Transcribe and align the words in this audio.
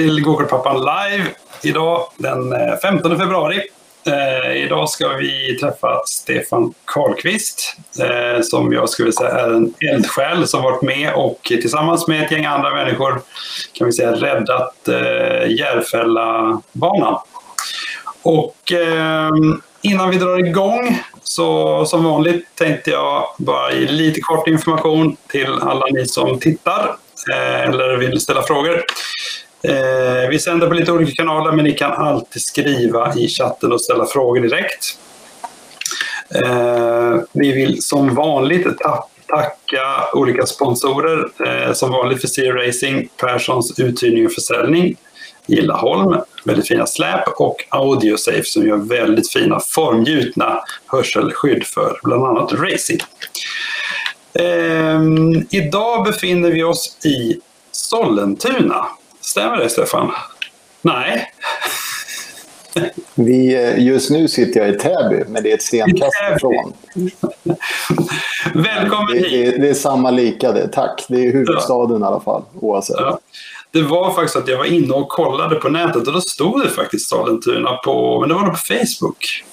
Till 0.00 0.22
Gokartpappan 0.22 0.76
live 0.76 1.30
idag 1.62 2.02
den 2.16 2.52
eh, 2.52 2.76
15 2.82 3.18
februari. 3.18 3.60
Eh, 4.06 4.62
idag 4.62 4.88
ska 4.90 5.08
vi 5.08 5.58
träffa 5.60 6.02
Stefan 6.06 6.74
Karlqvist 6.84 7.76
eh, 8.00 8.42
som 8.42 8.72
jag 8.72 8.88
skulle 8.88 9.12
säga 9.12 9.30
är 9.30 9.50
en 9.50 9.74
eldsjäl 9.92 10.46
som 10.46 10.62
varit 10.62 10.82
med 10.82 11.14
och 11.14 11.38
tillsammans 11.42 12.08
med 12.08 12.24
ett 12.24 12.30
gäng 12.30 12.44
andra 12.44 12.74
människor 12.74 13.22
kan 13.72 13.86
vi 13.86 13.92
säga 13.92 14.12
räddat 14.12 14.88
eh, 14.88 15.50
Järfällabanan. 15.50 17.18
Och 18.22 18.72
eh, 18.72 19.30
innan 19.82 20.10
vi 20.10 20.16
drar 20.16 20.46
igång 20.46 21.02
så 21.22 21.84
som 21.86 22.04
vanligt 22.04 22.46
tänkte 22.54 22.90
jag 22.90 23.26
bara 23.38 23.72
ge 23.72 23.86
lite 23.86 24.20
kort 24.20 24.48
information 24.48 25.16
till 25.28 25.52
alla 25.60 25.86
ni 25.90 26.06
som 26.06 26.38
tittar 26.38 26.96
eh, 27.32 27.62
eller 27.62 27.96
vill 27.96 28.20
ställa 28.20 28.42
frågor. 28.42 28.84
Eh, 29.62 30.28
vi 30.30 30.38
sänder 30.38 30.66
på 30.66 30.74
lite 30.74 30.92
olika 30.92 31.12
kanaler 31.14 31.52
men 31.52 31.64
ni 31.64 31.72
kan 31.72 31.92
alltid 31.92 32.42
skriva 32.42 33.14
i 33.14 33.28
chatten 33.28 33.72
och 33.72 33.80
ställa 33.80 34.06
frågor 34.06 34.40
direkt. 34.40 34.98
Eh, 36.34 37.20
vi 37.32 37.52
vill 37.52 37.82
som 37.82 38.14
vanligt 38.14 38.66
tacka 39.26 40.08
olika 40.14 40.46
sponsorer. 40.46 41.30
Eh, 41.46 41.72
som 41.72 41.90
vanligt 41.90 42.20
för 42.20 42.28
Zero 42.28 42.52
Racing, 42.52 43.08
Perssons 43.16 43.80
uthyrning 43.80 44.26
och 44.26 44.32
försäljning, 44.32 44.96
Gillaholm, 45.46 46.20
väldigt 46.44 46.68
fina 46.68 46.86
släp 46.86 47.28
och 47.28 47.56
Audiosafe 47.68 48.44
som 48.44 48.66
gör 48.66 48.76
väldigt 48.76 49.32
fina 49.32 49.60
formgjutna 49.60 50.60
hörselskydd 50.86 51.64
för 51.64 52.00
bland 52.02 52.24
annat 52.24 52.52
racing. 52.52 53.00
Eh, 54.34 55.00
idag 55.50 56.04
befinner 56.04 56.50
vi 56.50 56.62
oss 56.62 56.96
i 57.04 57.40
Sollentuna. 57.72 58.86
Stämmer 59.30 59.56
det 59.56 59.68
Stefan? 59.68 60.10
Nej. 60.82 61.32
Vi, 63.14 63.54
eh, 63.54 63.86
just 63.86 64.10
nu 64.10 64.28
sitter 64.28 64.60
jag 64.60 64.68
i 64.68 64.78
Täby, 64.78 65.24
men 65.28 65.42
det 65.42 65.50
är 65.50 65.54
ett 65.54 65.62
stenkast 65.62 66.12
ifrån. 66.36 66.72
Välkommen 68.54 69.12
det, 69.12 69.28
hit! 69.28 69.54
Det, 69.54 69.62
det, 69.62 69.68
är 69.68 69.74
samma 69.74 70.10
lika 70.10 70.52
det, 70.52 70.68
tack. 70.68 71.04
Det 71.08 71.26
är 71.26 71.32
huvudstaden 71.32 72.00
ja. 72.00 72.06
i 72.06 72.10
alla 72.10 72.20
fall, 72.20 72.42
oavsett. 72.60 72.96
Ja. 72.98 73.18
Det 73.70 73.82
var 73.82 74.12
faktiskt 74.12 74.36
att 74.36 74.48
jag 74.48 74.58
var 74.58 74.64
inne 74.64 74.94
och 74.94 75.08
kollade 75.08 75.56
på 75.56 75.68
nätet 75.68 76.06
och 76.06 76.12
då 76.12 76.20
stod 76.20 76.62
det 76.62 76.68
faktiskt 76.68 77.08
Sollentuna 77.08 77.76
på, 77.76 78.20
men 78.20 78.28
det 78.28 78.34
var 78.34 78.42
nog 78.42 78.52
på 78.52 78.58
Facebook. 78.58 79.44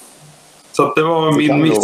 Så 0.72 0.94
det 0.94 1.02
var 1.02 1.32
det 1.32 1.38
min 1.38 1.62
miss. 1.62 1.78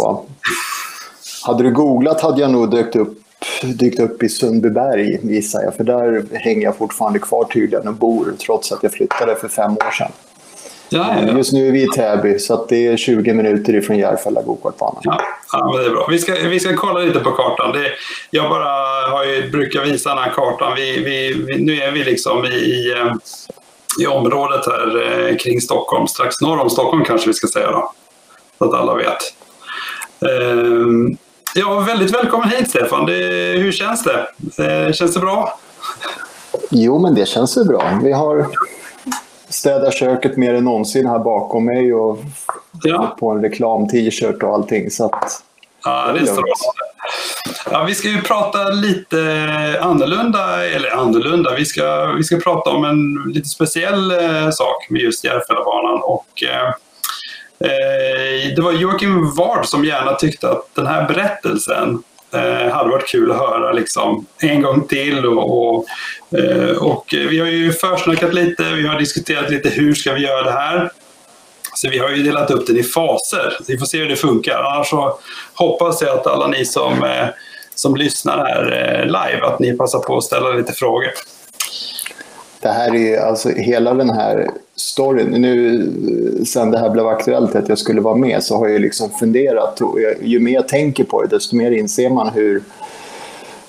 Hade 1.43 1.63
du 1.63 1.71
googlat 1.71 2.21
hade 2.21 2.41
jag 2.41 2.51
nog 2.51 2.71
dykt 2.71 2.95
upp, 2.95 3.24
dykt 3.61 3.99
upp 3.99 4.23
i 4.23 4.29
Sundbyberg 4.29 5.19
gissar 5.23 5.61
jag. 5.61 5.75
För 5.75 5.83
där 5.83 6.25
hänger 6.33 6.61
jag 6.61 6.77
fortfarande 6.77 7.19
kvar 7.19 7.43
tydligen 7.43 7.87
och 7.87 7.93
bor 7.93 8.33
trots 8.45 8.71
att 8.71 8.83
jag 8.83 8.91
flyttade 8.91 9.35
för 9.35 9.47
fem 9.47 9.71
år 9.71 9.91
sedan. 9.91 10.11
Ja, 10.89 11.15
ja. 11.27 11.37
Just 11.37 11.53
nu 11.53 11.67
är 11.67 11.71
vi 11.71 11.83
i 11.83 11.87
Täby, 11.87 12.39
så 12.39 12.65
det 12.69 12.87
är 12.87 12.97
20 12.97 13.33
minuter 13.33 13.75
ifrån 13.75 13.97
Järfälla 13.97 14.41
gokartbana. 14.41 14.99
Ja, 15.03 15.21
ja, 15.51 15.77
det 15.77 15.85
är 15.85 15.89
bra. 15.89 16.07
Vi 16.09 16.19
ska, 16.19 16.33
vi 16.33 16.59
ska 16.59 16.75
kolla 16.75 16.99
lite 16.99 17.19
på 17.19 17.31
kartan. 17.31 17.71
Det, 17.71 17.91
jag 18.29 18.49
bara 18.49 18.69
har 19.09 19.25
ju, 19.25 19.49
brukar 19.49 19.81
visa 19.81 20.09
den 20.09 20.23
här 20.23 20.31
kartan. 20.31 20.73
Vi, 20.75 21.03
vi, 21.03 21.33
vi 21.33 21.63
nu 21.63 21.81
är 21.81 21.91
vi 21.91 22.03
liksom 22.03 22.45
i, 22.45 22.47
i, 22.47 22.93
eh, 24.01 24.11
området 24.11 24.65
här 24.65 25.27
eh, 25.29 25.37
kring 25.37 25.61
Stockholm, 25.61 26.07
strax 26.07 26.41
norr 26.41 26.59
om 26.59 26.69
Stockholm 26.69 27.03
kanske 27.05 27.27
vi 27.27 27.33
ska 27.33 27.47
säga 27.47 27.71
då. 27.71 27.91
Så 28.57 28.65
att 28.65 28.73
alla 28.73 28.95
vet. 28.95 29.33
Ehm, 30.21 31.17
Ja, 31.57 31.79
väldigt 31.79 32.13
välkommen 32.13 32.49
hit 32.49 32.69
Stefan. 32.69 33.05
Det, 33.05 33.13
hur 33.57 33.71
känns 33.71 34.03
det? 34.03 34.27
Eh, 34.65 34.93
känns 34.93 35.13
det 35.13 35.19
bra? 35.19 35.59
Jo, 36.69 36.99
men 36.99 37.15
det 37.15 37.25
känns 37.25 37.57
ju 37.57 37.63
bra. 37.63 37.99
Vi 38.03 38.11
har 38.11 38.47
städat 39.49 39.93
köket 39.93 40.37
mer 40.37 40.53
än 40.53 40.63
någonsin 40.63 41.07
här 41.07 41.19
bakom 41.19 41.65
mig 41.65 41.93
och 41.93 42.19
ja. 42.83 43.15
på 43.19 43.31
en 43.31 43.41
reklam-t-shirt 43.41 44.43
och 44.43 44.53
allting. 44.53 44.91
Så 44.91 45.05
att, 45.05 45.43
ja, 45.83 46.11
det 46.13 46.19
är 46.19 46.25
strålande. 46.25 46.55
Ja, 47.71 47.83
vi 47.83 47.95
ska 47.95 48.07
ju 48.07 48.21
prata 48.21 48.69
lite 48.69 49.19
annorlunda, 49.81 50.65
eller 50.65 50.91
annorlunda, 50.91 51.55
vi 51.55 51.65
ska, 51.65 52.05
vi 52.17 52.23
ska 52.23 52.37
prata 52.37 52.69
om 52.69 52.85
en 52.85 53.33
lite 53.33 53.49
speciell 53.49 54.11
eh, 54.11 54.49
sak 54.49 54.89
med 54.89 55.01
just 55.01 55.23
Järfällabanan. 55.23 56.01
Och, 56.03 56.25
Eh, 56.43 56.73
Eh, 57.59 58.55
det 58.55 58.61
var 58.61 58.71
Joakim 58.71 59.35
Ward 59.35 59.65
som 59.65 59.85
gärna 59.85 60.13
tyckte 60.13 60.49
att 60.49 60.75
den 60.75 60.87
här 60.87 61.07
berättelsen 61.07 62.03
eh, 62.33 62.73
hade 62.73 62.89
varit 62.89 63.07
kul 63.07 63.31
att 63.31 63.37
höra 63.37 63.71
liksom, 63.71 64.25
en 64.39 64.61
gång 64.61 64.87
till. 64.87 65.25
Och, 65.25 65.67
och, 65.67 65.85
eh, 66.39 66.77
och 66.77 67.05
vi 67.29 67.39
har 67.39 67.47
ju 67.47 67.71
försnackat 67.71 68.33
lite, 68.33 68.63
vi 68.73 68.87
har 68.87 68.99
diskuterat 68.99 69.49
lite 69.49 69.69
hur 69.69 69.93
ska 69.93 70.13
vi 70.13 70.21
göra 70.21 70.43
det 70.43 70.51
här. 70.51 70.91
Så 71.75 71.89
vi 71.89 71.97
har 71.97 72.09
ju 72.09 72.23
delat 72.23 72.51
upp 72.51 72.67
den 72.67 72.77
i 72.77 72.83
faser. 72.83 73.57
Vi 73.67 73.77
får 73.77 73.85
se 73.85 73.97
hur 73.97 74.09
det 74.09 74.15
funkar. 74.15 74.63
Annars 74.63 74.87
så 74.87 75.19
hoppas 75.53 76.01
jag 76.01 76.19
att 76.19 76.27
alla 76.27 76.47
ni 76.47 76.65
som, 76.65 77.03
eh, 77.03 77.27
som 77.75 77.95
lyssnar 77.95 78.37
här 78.37 79.05
live, 79.05 79.45
att 79.45 79.59
ni 79.59 79.77
passar 79.77 79.99
på 79.99 80.17
att 80.17 80.23
ställa 80.23 80.49
lite 80.49 80.73
frågor. 80.73 81.11
Det 82.65 82.71
här 82.71 82.95
är 82.95 83.17
alltså 83.17 83.49
hela 83.49 83.93
den 83.93 84.09
här 84.09 84.49
storyn. 84.75 85.27
Nu 85.27 86.45
sen 86.45 86.71
det 86.71 86.77
här 86.77 86.89
blev 86.89 87.07
aktuellt 87.07 87.55
att 87.55 87.69
jag 87.69 87.77
skulle 87.77 88.01
vara 88.01 88.15
med 88.15 88.43
så 88.43 88.57
har 88.57 88.67
jag 88.67 88.81
liksom 88.81 89.09
funderat. 89.09 89.81
Och 89.81 89.99
ju 90.21 90.39
mer 90.39 90.53
jag 90.53 90.67
tänker 90.67 91.03
på 91.03 91.21
det 91.21 91.27
desto 91.27 91.55
mer 91.55 91.71
inser 91.71 92.09
man 92.09 92.29
hur 92.29 92.63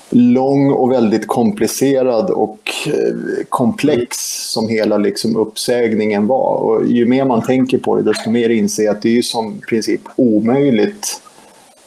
lång 0.09 0.71
och 0.71 0.91
väldigt 0.91 1.27
komplicerad 1.27 2.29
och 2.29 2.71
eh, 2.87 3.43
komplex 3.49 4.17
som 4.51 4.67
hela 4.69 4.97
liksom 4.97 5.37
uppsägningen 5.37 6.27
var. 6.27 6.55
Och 6.55 6.87
ju 6.87 7.05
mer 7.05 7.25
man 7.25 7.41
tänker 7.41 7.77
på 7.77 7.95
det 7.95 8.03
desto 8.03 8.29
mer 8.29 8.49
inser 8.49 8.83
jag 8.83 8.95
att 8.95 9.01
det 9.01 9.09
är 9.09 9.13
ju 9.13 9.23
som 9.23 9.61
princip 9.69 10.01
omöjligt 10.15 11.21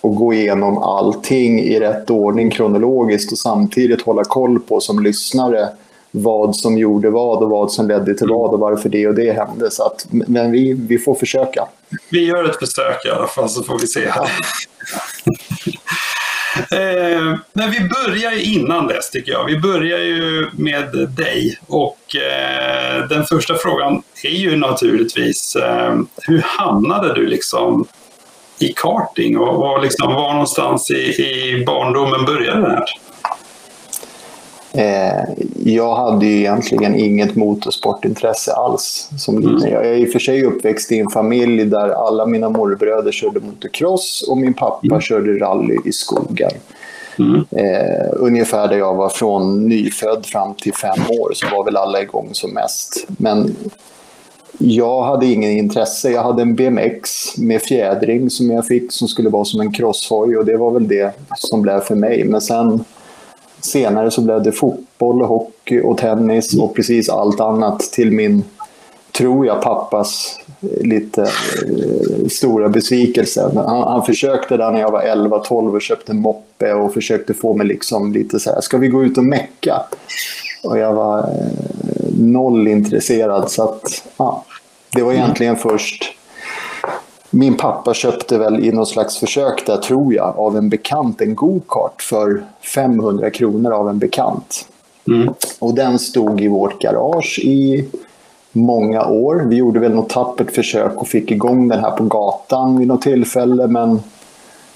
att 0.01 0.17
gå 0.17 0.35
igenom 0.35 0.79
allting 0.79 1.61
i 1.61 1.81
rätt 1.81 2.11
ordning 2.11 2.51
kronologiskt 2.51 3.33
och 3.33 3.39
samtidigt 3.39 4.03
hålla 4.03 4.25
koll 4.25 4.61
på 4.61 4.81
som 4.81 5.03
lyssnare 5.03 5.69
vad 6.11 6.57
som 6.57 6.79
gjorde 6.79 7.11
vad 7.11 7.43
och 7.43 7.51
vad 7.51 7.73
som 7.73 7.89
ledde 7.89 8.15
till 8.15 8.29
vad 8.29 8.51
och 8.51 8.61
varför 8.61 8.89
det 8.89 9.07
och 9.09 9.15
det 9.15 9.33
hände. 9.33 9.71
Så 9.71 9.83
att, 9.83 10.07
men 10.11 10.53
vi, 10.53 10.73
vi 10.73 10.99
får 10.99 11.15
försöka. 11.15 11.69
Vi 12.11 12.27
gör 12.27 12.45
ett 12.45 12.57
försök 12.57 13.05
i 13.07 13.11
alla 13.11 13.27
fall 13.27 13.49
så 13.49 13.63
får 13.63 13.79
vi 13.79 13.87
se. 13.87 14.11
Här. 14.11 14.31
eh, 16.71 17.39
men 17.53 17.71
vi 17.71 17.81
börjar 17.81 18.57
innan 18.57 18.87
dess 18.87 19.11
tycker 19.11 19.33
jag. 19.33 19.45
Vi 19.45 19.59
börjar 19.59 19.99
ju 19.99 20.49
med 20.53 21.09
dig 21.17 21.59
och 21.67 22.17
eh, 22.17 23.09
den 23.09 23.25
första 23.25 23.55
frågan 23.55 24.03
är 24.25 24.31
ju 24.31 24.57
naturligtvis 24.57 25.57
eh, 25.57 25.99
hur 26.17 26.43
hamnade 26.45 27.15
du 27.15 27.27
liksom 27.27 27.87
i 28.59 28.73
karting 28.77 29.39
och, 29.39 29.73
och 29.73 29.83
liksom, 29.83 30.15
var 30.15 30.33
någonstans 30.33 30.91
i, 30.91 30.95
i 30.95 31.65
barndomen 31.67 32.25
började 32.25 32.61
det 32.61 32.69
här? 32.69 33.00
Eh, 34.73 35.25
jag 35.65 35.95
hade 35.95 36.27
ju 36.27 36.39
egentligen 36.39 36.95
inget 36.95 37.37
motorsportintresse 37.37 38.53
alls 38.53 39.09
som 39.19 39.39
liten. 39.39 39.57
Mm. 39.57 39.73
Jag 39.73 39.87
är 39.87 39.93
i 39.93 40.07
och 40.07 40.13
för 40.13 40.19
sig 40.19 40.45
uppväxt 40.45 40.93
i 40.93 40.99
en 40.99 41.11
familj 41.11 41.65
där 41.65 41.89
alla 41.89 42.27
mina 42.27 42.49
morbröder 42.49 43.13
körde 43.13 43.41
motocross 43.41 44.25
och 44.29 44.39
min 44.39 44.55
pappa 44.55 44.87
mm. 44.87 45.01
körde 45.01 45.39
rally 45.39 45.77
i 45.85 45.93
skogen. 45.93 46.51
Mm. 47.19 47.45
Eh, 47.51 48.07
ungefär 48.13 48.69
där 48.69 48.77
jag 48.77 48.95
var 48.95 49.09
från 49.09 49.69
nyfödd 49.69 50.27
fram 50.27 50.55
till 50.55 50.75
fem 50.75 51.01
år 51.09 51.31
så 51.35 51.47
var 51.57 51.65
väl 51.65 51.77
alla 51.77 52.03
igång 52.03 52.29
som 52.33 52.51
mest. 52.51 53.07
Men 53.09 53.57
jag 54.59 55.03
hade 55.03 55.27
ingen 55.27 55.51
intresse. 55.51 56.11
Jag 56.11 56.23
hade 56.23 56.43
en 56.43 56.55
BMX 56.55 57.11
med 57.39 57.63
fjädring 57.63 58.31
som 58.31 58.51
jag 58.51 58.67
fick 58.67 58.93
som 58.93 59.09
skulle 59.09 59.29
vara 59.29 59.45
som 59.45 59.61
en 59.61 59.73
crosshoj 59.73 60.37
och 60.37 60.45
det 60.45 60.57
var 60.57 60.71
väl 60.71 60.89
det 60.89 61.13
som 61.39 61.63
blev 61.63 61.81
för 61.81 61.95
mig. 61.95 62.25
Men 62.25 62.41
sen 62.41 62.85
senare 63.61 64.11
så 64.11 64.21
blev 64.21 64.43
det 64.43 64.53
fotboll, 64.53 65.23
hockey 65.23 65.81
och 65.81 65.99
tennis 65.99 66.59
och 66.59 66.75
precis 66.75 67.09
allt 67.09 67.41
annat 67.41 67.81
till 67.81 68.13
min, 68.13 68.45
tror 69.13 69.47
jag, 69.47 69.63
pappas 69.63 70.39
eh, 70.61 70.87
lite 70.87 71.23
eh, 71.23 72.27
stora 72.29 72.69
besvikelse. 72.69 73.51
Han, 73.55 73.83
han, 73.83 74.05
försökte 74.07 74.57
där 74.57 74.71
när 74.71 74.81
jag 74.81 74.91
var 74.91 75.03
11-12 75.03 75.75
och 75.75 75.83
köpte 75.83 76.15
moppe 76.15 76.75
och 76.75 76.95
försökte 76.95 77.35
få 77.35 77.55
mig 77.55 77.67
liksom 77.67 78.13
lite 78.13 78.41
så 78.41 78.51
här, 78.51 78.61
ska 78.61 78.79
vi 78.79 78.89
gå 78.89 79.05
ut 79.05 79.19
och 79.19 79.25
mecka? 79.25 79.83
Och 80.65 80.79
jag 80.79 80.93
var 80.93 81.19
eh, 81.19 82.15
noll 82.19 82.69
intresserad 82.69 83.51
så 83.51 83.63
att, 83.63 84.05
ja, 84.17 84.45
det 84.93 85.03
var 85.03 85.13
egentligen 85.13 85.57
först 85.57 86.17
min 87.31 87.57
pappa 87.57 87.95
köpte 87.95 88.39
väl 88.39 88.65
i 88.65 88.73
något 88.73 88.89
slags 88.89 89.19
försök 89.19 89.67
där, 89.67 89.77
tror 89.77 90.15
jag, 90.15 90.39
av 90.39 90.57
en 90.57 90.69
bekant 90.69 91.21
en 91.21 91.35
go-kart 91.35 92.03
för 92.03 92.45
500 92.75 93.31
kronor 93.31 93.73
av 93.73 93.89
en 93.89 93.99
bekant. 93.99 94.67
Mm. 95.09 95.35
Och 95.59 95.75
den 95.75 95.99
stod 95.99 96.41
i 96.41 96.49
vårt 96.49 96.83
garage 96.83 97.41
i 97.43 97.89
många 98.53 99.07
år. 99.07 99.45
Vi 99.47 99.57
gjorde 99.57 99.81
väl 99.81 99.95
något 99.95 100.09
tappert 100.09 100.51
försök 100.51 100.93
och 100.97 101.09
fick 101.09 101.31
igång 101.31 101.69
den 101.69 101.81
här 101.81 101.91
på 101.91 102.05
gatan 102.05 102.79
vid 102.79 102.89
något 102.89 103.03
tillfälle, 103.03 103.67
men 103.67 104.03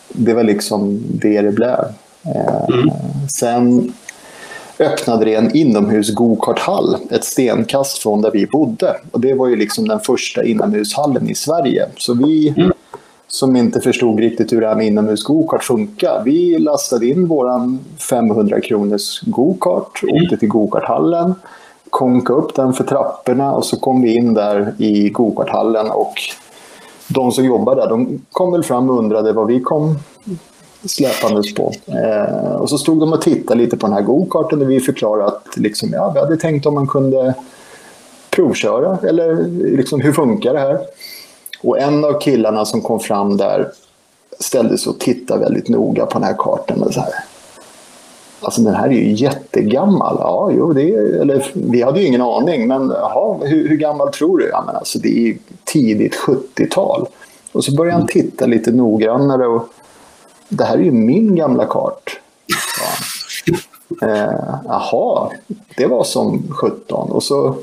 det 0.08 0.34
var 0.34 0.42
liksom 0.42 1.02
det 1.08 1.42
det 1.42 1.52
blev. 1.52 1.78
Eh, 2.24 2.64
mm. 2.68 2.90
Sen 3.28 3.92
öppnade 4.78 5.24
det 5.24 5.34
en 5.34 5.56
inomhus 5.56 6.14
gokarthall 6.14 6.96
ett 7.10 7.24
stenkast 7.24 7.98
från 7.98 8.22
där 8.22 8.30
vi 8.30 8.46
bodde. 8.46 8.96
Och 9.10 9.20
det 9.20 9.34
var 9.34 9.48
ju 9.48 9.56
liksom 9.56 9.88
den 9.88 10.00
första 10.00 10.44
inomhushallen 10.44 11.30
i 11.30 11.34
Sverige. 11.34 11.86
Så 11.96 12.14
vi 12.14 12.48
mm. 12.48 12.72
som 13.28 13.56
inte 13.56 13.80
förstod 13.80 14.20
riktigt 14.20 14.52
hur 14.52 14.60
det 14.60 14.68
här 14.68 14.74
med 14.74 14.86
inomhus 14.86 15.22
gokart 15.22 15.64
funkar, 15.64 16.22
vi 16.24 16.58
lastade 16.58 17.06
in 17.06 17.26
våran 17.26 17.78
500 18.08 18.60
kronors 18.60 19.20
gokart, 19.20 20.02
mm. 20.02 20.14
åkte 20.14 20.36
till 20.36 20.48
gokarthallen, 20.48 21.34
konka 21.90 22.32
upp 22.32 22.54
den 22.54 22.72
för 22.72 22.84
trapporna 22.84 23.52
och 23.52 23.64
så 23.64 23.76
kom 23.76 24.02
vi 24.02 24.14
in 24.14 24.34
där 24.34 24.74
i 24.78 25.08
gokarthallen 25.08 25.90
och 25.90 26.14
de 27.08 27.32
som 27.32 27.44
jobbar 27.44 27.76
där, 27.76 27.88
de 27.88 28.22
kom 28.32 28.52
väl 28.52 28.62
fram 28.62 28.90
och 28.90 28.98
undrade 28.98 29.32
vad 29.32 29.46
vi 29.46 29.60
kom 29.60 29.98
släpandes 30.86 31.54
på. 31.54 31.72
Eh, 31.86 32.52
och 32.54 32.70
så 32.70 32.78
stod 32.78 33.00
de 33.00 33.12
och 33.12 33.22
tittade 33.22 33.60
lite 33.60 33.76
på 33.76 33.86
den 33.86 33.94
här 33.94 34.02
gokarten 34.02 34.62
och 34.62 34.70
vi 34.70 34.80
förklarade 34.80 35.26
att 35.26 35.56
liksom, 35.56 35.88
ja, 35.92 36.10
vi 36.14 36.20
hade 36.20 36.36
tänkt 36.36 36.66
om 36.66 36.74
man 36.74 36.86
kunde 36.86 37.34
provköra 38.30 38.98
eller 39.08 39.44
liksom, 39.76 40.00
hur 40.00 40.12
funkar 40.12 40.54
det 40.54 40.60
här? 40.60 40.80
Och 41.62 41.78
en 41.78 42.04
av 42.04 42.20
killarna 42.20 42.64
som 42.64 42.80
kom 42.80 43.00
fram 43.00 43.36
där 43.36 43.68
ställde 44.40 44.78
sig 44.78 44.90
och 44.90 45.00
tittade 45.00 45.40
väldigt 45.40 45.68
noga 45.68 46.06
på 46.06 46.18
den 46.18 46.28
här 46.28 46.34
kartan. 46.38 46.82
Och 46.82 46.94
så 46.94 47.00
här. 47.00 47.12
Alltså 48.40 48.62
den 48.62 48.74
här 48.74 48.88
är 48.88 48.92
ju 48.92 49.12
jättegammal. 49.12 50.16
Ja, 50.20 50.50
jo, 50.56 50.72
det 50.72 50.94
är, 50.94 51.20
eller, 51.20 51.46
vi 51.52 51.82
hade 51.82 52.00
ju 52.00 52.06
ingen 52.06 52.22
aning, 52.22 52.68
men 52.68 52.92
aha, 52.92 53.40
hur, 53.42 53.68
hur 53.68 53.76
gammal 53.76 54.12
tror 54.12 54.38
du? 54.38 54.48
Ja, 54.48 54.62
men 54.66 54.76
alltså, 54.76 54.98
det 54.98 55.28
är 55.28 55.36
tidigt 55.64 56.14
70-tal. 56.14 57.06
Och 57.52 57.64
så 57.64 57.74
började 57.74 57.98
han 57.98 58.06
titta 58.06 58.46
lite 58.46 58.72
noggrannare 58.72 59.46
och 59.46 59.68
det 60.48 60.64
här 60.64 60.74
är 60.74 60.82
ju 60.82 60.92
min 60.92 61.36
gamla 61.36 61.66
kart. 61.66 62.20
Ja. 62.46 64.06
Eh, 64.08 64.56
jaha, 64.64 65.30
det 65.76 65.86
var 65.86 66.04
som 66.04 66.42
17. 66.50 67.10
Och 67.10 67.22
så 67.22 67.56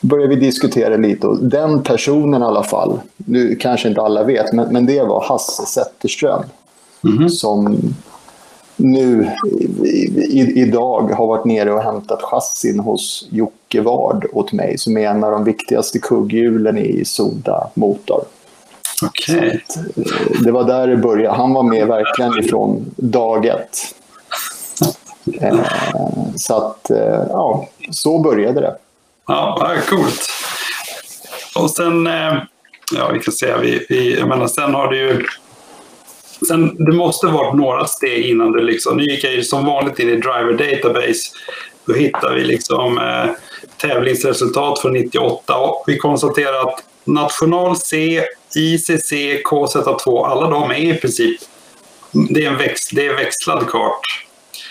började 0.00 0.34
vi 0.34 0.40
diskutera 0.40 0.96
lite 0.96 1.26
och 1.26 1.44
den 1.44 1.82
personen 1.82 2.42
i 2.42 2.44
alla 2.44 2.62
fall, 2.62 3.00
nu 3.16 3.56
kanske 3.56 3.88
inte 3.88 4.00
alla 4.00 4.24
vet, 4.24 4.52
men, 4.52 4.72
men 4.72 4.86
det 4.86 5.02
var 5.02 5.24
Hasse 5.24 5.66
Zetterström. 5.66 6.42
Mm 7.04 7.18
-hmm. 7.18 7.28
Som 7.28 7.78
nu 8.76 9.30
i, 10.16 10.60
idag 10.60 11.12
har 11.12 11.26
varit 11.26 11.44
nere 11.44 11.72
och 11.72 11.82
hämtat 11.82 12.22
chassin 12.22 12.80
hos 12.80 13.28
Jocke 13.30 13.80
Ward 13.80 14.26
åt 14.32 14.52
mig 14.52 14.78
som 14.78 14.96
är 14.96 15.08
en 15.08 15.24
av 15.24 15.30
de 15.30 15.44
viktigaste 15.44 15.98
kugghjulen 15.98 16.78
i 16.78 17.04
Soda 17.04 17.70
Motor. 17.74 18.24
Okay. 19.02 19.48
Eh, 19.48 19.60
det 20.44 20.52
var 20.52 20.64
där 20.64 20.86
det 20.86 20.96
började. 20.96 21.36
Han 21.36 21.54
var 21.54 21.62
med 21.62 21.86
verkligen 21.86 22.38
ifrån 22.38 22.94
dag 22.96 23.46
ett. 23.46 23.78
Eh, 25.40 25.60
så 26.36 26.56
att, 26.56 26.90
eh, 26.90 27.26
ja, 27.28 27.68
så 27.90 28.18
började 28.18 28.60
det. 28.60 28.76
Ja, 29.26 29.72
coolt. 29.88 30.28
Och 31.56 31.70
sen, 31.70 32.06
ja 32.96 33.10
vi 33.12 33.20
kan 33.20 33.34
säga, 33.34 33.58
vi, 33.58 33.86
vi, 33.88 34.18
jag 34.18 34.28
menar, 34.28 34.46
sen 34.46 34.74
har 34.74 34.88
du 34.88 34.98
ju 34.98 35.26
Sen, 36.48 36.84
det 36.84 36.92
måste 36.92 37.26
varit 37.26 37.54
några 37.54 37.86
steg 37.86 38.26
innan 38.26 38.52
du 38.52 38.62
liksom, 38.62 38.96
nu 38.96 39.04
gick 39.04 39.24
jag 39.24 39.32
ju 39.32 39.42
som 39.42 39.66
vanligt 39.66 39.98
in 39.98 40.08
i 40.08 40.16
Driver 40.16 40.52
Database. 40.52 41.22
Då 41.86 41.94
hittar 41.94 42.34
vi 42.34 42.44
liksom 42.44 42.98
eh, 42.98 43.30
tävlingsresultat 43.76 44.78
från 44.78 44.92
98 44.92 45.56
och 45.56 45.84
vi 45.86 45.98
konstaterar 45.98 46.60
att 46.60 46.82
National 47.04 47.76
C, 47.76 48.22
ICC, 48.56 49.12
KZ2, 49.44 50.26
alla 50.26 50.50
de 50.50 50.70
är 50.70 50.94
i 50.94 50.94
princip 50.94 51.40
det 52.14 52.44
är 52.44 52.50
en 52.50 52.58
växt, 52.58 52.90
det 52.94 53.06
är 53.06 53.16
växlad 53.16 53.66
kart. 53.68 54.00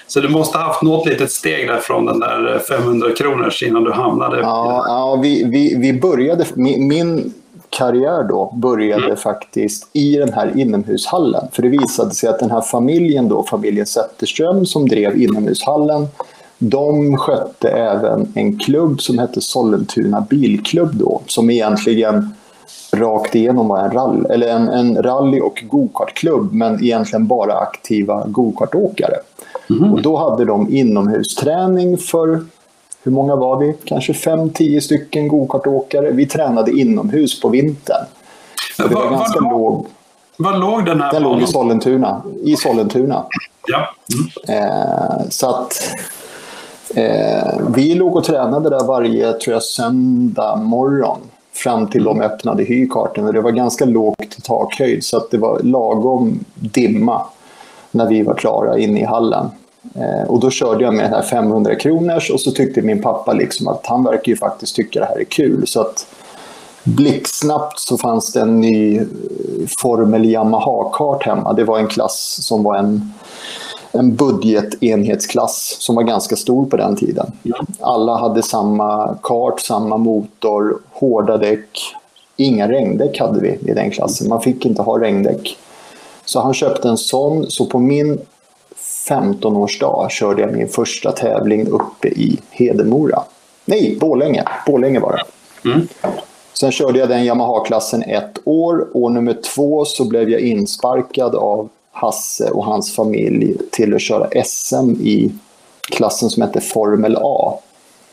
Så 0.07 0.19
du 0.19 0.29
måste 0.29 0.57
ha 0.57 0.65
haft 0.65 0.81
något 0.81 1.05
litet 1.05 1.31
steg 1.31 1.67
där 1.67 1.77
från 1.77 2.05
den 2.05 2.19
där 2.19 2.59
500 2.67 3.07
kronors 3.17 3.63
innan 3.63 3.83
du 3.83 3.91
hamnade. 3.91 4.39
Ja, 4.39 4.83
ja 4.87 5.19
vi, 5.21 5.43
vi, 5.43 5.75
vi 5.77 5.93
började, 5.93 6.45
min, 6.55 6.87
min 6.87 7.33
karriär 7.69 8.23
då 8.23 8.53
började 8.55 9.05
mm. 9.05 9.17
faktiskt 9.17 9.89
i 9.93 10.15
den 10.15 10.33
här 10.33 10.53
inomhushallen. 10.55 11.47
För 11.51 11.61
det 11.61 11.69
visade 11.69 12.11
sig 12.11 12.29
att 12.29 12.39
den 12.39 12.51
här 12.51 12.61
familjen 12.61 13.29
då, 13.29 13.43
familjen 13.43 13.85
Zetterström 13.85 14.65
som 14.65 14.89
drev 14.89 15.21
inomhushallen, 15.21 16.07
de 16.69 17.17
skötte 17.17 17.69
även 17.69 18.31
en 18.35 18.59
klubb 18.59 19.01
som 19.01 19.19
hette 19.19 19.41
Sollentuna 19.41 20.21
bilklubb 20.21 20.95
då, 20.95 21.21
som 21.27 21.49
egentligen 21.49 22.33
rakt 22.93 23.35
igenom 23.35 23.67
var 23.67 23.79
en, 23.79 23.91
rally, 23.91 24.25
eller 24.29 24.47
en, 24.47 24.67
en 24.69 25.03
rally 25.03 25.39
och 25.39 25.63
gokartklubb, 25.69 26.53
men 26.53 26.83
egentligen 26.83 27.27
bara 27.27 27.53
aktiva 27.53 28.23
gokartåkare. 28.27 29.15
Mm. 29.69 29.93
Och 29.93 30.01
då 30.01 30.17
hade 30.17 30.45
de 30.45 30.73
inomhusträning 30.73 31.97
för, 31.97 32.45
hur 33.03 33.11
många 33.11 33.35
var 33.35 33.57
vi? 33.57 33.75
Kanske 33.83 34.13
fem, 34.13 34.49
tio 34.49 34.81
stycken 34.81 35.27
gokartåkare. 35.27 36.11
Vi 36.11 36.25
tränade 36.25 36.71
inomhus 36.71 37.41
på 37.41 37.49
vintern. 37.49 38.05
Och 38.83 38.89
det 38.89 38.95
var, 38.95 39.03
var 39.03 39.11
ganska 39.11 39.39
var, 39.39 39.51
låg. 39.51 39.87
Var 40.37 40.57
låg 40.57 40.85
den 40.85 41.01
här 41.01 41.11
Den 41.11 41.23
låg 41.23 41.41
i 41.41 41.47
Sollentuna. 41.47 42.21
I 42.43 42.55
Sollentuna. 42.55 43.23
Ja. 43.67 43.95
Mm. 44.47 44.63
Eh, 44.63 45.29
så 45.29 45.49
att 45.49 45.89
Eh, 46.95 47.59
vi 47.75 47.95
låg 47.95 48.15
och 48.15 48.23
tränade 48.23 48.69
där 48.69 48.87
varje 48.87 49.33
tror 49.33 49.53
jag, 49.53 49.63
söndag 49.63 50.55
morgon 50.55 51.19
fram 51.53 51.87
till 51.87 52.01
mm. 52.01 52.17
de 52.17 52.25
öppnade 52.25 52.63
hyrkarten. 52.63 53.25
Och 53.25 53.33
det 53.33 53.41
var 53.41 53.51
ganska 53.51 53.85
lågt 53.85 54.43
takhöjd 54.43 55.03
så 55.03 55.17
att 55.17 55.31
det 55.31 55.37
var 55.37 55.59
lagom 55.59 56.45
dimma 56.55 57.21
när 57.91 58.07
vi 58.07 58.21
var 58.21 58.33
klara 58.33 58.77
inne 58.77 58.99
i 58.99 59.03
hallen. 59.03 59.49
Eh, 59.95 60.29
och 60.29 60.39
då 60.39 60.49
körde 60.49 60.83
jag 60.83 60.93
med 60.93 61.05
den 61.05 61.13
här 61.13 61.21
500 61.21 61.75
kronors 61.75 62.31
och 62.31 62.39
så 62.39 62.51
tyckte 62.51 62.81
min 62.81 63.01
pappa 63.01 63.33
liksom 63.33 63.67
att 63.67 63.85
han 63.85 64.03
verkar 64.03 64.29
ju 64.29 64.35
faktiskt 64.35 64.75
tycka 64.75 64.99
det 64.99 65.05
här 65.05 65.19
är 65.19 65.23
kul. 65.23 65.67
Så 65.67 65.81
att 65.81 66.07
blixtsnabbt 66.83 67.79
så 67.79 67.97
fanns 67.97 68.33
det 68.33 68.41
en 68.41 68.61
ny 68.61 68.97
eh, 68.97 69.03
Formel 69.79 70.25
Yamaha-kart 70.25 71.25
hemma. 71.25 71.53
Det 71.53 71.63
var 71.63 71.79
en 71.79 71.87
klass 71.87 72.37
som 72.41 72.63
var 72.63 72.75
en 72.77 73.13
en 73.93 74.15
budgetenhetsklass 74.15 75.75
som 75.79 75.95
var 75.95 76.03
ganska 76.03 76.35
stor 76.35 76.65
på 76.65 76.77
den 76.77 76.95
tiden. 76.95 77.31
Alla 77.79 78.17
hade 78.17 78.43
samma 78.43 79.17
kart, 79.23 79.59
samma 79.59 79.97
motor, 79.97 80.79
hårda 80.91 81.37
däck. 81.37 81.95
Inga 82.37 82.69
regndäck 82.69 83.19
hade 83.19 83.39
vi 83.39 83.49
i 83.71 83.73
den 83.73 83.91
klassen. 83.91 84.29
Man 84.29 84.41
fick 84.41 84.65
inte 84.65 84.81
ha 84.81 84.99
regndäck. 84.99 85.57
Så 86.25 86.39
han 86.39 86.53
köpte 86.53 86.89
en 86.89 86.97
sån. 86.97 87.51
Så 87.51 87.65
på 87.65 87.79
min 87.79 88.19
15-årsdag 89.09 90.09
körde 90.09 90.41
jag 90.41 90.53
min 90.53 90.67
första 90.67 91.11
tävling 91.11 91.67
uppe 91.67 92.07
i 92.07 92.39
Hedemora. 92.51 93.23
Nej, 93.65 93.97
Bålänge. 94.01 94.43
Bålänge 94.67 94.99
var 94.99 95.11
det. 95.11 95.69
Mm. 95.69 95.87
Sen 96.53 96.71
körde 96.71 96.99
jag 96.99 97.09
den 97.09 97.23
Yamaha-klassen 97.25 98.03
ett 98.03 98.39
år. 98.43 98.87
År 98.93 99.09
nummer 99.09 99.33
två 99.33 99.85
så 99.85 100.05
blev 100.05 100.29
jag 100.29 100.41
insparkad 100.41 101.35
av 101.35 101.69
Hasse 101.93 102.49
och 102.49 102.65
hans 102.65 102.95
familj 102.95 103.57
till 103.71 103.95
att 103.95 104.01
köra 104.01 104.43
SM 104.45 104.91
i 105.01 105.31
klassen 105.81 106.29
som 106.29 106.43
hette 106.43 106.61
Formel 106.61 107.17
A. 107.21 107.59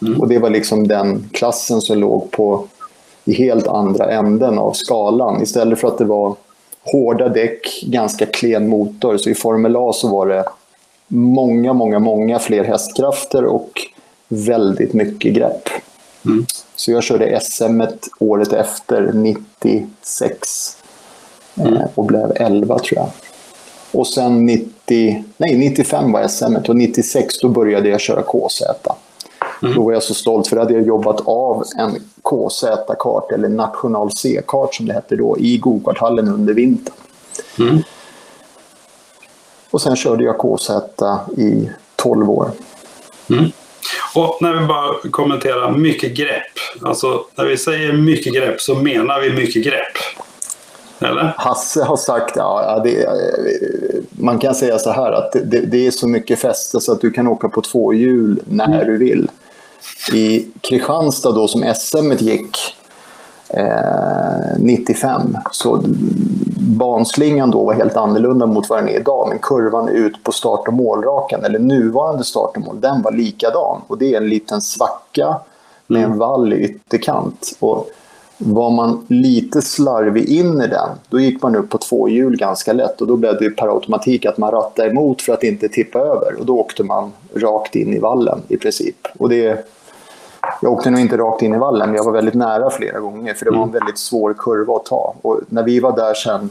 Mm. 0.03 0.21
Och 0.21 0.29
det 0.29 0.39
var 0.39 0.51
liksom 0.51 0.89
den 0.89 1.31
klassen 1.33 1.81
som 1.81 1.99
låg 1.99 2.31
på 2.31 2.67
i 3.25 3.33
helt 3.33 3.67
andra 3.67 4.11
änden 4.11 4.59
av 4.59 4.73
skalan. 4.73 5.43
Istället 5.43 5.81
för 5.81 5.89
att 5.89 5.99
det 5.99 6.05
var 6.05 6.37
hårda 6.83 7.29
däck, 7.29 7.83
ganska 7.87 8.27
klen 8.27 8.69
motor, 8.69 9.17
så 9.17 9.31
i 9.31 9.35
Formel 9.35 9.77
A 9.77 9.93
så 9.93 10.09
var 10.09 10.27
det 10.27 10.45
många, 11.09 11.73
många, 11.73 11.99
många 11.99 12.39
fler 12.39 12.65
hästkrafter 12.65 13.45
och 13.45 13.71
väldigt 14.29 14.93
mycket 14.93 15.33
grepp. 15.33 15.69
Mm. 16.25 16.47
Så 16.77 16.93
jag 16.93 17.03
körde 17.03 17.41
SM 17.41 17.83
året 18.19 18.53
efter, 18.53 19.13
96, 19.13 20.77
mm. 21.55 21.75
Eh, 21.75 21.87
och 21.95 22.05
blev 22.05 22.33
11 22.37 22.79
tror 22.79 22.99
jag. 22.99 23.09
Och 23.93 24.07
sen 24.07 24.47
90, 24.47 25.25
nej, 25.37 25.59
95 25.59 26.13
var 26.13 26.29
SM 26.29 26.57
och 26.69 26.77
96 26.77 27.39
då 27.41 27.49
började 27.49 27.89
jag 27.89 28.01
köra 28.01 28.23
KZ. 28.23 28.63
Mm. 29.63 29.75
Då 29.75 29.83
var 29.83 29.93
jag 29.93 30.03
så 30.03 30.15
stolt 30.15 30.49
för 30.49 30.57
då 30.57 30.63
hade 30.63 30.75
jag 30.75 30.87
jobbat 30.87 31.21
av 31.27 31.65
en 31.79 32.03
KZ-kart, 32.23 33.33
eller 33.33 33.49
National 33.49 34.11
C-kart 34.13 34.75
som 34.75 34.87
det 34.87 34.93
hette 34.93 35.17
då, 35.17 35.39
i 35.39 35.59
gokarthallen 35.59 36.29
under 36.29 36.55
vintern. 36.55 36.95
Mm. 37.59 37.83
Och 39.71 39.83
sen 39.83 39.97
körde 39.97 40.25
jag 40.25 40.39
KZ 40.39 40.71
i 41.37 41.71
12 41.97 42.31
år. 42.31 42.51
Mm. 43.31 43.45
Och 44.15 44.39
när 44.41 44.53
vi 44.53 44.67
bara 44.67 44.95
kommenterar 45.11 45.73
mycket 45.73 46.17
grepp. 46.17 46.83
Alltså 46.83 47.25
när 47.35 47.45
vi 47.45 47.57
säger 47.57 47.93
mycket 47.93 48.35
grepp 48.35 48.61
så 48.61 48.75
menar 48.75 49.21
vi 49.21 49.33
mycket 49.33 49.65
grepp. 49.65 50.23
Eller? 51.00 51.35
Hasse 51.37 51.83
har 51.83 51.97
sagt, 51.97 52.37
ja, 52.37 52.80
det, 52.85 53.09
man 54.11 54.38
kan 54.38 54.54
säga 54.54 54.78
så 54.78 54.90
här 54.90 55.12
att 55.12 55.33
det, 55.33 55.61
det, 55.61 55.87
är 55.87 55.90
så 55.90 56.09
mycket 56.09 56.38
fäste 56.38 56.80
så 56.80 56.92
att 56.92 57.00
du 57.00 57.11
kan 57.11 57.28
åka 57.28 57.49
på 57.49 57.62
två 57.62 57.92
hjul 57.92 58.40
när 58.45 58.75
mm. 58.75 58.87
du 58.87 58.99
vill. 58.99 59.30
I 60.12 60.47
Kristianstad 60.61 61.33
då 61.33 61.49
som 61.49 61.75
SM 61.75 62.12
gick, 62.12 62.59
eh, 63.49 64.59
95. 64.59 65.37
Så 65.52 65.80
banslingan 66.59 67.50
då 67.50 67.64
var 67.64 67.75
helt 67.75 67.97
annorlunda 67.97 68.47
mot 68.47 68.69
vad 68.69 68.78
den 68.78 68.88
är 68.88 69.00
idag. 69.00 69.28
Men 69.28 69.38
kurvan 69.38 69.88
ut 69.88 70.25
på 70.25 70.33
start 70.33 70.69
och 70.69 70.75
målrakan, 70.75 71.45
eller 71.45 71.59
nuvarande 71.59 72.25
start 72.25 72.57
och 72.57 72.62
mål, 72.62 72.80
den 72.80 73.02
var 73.02 73.12
likadan. 73.12 73.80
Och 73.87 73.99
det 73.99 74.14
är 74.14 74.16
en 74.16 74.28
liten 74.28 74.61
svacka 74.61 75.37
med 75.87 76.04
en 76.04 76.19
vall 76.19 76.52
i 76.52 76.57
ytterkant. 76.57 77.57
Och 77.61 77.90
var 78.43 78.71
man 78.71 79.07
lite 79.09 79.63
slarvig 79.63 80.29
in 80.29 80.61
i 80.61 80.67
den, 80.67 80.89
då 81.09 81.21
gick 81.21 81.43
man 81.43 81.57
upp 81.57 81.71
på 81.71 81.79
två 81.79 82.09
hjul 82.09 82.37
ganska 82.37 82.73
lätt. 82.73 83.01
Och 83.01 83.07
då 83.07 83.17
blev 83.17 83.39
det 83.39 83.51
per 83.51 83.75
automatik 83.75 84.27
att 84.27 84.39
man 84.39 84.51
rattade 84.51 84.89
emot 84.89 85.23
för 85.23 85.33
att 85.33 85.43
inte 85.43 85.69
tippa 85.69 85.99
över. 85.99 86.39
Och 86.39 86.47
då 86.47 86.59
åkte 86.59 86.85
man 86.85 87.13
rakt 87.35 87.77
in 87.77 87.95
i 87.95 87.99
vallen 87.99 88.41
i 88.49 88.57
princip. 88.57 89.09
Och 89.19 89.29
det 89.29 89.67
jag 90.63 90.73
åkte 90.73 90.91
nog 90.91 91.01
inte 91.01 91.17
rakt 91.17 91.43
in 91.43 91.55
i 91.55 91.59
vallen, 91.59 91.89
men 91.89 91.97
jag 91.97 92.05
var 92.05 92.13
väldigt 92.13 92.35
nära 92.35 92.71
flera 92.71 93.01
gånger. 93.01 93.35
För 93.35 93.45
det 93.45 93.51
var 93.51 93.63
en 93.63 93.73
väldigt 93.73 93.99
svår 93.99 94.35
kurva 94.39 94.77
att 94.77 94.85
ta. 94.85 95.15
Och 95.23 95.41
när 95.49 95.63
vi 95.63 95.81
var 95.81 95.97
där 95.97 96.15
sen 96.15 96.51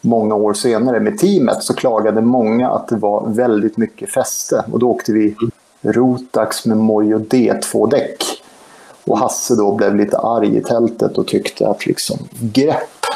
många 0.00 0.34
år 0.34 0.54
senare 0.54 1.00
med 1.00 1.18
teamet 1.18 1.62
så 1.62 1.74
klagade 1.74 2.20
många 2.20 2.70
att 2.70 2.88
det 2.88 2.96
var 2.96 3.26
väldigt 3.26 3.76
mycket 3.76 4.10
fäste. 4.10 4.64
Och 4.72 4.78
då 4.78 4.90
åkte 4.90 5.12
vi 5.12 5.34
Rotax 5.82 6.66
med 6.66 6.76
Mojo 6.76 7.18
D2-däck. 7.18 8.37
Och 9.04 9.18
Hasse 9.18 9.56
då 9.56 9.74
blev 9.74 9.96
lite 9.96 10.18
arg 10.18 10.56
i 10.56 10.62
tältet 10.62 11.18
och 11.18 11.26
tyckte 11.26 11.68
att 11.68 11.86
liksom, 11.86 12.18
grepp, 12.40 13.06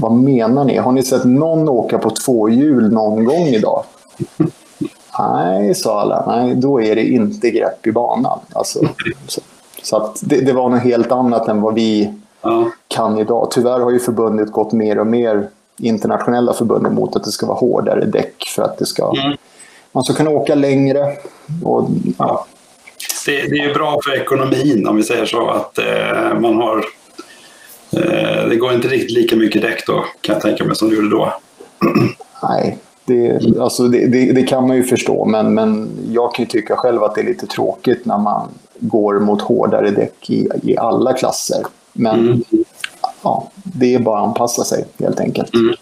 vad 0.00 0.12
menar 0.12 0.64
ni? 0.64 0.76
Har 0.76 0.92
ni 0.92 1.02
sett 1.02 1.24
någon 1.24 1.68
åka 1.68 1.98
på 1.98 2.10
två 2.10 2.48
hjul 2.48 2.92
någon 2.92 3.24
gång 3.24 3.46
idag? 3.46 3.84
Nej, 5.18 5.74
sa 5.74 6.00
alla. 6.00 6.24
Nej, 6.26 6.54
då 6.54 6.82
är 6.82 6.94
det 6.94 7.04
inte 7.04 7.50
grepp 7.50 7.86
i 7.86 7.92
banan. 7.92 8.38
Alltså, 8.52 8.78
så 9.28 9.40
så 9.82 9.96
att 9.96 10.18
det, 10.22 10.40
det 10.40 10.52
var 10.52 10.68
något 10.68 10.82
helt 10.82 11.12
annat 11.12 11.48
än 11.48 11.60
vad 11.60 11.74
vi 11.74 12.14
ja. 12.42 12.70
kan 12.88 13.18
idag. 13.18 13.48
Tyvärr 13.50 13.80
har 13.80 13.90
ju 13.90 13.98
förbundet 13.98 14.52
gått 14.52 14.72
mer 14.72 14.98
och 14.98 15.06
mer 15.06 15.48
internationella 15.78 16.52
förbundet 16.52 16.92
mot 16.92 17.16
att 17.16 17.24
det 17.24 17.30
ska 17.30 17.46
vara 17.46 17.58
hårdare 17.58 18.04
däck 18.04 18.44
för 18.54 18.62
att 18.62 18.78
det 18.78 18.86
ska, 18.86 19.12
mm. 19.16 19.36
man 19.92 20.04
ska 20.04 20.14
kunna 20.14 20.30
åka 20.30 20.54
längre. 20.54 21.16
Och, 21.64 21.88
ja. 22.18 22.46
Det, 23.26 23.32
det, 23.32 23.58
är 23.58 23.66
ju 23.68 23.74
bra 23.74 23.98
för 24.04 24.20
ekonomin 24.20 24.86
om 24.86 24.96
vi 24.96 25.02
säger 25.02 25.26
så 25.26 25.50
att 25.50 25.78
eh, 25.78 26.40
man 26.40 26.56
har 26.56 26.84
eh, 27.92 28.48
det 28.48 28.56
går 28.56 28.72
inte 28.72 28.88
riktigt 28.88 29.16
lika 29.16 29.36
mycket 29.36 29.62
däck 29.62 29.86
då 29.86 30.04
kan 30.20 30.32
jag 30.32 30.42
tänka 30.42 30.64
mig 30.64 30.76
som 30.76 30.88
det 30.88 30.94
gjorde 30.94 31.10
då. 31.10 31.34
Nej, 32.42 32.78
det, 33.04 33.40
alltså 33.60 33.88
det, 33.88 34.06
det, 34.06 34.32
det, 34.32 34.42
kan 34.42 34.66
man 34.66 34.76
ju 34.76 34.82
förstå, 34.82 35.24
men, 35.24 35.54
men 35.54 35.90
jag 36.10 36.34
kan 36.34 36.44
ju 36.44 36.48
tycka 36.48 36.76
själv 36.76 37.02
att 37.02 37.14
det 37.14 37.20
är 37.20 37.24
lite 37.24 37.46
tråkigt 37.46 38.04
när 38.04 38.18
man 38.18 38.48
går 38.78 39.18
mot 39.18 39.42
hårdare 39.42 39.90
däck 39.90 40.30
i, 40.30 40.48
i 40.62 40.76
alla 40.76 41.12
klasser. 41.12 41.62
Men 41.92 42.20
mm. 42.20 42.42
ja, 43.22 43.50
det 43.54 43.94
är 43.94 43.98
bara 43.98 44.20
att 44.20 44.28
anpassa 44.28 44.64
sig 44.64 44.84
helt 44.98 45.20
enkelt. 45.20 45.54
Mm. 45.54 45.74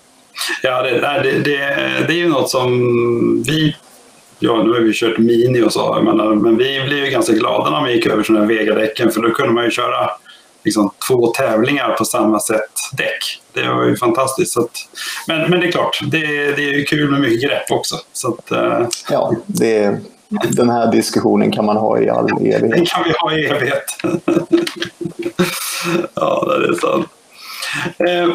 Ja, 0.62 0.82
det, 0.82 0.90
det, 0.90 1.38
det, 1.38 1.56
det 2.06 2.12
är 2.12 2.18
ju 2.18 2.28
något 2.28 2.50
som 2.50 2.70
vi 3.46 3.76
Ja, 4.42 4.62
nu 4.62 4.72
har 4.72 4.80
vi 4.80 4.92
kört 4.92 5.18
Mini 5.18 5.62
och 5.62 5.72
så, 5.72 6.02
men, 6.02 6.38
men 6.38 6.56
vi 6.56 6.82
blev 6.84 7.04
ju 7.04 7.10
ganska 7.10 7.32
glada 7.32 7.70
när 7.70 7.86
vi 7.86 7.92
gick 7.92 8.06
över 8.06 8.24
de 8.26 8.36
här 8.36 8.46
Vega-däcken 8.46 9.10
för 9.10 9.22
då 9.22 9.30
kunde 9.30 9.52
man 9.52 9.64
ju 9.64 9.70
köra 9.70 10.10
liksom, 10.64 10.90
två 11.08 11.26
tävlingar 11.26 11.94
på 11.94 12.04
samma 12.04 12.40
sätt 12.40 12.70
däck. 12.92 13.42
Det 13.52 13.68
var 13.68 13.84
ju 13.84 13.96
fantastiskt. 13.96 14.56
Att, 14.56 14.70
men, 15.26 15.50
men 15.50 15.60
det 15.60 15.66
är 15.66 15.72
klart, 15.72 16.00
det, 16.02 16.26
det 16.56 16.62
är 16.62 16.72
ju 16.72 16.84
kul 16.84 17.10
med 17.10 17.20
mycket 17.20 17.50
grepp 17.50 17.70
också. 17.70 17.96
Så 18.12 18.28
att, 18.28 18.52
uh... 18.52 18.88
Ja, 19.10 19.34
det, 19.46 19.98
den 20.28 20.70
här 20.70 20.92
diskussionen 20.92 21.52
kan 21.52 21.64
man 21.64 21.76
ha 21.76 22.00
i 22.00 22.08
all 22.08 22.28
evighet. 22.32 22.60
Den 22.70 22.86
kan 22.86 23.04
vi 23.04 23.12
ha 23.18 23.32
i 23.32 23.46
evighet. 23.46 23.84
ja, 26.14 26.56
det 26.58 26.68
är 26.68 26.80
sant. 26.80 27.06
Uh, 28.08 28.34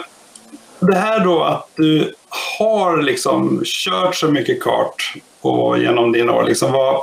det 0.79 0.95
här 0.95 1.19
då 1.19 1.43
att 1.43 1.69
du 1.75 2.13
har 2.59 3.01
liksom 3.01 3.61
kört 3.65 4.15
så 4.15 4.27
mycket 4.27 4.63
kart 4.63 5.13
och 5.45 5.77
genom 5.77 6.11
dina 6.11 6.33
år. 6.33 6.43
Liksom 6.43 6.71
vad, 6.71 7.01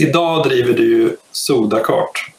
idag 0.00 0.44
driver 0.44 0.74
du 0.74 0.82
ju 0.82 1.16
Sodakart 1.32 2.30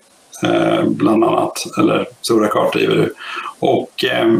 eh, 0.43 0.83
bland 0.83 1.23
annat. 1.23 1.65
Eller 1.77 2.07
Sodakart 2.21 2.73
driver 2.73 2.95
du. 2.95 3.13
Och 3.59 4.05
eh, 4.05 4.39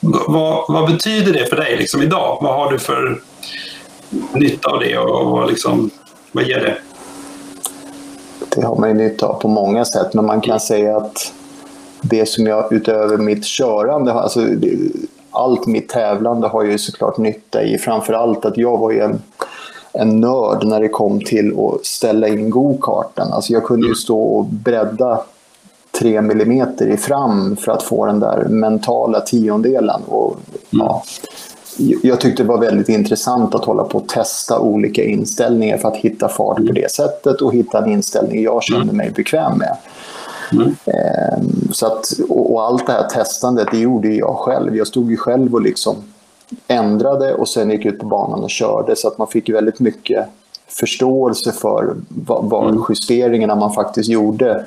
vad, 0.00 0.64
vad, 0.68 0.92
betyder 0.92 1.32
det 1.32 1.46
för 1.46 1.56
dig 1.56 1.76
liksom 1.76 2.02
idag? 2.02 2.38
Vad 2.40 2.54
har 2.54 2.72
du 2.72 2.78
för 2.78 3.20
nytta 4.32 4.70
av 4.70 4.80
det 4.80 4.98
och 4.98 5.30
vad, 5.30 5.50
liksom, 5.50 5.90
vad 6.32 6.44
ger 6.44 6.60
det? 6.60 6.76
Det 8.56 8.66
har 8.66 8.76
man 8.76 8.88
ju 8.88 8.94
nytta 8.94 9.26
av 9.26 9.40
på 9.40 9.48
många 9.48 9.84
sätt, 9.84 10.14
men 10.14 10.26
man 10.26 10.40
kan 10.40 10.60
säga 10.60 10.96
att 10.96 11.32
det 12.02 12.26
som 12.26 12.46
jag 12.46 12.72
utöver 12.72 13.16
mitt 13.16 13.44
körande, 13.44 14.12
alltså 14.12 14.46
allt 15.30 15.66
mitt 15.66 15.88
tävlande 15.88 16.48
har 16.48 16.64
ju 16.64 16.78
såklart 16.78 17.16
nytta 17.16 17.62
i. 17.62 17.78
Framförallt 17.78 18.44
att 18.44 18.56
jag 18.56 18.78
var 18.78 18.90
ju 18.90 19.00
en, 19.00 19.22
en 19.94 20.20
nörd 20.20 20.66
när 20.66 20.80
det 20.80 20.88
kom 20.88 21.20
till 21.20 21.58
att 21.58 21.86
ställa 21.86 22.28
in 22.28 22.50
go-karten. 22.50 23.32
Alltså 23.32 23.52
jag 23.52 23.64
kunde 23.64 23.86
ju 23.88 23.94
stå 23.94 24.22
och 24.22 24.44
bredda 24.44 25.20
tre 26.00 26.20
millimeter 26.20 26.86
i 26.86 26.96
fram 26.96 27.56
för 27.56 27.72
att 27.72 27.82
få 27.82 28.06
den 28.06 28.20
där 28.20 28.44
mentala 28.48 29.20
tiondelen. 29.20 30.02
Och, 30.02 30.36
ja, 30.70 31.02
jag 32.02 32.20
tyckte 32.20 32.42
det 32.42 32.48
var 32.48 32.58
väldigt 32.58 32.88
intressant 32.88 33.54
att 33.54 33.64
hålla 33.64 33.84
på 33.84 33.98
och 33.98 34.08
testa 34.08 34.58
olika 34.58 35.04
inställningar 35.04 35.78
för 35.78 35.88
att 35.88 35.96
hitta 35.96 36.28
fart 36.28 36.56
på 36.56 36.72
det 36.72 36.92
sättet 36.92 37.40
och 37.40 37.54
hitta 37.54 37.78
en 37.78 37.92
inställning 37.92 38.42
jag 38.42 38.62
kände 38.62 38.92
mig 38.92 39.10
bekväm 39.10 39.58
med. 39.58 39.76
Mm. 40.52 40.74
Så 41.72 41.86
att, 41.86 42.12
och, 42.28 42.62
allt 42.62 42.86
det 42.86 42.92
här 42.92 43.08
testandet, 43.08 43.68
det 43.70 43.78
gjorde 43.78 44.08
jag 44.08 44.36
själv. 44.36 44.76
Jag 44.76 44.86
stod 44.86 45.10
ju 45.10 45.16
själv 45.16 45.54
och 45.54 45.62
liksom 45.62 45.96
ändrade 46.68 47.34
och 47.34 47.48
sen 47.48 47.70
gick 47.70 47.84
ut 47.84 47.98
på 47.98 48.06
banan 48.06 48.42
och 48.42 48.50
körde. 48.50 48.96
Så 48.96 49.08
att 49.08 49.18
man 49.18 49.26
fick 49.26 49.48
väldigt 49.48 49.80
mycket 49.80 50.26
förståelse 50.68 51.52
för 51.52 51.94
vad, 52.08 52.44
vad 52.44 52.68
mm. 52.68 52.84
justeringarna 52.88 53.54
man 53.54 53.72
faktiskt 53.72 54.08
gjorde 54.08 54.66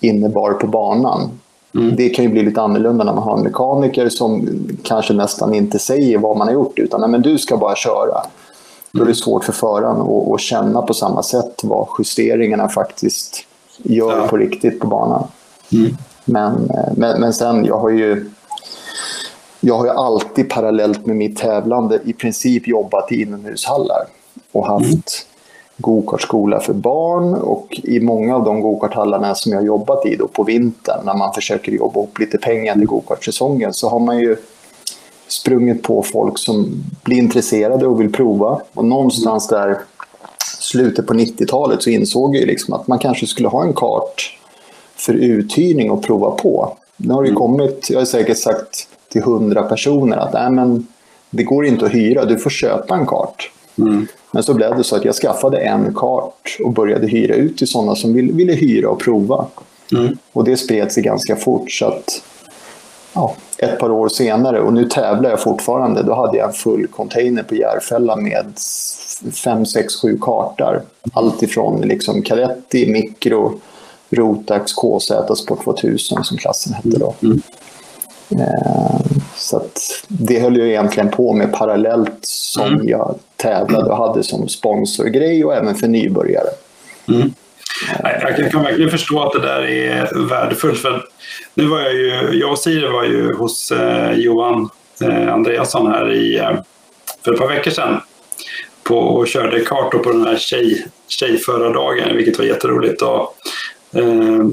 innebar 0.00 0.52
på 0.52 0.66
banan. 0.66 1.30
Mm. 1.74 1.96
Det 1.96 2.08
kan 2.08 2.24
ju 2.24 2.30
bli 2.30 2.42
lite 2.42 2.60
annorlunda 2.60 3.04
när 3.04 3.14
man 3.14 3.22
har 3.22 3.36
en 3.36 3.42
mekaniker 3.42 4.08
som 4.08 4.48
kanske 4.82 5.14
nästan 5.14 5.54
inte 5.54 5.78
säger 5.78 6.18
vad 6.18 6.36
man 6.36 6.46
har 6.46 6.54
gjort 6.54 6.78
utan 6.78 7.00
Nej, 7.00 7.10
men 7.10 7.22
du 7.22 7.38
ska 7.38 7.56
bara 7.56 7.76
köra. 7.76 8.22
Då 8.92 9.00
är 9.00 9.04
det 9.04 9.10
mm. 9.10 9.14
svårt 9.14 9.44
för 9.44 9.52
föraren 9.52 10.00
att, 10.00 10.34
att 10.34 10.40
känna 10.40 10.82
på 10.82 10.94
samma 10.94 11.22
sätt 11.22 11.60
vad 11.62 11.88
justeringarna 11.98 12.68
faktiskt 12.68 13.46
gör 13.82 14.16
ja. 14.16 14.26
på 14.28 14.36
riktigt 14.36 14.80
på 14.80 14.86
banan. 14.86 15.24
Mm. 15.72 15.96
Men, 16.24 16.70
eh, 16.70 16.92
men, 16.96 17.20
men 17.20 17.32
sen, 17.32 17.64
jag 17.64 17.78
har 17.78 17.90
ju 17.90 18.30
jag 19.64 19.78
har 19.78 19.84
ju 19.84 19.90
alltid 19.90 20.50
parallellt 20.50 21.06
med 21.06 21.16
mitt 21.16 21.38
tävlande 21.38 22.00
i 22.04 22.12
princip 22.12 22.68
jobbat 22.68 23.12
i 23.12 23.22
inomhushallar 23.22 24.06
och 24.52 24.66
haft 24.66 24.84
mm 24.84 25.00
gokartskola 25.76 26.60
för 26.60 26.72
barn 26.72 27.34
och 27.34 27.80
i 27.84 28.00
många 28.00 28.36
av 28.36 28.44
de 28.44 28.60
gokarthallarna 28.60 29.34
som 29.34 29.52
jag 29.52 29.64
jobbat 29.64 30.06
i 30.06 30.16
då 30.16 30.28
på 30.28 30.44
vintern 30.44 31.06
när 31.06 31.14
man 31.14 31.34
försöker 31.34 31.72
jobba 31.72 32.02
upp 32.02 32.18
lite 32.18 32.38
pengar 32.38 32.74
till 32.74 32.86
gokartsäsongen 32.86 33.72
så 33.72 33.88
har 33.88 33.98
man 33.98 34.18
ju 34.18 34.36
sprungit 35.28 35.82
på 35.82 36.02
folk 36.02 36.38
som 36.38 36.84
blir 37.02 37.18
intresserade 37.18 37.86
och 37.86 38.00
vill 38.00 38.12
prova. 38.12 38.60
Och 38.74 38.84
någonstans 38.84 39.48
där 39.48 39.78
slutet 40.58 41.06
på 41.06 41.14
90-talet 41.14 41.82
så 41.82 41.90
insåg 41.90 42.36
jag 42.36 42.46
liksom 42.46 42.74
att 42.74 42.86
man 42.86 42.98
kanske 42.98 43.26
skulle 43.26 43.48
ha 43.48 43.62
en 43.62 43.72
kart 43.72 44.38
för 44.96 45.14
uthyrning 45.14 45.90
och 45.90 46.02
prova 46.02 46.30
på. 46.30 46.76
Nu 46.96 47.14
har 47.14 47.22
det 47.22 47.28
mm. 47.28 47.38
kommit, 47.38 47.90
jag 47.90 47.98
har 47.98 48.04
säkert 48.04 48.38
sagt 48.38 48.88
till 49.12 49.22
hundra 49.22 49.62
personer 49.62 50.16
att 50.16 50.32
Nej, 50.32 50.50
men 50.50 50.86
det 51.30 51.42
går 51.42 51.66
inte 51.66 51.86
att 51.86 51.94
hyra, 51.94 52.24
du 52.24 52.38
får 52.38 52.50
köpa 52.50 52.94
en 52.94 53.06
kart. 53.06 53.50
Mm. 53.78 54.06
Men 54.30 54.42
så 54.42 54.54
blev 54.54 54.76
det 54.76 54.84
så 54.84 54.96
att 54.96 55.04
jag 55.04 55.14
skaffade 55.14 55.58
en 55.58 55.94
kart 55.94 56.56
och 56.64 56.72
började 56.72 57.06
hyra 57.06 57.34
ut 57.34 57.58
till 57.58 57.66
sådana 57.68 57.94
som 57.94 58.14
ville, 58.14 58.32
ville 58.32 58.52
hyra 58.52 58.88
och 58.88 59.00
prova. 59.00 59.46
Mm. 59.92 60.16
Och 60.32 60.44
det 60.44 60.56
spred 60.56 60.92
sig 60.92 61.02
ganska 61.02 61.36
fort. 61.36 61.70
så 61.70 61.86
att 61.86 62.22
ja, 63.12 63.34
Ett 63.58 63.78
par 63.78 63.90
år 63.90 64.08
senare, 64.08 64.60
och 64.60 64.72
nu 64.72 64.84
tävlar 64.84 65.30
jag 65.30 65.42
fortfarande, 65.42 66.02
då 66.02 66.14
hade 66.14 66.38
jag 66.38 66.48
en 66.48 66.54
full 66.54 66.86
container 66.86 67.42
på 67.42 67.54
Järfälla 67.54 68.16
med 68.16 68.46
fem, 69.44 69.66
sex, 69.66 69.94
sju 70.02 70.18
kartor. 70.20 70.82
Allt 71.12 71.42
ifrån 71.42 71.80
liksom 71.80 72.22
Cadetti, 72.22 72.92
Mikro, 72.92 73.60
Rotax, 74.10 74.72
KZ, 74.72 75.12
Sport 75.36 75.64
2000 75.64 76.24
som 76.24 76.36
klassen 76.36 76.72
hette 76.72 76.98
då. 76.98 77.14
Mm. 77.22 77.42
Eh, 78.40 79.00
så 79.36 79.62
det 80.08 80.40
höll 80.40 80.56
jag 80.56 80.68
egentligen 80.68 81.10
på 81.10 81.32
med 81.32 81.52
parallellt 81.52 82.18
som 82.22 82.66
mm. 82.66 82.88
jag 82.88 83.18
tävlade 83.36 83.90
och 83.90 83.96
hade 83.96 84.22
som 84.22 84.48
sponsorgrej 84.48 85.44
och 85.44 85.54
även 85.54 85.74
för 85.74 85.88
nybörjare. 85.88 86.48
Mm. 87.08 87.32
Jag 88.02 88.50
kan 88.50 88.62
verkligen 88.62 88.90
förstå 88.90 89.22
att 89.22 89.32
det 89.32 89.40
där 89.40 89.62
är 89.62 90.28
värdefullt. 90.28 90.78
För 90.78 91.04
nu 91.54 91.66
var 91.66 91.80
jag 91.80 91.94
ju, 91.94 92.38
jag 92.38 92.50
och 92.50 92.58
Siri 92.58 92.88
var 92.88 93.04
ju 93.04 93.34
hos 93.34 93.72
eh, 93.72 94.12
Johan 94.12 94.68
eh, 95.02 95.32
Andreasson 95.32 95.86
här 95.86 96.12
i, 96.12 96.38
eh, 96.38 96.50
för 97.24 97.32
ett 97.32 97.38
par 97.38 97.48
veckor 97.48 97.70
sedan 97.70 98.00
på, 98.82 98.98
och 98.98 99.28
körde 99.28 99.60
kart 99.60 99.90
på 99.90 100.12
den 100.12 100.26
här 100.26 100.36
tjej, 100.36 100.86
tjejförardagen, 101.08 102.16
vilket 102.16 102.38
var 102.38 102.44
jätteroligt. 102.44 103.02
Och, 103.02 103.36
eh, 103.92 104.46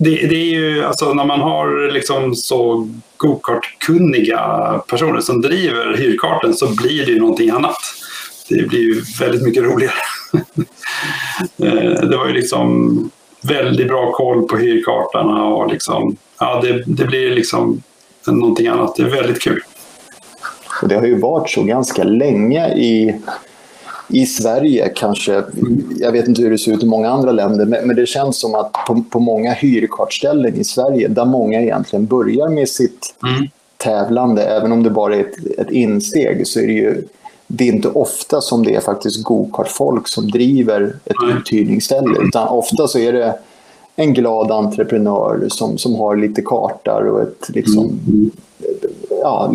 det, 0.00 0.26
det, 0.26 0.34
är 0.34 0.44
ju 0.44 0.84
alltså 0.84 1.14
när 1.14 1.24
man 1.24 1.40
har 1.40 1.92
liksom 1.92 2.34
så 2.34 2.88
gokartkunniga 3.16 4.82
personer 4.86 5.20
som 5.20 5.40
driver 5.40 5.96
hyrkarten 5.96 6.54
så 6.54 6.74
blir 6.74 7.06
det 7.06 7.12
ju 7.12 7.20
någonting 7.20 7.50
annat. 7.50 7.76
Det 8.48 8.68
blir 8.68 8.80
ju 8.80 9.02
väldigt 9.20 9.42
mycket 9.42 9.62
roligare. 9.62 9.94
Eh, 11.62 12.00
det 12.08 12.16
var 12.16 12.26
ju 12.26 12.32
liksom 12.32 13.10
väldigt 13.42 13.88
bra 13.88 14.12
koll 14.12 14.48
på 14.48 14.56
hyrkartarna 14.56 15.44
och 15.44 15.72
liksom, 15.72 16.16
ja, 16.38 16.60
det, 16.62 16.82
det 16.86 17.04
blir 17.04 17.34
liksom 17.34 17.82
någonting 18.26 18.66
annat. 18.66 18.96
Det 18.96 19.02
är 19.02 19.10
väldigt 19.10 19.42
kul. 19.42 19.60
Och 20.82 20.88
det 20.88 20.94
har 20.94 21.06
ju 21.06 21.18
varit 21.18 21.50
så 21.50 21.62
ganska 21.62 22.04
länge 22.04 22.68
i, 22.68 23.14
i 24.10 24.26
Sverige 24.26 24.88
kanske. 24.88 25.42
Jag 25.98 26.12
vet 26.12 26.28
inte 26.28 26.42
hur 26.42 26.50
det 26.50 26.58
ser 26.58 26.72
ut 26.72 26.82
i 26.82 26.86
många 26.86 27.10
andra 27.10 27.32
länder, 27.32 27.66
men, 27.66 27.96
det 27.96 28.06
känns 28.06 28.40
som 28.40 28.54
att 28.54 28.72
på, 28.86 29.02
på 29.10 29.20
många 29.20 29.52
hyrkartställen 29.52 30.54
i 30.54 30.64
Sverige, 30.64 31.08
där 31.08 31.24
många 31.24 31.60
egentligen 31.60 32.06
börjar 32.06 32.48
med 32.48 32.68
sitt 32.68 33.14
mm. 33.22 33.48
tävlande, 33.76 34.42
även 34.42 34.72
om 34.72 34.82
det 34.82 34.90
bara 34.90 35.16
är 35.16 35.20
ett, 35.20 35.58
ett 35.58 35.70
insteg, 35.70 36.46
så 36.46 36.60
är 36.60 36.66
det 36.66 36.72
ju 36.72 37.04
det 37.52 37.64
är 37.64 37.72
inte 37.72 37.88
ofta 37.88 38.40
som 38.40 38.64
det 38.64 38.74
är 38.74 38.80
faktiskt 38.80 39.24
gokartfolk 39.24 40.08
som 40.08 40.30
driver 40.30 40.96
ett 41.04 41.36
uthyrningsställe, 41.36 42.18
utan 42.20 42.48
ofta 42.48 42.88
så 42.88 42.98
är 42.98 43.12
det 43.12 43.34
en 43.96 44.14
glad 44.14 44.50
entreprenör 44.50 45.46
som, 45.48 45.78
som 45.78 45.94
har 45.94 46.16
lite 46.16 46.42
kartor 46.42 47.06
och 47.06 47.22
ett 47.22 47.48
liksom, 47.48 47.84
mm. 47.84 48.30
ja, 49.10 49.52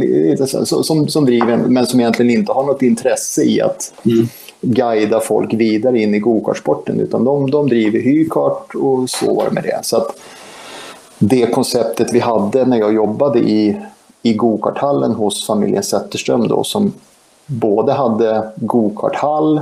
som, 0.66 1.08
som 1.08 1.26
driver, 1.26 1.58
men 1.58 1.86
som 1.86 2.00
egentligen 2.00 2.32
inte 2.32 2.52
har 2.52 2.64
något 2.64 2.82
intresse 2.82 3.44
i 3.44 3.62
att 3.62 3.94
mm. 4.06 4.28
Guida 4.66 5.20
folk 5.20 5.54
vidare 5.54 6.00
in 6.00 6.16
i 6.16 6.20
gokartsporten, 6.20 7.00
utan 7.00 7.24
de, 7.24 7.52
de 7.52 7.70
driver 7.70 8.00
hyrkart 8.00 8.76
och 8.76 9.10
så 9.10 9.34
var 9.34 9.50
med 9.50 9.64
det. 9.64 9.80
Så 9.84 9.98
att 9.98 10.20
det 11.20 11.46
konceptet 11.46 12.14
vi 12.14 12.20
hade 12.20 12.66
när 12.66 12.78
jag 12.78 12.94
jobbade 12.94 13.40
i, 13.40 13.82
i 14.22 14.34
gokarthallen 14.34 15.12
hos 15.12 15.48
familjen 15.48 15.84
Zetterström 15.84 16.48
då, 16.48 16.64
som 16.64 16.94
både 17.46 17.94
hade 17.94 18.50
gokarthall, 18.56 19.62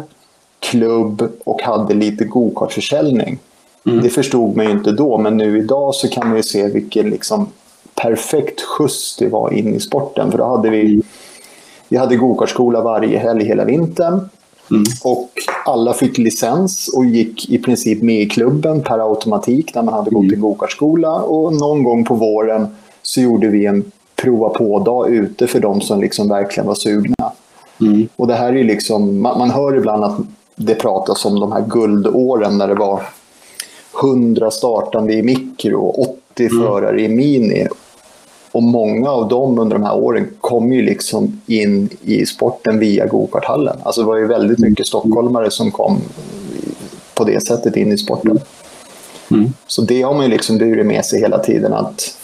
klubb 0.60 1.30
och 1.44 1.62
hade 1.62 1.94
lite 1.94 2.26
gokartförsäljning. 2.26 3.40
Mm. 3.86 4.04
Det 4.04 4.10
förstod 4.10 4.58
man 4.58 4.66
ju 4.66 4.72
inte 4.72 4.92
då, 4.92 5.18
men 5.18 5.38
nu 5.38 5.58
idag 5.58 5.96
så 5.96 6.08
kan 6.08 6.28
man 6.28 6.38
ju 6.38 6.44
se 6.44 6.68
vilken 6.68 7.10
liksom 7.10 7.48
perfekt 7.96 8.62
skjuts 8.62 9.18
det 9.18 9.28
var 9.28 9.54
in 9.54 9.76
i 9.76 9.80
sporten. 9.80 10.32
För 10.32 10.38
då 10.38 10.44
hade 10.44 10.70
vi, 10.70 10.82
mm. 10.82 11.04
vi 11.88 11.98
hade 11.98 12.16
gokartskola 12.16 12.82
varje 12.82 13.20
helg 13.20 13.46
hela 13.46 13.66
vintern. 13.66 14.30
Mm. 14.72 14.84
Och 15.04 15.30
alla 15.66 15.94
fick 15.94 16.18
licens 16.18 16.88
och 16.96 17.06
gick 17.06 17.50
i 17.50 17.58
princip 17.58 18.02
med 18.02 18.22
i 18.22 18.30
klubben 18.30 18.82
per 18.82 19.10
automatik 19.10 19.76
när 19.76 19.82
man 19.82 19.94
hade 19.94 20.12
gått 20.12 20.24
mm. 20.24 20.34
i 20.34 20.38
gokartskola. 20.38 21.14
Och 21.14 21.54
någon 21.54 21.84
gång 21.84 22.06
på 22.06 22.16
våren 22.16 22.68
så 23.02 23.22
gjorde 23.22 23.48
vi 23.48 23.66
en 23.66 23.92
prova 24.16 24.50
på-dag 24.50 25.10
ute 25.10 25.48
för 25.48 25.60
de 25.60 25.82
som 25.82 26.02
liksom 26.02 26.30
verkligen 26.30 26.68
var 26.68 26.76
sugna. 26.76 27.32
Mm. 27.82 28.08
Och 28.16 28.28
det 28.28 28.36
här 28.36 28.56
är 28.56 28.64
liksom, 28.64 29.22
man, 29.22 29.38
man, 29.38 29.52
hör 29.52 29.78
ibland 29.78 30.04
att 30.04 30.18
det 30.56 30.76
pratas 30.76 31.26
om 31.26 31.40
de 31.40 31.52
här 31.52 31.66
guldåren 31.68 32.58
när 32.58 32.68
det 32.68 32.76
var 32.76 33.02
100 34.02 34.52
startande 34.52 35.14
i 35.14 35.24
mikro 35.24 35.80
och 35.80 36.00
80 36.00 36.46
mm. 36.46 36.64
förare 36.64 37.02
i 37.02 37.10
mini. 37.10 37.68
Och 38.54 38.64
många 38.64 39.10
av 39.10 39.28
dem 39.28 39.60
under 39.60 39.76
de 39.76 39.84
här 39.84 39.96
åren 39.96 40.28
kom 40.42 40.74
ju 40.74 40.82
liksom 40.82 41.42
in 41.46 41.90
i 42.02 42.26
sporten 42.26 42.80
via 42.80 43.06
gokarthallen. 43.06 43.78
Alltså 43.84 44.02
det 44.02 44.08
var 44.08 44.18
ju 44.18 44.28
väldigt 44.28 44.58
mm. 44.58 44.70
mycket 44.70 44.88
stockholmare 44.88 45.52
som 45.52 45.72
kom 45.72 45.98
på 47.14 47.24
det 47.24 47.48
sättet 47.48 47.76
in 47.76 47.92
i 47.92 47.98
sporten. 47.98 48.40
Mm. 49.32 49.54
Så 49.68 49.82
det 49.82 50.02
har 50.02 50.14
man 50.14 50.24
ju 50.24 50.32
liksom 50.32 50.58
burit 50.58 50.86
med 50.86 51.06
sig 51.06 51.20
hela 51.20 51.40
tiden 51.40 51.74
att 51.74 52.18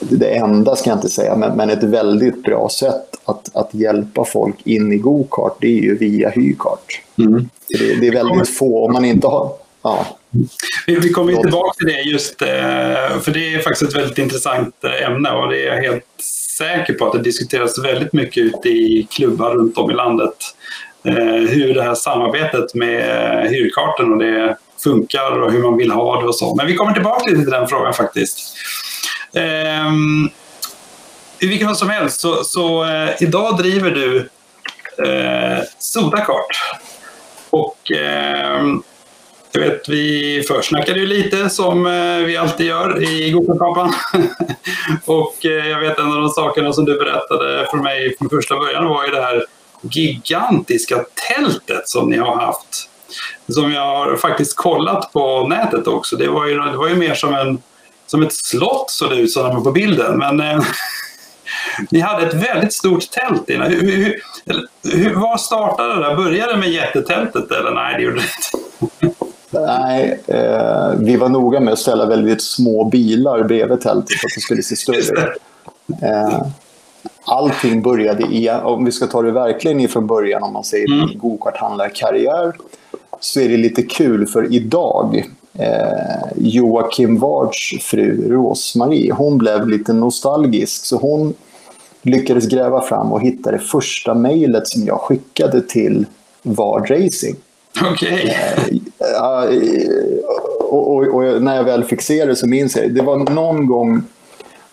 det 0.00 0.36
enda 0.36 0.76
ska 0.76 0.90
jag 0.90 0.96
inte 0.96 1.08
säga, 1.08 1.36
men, 1.36 1.56
men 1.56 1.70
ett 1.70 1.82
väldigt 1.82 2.42
bra 2.42 2.68
sätt 2.68 3.16
att, 3.24 3.56
att 3.56 3.74
hjälpa 3.74 4.24
folk 4.24 4.66
in 4.66 4.92
i 4.92 4.96
gokart, 4.96 5.56
det 5.60 5.66
är 5.66 5.82
ju 5.82 5.98
via 5.98 6.30
hyrkart. 6.30 7.02
Mm. 7.18 7.48
Det, 7.68 8.00
det, 8.00 8.08
är 8.08 8.12
väldigt 8.12 8.48
få, 8.48 8.86
om 8.86 8.92
man 8.92 9.04
inte 9.04 9.26
har... 9.26 9.52
Ja. 9.84 10.18
Vi, 10.86 10.94
vi 10.94 11.10
kommer 11.10 11.32
tillbaka 11.32 11.74
till 11.76 11.86
det 11.86 12.00
just, 12.00 12.42
eh, 12.42 13.20
för 13.20 13.30
det 13.30 13.54
är 13.54 13.58
faktiskt 13.58 13.82
ett 13.82 13.96
väldigt 13.96 14.18
intressant 14.18 14.84
eh, 14.84 15.06
ämne 15.06 15.30
och 15.30 15.48
det 15.48 15.66
är 15.66 15.74
jag 15.74 15.82
helt 15.82 16.04
säker 16.58 16.94
på 16.94 17.06
att 17.06 17.12
det 17.12 17.18
diskuteras 17.18 17.84
väldigt 17.84 18.12
mycket 18.12 18.42
ute 18.42 18.68
i 18.68 19.06
klubbar 19.10 19.54
runt 19.54 19.78
om 19.78 19.90
i 19.90 19.94
landet. 19.94 20.34
Eh, 21.04 21.48
hur 21.50 21.74
det 21.74 21.82
här 21.82 21.94
samarbetet 21.94 22.74
med 22.74 23.50
hyrkarten 23.50 24.12
och 24.12 24.18
det 24.18 24.56
funkar 24.84 25.40
och 25.40 25.52
hur 25.52 25.62
man 25.62 25.76
vill 25.76 25.90
ha 25.90 26.20
det 26.20 26.26
och 26.26 26.36
så. 26.36 26.54
Men 26.54 26.66
vi 26.66 26.74
kommer 26.74 26.92
tillbaka 26.92 27.24
till 27.24 27.50
den 27.50 27.68
frågan 27.68 27.94
faktiskt. 27.94 28.56
I 31.38 31.46
vilken 31.46 31.68
fall 31.68 31.76
som 31.76 31.90
helst, 31.90 32.20
så, 32.20 32.44
så 32.44 32.86
idag 33.20 33.58
driver 33.58 33.90
du 33.90 34.18
uh, 35.06 35.62
Sodakart. 35.78 36.76
Och 37.50 37.76
uh, 37.94 38.78
du 39.54 39.60
vet, 39.60 39.88
vi 39.88 40.42
försnackade 40.48 41.00
ju 41.00 41.06
lite 41.06 41.50
som 41.50 41.86
eh, 41.86 42.26
vi 42.26 42.36
alltid 42.36 42.66
gör 42.66 43.02
i 43.02 43.30
Gokartpappan. 43.30 43.92
och 45.04 45.46
eh, 45.46 45.68
jag 45.68 45.80
vet 45.80 45.98
en 45.98 46.12
av 46.12 46.20
de 46.20 46.28
sakerna 46.28 46.72
som 46.72 46.84
du 46.84 46.98
berättade 46.98 47.66
för 47.70 47.76
mig 47.76 48.16
från 48.18 48.30
första 48.30 48.58
början 48.58 48.88
var 48.88 49.04
ju 49.04 49.10
det 49.10 49.20
här 49.20 49.44
gigantiska 49.80 51.04
tältet 51.28 51.88
som 51.88 52.10
ni 52.10 52.16
har 52.16 52.36
haft. 52.36 52.90
Som 53.48 53.72
jag 53.72 53.96
har 53.96 54.16
faktiskt 54.16 54.56
kollat 54.56 55.12
på 55.12 55.46
nätet 55.48 55.86
också. 55.86 56.16
Det 56.16 56.28
var 56.28 56.46
ju, 56.46 56.54
det 56.54 56.76
var 56.76 56.88
ju 56.88 56.94
mer 56.94 57.14
som 57.14 57.34
en 57.34 57.62
som 58.06 58.22
ett 58.22 58.34
slott 58.34 58.90
såg 58.90 59.10
det 59.10 59.16
ut 59.16 59.32
som 59.32 59.64
på 59.64 59.72
bilden. 59.72 60.18
Men 60.18 60.40
eh, 60.40 60.60
ni 61.90 62.00
hade 62.00 62.26
ett 62.26 62.34
väldigt 62.34 62.72
stort 62.72 63.10
tält 63.10 63.50
innan. 63.50 63.70
Hur, 63.70 63.80
hur, 63.80 64.20
hur, 64.92 65.14
var 65.14 65.36
startade 65.36 65.94
det 65.94 66.00
där? 66.00 66.16
Började 66.16 66.52
det 66.52 66.58
med 66.58 66.70
jättetältet 66.70 67.50
eller 67.50 67.70
nej, 67.70 67.94
det 67.96 68.02
gjorde 68.02 68.16
det 68.16 68.22
inte? 68.22 69.14
Nej, 69.54 70.20
eh, 70.26 70.92
vi 70.98 71.16
var 71.16 71.28
noga 71.28 71.60
med 71.60 71.72
att 71.72 71.78
ställa 71.78 72.06
väldigt 72.06 72.42
små 72.42 72.84
bilar 72.84 73.42
bredvid 73.42 73.80
tältet 73.80 74.18
för 74.18 74.26
att 74.26 74.34
det 74.34 74.40
skulle 74.40 74.62
se 74.62 74.76
större 74.76 74.98
ut. 74.98 75.12
Eh, 76.02 76.46
allting 77.24 77.82
började 77.82 78.22
i, 78.22 78.50
om 78.50 78.84
vi 78.84 78.92
ska 78.92 79.06
ta 79.06 79.22
det 79.22 79.30
verkligen 79.30 79.80
ifrån 79.80 80.06
början, 80.06 80.42
om 80.42 80.52
man 80.52 80.64
säger 80.64 80.92
mm. 80.92 81.18
gokarthandlarkarriär, 81.18 82.52
så 83.20 83.40
är 83.40 83.48
det 83.48 83.56
lite 83.56 83.82
kul 83.82 84.26
för 84.26 84.54
idag 84.54 85.24
eh, 85.58 86.32
Joakim 86.36 87.18
Wards 87.18 87.74
fru 87.80 88.28
Rosmarie, 88.30 89.12
hon 89.12 89.38
blev 89.38 89.68
lite 89.68 89.92
nostalgisk 89.92 90.84
så 90.84 90.96
hon 90.96 91.34
lyckades 92.02 92.48
gräva 92.48 92.82
fram 92.82 93.12
och 93.12 93.22
hitta 93.22 93.50
det 93.50 93.58
första 93.58 94.14
mejlet 94.14 94.68
som 94.68 94.84
jag 94.84 95.00
skickade 95.00 95.60
till 95.60 96.06
Vard 96.42 96.90
Racing. 96.90 97.36
Okej. 97.82 98.14
Okay. 98.14 98.80
Eh, 98.98 100.24
och, 100.60 100.96
och, 100.96 101.14
och, 101.14 101.42
när 101.42 101.56
jag 101.56 101.64
väl 101.64 101.84
fick 101.84 102.02
se 102.02 102.24
det 102.24 102.36
så 102.36 102.46
minns 102.46 102.76
jag, 102.76 102.94
det 102.94 103.02
var 103.02 103.16
någon 103.16 103.66
gång 103.66 104.02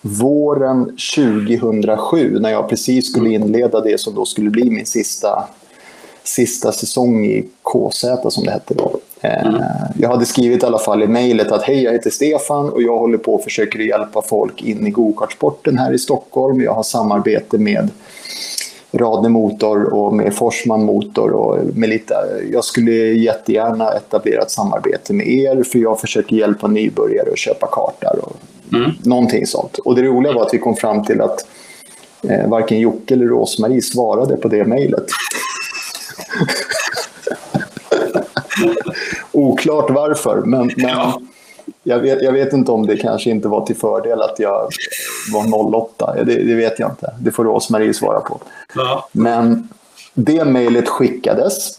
våren 0.01 0.97
2007 1.15 2.39
när 2.39 2.51
jag 2.51 2.69
precis 2.69 3.11
skulle 3.11 3.29
inleda 3.29 3.81
det 3.81 3.99
som 3.99 4.15
då 4.15 4.25
skulle 4.25 4.49
bli 4.49 4.69
min 4.69 4.85
sista, 4.85 5.43
sista 6.23 6.71
säsong 6.71 7.25
i 7.25 7.45
KZ 7.63 8.05
som 8.29 8.43
det 8.43 8.51
hette 8.51 8.73
då. 8.73 8.99
Mm. 9.21 9.61
Jag 9.99 10.09
hade 10.09 10.25
skrivit 10.25 10.63
i 10.63 10.65
alla 10.65 10.79
fall 10.79 11.03
i 11.03 11.07
mejlet 11.07 11.51
att 11.51 11.63
hej, 11.63 11.83
jag 11.83 11.91
heter 11.91 12.09
Stefan 12.09 12.69
och 12.69 12.81
jag 12.81 12.97
håller 12.97 13.17
på 13.17 13.35
och 13.35 13.43
försöker 13.43 13.79
hjälpa 13.79 14.21
folk 14.21 14.63
in 14.63 14.87
i 14.87 14.89
gokartsporten 14.89 15.77
här 15.77 15.93
i 15.93 15.99
Stockholm. 15.99 16.61
Jag 16.61 16.73
har 16.73 16.83
samarbete 16.83 17.57
med 17.57 17.89
Radne 18.91 19.29
Motor 19.29 19.93
och 19.93 20.13
med 20.13 20.35
Forsman 20.35 20.85
Motor 20.85 21.31
och 21.31 21.59
med 21.75 21.89
lite, 21.89 22.13
jag 22.51 22.63
skulle 22.63 22.91
jättegärna 23.13 23.91
etablera 23.91 24.41
ett 24.41 24.51
samarbete 24.51 25.13
med 25.13 25.27
er 25.27 25.63
för 25.63 25.79
jag 25.79 25.99
försöker 25.99 26.35
hjälpa 26.35 26.67
nybörjare 26.67 27.31
att 27.31 27.37
köpa 27.37 27.67
kartor 27.67 28.19
och 28.21 28.35
mm. 28.73 28.91
någonting 29.03 29.47
sånt. 29.47 29.77
Och 29.77 29.95
det 29.95 30.01
roliga 30.01 30.33
var 30.33 30.41
att 30.41 30.53
vi 30.53 30.57
kom 30.57 30.75
fram 30.75 31.05
till 31.05 31.21
att 31.21 31.47
eh, 32.29 32.49
varken 32.49 32.79
Jocke 32.79 33.13
eller 33.13 33.25
Rosmarie 33.25 33.81
svarade 33.81 34.37
på 34.37 34.47
det 34.47 34.65
mejlet. 34.65 35.05
Oklart 39.31 39.89
varför, 39.89 40.41
men, 40.45 40.71
men 40.77 40.89
ja. 40.89 41.21
Jag, 41.83 41.99
vet, 41.99 42.21
jag, 42.21 42.31
vet, 42.31 42.53
inte 42.53 42.71
om 42.71 42.87
det 42.87 42.97
kanske 42.97 43.29
inte 43.29 43.47
var 43.47 43.65
till 43.65 43.75
fördel 43.75 44.21
att 44.21 44.39
jag 44.39 44.69
var 45.33 45.75
08. 45.75 46.15
Det, 46.23 46.43
det 46.43 46.55
vet 46.55 46.79
jag 46.79 46.89
inte. 46.91 47.13
Det 47.19 47.31
får 47.31 47.43
Rosmarie 47.43 47.93
svara 47.93 48.19
på. 48.19 48.39
Ja. 48.75 49.09
Men 49.11 49.69
det 50.13 50.45
mejlet 50.45 50.89
skickades 50.89 51.77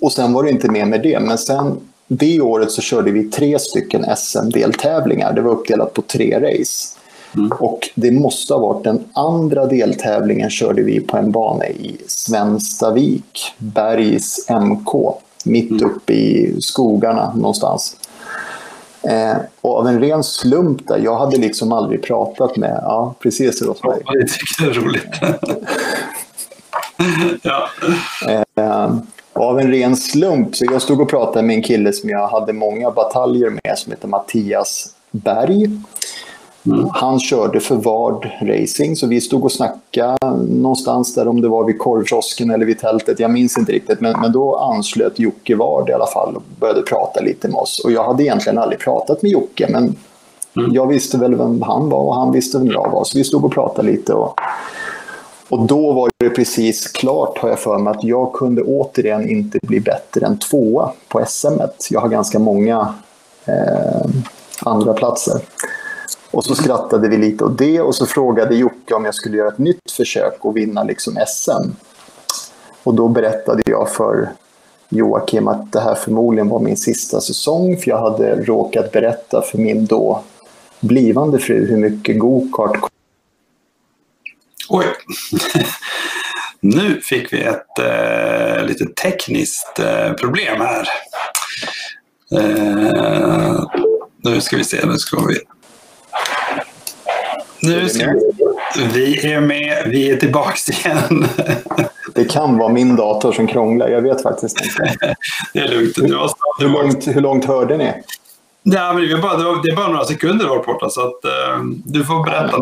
och 0.00 0.12
sen 0.12 0.32
var 0.32 0.42
det 0.42 0.50
inte 0.50 0.70
mer 0.70 0.86
med 0.86 1.02
det. 1.02 1.20
Men 1.20 1.38
sen 1.38 1.80
det 2.06 2.40
året 2.40 2.70
så 2.70 2.82
körde 2.82 3.10
vi 3.10 3.24
tre 3.24 3.58
stycken 3.58 4.04
SM-deltävlingar. 4.16 5.32
Det 5.32 5.40
var 5.40 5.50
uppdelat 5.50 5.94
på 5.94 6.02
tre 6.02 6.40
race. 6.40 6.96
Mm. 7.34 7.52
Och 7.60 7.90
det 7.94 8.10
måste 8.10 8.54
ha 8.54 8.60
varit 8.60 8.84
den 8.84 9.04
andra 9.12 9.66
deltävlingen 9.66 10.50
körde 10.50 10.82
vi 10.82 11.00
på 11.00 11.16
en 11.16 11.32
bana 11.32 11.66
i 11.66 11.96
Svenstavik, 12.06 13.54
Bergs 13.58 14.50
MK 14.50 14.94
mitt 15.44 15.70
mm. 15.70 15.90
uppe 15.90 16.12
i 16.12 16.56
skogarna 16.60 17.34
någonstans. 17.34 17.96
Eh, 19.02 19.36
och 19.60 19.78
av 19.78 19.88
en 19.88 20.00
ren 20.00 20.24
slump 20.24 20.88
där, 20.88 20.98
jag 20.98 21.16
hade 21.18 21.36
liksom 21.36 21.72
aldrig 21.72 22.02
pratat 22.02 22.56
med, 22.56 22.80
ja 22.82 23.14
precis 23.22 23.62
Rosmarie. 23.62 24.02
Ja, 24.04 24.12
det 24.12 24.26
tycker 24.26 24.64
jag 24.64 24.76
är 24.76 24.80
roligt. 24.80 25.18
ja. 27.42 27.68
Eh, 28.54 28.96
och 29.32 29.44
av 29.44 29.60
en 29.60 29.70
ren 29.70 29.96
slump, 29.96 30.56
så 30.56 30.64
jag 30.64 30.82
stod 30.82 31.00
och 31.00 31.10
pratade 31.10 31.46
med 31.46 31.56
en 31.56 31.62
kille 31.62 31.92
som 31.92 32.10
jag 32.10 32.28
hade 32.28 32.52
många 32.52 32.90
bataljer 32.90 33.50
med 33.50 33.78
som 33.78 33.92
heter 33.92 34.08
Mattias 34.08 34.94
Berg. 35.10 35.70
Mm. 36.66 36.88
Han 36.92 37.20
körde 37.20 37.60
för 37.60 37.74
Vard 37.74 38.28
Racing, 38.42 38.96
så 38.96 39.06
vi 39.06 39.20
stod 39.20 39.44
och 39.44 39.52
snackade 39.52 40.36
någonstans 40.48 41.14
där, 41.14 41.28
om 41.28 41.40
det 41.40 41.48
var 41.48 41.64
vid 41.64 41.78
korvkiosken 41.78 42.50
eller 42.50 42.66
vid 42.66 42.78
tältet, 42.78 43.20
jag 43.20 43.30
minns 43.30 43.58
inte 43.58 43.72
riktigt. 43.72 44.00
Men, 44.00 44.20
men 44.20 44.32
då 44.32 44.56
anslöt 44.56 45.18
Jocke 45.18 45.56
Vard 45.56 45.88
i 45.88 45.92
alla 45.92 46.06
fall 46.06 46.36
och 46.36 46.42
började 46.60 46.82
prata 46.82 47.20
lite 47.20 47.48
med 47.48 47.56
oss. 47.56 47.80
Och 47.84 47.92
jag 47.92 48.04
hade 48.04 48.22
egentligen 48.22 48.58
aldrig 48.58 48.80
pratat 48.80 49.22
med 49.22 49.30
Jocke, 49.30 49.66
men 49.70 49.96
mm. 50.56 50.74
jag 50.74 50.86
visste 50.86 51.18
väl 51.18 51.34
vem 51.34 51.62
han 51.62 51.88
var 51.88 52.00
och 52.00 52.14
han 52.14 52.32
visste 52.32 52.58
vem 52.58 52.66
jag 52.66 52.90
var. 52.90 53.04
Så 53.04 53.18
vi 53.18 53.24
stod 53.24 53.44
och 53.44 53.52
pratade 53.52 53.88
lite. 53.88 54.14
Och, 54.14 54.40
och 55.48 55.66
då 55.66 55.92
var 55.92 56.10
det 56.18 56.30
precis 56.30 56.86
klart, 56.86 57.38
har 57.38 57.48
jag 57.48 57.58
för 57.58 57.78
mig, 57.78 57.90
att 57.90 58.04
jag 58.04 58.32
kunde 58.32 58.62
återigen 58.62 59.28
inte 59.28 59.58
bli 59.62 59.80
bättre 59.80 60.26
än 60.26 60.38
tvåa 60.38 60.92
på 61.08 61.24
SM. 61.26 61.60
Jag 61.90 62.00
har 62.00 62.08
ganska 62.08 62.38
många 62.38 62.94
eh, 63.44 64.10
andra 64.64 64.92
platser. 64.92 65.40
Och 66.30 66.44
så 66.44 66.54
skrattade 66.54 67.08
vi 67.08 67.16
lite 67.16 67.44
åt 67.44 67.58
det 67.58 67.80
och 67.80 67.94
så 67.94 68.06
frågade 68.06 68.54
Jocke 68.54 68.94
om 68.94 69.04
jag 69.04 69.14
skulle 69.14 69.36
göra 69.36 69.48
ett 69.48 69.58
nytt 69.58 69.90
försök 69.96 70.44
och 70.44 70.56
vinna 70.56 70.84
liksom 70.84 71.18
SM. 71.26 71.70
Och 72.82 72.94
då 72.94 73.08
berättade 73.08 73.62
jag 73.66 73.90
för 73.90 74.28
Joakim 74.88 75.48
att 75.48 75.72
det 75.72 75.80
här 75.80 75.94
förmodligen 75.94 76.48
var 76.48 76.60
min 76.60 76.76
sista 76.76 77.20
säsong 77.20 77.76
för 77.76 77.90
jag 77.90 77.98
hade 77.98 78.44
råkat 78.44 78.92
berätta 78.92 79.42
för 79.42 79.58
min 79.58 79.86
då 79.86 80.24
blivande 80.80 81.38
fru 81.38 81.66
hur 81.66 81.76
mycket 81.76 82.18
gokart 82.18 82.90
Oj! 84.68 84.86
nu 86.60 87.00
fick 87.00 87.32
vi 87.32 87.42
ett 87.42 87.78
eh, 87.78 88.64
lite 88.66 88.86
tekniskt 88.86 89.78
eh, 89.78 90.12
problem 90.12 90.60
här. 90.60 90.88
Eh, 92.36 93.64
nu 94.24 94.40
ska 94.40 94.56
vi 94.56 94.64
se, 94.64 94.86
nu 94.86 94.98
ska 94.98 95.24
vi 95.26 95.38
nu 97.62 97.88
ska 97.88 98.14
vi, 98.92 99.32
är 99.32 99.40
med, 99.40 99.82
vi 99.86 100.10
är 100.10 100.16
tillbaks 100.16 100.68
igen. 100.68 101.26
Det 102.14 102.24
kan 102.24 102.58
vara 102.58 102.68
min 102.68 102.96
dator 102.96 103.32
som 103.32 103.46
krånglar, 103.46 103.88
jag 103.88 104.02
vet 104.02 104.22
faktiskt 104.22 104.60
inte. 104.60 105.14
det 105.52 105.58
är 105.58 105.68
lugnt. 105.68 105.94
Det 105.94 106.14
var 106.14 106.30
hur, 106.58 106.68
långt, 106.68 107.08
hur 107.08 107.20
långt 107.20 107.44
hörde 107.44 107.76
ni? 107.76 107.92
Ja, 108.62 108.92
men 108.92 109.02
det, 109.02 109.12
är 109.12 109.18
bara, 109.18 109.36
det 109.36 109.72
är 109.72 109.76
bara 109.76 109.88
några 109.88 110.04
sekunder 110.04 110.46
var 110.46 110.64
borta, 110.64 110.90
så 110.90 111.00
att, 111.00 111.24
uh, 111.24 111.64
du 111.84 112.04
får 112.04 112.24
berätta. 112.24 112.58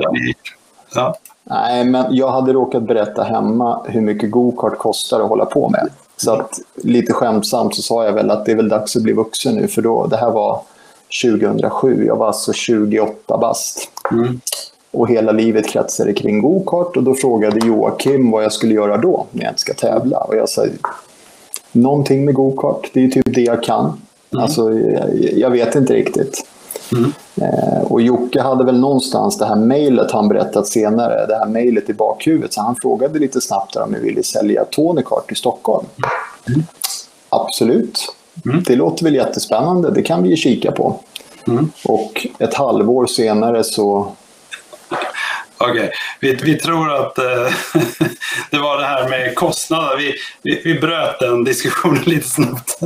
Ja. 0.94 1.16
Nej, 1.44 1.84
men 1.84 2.06
jag 2.10 2.28
hade 2.28 2.52
råkat 2.52 2.82
berätta 2.82 3.22
hemma 3.22 3.82
hur 3.88 4.00
mycket 4.00 4.30
gokart 4.30 4.78
kostar 4.78 5.20
att 5.20 5.28
hålla 5.28 5.44
på 5.44 5.68
med. 5.68 5.88
Så 6.16 6.32
att, 6.32 6.58
lite 6.74 7.12
skämtsamt 7.12 7.74
så 7.74 7.82
sa 7.82 8.04
jag 8.04 8.12
väl 8.12 8.30
att 8.30 8.44
det 8.44 8.52
är 8.52 8.56
väl 8.56 8.68
dags 8.68 8.96
att 8.96 9.02
bli 9.02 9.12
vuxen 9.12 9.54
nu, 9.54 9.68
för 9.68 9.82
då, 9.82 10.06
det 10.06 10.16
här 10.16 10.30
var 10.30 10.62
2007. 11.22 12.04
Jag 12.06 12.16
var 12.16 12.26
alltså 12.26 12.52
28 12.52 13.38
bast. 13.38 13.90
Mm 14.10 14.40
och 14.90 15.08
hela 15.08 15.32
livet 15.32 15.68
kretsade 15.68 16.12
kring 16.12 16.42
gokart. 16.42 16.96
Och 16.96 17.02
då 17.02 17.14
frågade 17.14 17.66
Joakim 17.66 18.30
vad 18.30 18.44
jag 18.44 18.52
skulle 18.52 18.74
göra 18.74 18.96
då 18.96 19.26
när 19.32 19.42
jag 19.44 19.50
inte 19.50 19.60
ska 19.60 19.74
tävla. 19.74 20.18
Och 20.18 20.36
jag 20.36 20.48
sa 20.48 20.66
någonting 21.72 22.24
med 22.24 22.34
gokart, 22.34 22.90
det 22.92 23.04
är 23.04 23.08
typ 23.08 23.34
det 23.34 23.40
jag 23.40 23.62
kan. 23.62 23.84
Mm. 23.84 24.42
Alltså, 24.42 24.72
jag, 24.72 25.14
jag, 25.36 25.50
vet 25.50 25.74
inte 25.74 25.94
riktigt. 25.94 26.46
Mm. 26.92 27.12
Eh, 27.36 27.82
och 27.82 28.02
Jocke 28.02 28.40
hade 28.40 28.64
väl 28.64 28.80
någonstans 28.80 29.38
det 29.38 29.46
här 29.46 29.56
mejlet 29.56 30.10
han 30.10 30.28
berättat 30.28 30.66
senare, 30.66 31.26
det 31.26 31.34
här 31.34 31.46
mejlet 31.46 31.90
i 31.90 31.94
bakhuvudet. 31.94 32.52
Så 32.52 32.60
han 32.60 32.76
frågade 32.82 33.18
lite 33.18 33.40
snabbt 33.40 33.76
om 33.76 33.94
jag 33.94 34.00
ville 34.00 34.22
sälja 34.22 34.64
Tony 34.64 35.02
Kart 35.02 35.32
i 35.32 35.34
Stockholm. 35.34 35.86
Mm. 36.48 36.62
Absolut. 37.28 38.14
Mm. 38.44 38.62
Det 38.62 38.76
låter 38.76 39.04
väl 39.04 39.14
jättespännande, 39.14 39.90
det 39.90 40.02
kan 40.02 40.22
vi 40.22 40.28
ju 40.28 40.36
kika 40.36 40.72
på. 40.72 41.00
Mm. 41.46 41.70
Och 41.84 42.26
ett 42.38 42.54
halvår 42.54 43.06
senare 43.06 43.64
så 43.64 44.12
Okej, 45.60 45.72
okay. 45.72 45.90
vi, 46.20 46.34
vi 46.34 46.58
tror 46.58 46.94
att 46.94 47.18
eh, 47.18 47.24
det 48.50 48.58
var 48.58 48.78
det 48.78 48.84
här 48.84 49.08
med 49.08 49.34
kostnader. 49.34 49.96
Vi, 49.96 50.14
vi, 50.42 50.62
vi 50.64 50.80
bröt 50.80 51.20
den 51.20 51.44
diskussionen 51.44 52.02
lite 52.06 52.28
snabbt. 52.28 52.78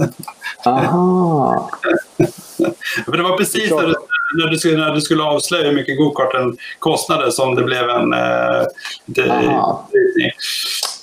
Aha. 0.64 1.70
För 3.04 3.16
det 3.16 3.22
var 3.22 3.36
precis 3.36 3.70
när 3.70 3.86
du, 3.86 3.94
när, 4.34 4.46
du 4.46 4.58
skulle, 4.58 4.76
när 4.76 4.94
du 4.94 5.00
skulle 5.00 5.22
avslöja 5.22 5.68
hur 5.68 5.76
mycket 5.76 5.98
gokarten 5.98 6.56
kostade 6.78 7.32
som 7.32 7.54
det 7.54 7.62
blev 7.62 7.90
en... 7.90 8.12
Eh, 8.12 8.62
det, 9.06 9.26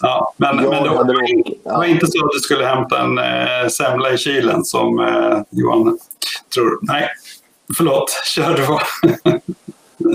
ja, 0.01 0.33
men, 0.37 0.55
men 0.55 0.83
det, 0.83 0.89
var, 0.89 1.03
det 1.03 1.13
var 1.63 1.85
inte 1.85 2.07
så 2.07 2.25
att 2.25 2.31
du 2.33 2.39
skulle 2.39 2.65
hämta 2.65 3.01
en 3.01 3.17
eh, 3.17 3.69
semla 3.69 4.11
i 4.11 4.17
kylen 4.17 4.65
som 4.65 4.99
eh, 4.99 5.39
Johan 5.49 5.97
tror. 6.53 6.79
Nej, 6.81 7.09
förlåt. 7.77 8.21
Kör 8.35 8.53
du 8.53 8.65
på. 8.65 8.79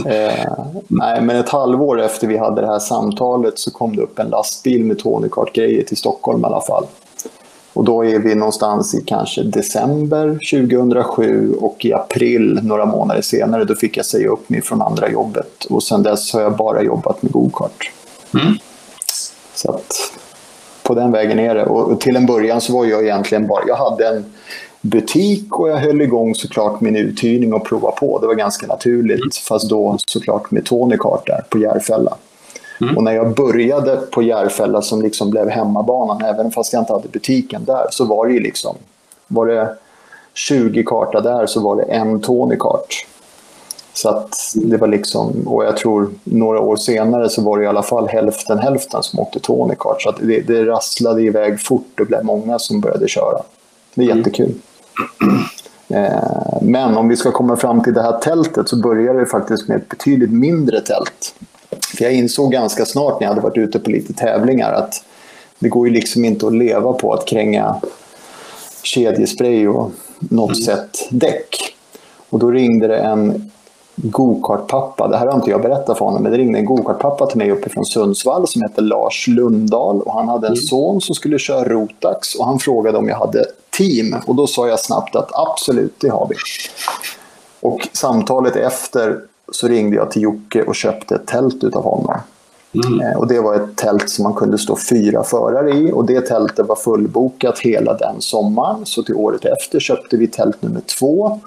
Eh, 0.08 0.52
nej, 0.88 1.22
men 1.22 1.36
ett 1.36 1.48
halvår 1.48 2.00
efter 2.00 2.26
vi 2.26 2.36
hade 2.36 2.60
det 2.60 2.66
här 2.66 2.78
samtalet 2.78 3.58
så 3.58 3.70
kom 3.70 3.96
det 3.96 4.02
upp 4.02 4.18
en 4.18 4.28
lastbil 4.28 4.84
med 4.84 4.98
Tony 4.98 5.28
Kart-grejer 5.28 5.82
till 5.82 5.96
Stockholm 5.96 6.40
i 6.40 6.44
alla 6.44 6.60
fall. 6.60 6.86
Och 7.74 7.84
då 7.84 8.04
är 8.04 8.18
vi 8.18 8.34
någonstans 8.34 8.94
i 8.94 9.02
kanske 9.06 9.42
december 9.42 10.38
2007 10.50 11.54
och 11.60 11.84
i 11.84 11.92
april, 11.92 12.60
några 12.62 12.86
månader 12.86 13.22
senare, 13.22 13.64
då 13.64 13.74
fick 13.74 13.96
jag 13.96 14.06
säga 14.06 14.28
upp 14.28 14.50
mig 14.50 14.62
från 14.62 14.82
andra 14.82 15.10
jobbet. 15.10 15.64
Och 15.70 15.82
sen 15.82 16.02
dess 16.02 16.32
har 16.32 16.40
jag 16.40 16.56
bara 16.56 16.82
jobbat 16.82 17.22
med 17.22 17.32
gokart. 17.32 17.90
Mm. 18.34 18.54
Så 19.54 19.70
att 19.70 20.12
på 20.82 20.94
den 20.94 21.12
vägen 21.12 21.38
är 21.38 21.54
det. 21.54 21.64
Och 21.64 22.00
till 22.00 22.16
en 22.16 22.26
början 22.26 22.60
så 22.60 22.72
var 22.72 22.84
jag 22.84 23.02
egentligen 23.02 23.46
bara, 23.46 23.62
jag 23.66 23.76
hade 23.76 24.08
en 24.08 24.24
butik 24.80 25.58
och 25.58 25.68
jag 25.68 25.76
höll 25.76 26.00
igång 26.00 26.34
såklart 26.34 26.80
min 26.80 26.96
uthyrning 26.96 27.54
och 27.54 27.64
prova 27.64 27.90
på. 27.90 28.18
Det 28.18 28.26
var 28.26 28.34
ganska 28.34 28.66
naturligt, 28.66 29.20
mm. 29.20 29.30
fast 29.48 29.70
då 29.70 29.98
såklart 30.06 30.50
med 30.50 30.64
Tony 30.64 30.96
Kart 30.96 31.26
där 31.26 31.44
på 31.48 31.58
Järfälla. 31.58 32.16
Mm. 32.80 32.96
Och 32.96 33.02
när 33.02 33.12
jag 33.12 33.34
började 33.34 33.96
på 33.96 34.22
Järfälla 34.22 34.82
som 34.82 35.02
liksom 35.02 35.30
blev 35.30 35.48
hemmabanan, 35.48 36.22
även 36.22 36.50
fast 36.50 36.72
jag 36.72 36.82
inte 36.82 36.92
hade 36.92 37.08
butiken 37.08 37.64
där, 37.64 37.86
så 37.90 38.04
var 38.04 38.26
det 38.26 38.32
ju 38.32 38.40
liksom, 38.40 38.76
var 39.26 39.46
det 39.46 39.76
20 40.34 40.84
karta 40.84 41.20
där 41.20 41.46
så 41.46 41.60
var 41.60 41.76
det 41.76 41.82
en 41.82 42.20
Tony 42.20 42.56
Kart. 42.56 43.06
Så 43.92 44.08
att 44.08 44.36
det 44.54 44.76
var 44.76 44.88
liksom, 44.88 45.32
och 45.46 45.64
jag 45.64 45.76
tror 45.76 46.10
några 46.24 46.60
år 46.60 46.76
senare 46.76 47.28
så 47.28 47.42
var 47.42 47.58
det 47.58 47.64
i 47.64 47.66
alla 47.66 47.82
fall 47.82 48.08
hälften 48.08 48.58
hälften 48.58 49.02
som 49.02 49.20
åkte 49.20 49.40
Tony 49.40 49.74
Kart. 49.78 50.02
Så 50.02 50.08
att 50.08 50.16
det, 50.20 50.40
det 50.40 50.64
rasslade 50.64 51.22
iväg 51.22 51.60
fort 51.60 52.00
och 52.00 52.06
blev 52.06 52.24
många 52.24 52.58
som 52.58 52.80
började 52.80 53.08
köra. 53.08 53.42
Det 53.94 54.02
är 54.02 54.06
mm. 54.06 54.18
jättekul. 54.18 54.54
Eh, 55.88 56.62
men 56.62 56.96
om 56.96 57.08
vi 57.08 57.16
ska 57.16 57.32
komma 57.32 57.56
fram 57.56 57.82
till 57.82 57.94
det 57.94 58.02
här 58.02 58.18
tältet 58.18 58.68
så 58.68 58.76
började 58.76 59.18
det 59.18 59.26
faktiskt 59.26 59.68
med 59.68 59.76
ett 59.76 59.88
betydligt 59.88 60.32
mindre 60.32 60.80
tält. 60.80 61.34
För 61.96 62.04
jag 62.04 62.12
insåg 62.12 62.52
ganska 62.52 62.84
snart 62.84 63.20
när 63.20 63.26
jag 63.26 63.34
hade 63.34 63.40
varit 63.40 63.58
ute 63.58 63.78
på 63.78 63.90
lite 63.90 64.12
tävlingar 64.12 64.72
att 64.72 65.04
det 65.58 65.68
går 65.68 65.88
ju 65.88 65.94
liksom 65.94 66.24
inte 66.24 66.46
att 66.46 66.54
leva 66.54 66.92
på 66.92 67.12
att 67.12 67.26
kränga 67.26 67.80
kedjespray 68.82 69.68
och 69.68 69.90
något 70.18 70.56
mm. 70.56 70.64
sätt 70.64 71.06
däck. 71.10 71.74
Och 72.30 72.38
då 72.38 72.50
ringde 72.50 72.86
det 72.86 72.98
en 72.98 73.50
gokartpappa. 73.96 75.08
Det 75.08 75.16
här 75.16 75.26
har 75.26 75.34
inte 75.34 75.50
jag 75.50 75.62
berättat 75.62 75.98
för 75.98 76.04
honom, 76.04 76.22
men 76.22 76.32
det 76.32 76.38
ringde 76.38 76.58
en 76.58 76.64
gokartpappa 76.64 77.26
till 77.26 77.38
mig 77.38 77.50
uppifrån 77.50 77.84
Sundsvall 77.84 78.48
som 78.48 78.62
heter 78.62 78.82
Lars 78.82 79.28
Lundahl. 79.28 80.00
Och 80.00 80.12
han 80.12 80.28
hade 80.28 80.46
en 80.46 80.52
mm. 80.52 80.66
son 80.66 81.00
som 81.00 81.14
skulle 81.14 81.38
köra 81.38 81.68
Rotax 81.68 82.34
och 82.34 82.46
han 82.46 82.58
frågade 82.58 82.98
om 82.98 83.08
jag 83.08 83.16
hade 83.16 83.44
team. 83.70 84.16
Och 84.26 84.34
då 84.34 84.46
sa 84.46 84.68
jag 84.68 84.80
snabbt 84.80 85.16
att 85.16 85.30
absolut, 85.32 85.94
det 85.98 86.08
har 86.08 86.26
vi. 86.30 86.36
Och 87.60 87.88
samtalet 87.92 88.56
efter 88.56 89.20
så 89.52 89.68
ringde 89.68 89.96
jag 89.96 90.10
till 90.10 90.22
Jocke 90.22 90.62
och 90.62 90.74
köpte 90.74 91.14
ett 91.14 91.26
tält 91.26 91.64
utav 91.64 91.82
honom. 91.82 92.18
Mm. 92.74 93.00
Eh, 93.00 93.16
och 93.16 93.26
det 93.26 93.40
var 93.40 93.54
ett 93.54 93.76
tält 93.76 94.10
som 94.10 94.22
man 94.22 94.34
kunde 94.34 94.58
stå 94.58 94.76
fyra 94.90 95.24
förare 95.24 95.70
i 95.70 95.92
och 95.92 96.04
det 96.04 96.20
tältet 96.20 96.66
var 96.66 96.76
fullbokat 96.76 97.58
hela 97.58 97.94
den 97.94 98.14
sommaren. 98.18 98.86
Så 98.86 99.02
till 99.02 99.14
året 99.14 99.44
efter 99.44 99.80
köpte 99.80 100.16
vi 100.16 100.26
tält 100.26 100.62
nummer 100.62 100.80
två. 100.98 101.40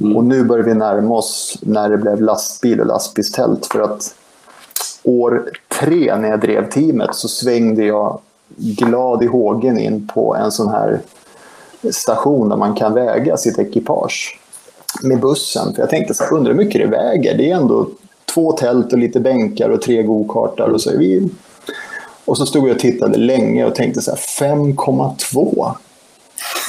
Mm. 0.00 0.16
Och 0.16 0.24
nu 0.24 0.44
börjar 0.44 0.64
vi 0.64 0.74
närma 0.74 1.14
oss 1.14 1.58
när 1.62 1.88
det 1.88 1.96
blev 1.96 2.22
lastbil 2.22 2.80
och 2.80 2.86
lastbilstält. 2.86 3.66
För 3.66 3.80
att 3.80 4.14
år 5.02 5.50
tre 5.80 6.16
när 6.16 6.28
jag 6.28 6.40
drev 6.40 6.70
teamet 6.70 7.14
så 7.14 7.28
svängde 7.28 7.84
jag 7.84 8.18
glad 8.56 9.22
i 9.22 9.26
hågen 9.26 9.78
in 9.78 10.08
på 10.14 10.36
en 10.36 10.52
sån 10.52 10.68
här 10.68 11.00
station 11.90 12.48
där 12.48 12.56
man 12.56 12.74
kan 12.74 12.94
väga 12.94 13.36
sitt 13.36 13.58
ekipage 13.58 14.40
med 15.02 15.20
bussen. 15.20 15.74
För 15.74 15.82
jag 15.82 15.90
tänkte 15.90 16.14
så 16.14 16.24
här, 16.24 16.32
undrar 16.32 16.52
hur 16.52 16.58
mycket 16.58 16.80
det 16.80 16.86
väger. 16.86 17.38
Det 17.38 17.50
är 17.50 17.56
ändå 17.56 17.88
två 18.34 18.52
tält 18.52 18.92
och 18.92 18.98
lite 18.98 19.20
bänkar 19.20 19.68
och 19.70 19.82
tre 19.82 20.02
gokartar. 20.02 20.68
Och 20.68 20.80
så 20.80 20.98
vi... 20.98 21.28
Och 22.24 22.36
så 22.36 22.46
stod 22.46 22.68
jag 22.68 22.74
och 22.74 22.80
tittade 22.80 23.18
länge 23.18 23.64
och 23.64 23.74
tänkte 23.74 24.02
så 24.02 24.10
här, 24.10 24.18
5,2. 24.18 25.74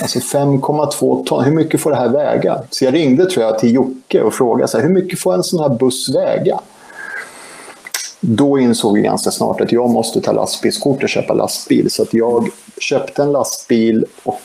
Alltså 0.02 0.20
5,2 0.20 1.26
ton, 1.26 1.44
hur 1.44 1.52
mycket 1.52 1.82
får 1.82 1.92
det 1.92 1.98
här 1.98 2.10
väga? 2.10 2.62
Så 2.70 2.86
jag 2.86 2.94
ringde 2.94 3.26
tror 3.26 3.46
jag 3.46 3.60
till 3.60 3.74
Jocke 3.74 4.22
och 4.22 4.34
frågade 4.34 4.68
så 4.68 4.78
här, 4.78 4.86
hur 4.86 4.94
mycket 4.94 5.20
får 5.20 5.34
en 5.34 5.44
sån 5.44 5.60
här 5.60 5.70
buss 5.70 6.10
väga? 6.16 6.60
Då 8.20 8.60
insåg 8.60 8.98
jag 8.98 9.04
ganska 9.04 9.32
snart 9.32 9.62
att 9.62 9.72
jag 9.72 9.90
måste 9.90 10.22
ta 10.22 10.32
lastbilskort 10.32 11.04
och 11.04 11.10
köpa 11.10 11.34
lastbil. 11.34 11.92
Så 11.92 12.02
att 12.02 12.14
jag 12.14 12.50
köpte 12.78 13.22
en 13.22 13.32
lastbil 13.32 14.06
och 14.24 14.42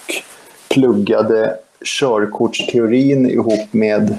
pluggade 0.69 1.57
körkortsteorin 1.85 3.31
ihop 3.31 3.73
med 3.73 4.16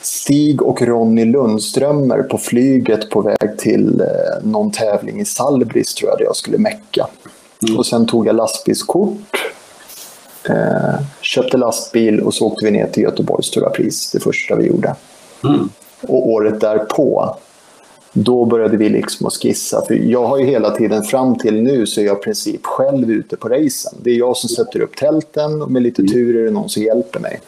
Stig 0.00 0.62
och 0.62 0.82
Ronny 0.82 1.24
Lundströmer 1.24 2.22
på 2.22 2.38
flyget 2.38 3.10
på 3.10 3.20
väg 3.20 3.58
till 3.58 4.00
eh, 4.00 4.06
någon 4.42 4.70
tävling 4.70 5.20
i 5.20 5.24
Salbris 5.24 5.94
tror 5.94 6.10
jag 6.10 6.18
där 6.18 6.24
jag 6.24 6.36
skulle 6.36 6.58
mecka. 6.58 7.06
Mm. 7.62 7.78
Och 7.78 7.86
sen 7.86 8.06
tog 8.06 8.26
jag 8.26 8.36
lastbilskort, 8.36 9.52
eh, 10.48 11.00
köpte 11.20 11.56
lastbil 11.56 12.20
och 12.20 12.34
så 12.34 12.46
åkte 12.46 12.64
vi 12.64 12.70
ner 12.70 12.86
till 12.86 13.02
Göteborgs 13.02 13.46
Stora 13.46 13.70
Pris, 13.70 14.10
det 14.10 14.20
första 14.20 14.56
vi 14.56 14.66
gjorde. 14.66 14.94
Mm. 15.44 15.68
Och 16.00 16.28
året 16.28 16.60
därpå, 16.60 17.36
då 18.16 18.44
började 18.44 18.76
vi 18.76 18.88
liksom 18.88 19.26
att 19.26 19.32
skissa. 19.32 19.84
För 19.86 19.94
jag 19.94 20.26
har 20.26 20.38
ju 20.38 20.44
hela 20.44 20.70
tiden 20.70 21.02
fram 21.02 21.38
till 21.38 21.62
nu 21.62 21.86
så 21.86 22.00
är 22.00 22.04
jag 22.04 22.18
i 22.18 22.20
princip 22.20 22.66
själv 22.66 23.10
ute 23.10 23.36
på 23.36 23.48
racen. 23.48 23.94
Det 24.02 24.10
är 24.10 24.14
jag 24.14 24.36
som 24.36 24.48
sätter 24.48 24.80
upp 24.80 24.96
tälten 24.96 25.62
och 25.62 25.70
med 25.70 25.82
lite 25.82 26.02
tur 26.02 26.36
är 26.36 26.44
det 26.44 26.50
någon 26.50 26.68
som 26.68 26.82
hjälper 26.82 27.20
mig. 27.20 27.40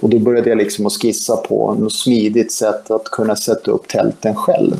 Och 0.00 0.10
då 0.10 0.18
började 0.18 0.48
jag 0.48 0.58
liksom 0.58 0.86
att 0.86 0.92
skissa 0.92 1.36
på 1.36 1.74
något 1.74 1.92
smidigt 1.92 2.52
sätt 2.52 2.90
att 2.90 3.04
kunna 3.04 3.36
sätta 3.36 3.70
upp 3.70 3.88
tälten 3.88 4.34
själv. 4.34 4.76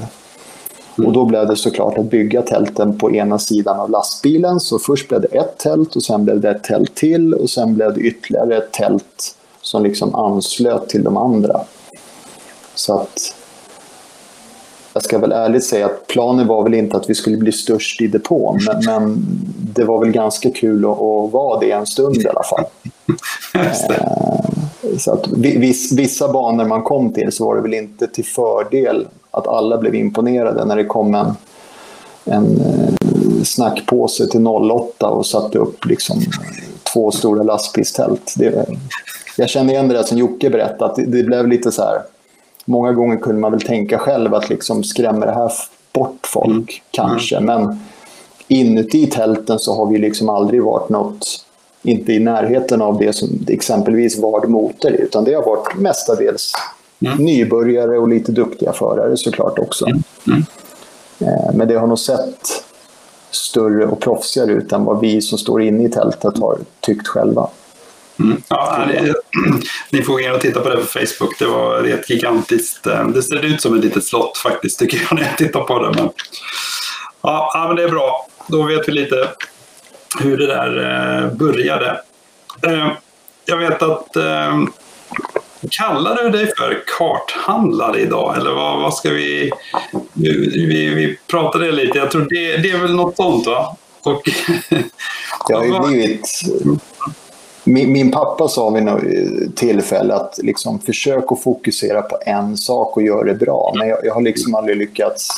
Mm. 0.98 1.08
Och 1.08 1.12
då 1.12 1.24
blev 1.24 1.46
det 1.46 1.56
såklart 1.56 1.98
att 1.98 2.10
bygga 2.10 2.42
tälten 2.42 2.98
på 2.98 3.12
ena 3.12 3.38
sidan 3.38 3.80
av 3.80 3.90
lastbilen. 3.90 4.60
Så 4.60 4.78
först 4.78 5.08
blev 5.08 5.20
det 5.20 5.28
ett 5.28 5.58
tält 5.58 5.96
och 5.96 6.02
sen 6.02 6.24
blev 6.24 6.40
det 6.40 6.50
ett 6.50 6.64
tält 6.64 6.94
till 6.94 7.34
och 7.34 7.50
sen 7.50 7.74
blev 7.74 7.94
det 7.94 8.00
ytterligare 8.00 8.56
ett 8.56 8.72
tält 8.72 9.36
som 9.62 9.82
liksom 9.82 10.14
anslöt 10.14 10.88
till 10.88 11.04
de 11.04 11.16
andra. 11.16 11.60
Så 12.74 12.98
att 12.98 13.34
jag 14.92 15.02
ska 15.02 15.18
väl 15.18 15.32
ärligt 15.32 15.64
säga 15.64 15.86
att 15.86 16.06
planen 16.06 16.46
var 16.46 16.62
väl 16.62 16.74
inte 16.74 16.96
att 16.96 17.10
vi 17.10 17.14
skulle 17.14 17.36
bli 17.36 17.52
störst 17.52 18.00
i 18.00 18.06
depån, 18.06 18.58
men, 18.66 18.84
men 18.86 19.26
det 19.74 19.84
var 19.84 19.98
väl 19.98 20.10
ganska 20.10 20.50
kul 20.50 20.84
att, 20.84 20.90
att 20.90 21.32
vara 21.32 21.60
det 21.60 21.70
en 21.70 21.86
stund 21.86 22.16
i 22.16 22.28
alla 22.28 22.42
fall. 22.42 22.64
Så 24.98 25.12
att 25.12 25.28
vissa 25.92 26.32
banor 26.32 26.64
man 26.64 26.82
kom 26.82 27.12
till 27.12 27.32
så 27.32 27.44
var 27.44 27.56
det 27.56 27.62
väl 27.62 27.74
inte 27.74 28.06
till 28.06 28.24
fördel 28.24 29.06
att 29.30 29.46
alla 29.46 29.78
blev 29.78 29.94
imponerade 29.94 30.64
när 30.64 30.76
det 30.76 30.84
kom 30.84 31.14
en, 31.14 31.34
en 32.24 32.60
eh, 32.60 33.42
snackpåse 33.44 34.26
till 34.26 34.46
08 34.46 35.08
och 35.08 35.26
satte 35.26 35.58
upp 35.58 35.86
liksom 35.86 36.20
två 36.92 37.10
stora 37.10 37.42
lastbilstält. 37.42 38.34
Det, 38.36 38.66
jag 39.36 39.48
känner 39.48 39.72
igen 39.72 39.88
det 39.88 39.94
där 39.94 40.02
som 40.02 40.18
Jocke 40.18 40.50
berättade, 40.50 40.84
att 40.84 40.96
det, 40.96 41.06
det, 41.06 41.22
blev 41.22 41.48
lite 41.48 41.72
så 41.72 41.82
här... 41.82 42.02
Många 42.70 42.92
gånger 42.92 43.16
kunde 43.16 43.40
man 43.40 43.52
väl 43.52 43.60
tänka 43.60 43.98
själv 43.98 44.34
att 44.34 44.48
liksom 44.48 44.84
skrämmer 44.84 45.26
det 45.26 45.32
här 45.32 45.52
bort 45.92 46.26
folk, 46.26 46.52
mm. 46.52 46.66
kanske. 46.90 47.36
Mm. 47.36 47.46
Men 47.46 47.80
inuti 48.48 49.06
tälten 49.06 49.58
så 49.58 49.74
har 49.74 49.86
vi 49.86 49.98
liksom 49.98 50.28
aldrig 50.28 50.62
varit 50.62 50.88
något 50.88 51.44
inte 51.82 52.12
i 52.12 52.18
närheten 52.18 52.82
av 52.82 52.98
det 52.98 53.12
som 53.12 53.28
exempelvis 53.48 54.18
Vard 54.18 54.48
Motor 54.48 54.90
utan 54.90 55.24
det 55.24 55.34
har 55.34 55.42
varit 55.42 55.74
mestadels 55.76 56.52
mm. 57.00 57.18
nybörjare 57.18 57.98
och 57.98 58.08
lite 58.08 58.32
duktiga 58.32 58.72
förare 58.72 59.16
såklart 59.16 59.58
också. 59.58 59.86
Mm. 59.86 60.02
Mm. 60.26 60.42
Eh, 61.18 61.54
men 61.54 61.68
det 61.68 61.74
har 61.74 61.86
nog 61.86 61.98
sett 61.98 62.64
större 63.30 63.86
och 63.86 64.00
proffsigare 64.00 64.52
ut 64.52 64.72
än 64.72 64.84
vad 64.84 65.00
vi 65.00 65.20
som 65.20 65.38
står 65.38 65.62
inne 65.62 65.84
i 65.84 65.88
tältet 65.88 66.38
har 66.38 66.58
tyckt 66.80 67.08
själva. 67.08 67.48
Mm. 68.20 68.42
Ja, 68.48 68.86
ni, 68.88 69.12
ni 69.90 70.02
får 70.02 70.12
gå 70.12 70.20
in 70.20 70.32
och 70.32 70.40
titta 70.40 70.60
på 70.60 70.68
det 70.68 70.76
på 70.76 70.86
Facebook. 70.86 71.38
Det 71.38 71.46
var 71.46 71.82
det 71.82 71.92
ett 71.92 72.10
gigantiskt... 72.10 72.86
Eh, 72.86 73.08
det 73.08 73.22
ser 73.22 73.44
ut 73.44 73.60
som 73.60 73.74
ett 73.74 73.84
litet 73.84 74.04
slott 74.04 74.38
faktiskt 74.38 74.78
tycker 74.78 74.98
jag 74.98 75.14
när 75.18 75.26
jag 75.26 75.38
tittar 75.38 75.60
på 75.60 75.82
det. 75.82 75.92
Men, 75.96 76.10
ja, 77.22 77.64
men 77.68 77.76
det 77.76 77.82
är 77.82 77.88
bra. 77.88 78.26
Då 78.46 78.62
vet 78.62 78.88
vi 78.88 78.92
lite 78.92 79.28
hur 80.20 80.36
det 80.36 80.46
där 80.46 80.76
eh, 80.78 81.32
började. 81.32 82.00
Eh, 82.62 82.88
jag 83.44 83.56
vet 83.56 83.82
att 83.82 84.16
Kallar 85.70 86.22
du 86.22 86.30
dig 86.30 86.52
för 86.58 86.82
karthandlare 86.98 88.00
idag? 88.00 88.36
Eller 88.36 88.52
vad, 88.52 88.80
vad 88.80 88.94
ska 88.94 89.10
vi, 89.10 89.50
vi... 90.14 90.94
Vi 90.94 91.18
pratade 91.26 91.72
lite, 91.72 91.98
jag 91.98 92.10
tror 92.10 92.26
det, 92.30 92.56
det 92.56 92.70
är 92.70 92.78
väl 92.78 92.94
något 92.94 93.16
sånt 93.16 93.46
va? 93.46 93.76
Och, 94.02 94.22
det 95.48 95.54
har 95.54 95.64
ju 95.64 95.78
blivit... 95.88 96.42
Min, 97.70 97.92
min, 97.92 98.10
pappa 98.10 98.48
sa 98.48 98.70
vid 98.70 98.82
något 98.82 99.02
tillfälle 99.56 100.14
att 100.14 100.38
liksom, 100.42 100.78
försök 100.78 101.32
att 101.32 101.42
fokusera 101.42 102.02
på 102.02 102.18
en 102.26 102.56
sak 102.56 102.96
och 102.96 103.02
göra 103.02 103.24
det 103.24 103.34
bra. 103.34 103.72
Men 103.78 103.88
jag, 103.88 103.98
jag 104.04 104.14
har 104.14 104.22
liksom 104.22 104.54
aldrig 104.54 104.76
lyckats 104.76 105.28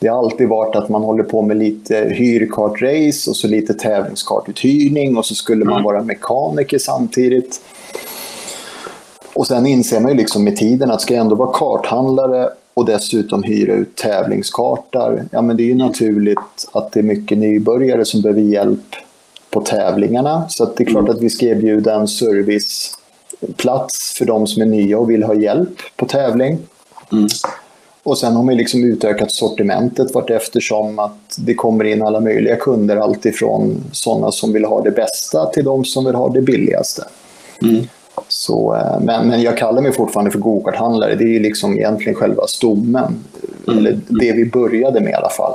det 0.00 0.08
har 0.08 0.18
alltid 0.18 0.48
varit 0.48 0.76
att 0.76 0.88
man 0.88 1.02
håller 1.02 1.22
på 1.22 1.42
med 1.42 1.56
lite 1.56 1.94
hyrkartrace 1.96 3.30
och 3.30 3.36
så 3.36 3.48
lite 3.48 3.74
tävlingskartuthyrning 3.74 5.16
och 5.16 5.26
så 5.26 5.34
skulle 5.34 5.64
man 5.64 5.74
mm. 5.74 5.84
vara 5.84 6.02
mekaniker 6.02 6.78
samtidigt. 6.78 7.60
Och 9.32 9.46
sen 9.46 9.66
inser 9.66 10.00
man 10.00 10.10
ju 10.10 10.16
liksom 10.16 10.44
med 10.44 10.56
tiden 10.56 10.90
att 10.90 11.00
ska 11.00 11.14
jag 11.14 11.20
ändå 11.20 11.34
vara 11.34 11.52
karthandlare 11.52 12.48
och 12.74 12.84
dessutom 12.84 13.42
hyra 13.42 13.74
ut 13.74 13.96
tävlingskartar, 13.96 15.24
ja 15.32 15.42
men 15.42 15.56
det 15.56 15.62
är 15.62 15.66
ju 15.66 15.74
naturligt 15.74 16.68
att 16.72 16.92
det 16.92 17.00
är 17.00 17.04
mycket 17.04 17.38
nybörjare 17.38 18.04
som 18.04 18.22
behöver 18.22 18.42
hjälp 18.42 18.96
på 19.50 19.60
tävlingarna. 19.60 20.48
Så 20.48 20.64
det 20.64 20.82
är 20.82 20.86
klart 20.86 21.04
mm. 21.04 21.16
att 21.16 21.22
vi 21.22 21.30
ska 21.30 21.46
erbjuda 21.46 21.94
en 21.94 22.08
serviceplats 22.08 24.14
för 24.18 24.24
de 24.24 24.46
som 24.46 24.62
är 24.62 24.66
nya 24.66 24.98
och 24.98 25.10
vill 25.10 25.22
ha 25.22 25.34
hjälp 25.34 25.78
på 25.96 26.06
tävling. 26.06 26.58
Mm. 27.12 27.28
Och 28.02 28.18
sen 28.18 28.36
har 28.36 28.42
man 28.42 28.56
liksom 28.56 28.84
utökat 28.84 29.32
sortimentet 29.32 30.14
vart 30.14 30.30
eftersom 30.30 30.98
att 30.98 31.36
det 31.38 31.54
kommer 31.54 31.84
in 31.84 32.02
alla 32.02 32.20
möjliga 32.20 32.56
kunder. 32.56 32.96
Alltifrån 32.96 33.84
sådana 33.92 34.32
som 34.32 34.52
vill 34.52 34.64
ha 34.64 34.82
det 34.82 34.90
bästa 34.90 35.46
till 35.46 35.64
de 35.64 35.84
som 35.84 36.04
vill 36.04 36.14
ha 36.14 36.28
det 36.28 36.42
billigaste. 36.42 37.04
Mm. 37.62 37.88
Så, 38.28 38.76
eh, 38.76 39.00
men, 39.00 39.28
men 39.28 39.42
jag 39.42 39.58
kallar 39.58 39.82
mig 39.82 39.92
fortfarande 39.92 40.30
för 40.30 40.38
gokarthandlare. 40.38 41.14
Det 41.14 41.36
är 41.36 41.40
liksom 41.40 41.78
egentligen 41.78 42.14
själva 42.14 42.46
stommen. 42.46 43.24
Mm. 43.68 43.78
Eller 43.78 44.00
det 44.08 44.32
vi 44.32 44.44
började 44.44 45.00
med 45.00 45.10
i 45.10 45.14
alla 45.14 45.30
fall. 45.30 45.54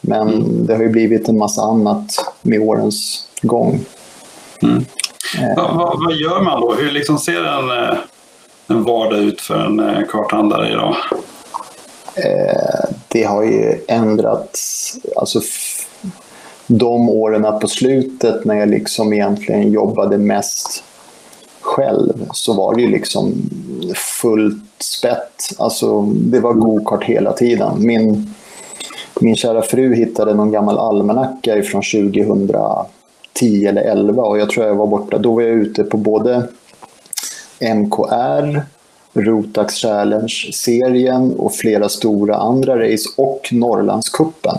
Men 0.00 0.28
mm. 0.28 0.66
det 0.66 0.74
har 0.74 0.82
ju 0.82 0.88
blivit 0.88 1.28
en 1.28 1.38
massa 1.38 1.62
annat 1.62 2.12
med 2.42 2.60
årens 2.60 3.25
gång. 3.42 3.80
Mm. 4.62 4.84
Eh. 5.38 5.56
Vad, 5.56 5.76
vad, 5.76 6.04
vad, 6.04 6.14
gör 6.14 6.40
man 6.42 6.60
då? 6.60 6.74
Hur 6.74 6.90
liksom 6.90 7.18
ser 7.18 7.44
en, 7.44 7.70
eh, 7.70 7.98
en 8.66 8.84
vardag 8.84 9.18
ut 9.18 9.40
för 9.40 9.64
en 9.64 10.06
karthandlare 10.10 10.70
idag? 10.70 10.96
Eh, 12.16 12.90
det 13.08 13.22
har 13.22 13.42
ju 13.42 13.84
ändrats. 13.88 14.94
Alltså, 15.16 15.40
de 16.66 17.10
åren 17.10 17.60
på 17.60 17.68
slutet 17.68 18.44
när 18.44 18.54
jag 18.54 18.68
liksom 18.68 19.12
egentligen 19.12 19.72
jobbade 19.72 20.18
mest 20.18 20.84
själv 21.60 22.28
så 22.32 22.52
var 22.52 22.74
det 22.74 22.82
ju 22.82 22.88
liksom 22.88 23.34
fullt 23.94 24.82
spett. 24.82 25.54
Alltså, 25.58 26.02
det 26.02 26.40
var 26.40 26.52
gokart 26.52 27.04
hela 27.04 27.32
tiden. 27.32 27.72
Min, 27.78 28.34
min 29.20 29.36
kära 29.36 29.62
fru 29.62 29.94
hittade 29.94 30.34
någon 30.34 30.52
gammal 30.52 30.78
almanacka 30.78 31.62
från 31.62 31.82
2010 33.38 33.66
eller 33.66 33.82
11 33.82 34.22
och 34.22 34.38
jag 34.38 34.50
tror 34.50 34.66
jag 34.66 34.74
var 34.74 34.86
borta. 34.86 35.18
Då 35.18 35.34
var 35.34 35.42
jag 35.42 35.50
ute 35.50 35.84
på 35.84 35.96
både 35.96 36.48
MKR, 37.60 38.62
Rotax 39.12 39.74
Challenge-serien 39.74 41.34
och 41.38 41.54
flera 41.54 41.88
stora 41.88 42.36
andra 42.36 42.92
race 42.92 43.08
och 43.16 43.48
Norrlandskuppen. 43.52 44.58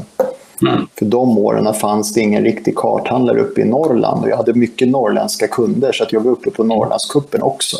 Mm. 0.61 0.87
För 0.95 1.05
de 1.05 1.37
åren 1.37 1.73
fanns 1.73 2.13
det 2.13 2.21
ingen 2.21 2.43
riktig 2.43 2.75
karthandlare 2.75 3.39
uppe 3.39 3.61
i 3.61 3.65
Norrland 3.65 4.23
och 4.23 4.29
jag 4.29 4.37
hade 4.37 4.53
mycket 4.53 4.87
norrländska 4.87 5.47
kunder 5.47 5.91
så 5.91 6.03
att 6.03 6.13
jag 6.13 6.21
var 6.21 6.31
uppe 6.31 6.51
på 6.51 6.63
Norrlandskuppen 6.63 7.41
också. 7.41 7.77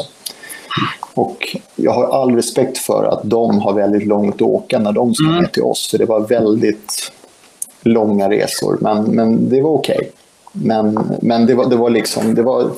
Och 1.14 1.58
jag 1.76 1.92
har 1.92 2.22
all 2.22 2.36
respekt 2.36 2.78
för 2.78 3.04
att 3.04 3.22
de 3.24 3.60
har 3.60 3.74
väldigt 3.74 4.06
långt 4.06 4.36
att 4.36 4.42
åka 4.42 4.80
när 4.80 4.92
de 4.92 5.14
ska 5.14 5.26
mm. 5.26 5.42
ner 5.42 5.48
till 5.48 5.64
oss, 5.64 5.88
för 5.92 5.98
det 5.98 6.06
var 6.06 6.20
väldigt 6.20 7.12
långa 7.82 8.30
resor, 8.30 8.78
men, 8.82 9.04
men 9.04 9.50
det 9.50 9.62
var 9.62 9.70
okej. 9.70 9.98
Okay. 9.98 10.10
Men, 10.62 11.00
men 11.22 11.46
det, 11.46 11.56
var, 11.56 11.66
det 11.70 11.76
var 11.76 11.90
liksom, 11.90 12.36
det 12.36 12.42
var 12.42 12.70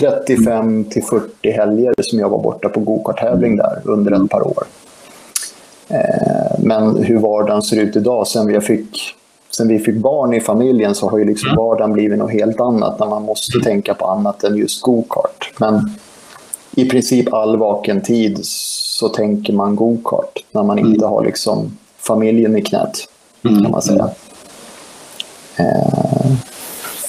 35 0.00 0.84
till 0.84 1.04
40 1.04 1.50
helger 1.50 1.94
som 1.98 2.18
jag 2.18 2.28
var 2.28 2.42
borta 2.42 2.68
på 2.68 2.80
gokarttävling 2.80 3.56
där 3.56 3.80
under 3.84 4.24
ett 4.24 4.30
par 4.30 4.46
år. 4.46 4.64
Eh, 5.88 6.58
men 6.58 6.96
hur 6.96 7.18
vardagen 7.18 7.62
ser 7.62 7.76
ut 7.76 7.96
idag 7.96 8.26
sen 8.26 8.46
vi 8.46 8.60
fick, 8.60 9.14
sen 9.56 9.68
vi 9.68 9.78
fick 9.78 9.96
barn 9.96 10.34
i 10.34 10.40
familjen 10.40 10.94
så 10.94 11.08
har 11.08 11.18
ju 11.18 11.24
liksom 11.24 11.48
mm. 11.48 11.56
vardagen 11.56 11.92
blivit 11.92 12.18
något 12.18 12.32
helt 12.32 12.60
annat 12.60 12.98
när 12.98 13.06
man 13.06 13.22
måste 13.22 13.60
tänka 13.60 13.94
på 13.94 14.06
annat 14.06 14.44
än 14.44 14.56
just 14.56 14.82
gokart. 14.82 15.52
Men 15.58 15.90
i 16.74 16.88
princip 16.88 17.32
all 17.32 17.56
vaken 17.56 18.00
tid 18.00 18.38
så 18.42 19.08
tänker 19.08 19.52
man 19.52 19.76
gokart 19.76 20.44
när 20.50 20.62
man 20.62 20.78
inte 20.78 21.04
mm. 21.04 21.10
har 21.10 21.24
liksom 21.24 21.76
familjen 21.98 22.56
i 22.56 22.62
knät 22.62 22.98
kan 23.42 23.70
man 23.70 23.82
säga. 23.82 24.10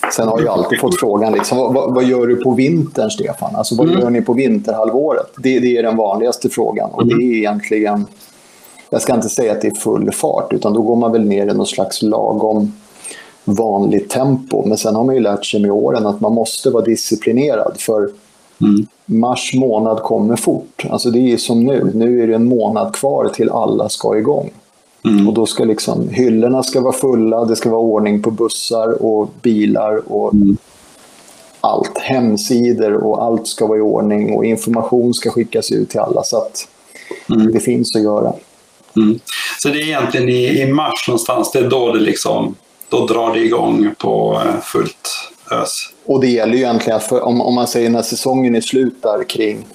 Mm. 0.09 0.13
Sen 0.13 0.27
har 0.27 0.39
jag 0.41 0.59
alltid 0.59 0.79
fått 0.79 0.99
frågan, 0.99 1.33
liksom, 1.33 1.57
vad, 1.57 1.93
vad 1.93 2.03
gör 2.03 2.27
du 2.27 2.35
på 2.35 2.51
vintern, 2.51 3.09
Stefan? 3.09 3.55
Alltså, 3.55 3.75
vad 3.75 3.87
Mm. 3.87 3.99
gör 3.99 4.09
ni 4.09 4.21
på 4.21 4.33
vinterhalvåret? 4.33 5.27
Det, 5.37 5.59
det 5.59 5.77
är 5.77 5.83
den 5.83 5.97
vanligaste 5.97 6.49
frågan. 6.49 6.89
Och 6.91 7.05
det 7.07 7.13
är 7.13 7.33
egentligen, 7.37 8.05
jag 8.89 9.01
ska 9.01 9.15
inte 9.15 9.29
säga 9.29 9.51
att 9.51 9.61
det 9.61 9.67
är 9.67 9.75
full 9.75 10.11
fart, 10.11 10.53
utan 10.53 10.73
då 10.73 10.81
går 10.81 10.95
man 10.95 11.11
väl 11.11 11.25
ner 11.25 11.47
i 11.47 11.53
något 11.53 11.69
slags 11.69 12.01
lagom 12.01 12.73
vanligt 13.45 14.09
tempo. 14.09 14.63
Men 14.65 14.77
sen 14.77 14.95
har 14.95 15.03
man 15.03 15.15
ju 15.15 15.21
lärt 15.21 15.45
sig 15.45 15.61
med 15.61 15.71
åren 15.71 16.05
att 16.05 16.21
man 16.21 16.33
måste 16.33 16.69
vara 16.69 16.83
disciplinerad. 16.83 17.75
För 17.79 18.09
Mm. 18.61 18.87
mars 19.05 19.51
månad 19.55 19.99
kommer 19.99 20.35
fort. 20.35 20.85
Alltså 20.89 21.09
det 21.11 21.33
är 21.33 21.37
som 21.37 21.63
nu. 21.63 21.91
Nu 21.95 22.23
är 22.23 22.27
det 22.27 22.35
en 22.35 22.45
månad 22.47 22.93
kvar 22.95 23.29
till 23.33 23.49
alla 23.49 23.89
ska 23.89 24.17
igång. 24.17 24.49
Mm. 25.05 25.27
Och 25.27 25.33
då 25.33 25.45
ska 25.45 25.63
liksom 25.63 26.09
hyllorna 26.09 26.63
ska 26.63 26.81
vara 26.81 26.93
fulla, 26.93 27.45
det 27.45 27.55
ska 27.55 27.69
vara 27.69 27.81
ordning 27.81 28.21
på 28.21 28.31
bussar 28.31 29.03
och 29.03 29.29
bilar 29.41 30.11
och 30.11 30.33
Mm. 30.33 30.57
allt. 31.61 31.97
Hemsidor 31.97 32.93
och 32.93 33.23
allt 33.23 33.47
ska 33.47 33.67
vara 33.67 33.77
i 33.77 33.81
ordning 33.81 34.33
och 34.33 34.45
information 34.45 35.13
ska 35.13 35.29
skickas 35.29 35.71
ut 35.71 35.89
till 35.89 35.99
alla. 35.99 36.23
Så 36.23 36.37
att 36.37 36.67
Mm. 37.29 37.51
det 37.51 37.59
finns 37.59 37.95
att 37.95 38.01
göra. 38.03 38.33
Mm. 38.95 39.19
Så 39.59 39.69
det 39.69 39.81
är 39.81 39.83
egentligen 39.85 40.29
i, 40.29 40.61
i 40.61 40.73
mars 40.73 41.07
någonstans, 41.07 41.51
det 41.51 41.59
är 41.59 41.69
då 41.69 41.93
det 41.93 41.99
liksom, 41.99 42.55
då 42.89 43.05
drar 43.05 43.33
det 43.33 43.39
igång 43.39 43.89
på 43.97 44.41
eh, 44.45 44.61
fullt 44.61 45.09
ös. 45.51 45.69
Och 46.05 46.21
det 46.21 46.27
gäller 46.27 46.53
ju 46.53 46.59
egentligen 46.59 46.97
att 46.97 47.03
för, 47.03 47.21
om, 47.21 47.41
om 47.41 47.55
man 47.55 47.67
säger 47.67 47.89
när 47.89 48.01
säsongen 48.01 48.55
är 48.55 48.61
slut 48.61 49.01
där 49.01 49.23
kring 49.23 49.65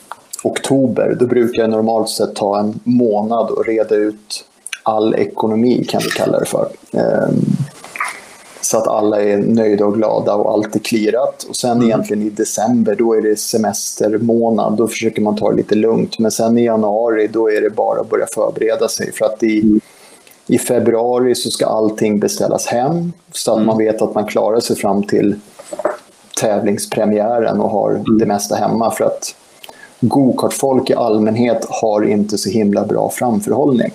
oktober, 0.43 1.17
då 1.21 1.27
brukar 1.27 1.63
det 1.63 1.69
normalt 1.69 2.09
sett 2.09 2.35
ta 2.35 2.59
en 2.61 2.81
månad 2.85 3.51
att 3.59 3.67
reda 3.67 3.95
ut 3.95 4.45
all 4.85 5.15
ekonomi, 5.15 5.85
kan 5.89 6.01
vi 6.05 6.11
kalla 6.11 6.39
det 6.39 6.47
för. 6.47 6.69
Ehm, 6.93 7.35
så 8.61 8.79
att 8.79 8.89
alla 8.89 9.23
är 9.23 9.39
nöjda 9.39 9.87
och 9.87 9.95
glada 9.95 10.35
och 10.35 10.53
allt 10.53 10.77
är 10.77 10.81
clearat. 10.81 11.47
Och 11.49 11.57
sen 11.57 11.83
egentligen 11.83 12.23
i 12.23 12.31
december, 12.31 12.95
då 12.95 13.15
är 13.15 13.23
det 13.23 13.37
semestermånad. 13.37 14.77
Då 14.77 14.89
försöker 14.89 15.23
man 15.23 15.37
ta 15.37 15.51
det 15.51 15.57
lite 15.57 15.75
lugnt. 15.75 16.19
Men 16.19 16.31
sen 16.31 16.59
i 16.59 16.65
januari, 16.65 17.27
då 17.27 17.51
är 17.51 17.61
det 17.61 17.71
bara 17.71 18.01
att 18.01 18.11
börja 18.11 18.27
förbereda 18.35 18.89
sig. 18.89 19.13
För 19.13 19.25
att 19.25 19.43
i, 19.43 19.81
i 20.47 20.59
februari 20.59 21.35
så 21.35 21.51
ska 21.51 21.67
allting 21.67 22.19
beställas 22.19 22.67
hem. 22.67 23.13
Så 23.33 23.57
att 23.57 23.67
man 23.67 23.79
vet 23.79 24.03
att 24.03 24.15
man 24.15 24.27
klarar 24.27 24.61
sig 24.61 24.77
fram 24.77 25.03
till 25.03 25.35
tävlingspremiären 26.41 27.61
och 27.61 27.71
har 27.71 28.19
det 28.19 28.27
mesta 28.27 28.57
hemma. 28.57 28.91
För 28.91 29.05
att 29.05 29.35
gokartfolk 30.01 30.91
i 30.91 30.95
allmänhet 30.95 31.67
har 31.69 32.03
inte 32.03 32.39
så 32.39 32.51
himla 32.51 32.85
bra 32.85 33.11
framförhållning. 33.11 33.93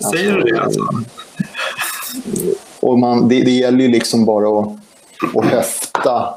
Säger 0.00 0.32
du 0.32 0.42
det 0.42 0.60
alltså? 0.60 0.80
Och 2.80 2.98
man, 2.98 3.28
det, 3.28 3.40
det 3.40 3.50
gäller 3.50 3.80
ju 3.80 3.88
liksom 3.88 4.24
bara 4.24 4.60
att, 4.60 4.68
att 5.36 5.44
höfta 5.44 6.34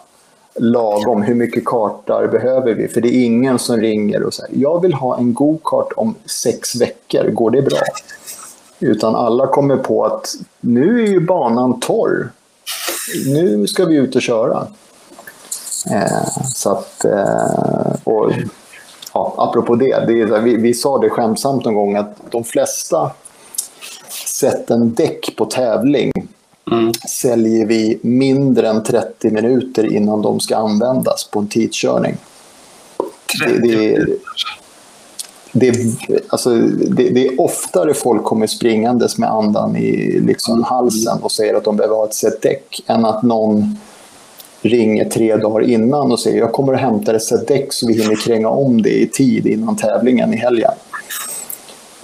lagom. 0.56 1.22
Hur 1.22 1.36
mycket 1.36 1.66
kartar 1.66 2.28
behöver 2.28 2.74
vi? 2.74 2.88
För 2.88 3.02
det 3.02 3.08
är 3.08 3.26
ingen 3.26 3.60
som 3.60 3.78
ringer 3.78 4.24
och 4.24 4.34
säger 4.34 4.58
jag 4.58 4.82
vill 4.82 4.94
ha 4.94 5.18
en 5.18 5.34
go-kart 5.34 5.92
om 5.96 6.16
sex 6.26 6.76
veckor. 6.76 7.30
Går 7.32 7.52
det 7.52 7.62
bra? 7.62 7.80
Utan 8.80 9.16
alla 9.16 9.48
kommer 9.48 9.78
på 9.78 10.06
att 10.06 10.36
nu 10.60 11.04
är 11.04 11.08
ju 11.08 11.20
banan 11.20 11.80
torr. 11.80 12.32
Nu 13.26 13.68
ska 13.68 13.86
vi 13.86 13.96
ut 13.96 14.16
och 14.16 14.22
köra. 14.22 14.68
Eh, 15.92 16.28
så 16.56 16.72
att, 16.72 17.06
eh, 17.06 17.96
och, 18.04 18.32
ja, 19.14 19.34
apropå 19.38 19.76
det, 19.76 20.06
det 20.08 20.22
är, 20.22 20.42
vi, 20.42 20.56
vi 20.56 20.74
sa 20.74 20.98
det 20.98 21.10
skämtsamt 21.10 21.66
någon 21.66 21.76
gång 21.76 21.96
att 21.96 22.18
de 22.30 22.44
flesta 22.44 23.12
sätten 24.40 24.94
däck 24.94 25.36
på 25.36 25.46
tävling 25.46 26.12
Mm. 26.72 26.92
säljer 27.10 27.66
vi 27.66 28.00
mindre 28.02 28.68
än 28.70 28.84
30 28.84 29.30
minuter 29.32 29.94
innan 29.94 30.22
de 30.22 30.40
ska 30.40 30.56
användas 30.58 31.30
på 31.32 31.40
en 31.40 31.48
tidskörning. 31.48 32.18
Det, 33.40 33.46
30 33.48 33.62
det, 33.68 33.96
är- 33.96 34.08
det, 35.52 35.68
är- 35.68 36.20
alltså, 36.30 36.50
det, 36.90 37.10
det 37.10 37.28
är 37.28 37.42
oftare 37.42 37.94
folk 37.94 38.24
kommer 38.24 38.48
springandes 38.48 39.18
med 39.18 39.30
andan 39.32 39.76
i 39.76 40.20
liksom 40.20 40.64
halsen 40.64 41.18
och 41.22 41.32
säger 41.32 41.54
att 41.54 41.64
de 41.64 41.76
behöver 41.78 41.96
ha 41.96 42.06
ett 42.06 42.14
set 42.14 42.42
däck 42.42 42.84
än 42.88 43.06
att 43.06 43.24
någon 43.24 43.78
ringer 44.62 45.10
tre 45.10 45.36
dagar 45.38 45.70
innan 45.70 46.12
och 46.12 46.20
säger 46.20 46.38
jag 46.40 46.52
kommer 46.52 46.74
att 46.74 46.82
hämta 46.82 47.16
ett 47.16 47.24
set 47.24 47.48
däck 47.48 47.74
så 47.74 47.88
vi 47.88 47.94
hinner 48.02 48.16
kränga 48.16 48.50
om 48.50 48.82
det 48.82 49.02
i 49.02 49.08
tid 49.08 49.48
innan 49.48 49.76
tävlingen 49.76 50.34
i 50.34 50.38
helgen. 50.38 50.72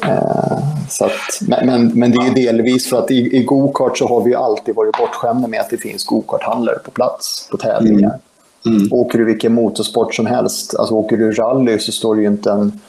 Eh, 0.08 0.58
Så 0.90 1.06
att, 1.06 1.12
men, 1.42 1.92
men, 2.00 2.12
det 2.12 2.18
är 2.18 2.28
ju 2.28 2.34
delvis 2.34 2.90
för 2.90 3.00
att 3.00 3.12
i, 3.12 3.38
i 3.38 3.44
go-kart 3.44 3.98
så 3.98 4.08
har 4.08 4.22
vi 4.22 4.30
ju 4.30 4.36
alltid 4.36 4.76
varit 4.76 4.98
bortskämda 4.98 5.48
med 5.48 5.60
att 5.60 5.70
det 5.70 5.78
finns 5.78 6.04
go-karthandlare 6.04 6.80
på 6.80 6.92
plats 6.92 7.48
på 7.52 7.58
tävlingar. 7.58 8.20
Mm. 8.66 8.88
Åker 8.92 9.20
du 9.20 9.26
vilken 9.26 9.54
motorsport 9.54 10.16
som 10.16 10.26
helst, 10.26 10.76
alltså 10.76 10.96
åker 10.96 11.18
du 11.18 11.32
rally 11.32 11.80
så 11.80 11.92
står 11.92 12.16
det 12.16 12.22
ju 12.22 12.28
inte 12.28 12.52
en, 12.52 12.82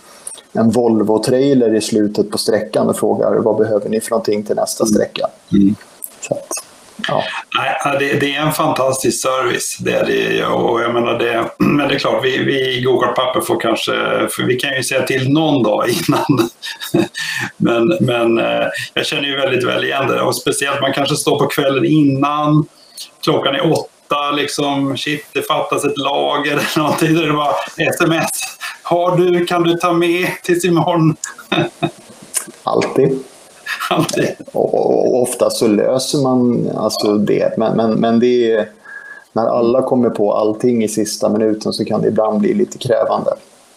en 0.52 0.70
Volvo-trailer 0.70 1.74
i 1.74 1.80
slutet 1.80 2.30
på 2.30 2.38
sträckan 2.38 2.88
och 2.88 2.96
frågar 2.96 3.34
vad 3.34 3.56
behöver 3.56 3.88
ni 3.88 4.00
för 4.00 4.10
någonting 4.10 4.42
till 4.42 4.56
nästa 4.56 4.86
sträcka. 4.86 5.26
Mm. 5.52 5.74
Så 6.20 6.34
att, 6.34 6.48
ja. 7.08 7.24
Nej, 7.54 7.98
det, 7.98 8.20
det 8.20 8.34
är 8.34 8.40
en 8.40 8.52
fantastisk 8.52 9.22
service. 9.22 9.76
Det 9.80 9.92
är 9.92 10.06
det 10.06 10.46
och 10.46 10.80
jag 10.80 10.94
menar 10.94 11.18
det. 11.18 11.50
Men 11.58 11.88
det 11.88 11.94
är 11.94 11.98
klart, 11.98 12.24
vi, 12.24 12.44
vi 12.44 12.82
Gokartpapper 12.82 13.40
får 13.40 13.60
kanske, 13.60 14.28
vi 14.46 14.56
kan 14.56 14.76
ju 14.76 14.82
säga 14.82 15.02
till 15.02 15.32
någon 15.32 15.62
dag 15.62 15.88
innan. 16.08 16.48
Men, 17.56 17.98
men 18.00 18.38
eh, 18.38 18.66
jag 18.94 19.06
känner 19.06 19.28
ju 19.28 19.36
väldigt 19.36 19.64
väl 19.64 19.84
igen 19.84 20.06
det. 20.06 20.20
Och 20.20 20.36
speciellt 20.36 20.80
man 20.80 20.92
kanske 20.92 21.16
står 21.16 21.38
på 21.38 21.46
kvällen 21.46 21.84
innan. 21.84 22.66
Klockan 23.22 23.54
är 23.54 23.72
åtta, 23.72 24.30
liksom, 24.30 24.96
shit, 24.96 25.26
det 25.32 25.42
fattas 25.42 25.84
ett 25.84 25.98
lager 25.98 26.52
eller 26.52 26.78
någonting. 26.78 27.14
Då 27.14 27.20
är 27.20 27.26
det 27.26 27.32
bara 27.32 27.54
sms. 27.76 28.30
Har 28.82 29.16
du, 29.16 29.46
kan 29.46 29.62
du 29.62 29.74
ta 29.74 29.92
med 29.92 30.28
tills 30.42 30.64
imorgon? 30.64 31.16
Alltid. 32.62 33.24
Alltid. 33.90 34.28
Och, 34.52 35.22
ofta 35.22 35.50
så 35.50 35.66
löser 35.66 36.18
man 36.18 36.70
alltså 36.76 37.14
det. 37.14 37.58
Men, 37.58 37.76
men, 37.76 37.90
men 37.90 38.20
det 38.20 38.52
är, 38.52 38.68
när 39.32 39.46
alla 39.46 39.82
kommer 39.82 40.10
på 40.10 40.34
allting 40.34 40.84
i 40.84 40.88
sista 40.88 41.28
minuten 41.28 41.72
så 41.72 41.84
kan 41.84 42.02
det 42.02 42.08
ibland 42.08 42.40
bli 42.40 42.54
lite 42.54 42.78
krävande. 42.78 43.30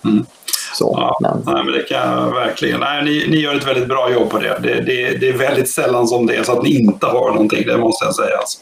Mm. 0.05 0.25
Så, 0.73 0.93
Ja, 0.97 1.17
men, 1.21 1.53
nej, 1.53 1.63
men 1.63 1.73
det 1.73 1.83
kan 1.83 2.11
jag 2.11 2.31
verkligen. 2.31 2.79
Nej, 2.79 3.03
ni, 3.03 3.27
ni 3.29 3.37
gör 3.37 3.55
ett 3.55 3.67
väldigt 3.67 3.87
bra 3.87 4.11
jobb 4.11 4.29
på 4.29 4.39
det. 4.39 4.59
Det, 4.63 4.81
det. 4.81 5.17
det 5.17 5.29
är 5.29 5.37
väldigt 5.37 5.69
sällan 5.69 6.07
som 6.07 6.25
det 6.25 6.35
är 6.35 6.43
så 6.43 6.51
att 6.51 6.63
ni 6.63 6.79
inte 6.79 7.05
har 7.05 7.31
någonting, 7.31 7.67
det 7.67 7.77
måste 7.77 8.05
jag 8.05 8.15
säga. 8.15 8.37
Alltså. 8.37 8.59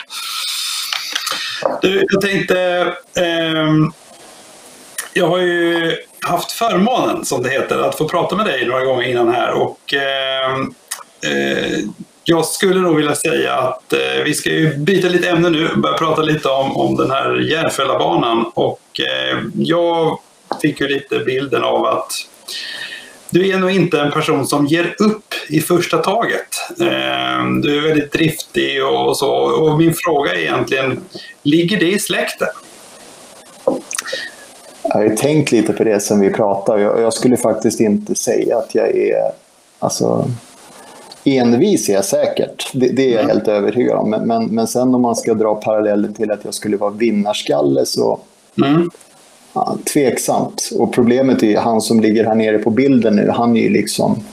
Du, 1.82 2.06
jag 2.10 2.22
tänkte... 2.22 2.60
ehm, 3.16 3.92
jag 5.14 5.28
har 5.28 5.38
ju 5.38 5.96
haft 6.22 6.52
förmånen, 6.52 7.26
som 7.26 7.44
det 7.44 7.50
heter, 7.50 7.80
att 7.80 7.98
få 7.98 8.08
prata 8.08 8.36
med 8.36 8.46
dig 8.46 8.68
några 8.68 8.86
gånger 8.86 9.08
innan 9.08 9.34
här. 9.34 9.52
Och, 9.54 9.94
eh, 9.94 10.58
Eh, 11.26 11.80
jag 12.24 12.46
skulle 12.46 12.82
nog 12.82 12.96
vilja 12.96 13.16
säga 13.16 13.54
att 13.54 13.94
eh, 13.94 14.24
vi 14.26 14.34
ska 14.34 14.50
ju 14.50 14.78
byta 14.78 15.08
lite 15.08 15.30
ämne 15.30 15.50
nu 15.50 15.70
och 15.70 15.80
börja 15.80 15.98
prata 15.98 16.22
lite 16.22 16.50
om, 16.50 16.78
om 16.78 16.96
den 16.96 17.12
här 17.12 17.36
Järfällabanan. 17.36 18.52
Och 18.54 19.00
eh, 19.00 19.38
jag 19.56 20.20
fick 20.62 20.82
ju 20.82 20.88
lite 20.88 21.20
bilden 21.20 21.64
av 21.64 21.86
att 21.86 22.12
du 23.30 23.50
är 23.50 23.58
nog 23.58 23.72
inte 23.72 24.02
en 24.02 24.12
person 24.12 24.48
som 24.48 24.66
ger 24.66 24.96
upp 25.00 25.34
i 25.50 25.60
första 25.62 25.98
taget. 25.98 26.48
Eh, 26.80 27.46
Du 27.62 27.78
är 27.78 27.82
väldigt 27.88 28.12
driftig 28.12 28.86
och 28.86 29.18
så. 29.18 29.32
Och 29.32 29.78
min 29.78 29.94
fråga 29.94 30.34
är 30.34 30.40
egentligen, 30.40 31.00
ligger 31.44 31.80
det 31.80 31.92
i 31.92 32.00
släkten? 32.00 32.48
jag 34.84 35.10
har 35.10 35.16
tänkt 35.16 35.52
lite 35.52 35.74
på 35.74 35.84
det 35.84 36.00
som 36.00 36.20
vi 36.20 36.30
pratade. 36.30 36.82
Jag, 36.82 37.02
jag 37.02 37.14
skulle 37.14 37.38
faktiskt 37.38 37.80
inte 37.80 38.16
säga 38.16 38.58
att 38.58 38.76
jag 38.76 38.98
är... 38.98 39.32
Alltså, 39.80 40.32
envis 41.28 41.90
är 41.90 41.94
jag 41.94 42.06
säkert. 42.06 42.72
Det, 42.74 42.88
det 42.88 43.14
är 43.14 43.18
jag 43.18 43.28
helt 43.28 43.48
övertygad 43.48 43.98
om. 43.98 44.10
Men, 44.10 44.28
men, 44.28 44.46
men 44.46 44.68
sen 44.68 44.96
om 44.96 45.02
man 45.02 45.16
ska 45.16 45.34
dra 45.34 45.56
parallellen 45.56 46.14
till 46.14 46.32
att 46.32 46.46
jag 46.46 46.54
skulle 46.54 46.78
vara 46.78 46.92
vinnarskalle 46.92 47.86
så... 47.86 48.20
Mm. 48.64 48.90
Ja, 49.54 49.78
tveksamt. 49.94 50.70
Och 50.80 50.94
problemet 50.94 51.44
är 51.44 51.58
han 51.58 51.82
som 51.82 52.00
ligger 52.00 52.26
här 52.26 52.36
nere 52.36 52.58
på 52.58 52.70
bilden 52.70 53.16
nu, 53.16 53.30
han 53.30 53.58
är 53.58 53.62
ju 53.62 53.70
liksom... 53.70 54.24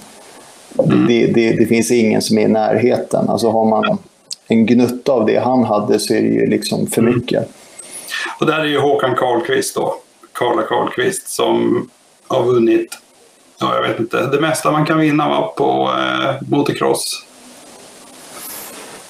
Det, 1.09 1.27
det, 1.27 1.53
det 1.53 1.67
finns 1.67 1.91
ingen 1.91 2.23
som 2.23 2.39
är 2.39 2.43
i 2.43 2.49
närheten. 2.49 3.29
Alltså 3.29 3.51
har 3.51 3.65
man 3.65 3.99
en 4.47 4.67
gnutta 4.67 5.13
av 5.13 5.27
det 5.27 5.39
han 5.39 5.65
hade 5.65 5.99
så 5.99 6.15
är 6.15 6.23
det 6.23 6.29
ju 6.29 6.47
liksom 6.47 6.87
för 6.87 7.03
mycket. 7.03 7.49
Och 8.41 8.47
där 8.47 8.61
är 8.61 8.65
ju 8.65 8.79
Håkan 8.79 9.15
Karlqvist 9.15 9.75
då. 9.75 9.95
Karla 10.33 10.63
Karlqvist 10.63 11.29
som 11.29 11.89
har 12.29 12.45
vunnit, 12.45 12.99
ja 13.61 13.75
jag 13.75 13.83
vet 13.89 14.01
inte, 14.01 14.27
det 14.27 14.41
mesta 14.41 14.71
man 14.71 14.87
kan 14.87 14.99
vinna 14.99 15.29
va, 15.29 15.53
på 15.57 15.91
eh, 15.99 16.49
motocross. 16.49 17.25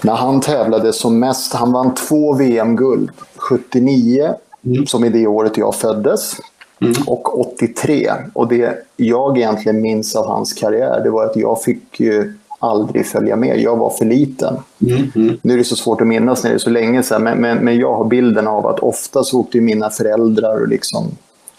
När 0.03 0.15
han 0.15 0.41
tävlade 0.41 0.93
som 0.93 1.19
mest, 1.19 1.53
han 1.53 1.73
vann 1.73 1.95
två 1.95 2.33
VM-guld. 2.35 3.11
79, 3.37 4.35
Mm. 4.67 4.87
som 4.87 5.05
är 5.05 5.11
det 5.11 5.27
året 5.27 5.57
jag 5.57 5.75
föddes, 5.75 6.37
Mm. 6.81 6.95
och 7.07 7.41
83. 7.41 8.13
Och 8.33 8.49
det 8.49 8.87
jag 8.97 9.39
egentligen 9.39 9.81
minns 9.81 10.17
av 10.17 10.27
hans 10.27 10.53
karriär, 10.53 11.01
det 11.05 11.11
var 11.11 11.25
att 11.25 11.37
jag 11.37 11.63
fick 11.63 12.01
ju 12.01 12.35
aldrig 12.59 13.07
följa 13.07 13.37
med. 13.37 13.61
Jag 13.61 13.77
var 13.77 13.91
för 13.91 14.05
liten. 14.05 14.57
Mm, 14.87 15.13
mm. 15.17 15.37
Nu 15.43 15.55
är 15.55 15.59
det 15.59 15.65
så 15.65 15.77
svårt 15.77 16.01
att 16.01 16.07
minnas 16.07 16.43
när 16.43 16.51
det 16.51 16.57
är 16.57 16.59
så 16.59 16.71
länge 16.71 17.03
sedan, 17.03 17.23
men, 17.23 17.39
men, 17.39 17.59
men 17.59 17.79
jag 17.79 17.95
har 17.95 18.05
bilden 18.05 18.47
av 18.47 18.67
att 18.67 18.81
ofta 18.81 19.25
så 19.25 19.41
åkte 19.41 19.61
mina 19.61 19.91
föräldrar 19.91 20.61
och 20.61 20.69
liksom 20.69 21.11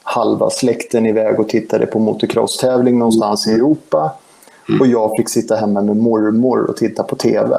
halva 0.08 0.50
släkten 0.50 1.06
iväg 1.06 1.40
och 1.40 1.50
tittade 1.50 1.86
på 1.86 2.00
motocross-tävling 2.00 3.00
någonstans 3.00 3.48
i 3.48 3.52
Europa. 3.52 4.12
Mm. 4.70 4.82
Och 4.82 4.88
jag 4.88 5.12
fick 5.18 5.30
sitta 5.30 5.56
hemma 5.56 5.82
med 5.82 5.98
mormor 5.98 6.70
och 6.70 6.78
titta 6.78 7.04
på 7.04 7.16
TV. 7.16 7.58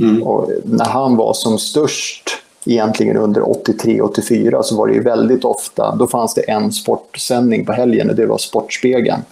Mm. 0.00 0.22
Och 0.22 0.50
när 0.64 0.84
han 0.84 1.16
var 1.16 1.32
som 1.32 1.58
störst, 1.58 2.30
egentligen 2.66 3.16
under 3.16 3.40
83-84, 3.40 4.62
så 4.62 4.76
var 4.76 4.86
det 4.86 4.94
ju 4.94 5.02
väldigt 5.02 5.44
ofta, 5.44 5.96
då 5.96 6.06
fanns 6.06 6.34
det 6.34 6.50
en 6.50 6.72
sportsändning 6.72 7.64
på 7.64 7.72
helgen 7.72 8.10
och 8.10 8.16
det 8.16 8.26
var 8.26 8.38
Sportspegeln. 8.38 9.22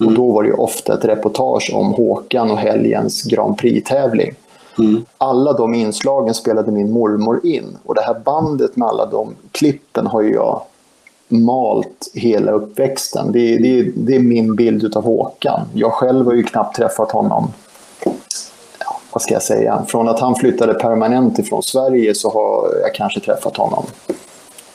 Mm. 0.00 0.08
Och 0.08 0.18
då 0.18 0.32
var 0.32 0.42
det 0.42 0.52
ofta 0.52 0.94
ett 0.94 1.04
reportage 1.04 1.72
om 1.74 1.92
Håkan 1.92 2.50
och 2.50 2.58
helgens 2.58 3.22
Grand 3.22 3.58
Prix-tävling. 3.58 4.34
Mm. 4.78 5.04
Alla 5.18 5.52
de 5.52 5.74
inslagen 5.74 6.34
spelade 6.34 6.72
min 6.72 6.92
mormor 6.92 7.46
in 7.46 7.78
och 7.84 7.94
det 7.94 8.02
här 8.02 8.20
bandet 8.24 8.76
med 8.76 8.88
alla 8.88 9.06
de 9.06 9.34
klippen 9.52 10.06
har 10.06 10.22
jag 10.22 10.62
malt 11.28 12.10
hela 12.14 12.52
uppväxten. 12.52 13.32
Det, 13.32 13.58
det, 13.58 13.82
det 13.94 14.16
är 14.16 14.20
min 14.20 14.56
bild 14.56 14.96
av 14.96 15.04
Håkan. 15.04 15.60
Jag 15.74 15.92
själv 15.92 16.26
har 16.26 16.34
ju 16.34 16.42
knappt 16.42 16.76
träffat 16.76 17.12
honom 17.12 17.52
ja, 18.78 19.00
vad 19.12 19.22
ska 19.22 19.34
jag 19.34 19.42
säga? 19.42 19.84
Från 19.88 20.08
att 20.08 20.20
han 20.20 20.34
flyttade 20.34 20.74
permanent 20.74 21.38
ifrån 21.38 21.62
Sverige 21.62 22.14
så 22.14 22.30
har 22.30 22.80
jag 22.82 22.94
kanske 22.94 23.20
träffat 23.20 23.56
honom 23.56 23.84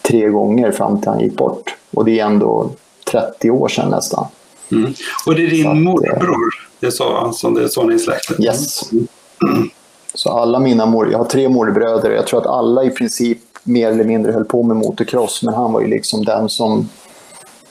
tre 0.01 0.29
gånger 0.29 0.71
fram 0.71 1.01
till 1.01 1.09
han 1.09 1.19
gick 1.19 1.37
bort. 1.37 1.75
Och 1.91 2.05
det 2.05 2.19
är 2.19 2.25
ändå 2.25 2.69
30 3.11 3.51
år 3.51 3.67
sedan 3.67 3.89
nästan. 3.89 4.25
Mm. 4.71 4.93
Och 5.25 5.35
det 5.35 5.45
är 5.45 5.49
din 5.49 5.63
så 5.63 5.73
morbror? 5.73 6.69
Det 6.79 6.87
är 6.87 6.91
så, 6.91 7.15
alltså, 7.17 7.49
det 7.49 7.63
är 7.63 7.67
så 7.67 7.83
ni 7.83 7.93
är 7.93 7.97
släkt? 7.97 8.39
Yes. 8.39 8.91
Mm. 8.91 9.69
Så 10.13 10.29
alla 10.29 10.59
mina 10.59 10.85
mor, 10.85 11.11
jag 11.11 11.17
har 11.17 11.25
tre 11.25 11.49
morbröder. 11.49 12.11
Jag 12.11 12.27
tror 12.27 12.39
att 12.41 12.47
alla 12.47 12.83
i 12.83 12.89
princip 12.89 13.39
mer 13.69 13.91
eller 13.91 14.03
mindre 14.03 14.31
höll 14.31 14.45
på 14.45 14.63
med 14.63 14.77
motocross, 14.77 15.43
men 15.43 15.53
han 15.53 15.73
var 15.73 15.81
ju 15.81 15.87
liksom 15.87 16.25
den 16.25 16.49
som 16.49 16.89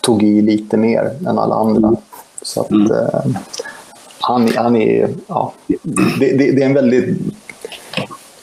tog 0.00 0.22
i 0.22 0.42
lite 0.42 0.76
mer 0.76 1.16
än 1.26 1.38
alla 1.38 1.54
andra. 1.54 1.96
Så 2.42 2.60
att, 2.60 2.70
mm. 2.70 2.92
eh, 2.92 3.24
han, 4.20 4.48
han 4.56 4.76
är, 4.76 5.08
ja, 5.26 5.52
det, 5.66 5.76
det, 6.18 6.52
det, 6.52 6.62
är 6.62 6.66
en 6.66 6.74
väldigt 6.74 7.18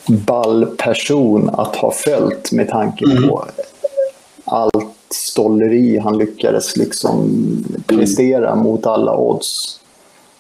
ball 0.08 0.66
person 0.78 1.50
att 1.54 1.76
ha 1.76 1.92
följt 1.92 2.52
med 2.52 2.70
tanke 2.70 3.06
mm. 3.06 3.30
på 3.30 3.46
allt 4.46 4.96
stolleri 5.10 5.98
han 5.98 6.18
lyckades 6.18 6.78
liksom 6.78 7.30
prestera 7.86 8.52
mm. 8.52 8.64
mot 8.64 8.86
alla 8.86 9.18
odds. 9.18 9.80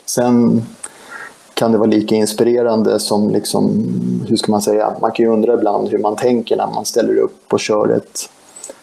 Sen 0.05 0.65
kan 1.55 1.71
det 1.71 1.77
vara 1.77 1.89
lika 1.89 2.15
inspirerande 2.15 2.99
som, 2.99 3.29
liksom, 3.29 3.85
hur 4.27 4.37
ska 4.37 4.51
man 4.51 4.61
säga, 4.61 4.93
man 5.01 5.11
kan 5.11 5.25
ju 5.25 5.31
undra 5.31 5.53
ibland 5.53 5.89
hur 5.89 5.97
man 5.97 6.15
tänker 6.15 6.57
när 6.57 6.67
man 6.67 6.85
ställer 6.85 7.17
upp 7.17 7.53
och 7.53 7.59
kör 7.59 7.89
ett, 7.89 8.29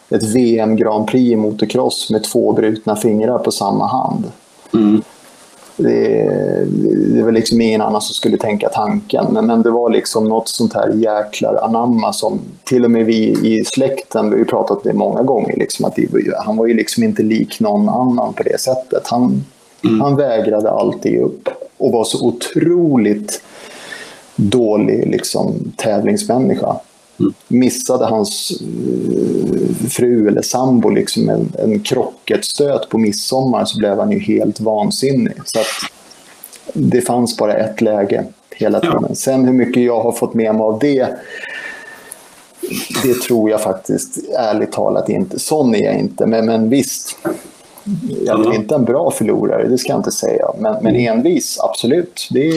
ett 0.09 0.23
VM 0.23 0.77
Grand 0.77 1.07
Prix 1.07 1.33
i 1.33 1.37
motocross 1.37 2.11
med 2.11 2.25
två 2.25 2.53
brutna 2.53 2.97
fingrar 2.97 3.39
på 3.39 3.51
samma 3.51 3.87
hand. 3.87 4.25
Mm. 4.75 5.03
Det, 5.77 6.29
det 7.15 7.23
var 7.23 7.33
liksom 7.33 7.61
ingen 7.61 7.81
annan 7.81 8.01
som 8.01 8.15
skulle 8.15 8.37
tänka 8.37 8.69
tanken, 8.69 9.27
men, 9.31 9.47
men 9.47 9.63
det 9.63 9.71
var 9.71 9.91
liksom 9.91 10.29
något 10.29 10.49
sånt 10.49 10.75
här 10.75 10.89
jäklar 10.89 11.65
anamma 11.65 12.13
som 12.13 12.41
till 12.65 12.85
och 12.85 12.91
med 12.91 13.07
vi 13.07 13.31
i 13.43 13.65
släkten, 13.65 14.25
vi 14.25 14.31
har 14.31 14.39
ju 14.39 14.45
pratat 14.45 14.85
det 14.85 14.93
många 14.93 15.23
gånger, 15.23 15.57
liksom, 15.57 15.85
att 15.85 15.97
det, 15.97 16.09
han 16.45 16.57
var 16.57 16.67
ju 16.67 16.75
liksom 16.75 17.03
inte 17.03 17.23
lik 17.23 17.61
någon 17.61 17.89
annan 17.89 18.33
på 18.33 18.43
det 18.43 18.61
sättet. 18.61 19.03
Han, 19.07 19.45
mm. 19.85 20.01
han 20.01 20.17
vägrade 20.17 20.71
alltid 20.71 21.21
upp 21.21 21.49
och 21.79 21.93
var 21.93 22.05
så 22.05 22.27
otroligt 22.27 23.43
dålig 24.37 25.07
liksom, 25.07 25.73
tävlingsmänniska. 25.77 26.77
Mm. 27.21 27.35
Missade 27.49 28.07
hans 28.07 28.63
uh, 28.63 29.89
fru 29.89 30.29
eller 30.29 30.43
sambo 30.43 30.89
liksom 30.89 31.29
en, 31.29 31.53
en 31.59 31.81
krockerstöt 31.81 32.89
på 32.89 32.99
midsommar 32.99 33.65
så 33.65 33.79
blev 33.79 33.99
han 33.99 34.11
ju 34.11 34.19
helt 34.19 34.61
vansinnig. 34.61 35.35
Så 35.45 35.61
att 35.61 35.67
det 36.75 37.01
fanns 37.01 37.37
bara 37.37 37.55
ett 37.55 37.81
läge 37.81 38.25
hela 38.51 38.81
tiden. 38.81 39.07
Ja. 39.09 39.15
Sen 39.15 39.45
hur 39.45 39.53
mycket 39.53 39.83
jag 39.83 40.01
har 40.01 40.13
fått 40.13 40.35
med 40.35 40.55
mig 40.55 40.63
av 40.63 40.79
det 40.79 41.09
det 43.03 43.15
tror 43.15 43.51
jag 43.51 43.63
faktiskt 43.63 44.19
ärligt 44.39 44.73
talat 44.73 45.09
inte. 45.09 45.39
Sån 45.39 45.75
är 45.75 45.85
jag 45.85 45.99
inte. 45.99 46.27
Men, 46.27 46.47
men 46.47 46.69
visst, 46.69 47.17
jag 48.25 48.47
är 48.47 48.55
inte 48.55 48.75
en 48.75 48.85
bra 48.85 49.11
förlorare, 49.11 49.69
det 49.69 49.79
ska 49.79 49.89
jag 49.89 49.99
inte 49.99 50.13
säga. 50.13 50.47
Men, 50.59 50.83
men 50.83 50.97
envis, 50.97 51.61
absolut. 51.61 52.29
Det 52.31 52.51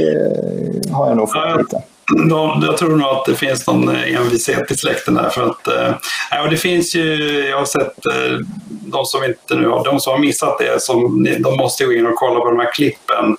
har 0.92 1.08
jag 1.08 1.18
nog 1.18 1.32
fått 1.32 1.58
lite. 1.58 1.84
De, 2.30 2.64
jag 2.66 2.78
tror 2.78 2.96
nog 2.96 3.08
att 3.08 3.26
det 3.26 3.36
finns 3.36 3.68
någon 3.68 3.96
envishet 3.96 4.72
i 4.72 4.78
släkten 4.78 5.14
där. 5.14 5.30
För 5.30 5.50
att, 5.50 5.68
eh, 5.68 6.50
det 6.50 6.58
finns 6.58 6.96
ju, 6.96 7.40
jag 7.50 7.58
har 7.58 7.66
sett 7.66 8.06
eh, 8.06 8.40
de 8.70 9.06
som 9.06 9.24
inte 9.24 9.56
nu 9.56 9.70
de 9.86 10.00
som 10.00 10.14
har 10.14 10.20
missat 10.20 10.58
det, 10.60 10.82
som, 10.82 11.28
de 11.40 11.58
måste 11.58 11.86
gå 11.86 11.94
in 11.94 12.06
och 12.06 12.16
kolla 12.16 12.40
på 12.40 12.50
de 12.50 12.60
här 12.60 12.74
klippen. 12.74 13.38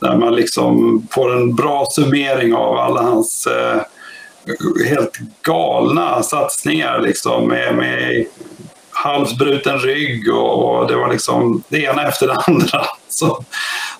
Där 0.00 0.16
man 0.16 0.34
liksom 0.34 1.02
får 1.10 1.36
en 1.36 1.54
bra 1.54 1.86
summering 1.90 2.54
av 2.54 2.76
alla 2.76 3.02
hans 3.02 3.46
eh, 3.46 3.80
helt 4.88 5.18
galna 5.42 6.22
satsningar 6.22 7.00
liksom 7.00 7.48
med, 7.48 7.74
med 7.74 8.26
halsbruten 9.04 9.78
rygg 9.78 10.34
och, 10.34 10.88
det 10.88 10.96
var 10.96 11.12
liksom 11.12 11.62
det 11.68 11.82
ena 11.82 12.08
efter 12.08 12.26
det 12.26 12.34
andra. 12.46 12.80
Så, 13.08 13.44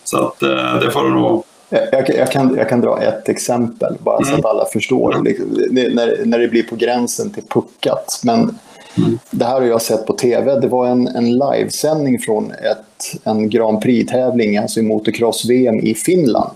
så 0.05 0.19
att 0.19 0.43
eh, 0.43 0.81
det 0.81 0.91
får 0.91 1.03
du 1.03 1.11
nog 1.11 1.45
jag, 1.71 2.11
jag, 2.17 2.31
kan, 2.33 2.55
jag 2.57 2.69
kan 2.69 2.81
dra 2.81 3.03
ett 3.03 3.29
exempel, 3.29 3.97
bara 4.01 4.17
mm. 4.17 4.29
så 4.29 4.35
att 4.35 4.45
alla 4.45 4.65
förstår. 4.65 5.15
Mm. 5.15 5.25
Det, 5.71 5.95
när, 5.95 6.25
när 6.25 6.39
det 6.39 6.49
blir 6.49 6.63
på 6.63 6.77
gränsen 6.77 7.31
till 7.31 7.43
puckat. 7.49 8.21
Men 8.25 8.59
mm. 8.97 9.19
det 9.31 9.45
här 9.45 9.53
har 9.53 9.63
jag 9.63 9.83
sett 9.83 10.07
på 10.07 10.13
tv. 10.13 10.61
Det 10.61 10.69
var 10.69 10.87
en, 10.87 11.09
en 11.09 11.39
livesändning 11.39 12.19
från 12.19 12.51
ett, 12.51 13.25
en 13.25 13.51
Grand 13.51 13.83
Prix-tävling, 13.83 14.57
alltså 14.57 14.81
i 14.81 14.83
motocross-VM 14.83 15.81
i 15.81 15.95
Finland. 15.95 16.51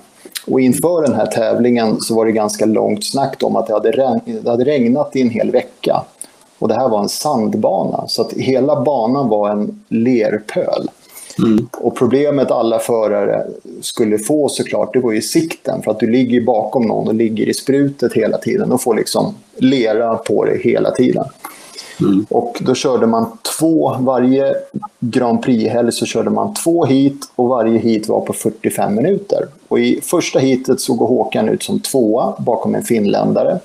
Och 0.46 0.60
inför 0.60 1.02
den 1.02 1.14
här 1.14 1.26
tävlingen 1.26 2.00
så 2.00 2.14
var 2.14 2.26
det 2.26 2.32
ganska 2.32 2.66
långt 2.66 3.06
snack 3.06 3.42
om 3.42 3.56
att 3.56 3.66
det 3.66 3.72
hade, 3.72 3.90
regn, 3.90 4.20
det 4.42 4.50
hade 4.50 4.64
regnat 4.64 5.16
i 5.16 5.22
en 5.22 5.30
hel 5.30 5.50
vecka. 5.50 6.04
Och 6.62 6.68
det 6.68 6.74
här 6.74 6.88
var 6.88 7.02
en 7.02 7.08
sandbana, 7.08 8.04
så 8.08 8.22
att 8.22 8.32
hela 8.32 8.82
banan 8.82 9.28
var 9.28 9.50
en 9.50 9.80
lerpöl. 9.88 10.90
Mm. 11.38 11.68
Och 11.72 11.96
problemet 11.96 12.50
alla 12.50 12.78
förare 12.78 13.46
skulle 13.80 14.18
få 14.18 14.48
såklart, 14.48 14.92
det 14.92 15.00
var 15.00 15.12
ju 15.12 15.22
sikten. 15.22 15.82
För 15.82 15.90
att 15.90 16.00
du 16.00 16.10
ligger 16.10 16.40
bakom 16.40 16.86
någon 16.86 17.08
och 17.08 17.14
ligger 17.14 17.48
i 17.48 17.54
sprutet 17.54 18.12
hela 18.12 18.38
tiden 18.38 18.72
och 18.72 18.82
får 18.82 18.94
liksom 18.94 19.34
lera 19.56 20.16
på 20.16 20.44
dig 20.44 20.60
hela 20.62 20.90
tiden. 20.90 21.24
Mm. 22.00 22.26
Och 22.30 22.58
då 22.60 22.74
körde 22.74 23.06
man 23.06 23.38
två, 23.58 23.96
varje 24.00 24.54
Grand 25.00 25.42
Prix-helg 25.42 25.92
så 25.92 26.06
körde 26.06 26.30
man 26.30 26.54
två 26.54 26.84
hit 26.84 27.32
och 27.34 27.48
varje 27.48 27.78
hit 27.78 28.08
var 28.08 28.20
på 28.20 28.32
45 28.32 28.94
minuter. 28.94 29.46
Och 29.68 29.80
i 29.80 30.00
första 30.02 30.38
hitet 30.38 30.80
såg 30.80 30.98
Håkan 30.98 31.48
ut 31.48 31.62
som 31.62 31.80
tvåa 31.80 32.34
bakom 32.38 32.74
en 32.74 32.82
finländare. 32.82 33.60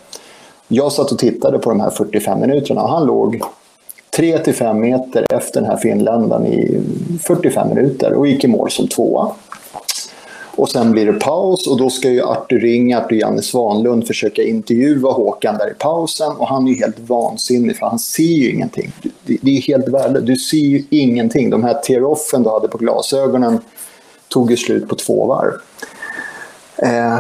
Jag 0.68 0.91
satt 0.91 1.11
och 1.11 1.20
tittade 1.20 1.59
på 1.59 1.70
de 1.70 1.80
här 1.80 1.89
45 1.89 2.39
minuterna 2.39 2.84
och 2.84 2.89
han 2.89 3.05
låg 3.05 3.41
3-5 4.18 4.74
meter 4.74 5.26
efter 5.30 5.61
den 5.61 5.70
här 5.70 5.78
finländaren 5.78 6.45
i 6.45 6.82
45 7.28 7.70
minuter 7.70 8.13
och 8.13 8.28
gick 8.28 8.43
i 8.43 8.47
mål 8.47 8.72
som 8.72 8.88
tvåa. 8.88 9.32
Och 10.57 10.70
sen 10.70 10.91
blir 10.91 11.05
det 11.05 11.13
paus 11.13 11.68
och 11.68 11.78
då 11.78 11.89
ska 11.89 12.09
ju 12.09 12.24
Artur 12.24 12.59
Ringart 12.59 13.05
och 13.05 13.18
Janne 13.18 13.41
Svanlund 13.41 14.07
försöka 14.07 14.43
intervjua 14.43 15.11
Håkan 15.11 15.57
där 15.57 15.72
i 15.72 15.74
pausen 15.74 16.32
och 16.32 16.47
han 16.47 16.68
är 16.68 16.72
ju 16.72 16.78
helt 16.78 16.99
vansinnig 16.99 17.78
för 17.78 17.86
han 17.86 17.99
ser 17.99 18.24
ju 18.24 18.51
ingenting. 18.51 18.91
Det, 19.01 19.38
det 19.41 19.57
är 19.57 19.61
helt 19.61 19.88
värdelöst. 19.88 20.26
Du 20.26 20.36
ser 20.36 20.57
ju 20.57 20.84
ingenting. 20.89 21.49
De 21.49 21.63
här 21.63 21.74
tear-offen 21.74 22.43
du 22.43 22.49
hade 22.49 22.68
på 22.68 22.78
glasögonen 22.78 23.59
tog 24.28 24.51
ju 24.51 24.57
slut 24.57 24.89
på 24.89 24.95
två 24.95 25.26
varv. 25.26 25.53
Eh, 26.78 27.20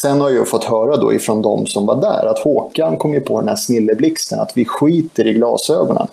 Sen 0.00 0.20
har 0.20 0.30
jag 0.30 0.48
fått 0.48 0.64
höra 0.64 0.96
då 0.96 1.12
ifrån 1.12 1.42
de 1.42 1.66
som 1.66 1.86
var 1.86 1.96
där 2.00 2.26
att 2.26 2.38
Håkan 2.38 2.96
kom 2.96 3.14
ju 3.14 3.20
på 3.20 3.40
den 3.40 3.48
här 3.48 3.56
snilleblixten 3.56 4.40
att 4.40 4.52
vi 4.54 4.64
skiter 4.64 5.26
i 5.26 5.32
glasögonen. 5.32 6.06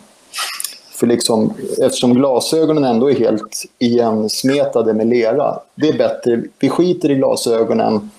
För 0.95 1.07
liksom, 1.07 1.53
eftersom 1.81 2.13
glasögonen 2.13 2.83
ändå 2.83 3.11
är 3.11 3.15
helt 3.15 3.63
igensmetade 3.79 4.93
med 4.93 5.07
lera, 5.07 5.59
det 5.75 5.89
är 5.89 5.97
bättre, 5.97 6.41
vi 6.59 6.69
skiter 6.69 7.11
i 7.11 7.15
glasögonen 7.15 8.09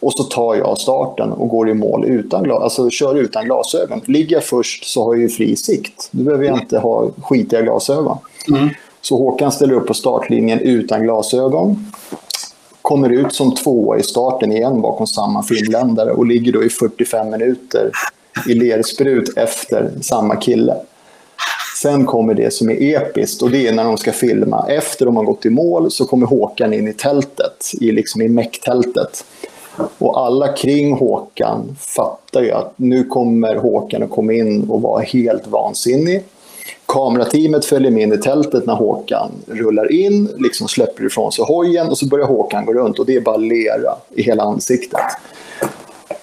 och 0.00 0.12
så 0.12 0.22
tar 0.22 0.54
jag 0.54 0.78
starten 0.78 1.32
och 1.32 1.48
går 1.48 1.68
i 1.68 1.74
mål 1.74 2.04
utan 2.04 2.42
glas, 2.42 2.62
alltså 2.62 2.90
kör 2.90 3.14
utan 3.14 3.44
glasögon. 3.44 4.00
Ligger 4.04 4.36
jag 4.36 4.44
först 4.44 4.84
så 4.84 5.04
har 5.04 5.14
jag 5.14 5.22
ju 5.22 5.28
fri 5.28 5.56
sikt. 5.56 6.08
Då 6.10 6.24
behöver 6.24 6.44
jag 6.44 6.58
inte 6.58 6.78
ha 6.78 7.10
skitiga 7.22 7.62
glasögon. 7.62 8.18
Mm. 8.48 8.68
Så 9.00 9.16
Håkan 9.16 9.52
ställer 9.52 9.74
upp 9.74 9.86
på 9.86 9.94
startlinjen 9.94 10.60
utan 10.60 11.02
glasögon 11.02 11.92
kommer 12.90 13.12
ut 13.12 13.32
som 13.32 13.54
tvåa 13.54 13.98
i 13.98 14.02
starten 14.02 14.52
igen 14.52 14.80
bakom 14.80 15.06
samma 15.06 15.42
finländare 15.42 16.12
och 16.12 16.26
ligger 16.26 16.52
då 16.52 16.64
i 16.64 16.68
45 16.68 17.30
minuter 17.30 17.90
i 18.48 18.54
lersprut 18.54 19.36
efter 19.36 19.90
samma 20.00 20.36
kille. 20.36 20.76
Sen 21.82 22.06
kommer 22.06 22.34
det 22.34 22.52
som 22.52 22.70
är 22.70 22.96
episkt 22.96 23.42
och 23.42 23.50
det 23.50 23.68
är 23.68 23.72
när 23.72 23.84
de 23.84 23.96
ska 23.96 24.12
filma. 24.12 24.66
Efter 24.68 25.06
de 25.06 25.16
har 25.16 25.24
gått 25.24 25.46
i 25.46 25.50
mål 25.50 25.90
så 25.90 26.04
kommer 26.04 26.26
Håkan 26.26 26.74
in 26.74 26.88
i 26.88 26.92
tältet, 26.92 27.70
i, 27.80 27.92
liksom 27.92 28.22
i 28.22 28.28
mäcktältet. 28.28 29.24
Och 29.98 30.20
alla 30.26 30.52
kring 30.52 30.92
Håkan 30.92 31.76
fattar 31.80 32.42
ju 32.42 32.52
att 32.52 32.72
nu 32.76 33.04
kommer 33.04 33.56
Håkan 33.56 34.02
att 34.02 34.10
komma 34.10 34.32
in 34.32 34.70
och 34.70 34.82
vara 34.82 35.02
helt 35.02 35.46
vansinnig. 35.46 36.22
Kamerateamet 36.92 37.64
följer 37.64 37.90
med 37.90 38.02
in 38.02 38.12
i 38.12 38.18
tältet 38.18 38.66
när 38.66 38.74
Håkan 38.74 39.30
rullar 39.46 39.92
in, 39.92 40.28
liksom 40.38 40.68
släpper 40.68 41.06
ifrån 41.06 41.32
sig 41.32 41.44
hojen 41.44 41.88
och 41.88 41.98
så 41.98 42.06
börjar 42.06 42.26
Håkan 42.26 42.66
gå 42.66 42.72
runt 42.72 42.98
och 42.98 43.06
det 43.06 43.16
är 43.16 43.20
bara 43.20 43.36
lera 43.36 43.94
i 44.14 44.22
hela 44.22 44.42
ansiktet. 44.42 45.00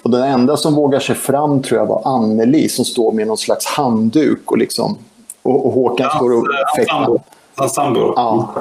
Och 0.02 0.10
den 0.10 0.22
enda 0.22 0.56
som 0.56 0.74
vågar 0.74 1.00
sig 1.00 1.14
fram 1.14 1.62
tror 1.62 1.80
jag 1.80 1.86
var 1.86 2.02
Anneli 2.04 2.68
som 2.68 2.84
står 2.84 3.12
med 3.12 3.26
någon 3.26 3.36
slags 3.36 3.66
handduk 3.66 4.50
och, 4.50 4.58
liksom, 4.58 4.98
och, 5.42 5.66
och 5.66 5.72
Håkan 5.72 6.08
ja, 6.12 6.18
står 6.18 6.32
och 6.32 6.46
fäktar. 6.76 7.20
Hans 7.54 7.74
sambo. 7.74 8.12
Ja. 8.16 8.54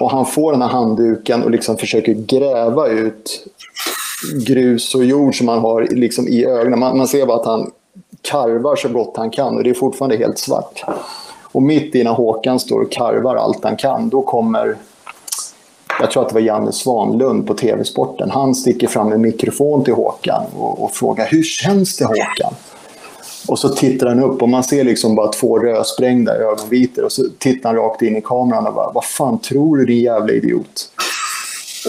Och 0.00 0.10
han 0.10 0.26
får 0.26 0.52
den 0.52 0.62
här 0.62 0.68
handduken 0.68 1.42
och 1.42 1.50
liksom 1.50 1.76
försöker 1.76 2.12
gräva 2.12 2.88
ut 2.88 3.46
grus 4.46 4.94
och 4.94 5.04
jord 5.04 5.38
som 5.38 5.48
han 5.48 5.58
har 5.58 5.82
liksom 5.90 6.28
i 6.28 6.44
ögonen. 6.44 6.78
Man, 6.78 6.98
man 6.98 7.08
ser 7.08 7.26
bara 7.26 7.40
att 7.40 7.46
han 7.46 7.70
karvar 8.22 8.76
så 8.76 8.88
gott 8.88 9.16
han 9.16 9.30
kan 9.30 9.56
och 9.56 9.64
det 9.64 9.70
är 9.70 9.74
fortfarande 9.74 10.16
helt 10.16 10.38
svart. 10.38 10.84
Och 11.52 11.62
mitt 11.62 11.94
i 11.94 12.04
när 12.04 12.12
Håkan 12.12 12.60
står 12.60 12.80
och 12.80 12.92
karvar 12.92 13.36
allt 13.36 13.64
han 13.64 13.76
kan, 13.76 14.08
då 14.08 14.22
kommer 14.22 14.76
jag 16.00 16.10
tror 16.10 16.22
att 16.22 16.28
det 16.28 16.34
var 16.34 16.40
Janne 16.40 16.72
Svanlund 16.72 17.46
på 17.46 17.54
TV-sporten. 17.54 18.30
Han 18.30 18.54
sticker 18.54 18.88
fram 18.88 19.12
en 19.12 19.20
mikrofon 19.20 19.84
till 19.84 19.94
Håkan 19.94 20.44
och, 20.56 20.84
och 20.84 20.92
frågar 20.92 21.26
hur 21.26 21.42
känns 21.42 21.96
det 21.96 22.04
Håkan? 22.04 22.54
Och 23.48 23.58
så 23.58 23.68
tittar 23.68 24.06
han 24.06 24.20
upp 24.20 24.42
och 24.42 24.48
man 24.48 24.64
ser 24.64 24.84
liksom 24.84 25.14
bara 25.14 25.28
två 25.28 25.58
rödsprängda 25.58 26.36
ögonvitor 26.36 27.04
och 27.04 27.12
så 27.12 27.24
tittar 27.38 27.68
han 27.68 27.76
rakt 27.76 28.02
in 28.02 28.16
i 28.16 28.20
kameran 28.20 28.66
och 28.66 28.74
bara 28.74 28.92
vad 28.92 29.04
fan 29.04 29.38
tror 29.38 29.76
du 29.76 29.84
din 29.84 30.00
jävla 30.00 30.32
idiot? 30.32 30.88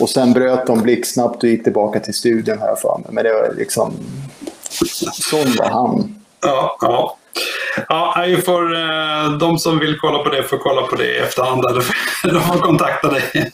Och 0.01 0.09
sen 0.09 0.34
bröt 0.34 0.68
de 0.68 0.82
blixtsnabbt 0.82 1.43
och 1.43 1.49
gick 1.49 1.64
tillbaka 1.64 1.99
till 1.99 2.14
studion 2.14 2.59
här 2.59 2.76
för 2.76 2.97
mig. 2.97 3.07
Men 3.11 3.24
det 3.24 3.34
var 3.34 3.53
liksom... 3.57 3.93
Sån 5.14 5.55
var 5.59 5.70
han. 5.70 6.16
Ja, 6.41 6.78
ja. 6.82 7.18
Ja, 7.90 8.26
får, 8.46 8.76
eh, 8.76 9.32
de 9.40 9.60
som 9.60 9.80
vill 9.80 10.00
kolla 10.00 10.20
på 10.20 10.30
det 10.30 10.44
får 10.44 10.58
kolla 10.58 10.82
på 10.82 10.96
det 10.96 11.06
i 11.06 11.18
efterhand. 11.18 11.66
Eller 11.66 11.84
de 12.34 12.42
får 12.42 12.60
kontakta 12.60 13.10
dig. 13.10 13.52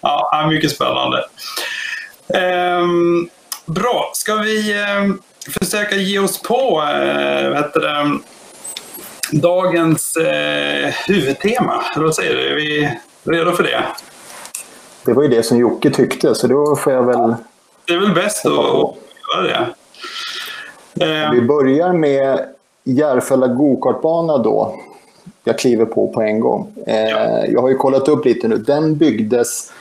Ja, 0.00 0.46
mycket 0.50 0.70
spännande. 0.70 1.24
Ehm, 2.34 3.28
bra, 3.66 4.10
ska 4.14 4.34
vi 4.34 4.82
eh, 4.82 5.14
försöka 5.52 5.96
ge 5.96 6.18
oss 6.18 6.42
på 6.42 6.82
eh, 6.82 7.64
det, 7.74 8.18
dagens 9.30 10.16
huvudtema? 11.06 11.84
Eller 11.94 12.04
vad 12.04 12.14
säger 12.14 12.34
du? 12.34 12.50
Är 12.50 12.54
vi 12.54 12.98
redo 13.24 13.52
för 13.52 13.62
det? 13.62 13.82
Det 15.04 15.12
var 15.12 15.22
ju 15.22 15.28
det 15.28 15.42
som 15.42 15.58
Jocke 15.58 15.90
tyckte, 15.90 16.34
så 16.34 16.46
då 16.46 16.76
får 16.76 16.92
jag 16.92 17.06
väl... 17.06 17.34
Det 17.84 17.94
är 17.94 17.98
väl 17.98 18.14
bäst 18.14 18.46
att 18.46 18.52
göra 18.52 19.42
det. 19.42 19.74
Vi 21.32 21.40
börjar 21.40 21.92
med 21.92 22.55
Järfälla 22.88 23.46
gokartbana 23.46 24.38
då. 24.38 24.74
Jag 25.44 25.58
kliver 25.58 25.84
på 25.84 26.08
på 26.08 26.22
en 26.22 26.40
gång. 26.40 26.72
Eh, 26.86 26.96
ja. 26.96 27.46
Jag 27.46 27.60
har 27.60 27.68
ju 27.68 27.76
kollat 27.76 28.08
upp 28.08 28.24
lite 28.24 28.48
nu. 28.48 28.56
Den 28.56 28.96
byggdes 28.96 29.72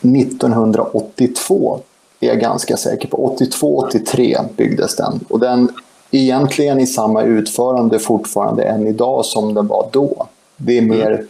1982 0.00 1.80
är 2.20 2.28
jag 2.28 2.40
ganska 2.40 2.76
säker 2.76 3.08
på. 3.08 3.36
82-83 3.38 4.44
byggdes 4.56 4.96
den. 4.96 5.20
Och 5.28 5.40
den 5.40 5.68
egentligen 6.10 6.80
i 6.80 6.86
samma 6.86 7.22
utförande 7.22 7.98
fortfarande 7.98 8.64
än 8.64 8.86
idag 8.86 9.24
som 9.24 9.54
den 9.54 9.66
var 9.66 9.88
då. 9.92 10.26
Det 10.56 10.78
är 10.78 10.82
mer 10.82 11.10
mm. 11.10 11.26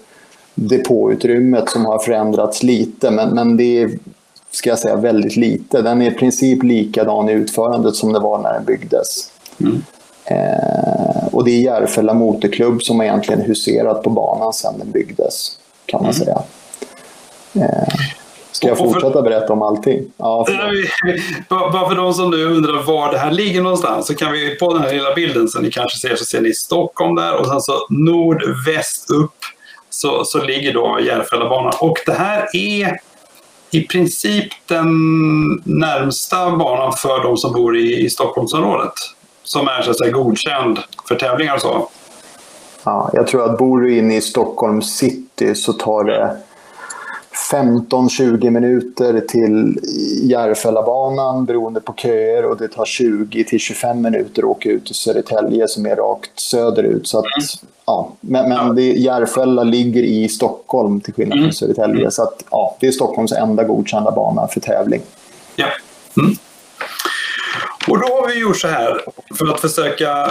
depåutrymmet 0.54 1.70
som 1.70 1.84
har 1.84 1.98
förändrats 1.98 2.62
lite, 2.62 3.10
men, 3.10 3.34
men 3.34 3.56
det 3.56 3.82
är 3.82 3.90
ska 4.50 4.70
jag 4.70 4.78
säga, 4.78 4.96
väldigt 4.96 5.36
lite. 5.36 5.82
Den 5.82 6.02
är 6.02 6.10
i 6.10 6.14
princip 6.14 6.62
likadan 6.62 7.28
i 7.28 7.32
utförandet 7.32 7.94
som 7.94 8.12
det 8.12 8.18
var 8.18 8.38
när 8.38 8.52
den 8.52 8.64
byggdes. 8.64 9.30
Mm. 9.60 9.82
Eh, 10.24 11.26
och 11.32 11.44
det 11.44 11.50
är 11.50 11.60
Järfälla 11.60 12.14
Motorklubb 12.14 12.82
som 12.82 12.96
har 12.96 13.06
egentligen 13.06 13.40
huserat 13.40 14.02
på 14.02 14.10
banan 14.10 14.52
sedan 14.52 14.78
den 14.78 14.90
byggdes, 14.90 15.58
kan 15.86 16.02
man 16.02 16.10
mm. 16.10 16.24
säga. 16.24 16.42
Eh, 17.54 17.94
ska 18.52 18.68
jag 18.68 18.78
fortsätta 18.78 19.22
berätta 19.22 19.52
om 19.52 19.62
allting? 19.62 20.04
Ja, 20.16 20.46
bara 21.48 21.88
för 21.88 21.96
de 21.96 22.14
som 22.14 22.30
nu 22.30 22.44
undrar 22.44 22.82
var 22.82 23.12
det 23.12 23.18
här 23.18 23.30
ligger 23.30 23.62
någonstans 23.62 24.06
så 24.06 24.14
kan 24.14 24.32
vi 24.32 24.56
på 24.56 24.72
den 24.74 24.82
här 24.82 24.92
lilla 24.92 25.14
bilden 25.14 25.48
som 25.48 25.62
ni 25.62 25.70
kanske 25.70 25.98
ser 25.98 26.16
så 26.16 26.24
ser 26.24 26.40
ni 26.40 26.52
Stockholm 26.54 27.14
där 27.14 27.40
och 27.40 27.46
sen 27.46 27.60
så 27.60 27.72
nordväst 27.88 29.10
upp 29.10 29.38
så, 29.90 30.24
så 30.24 30.42
ligger 30.42 30.74
då 30.74 30.98
Järfällabanan. 31.00 31.72
Och 31.80 31.98
det 32.06 32.12
här 32.12 32.56
är 32.56 33.00
i 33.70 33.80
princip 33.80 34.52
den 34.66 34.86
närmsta 35.64 36.56
banan 36.56 36.92
för 36.92 37.22
de 37.22 37.36
som 37.36 37.52
bor 37.52 37.76
i, 37.76 38.04
i 38.04 38.10
Stockholmsområdet 38.10 38.92
som 39.44 39.68
är 39.68 39.82
så 39.82 39.90
att 39.90 39.98
säga, 39.98 40.10
godkänd 40.10 40.78
för 41.08 41.14
tävlingar 41.14 41.54
och 41.54 41.60
så. 41.60 41.88
Ja, 42.84 43.10
jag 43.12 43.26
tror 43.26 43.44
att 43.44 43.58
bor 43.58 43.80
du 43.80 43.98
inne 43.98 44.16
i 44.16 44.20
Stockholm 44.20 44.82
city 44.82 45.54
så 45.54 45.72
tar 45.72 46.04
det 46.04 46.36
15-20 47.52 48.50
minuter 48.50 49.20
till 49.20 49.78
Järfällabanan 50.22 51.44
beroende 51.44 51.80
på 51.80 51.94
köer 51.96 52.44
och 52.44 52.56
det 52.56 52.68
tar 52.68 52.84
20-25 52.84 53.94
minuter 53.94 54.42
att 54.42 54.48
åka 54.48 54.68
ut 54.68 54.86
till 54.86 54.94
Södertälje 54.94 55.68
som 55.68 55.86
är 55.86 55.96
rakt 55.96 56.40
söderut. 56.40 57.08
Så 57.08 57.18
att, 57.18 57.24
mm. 57.24 57.72
ja, 57.86 58.12
men 58.20 58.48
men 58.48 58.74
det, 58.74 58.82
Järfälla 58.82 59.64
ligger 59.64 60.02
i 60.02 60.28
Stockholm 60.28 61.00
till 61.00 61.14
skillnad 61.14 61.36
från 61.36 61.42
mm. 61.42 61.52
Södertälje. 61.52 62.10
Så 62.10 62.22
att, 62.22 62.44
ja, 62.50 62.76
det 62.80 62.86
är 62.86 62.92
Stockholms 62.92 63.32
enda 63.32 63.64
godkända 63.64 64.10
bana 64.10 64.48
för 64.48 64.60
tävling. 64.60 65.00
Ja. 65.56 65.66
Mm. 66.16 66.36
Och 67.88 67.98
då 67.98 68.06
har 68.06 68.28
vi 68.28 68.38
gjort 68.38 68.60
så 68.60 68.68
här, 68.68 69.00
för 69.34 69.46
att 69.46 69.60
försöka 69.60 70.30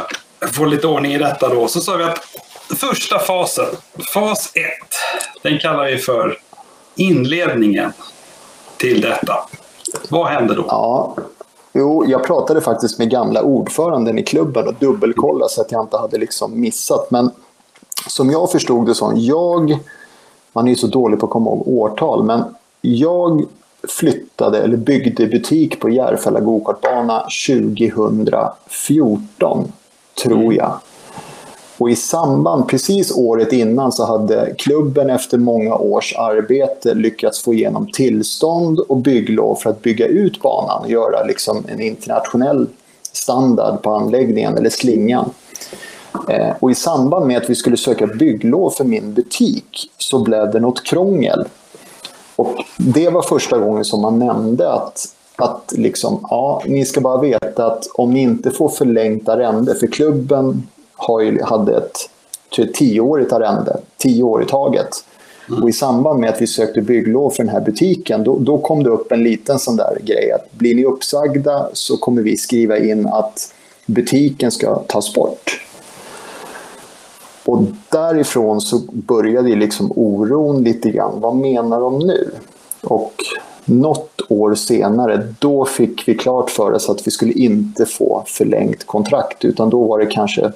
få 0.51 0.65
lite 0.65 0.87
ordning 0.87 1.13
i 1.13 1.17
detta 1.17 1.49
då, 1.49 1.67
så 1.67 1.81
sa 1.81 1.97
vi 1.97 2.03
att 2.03 2.19
första 2.75 3.19
fasen, 3.19 3.65
fas 4.13 4.51
1, 4.55 4.63
den 5.41 5.59
kallar 5.59 5.85
vi 5.85 5.97
för 5.97 6.37
inledningen 6.95 7.93
till 8.77 9.01
detta. 9.01 9.35
Vad 10.09 10.27
händer 10.27 10.55
då? 10.55 10.65
Ja, 10.67 11.15
jo, 11.73 12.05
jag 12.07 12.23
pratade 12.23 12.61
faktiskt 12.61 12.99
med 12.99 13.09
gamla 13.09 13.41
ordföranden 13.41 14.19
i 14.19 14.23
klubben 14.23 14.67
och 14.67 14.73
dubbelkollade 14.73 15.49
så 15.49 15.61
att 15.61 15.71
jag 15.71 15.83
inte 15.83 15.97
hade 15.97 16.17
liksom 16.17 16.61
missat. 16.61 17.11
Men 17.11 17.31
som 18.07 18.31
jag 18.31 18.51
förstod 18.51 18.85
det 18.85 18.95
så, 18.95 19.13
jag, 19.15 19.79
man 20.53 20.65
är 20.65 20.69
ju 20.69 20.75
så 20.75 20.87
dålig 20.87 21.19
på 21.19 21.25
att 21.25 21.31
komma 21.31 21.49
ihåg 21.51 21.67
årtal, 21.67 22.23
men 22.23 22.43
jag 22.81 23.45
flyttade 23.87 24.63
eller 24.63 24.77
byggde 24.77 25.27
butik 25.27 25.79
på 25.79 25.89
Järfälla 25.89 26.39
gokartbana 26.39 27.25
2014, 27.47 29.71
tror 30.23 30.37
mm. 30.37 30.55
jag. 30.55 30.73
Och 31.77 31.89
i 31.89 31.95
samband, 31.95 32.67
precis 32.67 33.11
året 33.11 33.53
innan, 33.53 33.91
så 33.91 34.05
hade 34.05 34.55
klubben 34.57 35.09
efter 35.09 35.37
många 35.37 35.75
års 35.75 36.15
arbete 36.15 36.93
lyckats 36.93 37.43
få 37.43 37.53
igenom 37.53 37.91
tillstånd 37.91 38.79
och 38.79 38.97
bygglov 38.97 39.55
för 39.55 39.69
att 39.69 39.81
bygga 39.81 40.07
ut 40.07 40.41
banan 40.41 40.81
och 40.81 40.89
göra 40.89 41.23
liksom 41.23 41.65
en 41.67 41.81
internationell 41.81 42.67
standard 43.11 43.81
på 43.81 43.89
anläggningen, 43.89 44.57
eller 44.57 44.69
slingan. 44.69 45.29
Eh, 46.29 46.55
och 46.59 46.71
i 46.71 46.75
samband 46.75 47.27
med 47.27 47.37
att 47.37 47.49
vi 47.49 47.55
skulle 47.55 47.77
söka 47.77 48.07
bygglov 48.07 48.69
för 48.69 48.83
min 48.83 49.13
butik 49.13 49.91
så 49.97 50.19
blev 50.19 50.51
det 50.51 50.59
något 50.59 50.83
krångel 50.83 51.45
och 52.35 52.55
det 52.77 53.09
var 53.09 53.21
första 53.21 53.57
gången 53.57 53.85
som 53.85 54.01
man 54.01 54.19
nämnde 54.19 54.73
att, 54.73 55.05
att 55.35 55.73
liksom, 55.77 56.19
ja, 56.29 56.61
ni 56.65 56.85
ska 56.85 57.01
bara 57.01 57.21
veta 57.21 57.65
att 57.65 57.87
om 57.93 58.13
ni 58.13 58.21
inte 58.21 58.51
får 58.51 58.69
förlängt 58.69 59.29
arrende, 59.29 59.75
för 59.75 59.87
klubben 59.87 60.67
har 60.95 61.21
ju, 61.21 61.41
hade 61.41 61.77
ett 61.77 62.09
tioårigt 62.73 63.33
arrende, 63.33 63.77
tio 63.97 64.23
år 64.23 64.43
i 64.43 64.45
taget. 64.45 64.89
Mm. 65.49 65.63
Och 65.63 65.69
i 65.69 65.73
samband 65.73 66.19
med 66.19 66.29
att 66.29 66.41
vi 66.41 66.47
sökte 66.47 66.81
bygglov 66.81 67.29
för 67.29 67.43
den 67.43 67.53
här 67.53 67.61
butiken, 67.61 68.23
då, 68.23 68.39
då 68.39 68.57
kom 68.57 68.83
det 68.83 68.89
upp 68.89 69.11
en 69.11 69.23
liten 69.23 69.59
sån 69.59 69.75
där 69.75 69.97
grej 70.01 70.31
att 70.31 70.51
blir 70.51 70.75
ni 70.75 70.85
uppsagda 70.85 71.69
så 71.73 71.97
kommer 71.97 72.21
vi 72.21 72.37
skriva 72.37 72.77
in 72.77 73.07
att 73.07 73.53
butiken 73.85 74.51
ska 74.51 74.75
tas 74.75 75.13
bort. 75.13 75.62
Och 77.45 77.63
därifrån 77.89 78.61
så 78.61 78.81
började 78.91 79.55
liksom 79.55 79.91
oron 79.95 80.63
lite 80.63 80.91
grann. 80.91 81.19
Vad 81.19 81.35
menar 81.35 81.81
de 81.81 81.99
nu? 81.99 82.31
Och 82.83 83.13
något 83.65 84.21
år 84.29 84.55
senare, 84.55 85.27
då 85.39 85.65
fick 85.65 86.07
vi 86.07 86.17
klart 86.17 86.49
för 86.49 86.71
oss 86.71 86.89
att 86.89 87.07
vi 87.07 87.11
skulle 87.11 87.33
inte 87.33 87.85
få 87.85 88.23
förlängt 88.27 88.87
kontrakt, 88.87 89.45
utan 89.45 89.69
då 89.69 89.83
var 89.83 89.99
det 89.99 90.05
kanske 90.05 90.51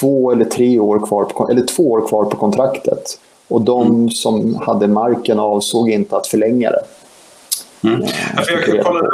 två 0.00 0.30
eller 0.30 0.44
tre 0.44 0.78
år 0.78 1.06
kvar 1.06 1.24
på, 1.24 1.48
eller 1.50 1.66
två 1.66 1.90
år 1.90 2.08
kvar 2.08 2.24
på 2.24 2.36
kontraktet. 2.36 3.18
Och 3.48 3.60
de 3.60 3.86
mm. 3.86 4.10
som 4.10 4.54
hade 4.54 4.88
marken 4.88 5.38
avsåg 5.38 5.90
inte 5.90 6.16
att 6.16 6.26
förlänga 6.26 6.70
det. 6.70 6.82
Mm. 7.88 8.02
Jag, 8.36 8.76
jag, 8.76 8.84
kollade, 8.84 9.08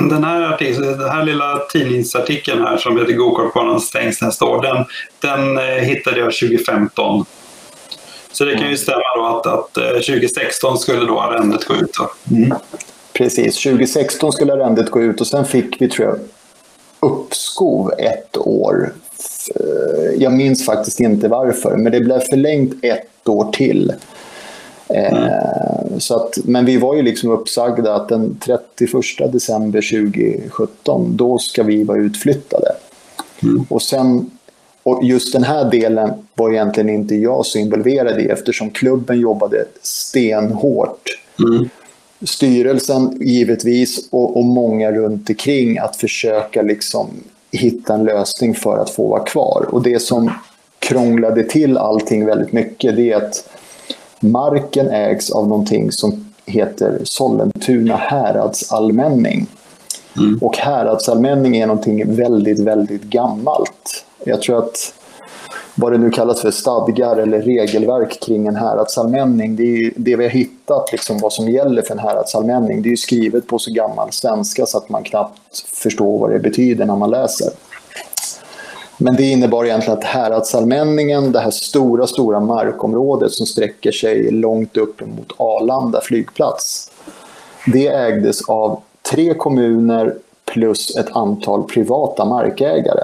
den 0.00 0.24
här, 0.24 0.42
artikeln, 0.42 0.98
den 0.98 1.10
här 1.10 1.24
lilla 1.24 1.58
tidningsartikeln 1.72 2.62
här 2.62 2.76
som 2.76 2.98
heter 2.98 3.12
Gokartbanan 3.12 3.80
stängs 3.80 4.22
nästa 4.22 4.44
år, 4.44 4.62
den, 4.62 4.84
den 5.20 5.58
eh, 5.58 5.64
hittade 5.64 6.20
jag 6.20 6.32
2015. 6.32 7.24
Så 8.32 8.44
det 8.44 8.56
kan 8.56 8.70
ju 8.70 8.76
stämma 8.76 9.16
då 9.16 9.24
att, 9.24 9.46
att 9.46 9.74
2016 9.74 10.78
skulle 10.78 11.06
då 11.06 11.20
arrendet 11.20 11.64
gå 11.64 11.74
ut. 11.74 11.96
Mm. 12.30 12.54
Precis, 13.12 13.62
2016 13.62 14.32
skulle 14.32 14.52
arrendet 14.52 14.90
gå 14.90 15.02
ut 15.02 15.20
och 15.20 15.26
sen 15.26 15.44
fick 15.44 15.80
vi 15.80 15.88
tror 15.88 16.08
jag 16.08 16.18
uppskov 17.00 17.92
ett 17.98 18.36
år. 18.36 18.92
Jag 20.18 20.32
minns 20.32 20.66
faktiskt 20.66 21.00
inte 21.00 21.28
varför, 21.28 21.76
men 21.76 21.92
det 21.92 22.00
blev 22.00 22.20
förlängt 22.20 22.84
ett 22.84 23.28
år 23.28 23.52
till. 23.52 23.92
Mm. 24.88 25.30
Så 26.00 26.16
att, 26.16 26.38
men 26.44 26.64
vi 26.64 26.76
var 26.76 26.96
ju 26.96 27.02
liksom 27.02 27.30
uppsagda 27.30 27.94
att 27.94 28.08
den 28.08 28.38
31 28.44 29.32
december 29.32 30.12
2017, 30.12 31.16
då 31.16 31.38
ska 31.38 31.62
vi 31.62 31.84
vara 31.84 31.98
utflyttade. 31.98 32.68
Mm. 33.42 33.66
Och 33.68 33.82
sen 33.82 34.30
och 34.86 35.04
just 35.04 35.32
den 35.32 35.44
här 35.44 35.70
delen 35.70 36.12
var 36.34 36.52
egentligen 36.52 36.88
inte 36.88 37.14
jag 37.14 37.46
så 37.46 37.58
involverad 37.58 38.20
i 38.20 38.24
eftersom 38.24 38.70
klubben 38.70 39.20
jobbade 39.20 39.64
stenhårt. 39.82 41.02
Mm. 41.38 41.68
Styrelsen 42.22 43.18
givetvis 43.20 44.08
och, 44.10 44.36
och 44.36 44.44
många 44.44 44.92
runt 44.92 45.30
omkring 45.30 45.78
att 45.78 45.96
försöka 45.96 46.62
liksom 46.62 47.08
hitta 47.50 47.94
en 47.94 48.04
lösning 48.04 48.54
för 48.54 48.78
att 48.78 48.90
få 48.90 49.08
vara 49.08 49.24
kvar. 49.24 49.66
Och 49.70 49.82
det 49.82 49.98
som 49.98 50.30
krånglade 50.78 51.44
till 51.44 51.78
allting 51.78 52.26
väldigt 52.26 52.52
mycket 52.52 52.96
det 52.96 53.12
är 53.12 53.16
att 53.16 53.48
marken 54.20 54.90
ägs 54.90 55.30
av 55.30 55.48
någonting 55.48 55.92
som 55.92 56.34
heter 56.46 57.00
Sollentuna 57.04 57.96
häradsallmänning. 57.96 59.46
Mm. 60.16 60.38
Och 60.42 60.56
häradsallmänning 60.56 61.56
är 61.56 61.66
någonting 61.66 62.16
väldigt, 62.16 62.58
väldigt 62.58 63.02
gammalt. 63.02 64.04
Jag 64.24 64.42
tror 64.42 64.58
att 64.58 64.92
vad 65.74 65.92
det 65.92 65.98
nu 65.98 66.10
kallas 66.10 66.40
för 66.40 66.50
stadgar 66.50 67.16
eller 67.16 67.42
regelverk 67.42 68.22
kring 68.22 68.46
en 68.46 68.56
häradsallmänning. 68.56 69.56
Det 69.56 69.62
är 69.62 69.92
det 69.96 70.16
vi 70.16 70.24
har 70.24 70.30
hittat, 70.30 70.92
liksom, 70.92 71.18
vad 71.18 71.32
som 71.32 71.48
gäller 71.48 71.82
för 71.82 71.94
en 71.94 71.98
häradsallmänning. 71.98 72.82
Det 72.82 72.92
är 72.92 72.96
skrivet 72.96 73.46
på 73.46 73.58
så 73.58 73.72
gammal 73.72 74.12
svenska 74.12 74.66
så 74.66 74.78
att 74.78 74.88
man 74.88 75.02
knappt 75.02 75.40
förstår 75.82 76.18
vad 76.18 76.30
det 76.30 76.38
betyder 76.38 76.86
när 76.86 76.96
man 76.96 77.10
läser. 77.10 77.48
Men 78.98 79.16
det 79.16 79.22
innebar 79.22 79.64
egentligen 79.64 79.98
att 79.98 80.04
häradsallmänningen, 80.04 81.32
det 81.32 81.40
här 81.40 81.50
stora, 81.50 82.06
stora 82.06 82.40
markområdet 82.40 83.32
som 83.32 83.46
sträcker 83.46 83.92
sig 83.92 84.30
långt 84.30 84.76
upp 84.76 85.00
mot 85.00 85.32
Arlanda 85.36 86.00
flygplats, 86.00 86.90
det 87.72 87.86
ägdes 87.86 88.48
av 88.48 88.80
tre 89.10 89.34
kommuner 89.34 90.14
plus 90.44 90.96
ett 90.96 91.16
antal 91.16 91.62
privata 91.62 92.24
markägare. 92.24 93.02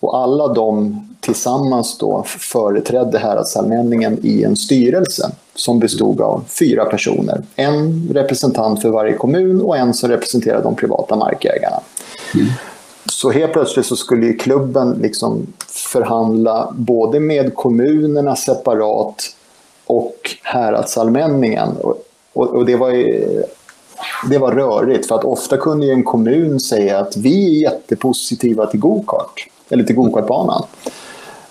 Och 0.00 0.16
alla 0.18 0.48
de 0.48 1.00
tillsammans 1.20 1.98
då 1.98 2.24
företrädde 2.26 3.18
häradsallmänningen 3.18 4.18
i 4.22 4.44
en 4.44 4.56
styrelse 4.56 5.30
som 5.54 5.78
bestod 5.78 6.20
av 6.20 6.44
fyra 6.58 6.84
personer. 6.84 7.42
En 7.56 8.08
representant 8.12 8.82
för 8.82 8.88
varje 8.88 9.12
kommun 9.12 9.60
och 9.60 9.76
en 9.76 9.94
som 9.94 10.10
representerade 10.10 10.62
de 10.62 10.76
privata 10.76 11.16
markägarna. 11.16 11.80
Mm. 12.34 12.46
Så 13.10 13.30
helt 13.30 13.52
plötsligt 13.52 13.86
så 13.86 13.96
skulle 13.96 14.32
klubben 14.32 14.98
liksom 15.02 15.46
förhandla 15.68 16.68
både 16.72 17.20
med 17.20 17.54
kommunerna 17.54 18.36
separat 18.36 19.36
och 19.86 20.36
häradsallmänningen. 20.42 21.68
Och, 21.76 22.04
och, 22.32 22.46
och 22.46 22.66
det 22.66 22.76
var 22.76 22.90
det 24.30 24.38
var 24.38 24.52
rörigt 24.52 25.06
för 25.06 25.14
att 25.14 25.24
ofta 25.24 25.56
kunde 25.56 25.92
en 25.92 26.04
kommun 26.04 26.60
säga 26.60 26.98
att 26.98 27.16
vi 27.16 27.56
är 27.56 27.62
jättepositiva 27.62 28.66
till 28.66 28.80
gokart 28.80 29.46
eller 29.68 29.84
till 29.84 29.96
gokartbanan. 29.96 30.62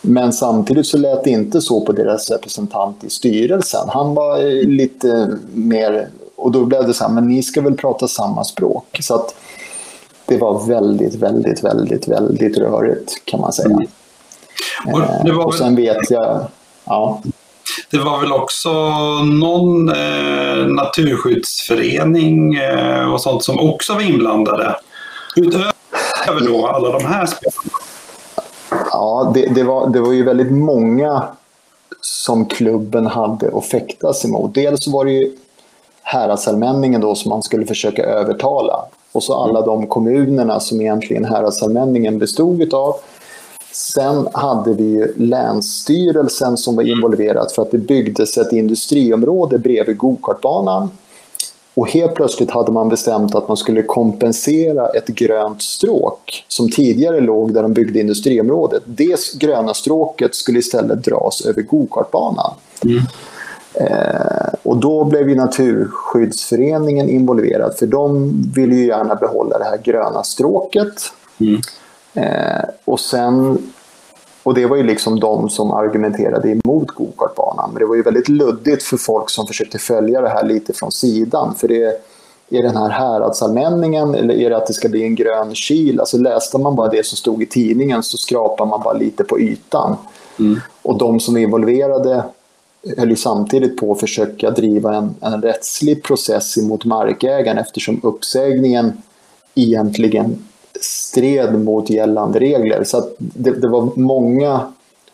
Men 0.02 0.34
samtidigt 0.34 0.88
så 0.88 0.98
lät 0.98 1.24
det 1.24 1.30
inte 1.30 1.62
så 1.62 1.82
på 1.82 1.92
deras 1.92 2.32
representant 2.32 3.04
i 3.04 3.10
styrelsen. 3.10 3.90
Han 3.90 4.14
var 4.14 4.66
lite 4.66 5.38
mer, 5.54 6.10
och 6.36 6.52
då 6.52 6.66
blev 6.66 6.88
det 6.88 6.94
så 6.94 7.04
här, 7.04 7.12
men 7.12 7.28
ni 7.28 7.44
ska 7.44 7.62
väl 7.62 7.76
prata 7.76 8.08
samma 8.08 8.44
språk. 8.44 8.98
Så 9.02 9.16
att 9.16 9.36
det 10.30 10.38
var 10.38 10.68
väldigt, 10.68 11.16
väldigt, 11.16 11.64
väldigt, 11.64 12.08
väldigt 12.08 12.58
rörigt 12.58 13.26
kan 13.26 13.42
man 13.42 13.54
säga. 13.54 13.70
Mm. 13.70 13.88
Och, 14.94 15.28
eh, 15.28 15.40
och 15.40 15.54
sen 15.54 15.76
vet 15.76 16.12
jag, 16.12 16.48
ja. 16.86 17.22
Det 17.92 17.98
var 17.98 18.22
väl 18.22 18.32
också 18.32 18.70
någon 19.24 19.90
eh, 19.90 20.66
naturskyddsförening 20.68 22.56
eh, 22.56 23.14
och 23.14 23.22
sånt 23.22 23.44
som 23.44 23.60
också 23.60 23.94
var 23.94 24.02
inblandade. 24.02 24.76
Utöver 25.36 26.48
då 26.48 26.68
alla 26.68 27.00
de 27.00 27.06
här 27.06 27.26
spelarna. 27.26 27.80
Ja, 28.92 29.32
det, 29.34 29.46
det, 29.46 29.64
var, 29.64 29.90
det 29.90 30.00
var 30.00 30.12
ju 30.12 30.24
väldigt 30.24 30.52
många 30.52 31.28
som 32.02 32.46
klubben 32.46 33.06
hade 33.08 33.58
att 33.58 33.66
fäktas 33.66 34.26
emot. 34.26 34.54
Dels 34.54 34.88
var 34.88 35.06
det 35.06 35.12
ju 35.12 35.32
häradsallmänningen 36.02 37.02
då 37.02 37.16
som 37.16 37.30
man 37.30 37.44
skulle 37.44 37.66
försöka 37.66 38.04
övertala. 38.04 38.86
Och 39.20 39.24
så 39.24 39.34
alla 39.34 39.62
de 39.62 39.88
kommunerna 39.88 40.60
som 40.60 40.82
egentligen 40.82 41.26
häradsallmänningen 41.26 42.20
bestod 42.20 42.74
av. 42.74 42.96
Sen 43.72 44.28
hade 44.34 44.74
vi 44.74 44.84
ju 44.84 45.14
Länsstyrelsen 45.18 46.58
som 46.58 46.76
var 46.76 46.84
involverad 46.84 47.52
för 47.52 47.62
att 47.62 47.72
det 47.72 47.78
byggdes 47.78 48.38
ett 48.38 48.52
industriområde 48.52 49.58
bredvid 49.58 49.98
gokartbanan. 49.98 50.90
Och 51.74 51.90
helt 51.90 52.16
plötsligt 52.16 52.52
hade 52.52 52.72
man 52.72 52.90
bestämt 52.90 53.36
att 53.36 53.48
man 53.48 53.58
skulle 53.58 53.82
kompensera 53.82 54.88
ett 54.88 55.08
grönt 55.08 55.62
stråk 55.62 56.46
som 56.48 56.72
tidigare 56.72 57.20
låg 57.20 57.54
där 57.54 57.62
de 57.62 57.74
byggde 57.74 58.00
industriområdet. 58.00 58.84
Det 58.86 59.34
gröna 59.40 59.74
stråket 59.74 60.36
skulle 60.36 60.60
istället 60.60 61.04
dras 61.04 61.46
över 61.46 61.62
gokartbanan. 61.62 62.54
Mm. 62.84 63.02
Eh, 63.80 64.54
och 64.64 64.78
då 64.78 65.04
blev 65.04 65.30
ju 65.30 65.36
Naturskyddsföreningen 65.36 67.10
involverad 67.10 67.76
för 67.78 67.88
de 67.88 68.32
ville 68.56 68.76
ju 68.76 68.86
gärna 68.86 69.16
behålla 69.16 69.58
det 69.58 69.64
här 69.64 69.78
gröna 69.78 70.24
stråket. 70.24 71.12
Mm. 71.40 71.62
Eh, 72.14 72.70
och 72.86 73.00
sen 73.00 73.58
och 74.44 74.54
det 74.54 74.66
var 74.66 74.78
ju 74.78 74.84
liksom 74.84 75.20
de 75.20 75.50
som 75.50 75.72
argumenterade 75.72 76.50
emot 76.50 76.92
gokartbanan. 76.92 77.70
Men 77.74 77.80
det 77.80 77.86
var 77.86 77.96
ju 77.96 78.02
väldigt 78.02 78.30
luddigt 78.30 78.84
för 78.84 78.98
folk 78.98 79.30
som 79.30 79.48
försökte 79.48 79.78
följa 79.78 80.22
det 80.22 80.30
här 80.30 80.44
lite 80.44 80.74
från 80.74 80.92
sidan. 80.92 81.56
För 81.56 81.68
det 81.68 81.84
är 82.50 82.64
den 82.64 82.78
här 82.78 82.90
häradsallmänningen 82.90 84.16
eller 84.16 84.34
är 84.34 84.50
det 84.50 84.58
att 84.58 84.68
det 84.68 84.74
ska 84.74 84.90
bli 84.90 85.04
en 85.04 85.16
grön 85.16 85.54
kil? 85.54 86.00
Alltså 86.00 86.18
läste 86.18 86.58
man 86.58 86.76
bara 86.76 86.90
det 86.90 87.06
som 87.06 87.18
stod 87.18 87.44
i 87.44 87.46
tidningen 87.46 88.04
så 88.04 88.18
skrapar 88.18 88.66
man 88.66 88.82
bara 88.84 88.94
lite 88.94 89.24
på 89.24 89.40
ytan. 89.40 89.96
Mm. 90.40 90.60
Och 90.82 90.98
de 90.98 91.20
som 91.20 91.38
är 91.38 91.42
involverade 91.42 92.24
höll 92.98 93.10
ju 93.10 93.16
samtidigt 93.16 93.78
på 93.78 93.92
att 93.92 94.00
försöka 94.00 94.52
driva 94.52 94.96
en, 94.96 95.16
en 95.22 95.42
rättslig 95.42 96.04
process 96.04 96.58
emot 96.58 96.86
markägaren 96.86 97.58
eftersom 97.58 98.00
uppsägningen 98.04 99.02
egentligen 99.56 100.46
stred 100.82 101.60
mot 101.60 101.90
gällande 101.90 102.40
regler. 102.40 102.84
Så 102.84 103.10
det, 103.18 103.52
det, 103.52 103.68
var 103.68 103.90
många 103.96 104.74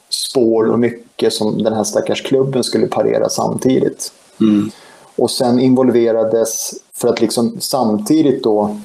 spår 0.09 0.71
och 0.71 0.79
mycket 0.79 1.33
som 1.33 1.63
den 1.63 1.73
här 1.73 1.83
stackars 1.83 2.21
klubben 2.21 2.63
skulle 2.63 2.87
parera 2.87 3.29
samtidigt. 3.29 4.11
Mm. 4.39 4.71
Och 5.15 5.31
sen 5.31 5.59
involverades, 5.59 6.73
för 6.93 7.07
att 7.07 7.21
liksom 7.21 7.57
samtidigt 7.59 8.43
då 8.43 8.77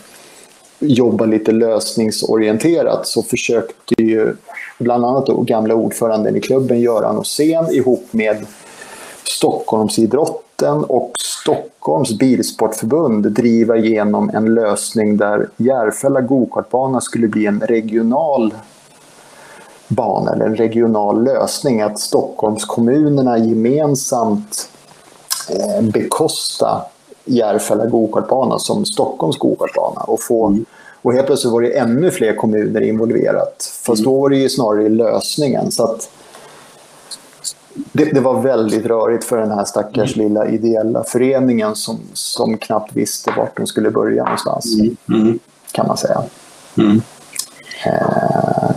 jobba 0.78 1.24
lite 1.24 1.53
lösningsorienterat, 1.53 3.07
så 3.07 3.22
försökte 3.22 4.03
ju 4.03 4.37
bland 4.78 5.05
annat 5.05 5.26
då 5.26 5.41
gamla 5.41 5.74
ordföranden 5.74 6.37
i 6.37 6.41
klubben 6.41 6.81
Göran 6.81 7.18
Åsén 7.18 7.70
ihop 7.70 8.07
med 8.11 8.47
Stockholmsidrotten 9.37 10.85
och 10.85 11.12
Stockholms 11.18 12.18
bilsportförbund 12.18 13.33
driva 13.33 13.76
igenom 13.76 14.31
en 14.31 14.55
lösning 14.55 15.16
där 15.16 15.49
Järfälla 15.57 16.20
gokartbana 16.20 17.01
skulle 17.01 17.28
bli 17.28 17.47
en 17.47 17.61
regional 17.61 18.55
bana 19.89 20.33
eller 20.33 20.45
en 20.45 20.57
regional 20.57 21.24
lösning. 21.24 21.81
Att 21.81 21.99
Stockholmskommunerna 21.99 23.39
gemensamt 23.39 24.68
eh, 25.49 25.83
bekosta 25.83 26.83
Järfälla 27.24 27.87
gokartbana 27.87 28.59
som 28.59 28.85
Stockholms 28.85 29.39
gokartbana 29.39 30.01
och 30.01 30.22
få 30.22 30.47
mm. 30.47 30.64
Och 31.03 31.12
helt 31.12 31.26
plötsligt 31.26 31.53
var 31.53 31.61
det 31.61 31.78
ännu 31.78 32.11
fler 32.11 32.37
kommuner 32.37 32.81
involverat. 32.81 33.72
Fast 33.83 34.01
mm. 34.01 34.12
då 34.12 34.20
var 34.20 34.28
det 34.28 34.37
ju 34.37 34.49
snarare 34.49 34.89
lösningen. 34.89 35.70
Så 35.70 35.85
att 35.85 36.11
det, 37.75 38.05
det, 38.05 38.21
var 38.21 38.43
väldigt 38.43 38.87
rörigt 38.87 39.25
för 39.25 39.37
den 39.37 39.51
här 39.51 39.64
stackars 39.64 40.16
mm. 40.16 40.29
lilla 40.29 40.49
ideella 40.49 41.05
föreningen 41.05 41.77
som, 41.77 41.99
som 42.12 42.59
knappt 42.59 42.97
visste 42.97 43.33
vart 43.37 43.57
de 43.57 43.66
skulle 43.66 43.91
börja 43.91 44.25
någonstans. 44.25 44.81
Mm. 44.81 44.97
Mm. 45.09 45.39
Kan 45.73 45.87
man 45.87 45.97
säga. 45.97 46.23
Mm. 46.79 47.03
Eh, 47.87 48.71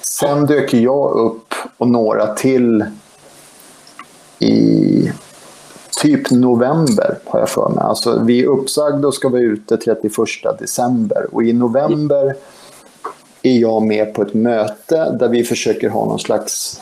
sen 0.00 0.46
dök 0.46 0.74
jag 0.74 1.12
upp 1.12 1.54
och 1.76 1.88
några 1.88 2.34
till 2.34 2.84
i 4.38 5.12
typ 6.02 6.30
november, 6.30 7.18
har 7.24 7.40
jag 7.40 7.48
för 7.48 7.68
mig. 7.68 7.84
Alltså, 7.84 8.22
vi 8.24 8.42
är 8.42 8.46
uppsagda 8.46 9.08
och 9.08 9.14
ska 9.14 9.28
vara 9.28 9.40
ute 9.40 9.76
31 9.76 10.12
december. 10.58 11.26
Och 11.32 11.44
i 11.44 11.52
november 11.52 12.34
är 13.42 13.58
jag 13.58 13.82
med 13.82 14.14
på 14.14 14.22
ett 14.22 14.34
möte 14.34 15.16
där 15.20 15.28
vi 15.28 15.44
försöker 15.44 15.88
ha 15.88 16.04
någon 16.04 16.18
slags 16.18 16.80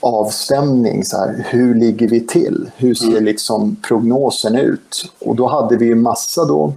avstämning. 0.00 1.04
Så 1.04 1.16
här, 1.16 1.46
hur 1.48 1.74
ligger 1.74 2.08
vi 2.08 2.20
till? 2.20 2.70
Hur 2.76 2.94
ser 2.94 3.08
mm. 3.08 3.24
liksom 3.24 3.76
prognosen 3.82 4.56
ut? 4.56 5.12
Och 5.18 5.36
då 5.36 5.46
hade 5.46 5.76
vi 5.76 5.92
en 5.92 6.02
massa 6.02 6.44
då 6.44 6.72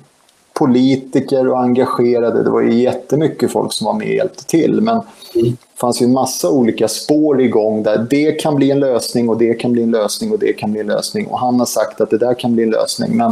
politiker 0.54 1.48
och 1.48 1.60
engagerade. 1.60 2.44
Det 2.44 2.50
var 2.50 2.62
ju 2.62 2.74
jättemycket 2.74 3.52
folk 3.52 3.74
som 3.74 3.86
var 3.86 3.94
med 3.94 4.08
och 4.08 4.14
hjälpte 4.14 4.46
till. 4.46 4.82
Men 4.82 4.96
mm. 4.96 5.52
det 5.52 5.58
fanns 5.76 6.02
ju 6.02 6.04
en 6.04 6.14
massa 6.14 6.50
olika 6.50 6.88
spår 6.88 7.42
igång 7.42 7.84
där 7.84 8.08
det 8.10 8.32
kan 8.32 8.56
bli 8.56 8.72
en 8.72 8.80
lösning 8.80 9.30
och 9.30 9.38
det 9.38 9.54
kan 9.54 9.72
bli 9.72 9.84
en 9.84 9.92
lösning 9.92 10.32
och 10.32 10.40
det 10.40 10.54
kan 10.54 10.72
bli 10.72 10.82
en 10.82 10.88
lösning. 10.88 11.28
Och 11.28 11.40
han 11.40 11.60
har 11.60 11.66
sagt 11.66 12.02
att 12.02 12.10
det 12.10 12.18
där 12.18 12.34
kan 12.34 12.54
bli 12.54 12.64
en 12.64 12.70
lösning. 12.70 13.18
Men 13.18 13.32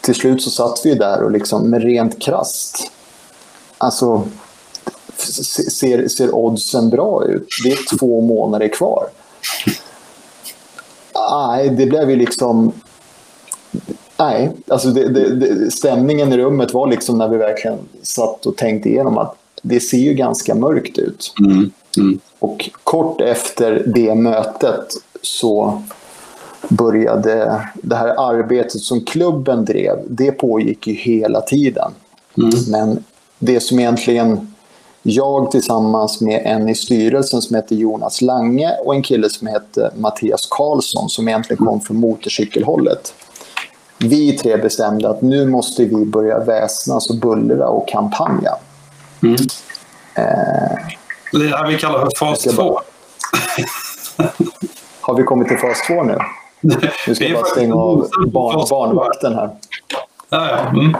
till 0.00 0.14
slut 0.14 0.42
så 0.42 0.50
satt 0.50 0.80
vi 0.84 0.94
där 0.94 1.22
och 1.22 1.30
liksom 1.30 1.70
med 1.70 1.82
rent 1.82 2.22
krast. 2.22 2.90
Alltså, 3.78 4.28
ser, 5.20 6.08
ser 6.08 6.34
oddsen 6.34 6.90
bra 6.90 7.24
ut? 7.24 7.48
Det 7.64 7.70
är 7.70 7.98
två 7.98 8.20
månader 8.20 8.68
kvar. 8.68 9.06
Nej, 11.30 11.68
det 11.68 11.86
blev 11.86 12.10
ju 12.10 12.16
liksom 12.16 12.72
Nej, 14.18 14.50
alltså 14.68 14.88
det, 14.88 15.08
det, 15.08 15.34
det, 15.34 15.70
stämningen 15.70 16.32
i 16.32 16.36
rummet 16.36 16.74
var 16.74 16.86
liksom 16.86 17.18
när 17.18 17.28
vi 17.28 17.36
verkligen 17.36 17.78
satt 18.02 18.46
och 18.46 18.56
tänkte 18.56 18.88
igenom 18.88 19.18
att 19.18 19.36
det 19.62 19.80
ser 19.80 19.98
ju 19.98 20.14
ganska 20.14 20.54
mörkt 20.54 20.98
ut. 20.98 21.34
Mm. 21.40 21.70
Mm. 21.96 22.18
Och 22.38 22.70
kort 22.84 23.20
efter 23.20 23.82
det 23.86 24.14
mötet 24.14 24.86
så 25.22 25.82
började 26.68 27.62
det 27.74 27.96
här 27.96 28.30
arbetet 28.30 28.80
som 28.80 29.00
klubben 29.00 29.64
drev, 29.64 29.98
det 30.08 30.32
pågick 30.32 30.86
ju 30.86 30.94
hela 30.94 31.40
tiden. 31.40 31.90
Mm. 32.36 32.50
Men 32.68 33.04
det 33.38 33.60
som 33.60 33.78
egentligen 33.78 34.54
jag 35.10 35.50
tillsammans 35.50 36.20
med 36.20 36.42
en 36.44 36.68
i 36.68 36.74
styrelsen 36.74 37.42
som 37.42 37.56
heter 37.56 37.76
Jonas 37.76 38.20
Lange 38.20 38.76
och 38.84 38.94
en 38.94 39.02
kille 39.02 39.30
som 39.30 39.46
heter 39.46 39.90
Mattias 39.96 40.48
Karlsson 40.50 41.08
som 41.08 41.28
egentligen 41.28 41.66
kom 41.66 41.80
från 41.80 41.96
motorcykelhållet 41.96 43.14
vi 43.98 44.38
tre 44.38 44.56
bestämde 44.56 45.10
att 45.10 45.22
nu 45.22 45.46
måste 45.46 45.84
vi 45.84 46.04
börja 46.04 46.38
väsnas 46.38 47.10
och 47.10 47.16
bullra 47.16 47.68
och 47.68 47.88
kampanja. 47.88 48.56
Mm. 49.22 49.34
Eh, 50.14 50.78
det 51.32 51.38
är 51.38 51.50
det 51.50 51.56
här 51.56 51.66
vi 51.66 51.78
kallar 51.78 51.98
för 52.00 52.10
fas 52.18 52.42
2. 52.42 52.80
Har 55.00 55.14
vi 55.14 55.22
kommit 55.22 55.48
till 55.48 55.58
fas 55.58 55.86
2 55.86 56.02
nu? 56.02 56.18
Nu 57.06 57.14
ska 57.14 57.24
jag 57.24 57.40
bara 57.40 57.44
stänga 57.44 57.74
av 57.74 58.08
barn, 58.26 58.66
barnvakten 58.70 59.34
här. 59.34 59.50
Ja, 60.28 60.48
ja. 60.48 60.58
Mm. 60.58 60.96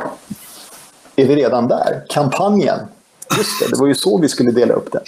Är 1.16 1.26
vi 1.26 1.36
redan 1.36 1.68
där? 1.68 2.04
Kampanjen. 2.08 2.78
Just 3.36 3.60
det, 3.60 3.66
det 3.70 3.76
var 3.80 3.86
ju 3.86 3.94
så 3.94 4.20
vi 4.20 4.28
skulle 4.28 4.50
dela 4.50 4.74
upp 4.74 4.92
det. 4.92 5.00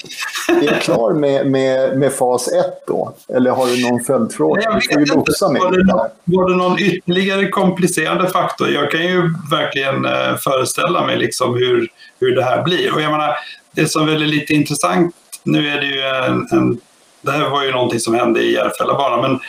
Är 0.52 0.74
du 0.74 0.80
klar 0.80 1.12
med, 1.12 1.46
med, 1.46 1.98
med 1.98 2.12
fas 2.12 2.48
1 2.48 2.66
då? 2.86 3.14
Eller 3.28 3.50
har 3.50 3.66
du 3.66 3.90
någon 3.90 4.00
följdfråga? 4.04 4.80
Får 4.92 5.00
ju 5.00 5.06
lotsa 5.06 5.48
mig. 5.48 5.62
Var 5.62 5.70
det, 5.70 5.84
någon, 5.84 6.08
var 6.24 6.50
det 6.50 6.56
någon 6.56 6.78
ytterligare 6.78 7.48
komplicerande 7.48 8.28
faktor? 8.28 8.68
Jag 8.68 8.90
kan 8.90 9.02
ju 9.02 9.22
verkligen 9.50 10.04
eh, 10.04 10.36
föreställa 10.36 11.06
mig 11.06 11.18
liksom 11.18 11.54
hur, 11.54 11.88
hur 12.20 12.36
det 12.36 12.44
här 12.44 12.62
blir. 12.62 12.94
Och 12.94 13.00
jag 13.00 13.10
menar, 13.10 13.36
det 13.72 13.86
som 13.86 14.06
väl 14.06 14.22
är 14.22 14.26
lite 14.26 14.54
intressant, 14.54 15.14
nu 15.42 15.68
är 15.68 15.80
det 15.80 15.86
ju 15.86 16.00
en, 16.00 16.48
en 16.52 16.80
det 17.22 17.30
här 17.30 17.50
var 17.50 17.64
ju 17.64 17.72
någonting 17.72 18.00
som 18.00 18.14
hände 18.14 18.42
i 18.42 18.52
Järfällabanan, 18.52 19.20
men 19.20 19.40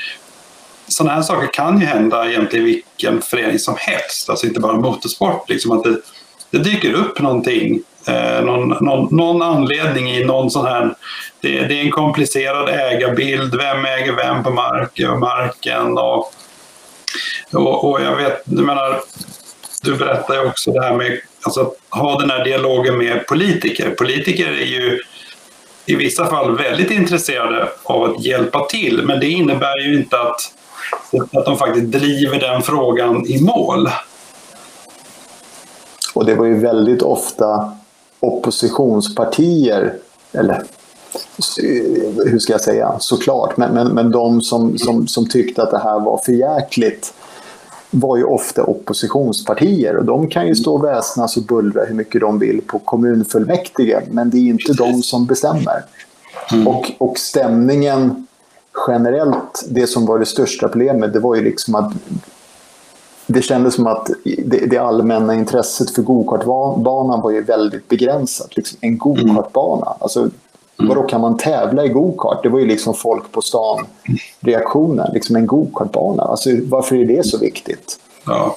sådana 0.87 1.15
här 1.15 1.21
saker 1.21 1.53
kan 1.53 1.79
ju 1.79 1.85
hända 1.85 2.29
egentligen 2.29 2.65
vilken 2.65 3.21
förening 3.21 3.59
som 3.59 3.75
helst, 3.77 4.29
alltså 4.29 4.47
inte 4.47 4.59
bara 4.59 4.73
motorsport. 4.73 5.49
Liksom 5.49 5.71
att 5.71 5.83
det, 5.83 5.97
det 6.49 6.57
dyker 6.57 6.93
upp 6.93 7.19
någonting 7.19 7.81
eh, 8.07 8.43
någon, 8.43 8.69
någon, 8.69 9.15
någon, 9.15 9.41
anledning 9.41 10.11
i 10.11 10.25
någon 10.25 10.51
sån 10.51 10.65
här... 10.65 10.95
Det, 11.41 11.61
det, 11.61 11.79
är 11.79 11.83
en 11.83 11.91
komplicerad 11.91 12.69
ägarbild. 12.69 13.55
Vem 13.55 13.85
äger 13.85 14.15
vem 14.15 14.43
på 14.43 14.49
mark, 14.49 14.99
eh, 14.99 15.17
marken? 15.17 15.97
Och, 15.97 16.33
och, 17.53 17.91
och 17.91 18.01
jag 18.01 18.15
vet, 18.15 18.41
du 18.45 18.63
menar, 18.63 19.01
du 19.81 19.95
berättar 19.95 20.33
ju 20.33 20.47
också 20.47 20.71
det 20.71 20.81
här 20.81 20.93
med 20.93 21.19
alltså, 21.41 21.61
att 21.61 21.99
ha 21.99 22.19
den 22.19 22.29
här 22.29 22.43
dialogen 22.43 22.97
med 22.97 23.27
politiker. 23.27 23.89
Politiker 23.89 24.47
är 24.47 24.65
ju 24.65 24.99
i 25.85 25.95
vissa 25.95 26.25
fall 26.25 26.57
väldigt 26.57 26.91
intresserade 26.91 27.69
av 27.83 28.03
att 28.03 28.25
hjälpa 28.25 28.65
till, 28.65 29.01
men 29.05 29.19
det 29.19 29.29
innebär 29.29 29.77
ju 29.77 29.97
inte 29.97 30.19
att, 30.19 30.53
att 31.33 31.45
de 31.45 31.57
faktiskt 31.57 31.85
driver 31.85 32.39
den 32.39 32.61
frågan 32.61 33.25
i 33.27 33.41
mål. 33.41 33.89
Och 36.13 36.25
det 36.25 36.35
var 36.35 36.45
ju 36.45 36.59
väldigt 36.59 37.01
ofta 37.01 37.77
oppositionspartier, 38.21 39.93
eller 40.31 40.63
hur 42.25 42.39
ska 42.39 42.53
jag 42.53 42.61
säga, 42.61 42.95
såklart, 42.99 43.57
men, 43.57 43.73
men, 43.73 43.87
men 43.87 44.11
de 44.11 44.41
som, 44.41 44.77
som, 44.77 45.07
som 45.07 45.29
tyckte 45.29 45.63
att 45.63 45.71
det 45.71 45.79
här 45.79 45.99
var 45.99 46.17
för 46.17 46.31
jäkligt 46.31 47.13
var 47.91 48.17
ju 48.17 48.23
ofta 48.23 48.63
oppositionspartier 48.63 49.97
och 49.97 50.05
de 50.05 50.27
kan 50.27 50.47
ju 50.47 50.55
stå 50.55 50.73
och 50.73 50.83
väsnas 50.83 51.37
och 51.37 51.43
bullra 51.43 51.85
hur 51.85 51.95
mycket 51.95 52.21
de 52.21 52.39
vill 52.39 52.61
på 52.61 52.79
kommunfullmäktige 52.79 54.01
men 54.11 54.29
det 54.29 54.37
är 54.37 54.49
inte 54.49 54.73
de 54.73 55.01
som 55.01 55.25
bestämmer. 55.25 55.85
Mm. 56.51 56.67
Och, 56.67 56.91
och 56.97 57.17
stämningen 57.17 58.27
generellt, 58.87 59.65
det 59.69 59.87
som 59.87 60.05
var 60.05 60.19
det 60.19 60.25
största 60.25 60.67
problemet, 60.67 61.13
det 61.13 61.19
var 61.19 61.35
ju 61.35 61.41
liksom 61.41 61.75
att 61.75 61.93
det 63.27 63.41
kändes 63.41 63.75
som 63.75 63.87
att 63.87 64.09
det, 64.23 64.65
det 64.65 64.77
allmänna 64.77 65.35
intresset 65.35 65.95
för 65.95 66.01
gokartbanan 66.01 67.21
var 67.21 67.31
ju 67.31 67.43
väldigt 67.43 67.89
begränsat. 67.89 68.57
Liksom 68.57 68.77
en 68.81 68.97
gokartbana. 68.97 69.85
Mm. 69.85 69.97
Alltså, 69.99 70.29
Vadå, 70.87 71.03
kan 71.03 71.21
man 71.21 71.37
tävla 71.37 71.85
i 71.85 71.89
gokart? 71.89 72.43
Det 72.43 72.49
var 72.49 72.59
ju 72.59 72.65
liksom 72.65 72.93
folk 72.93 73.31
på 73.31 73.41
stan 73.41 73.85
reaktionen. 74.39 75.13
Liksom 75.13 75.35
en 75.35 75.47
gokartbana. 75.47 76.23
Alltså, 76.23 76.49
varför 76.63 76.95
är 76.95 77.05
det 77.05 77.25
så 77.25 77.37
viktigt? 77.37 77.99
Ja. 78.25 78.55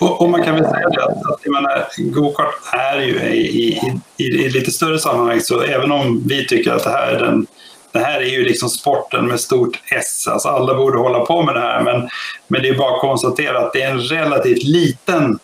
Och, 0.00 0.22
och, 0.22 0.30
man 0.30 0.42
kan 0.42 0.54
väl 0.54 0.64
säga 0.64 0.88
det 0.88 1.04
att, 1.04 1.76
att 1.76 1.96
gokart 1.96 2.54
är 2.72 3.00
ju 3.00 3.20
i, 3.20 3.38
i, 3.38 3.80
i, 4.16 4.24
i, 4.24 4.48
lite 4.48 4.70
större 4.70 4.98
sammanhang 4.98 5.40
så 5.40 5.60
även 5.60 5.92
om 5.92 6.22
vi 6.26 6.46
tycker 6.46 6.72
att 6.72 6.84
det 6.84 6.90
här 6.90 7.12
är 7.12 7.20
den 7.20 7.46
det 7.94 8.00
här 8.00 8.20
är 8.20 8.26
ju 8.26 8.44
liksom 8.44 8.68
sporten 8.68 9.26
med 9.26 9.40
stort 9.40 9.82
S. 9.90 10.28
Alltså 10.28 10.48
alla 10.48 10.74
borde 10.74 10.98
hålla 10.98 11.20
på 11.20 11.42
med 11.42 11.54
det 11.54 11.60
här, 11.60 11.82
men, 11.82 12.08
men 12.48 12.62
det 12.62 12.68
är 12.68 12.78
bara 12.78 12.94
att 12.94 13.00
konstatera 13.00 13.58
att 13.58 13.72
det 13.72 13.82
är 13.82 13.90
en 13.90 14.00
relativt 14.00 14.62
liten 14.62 15.38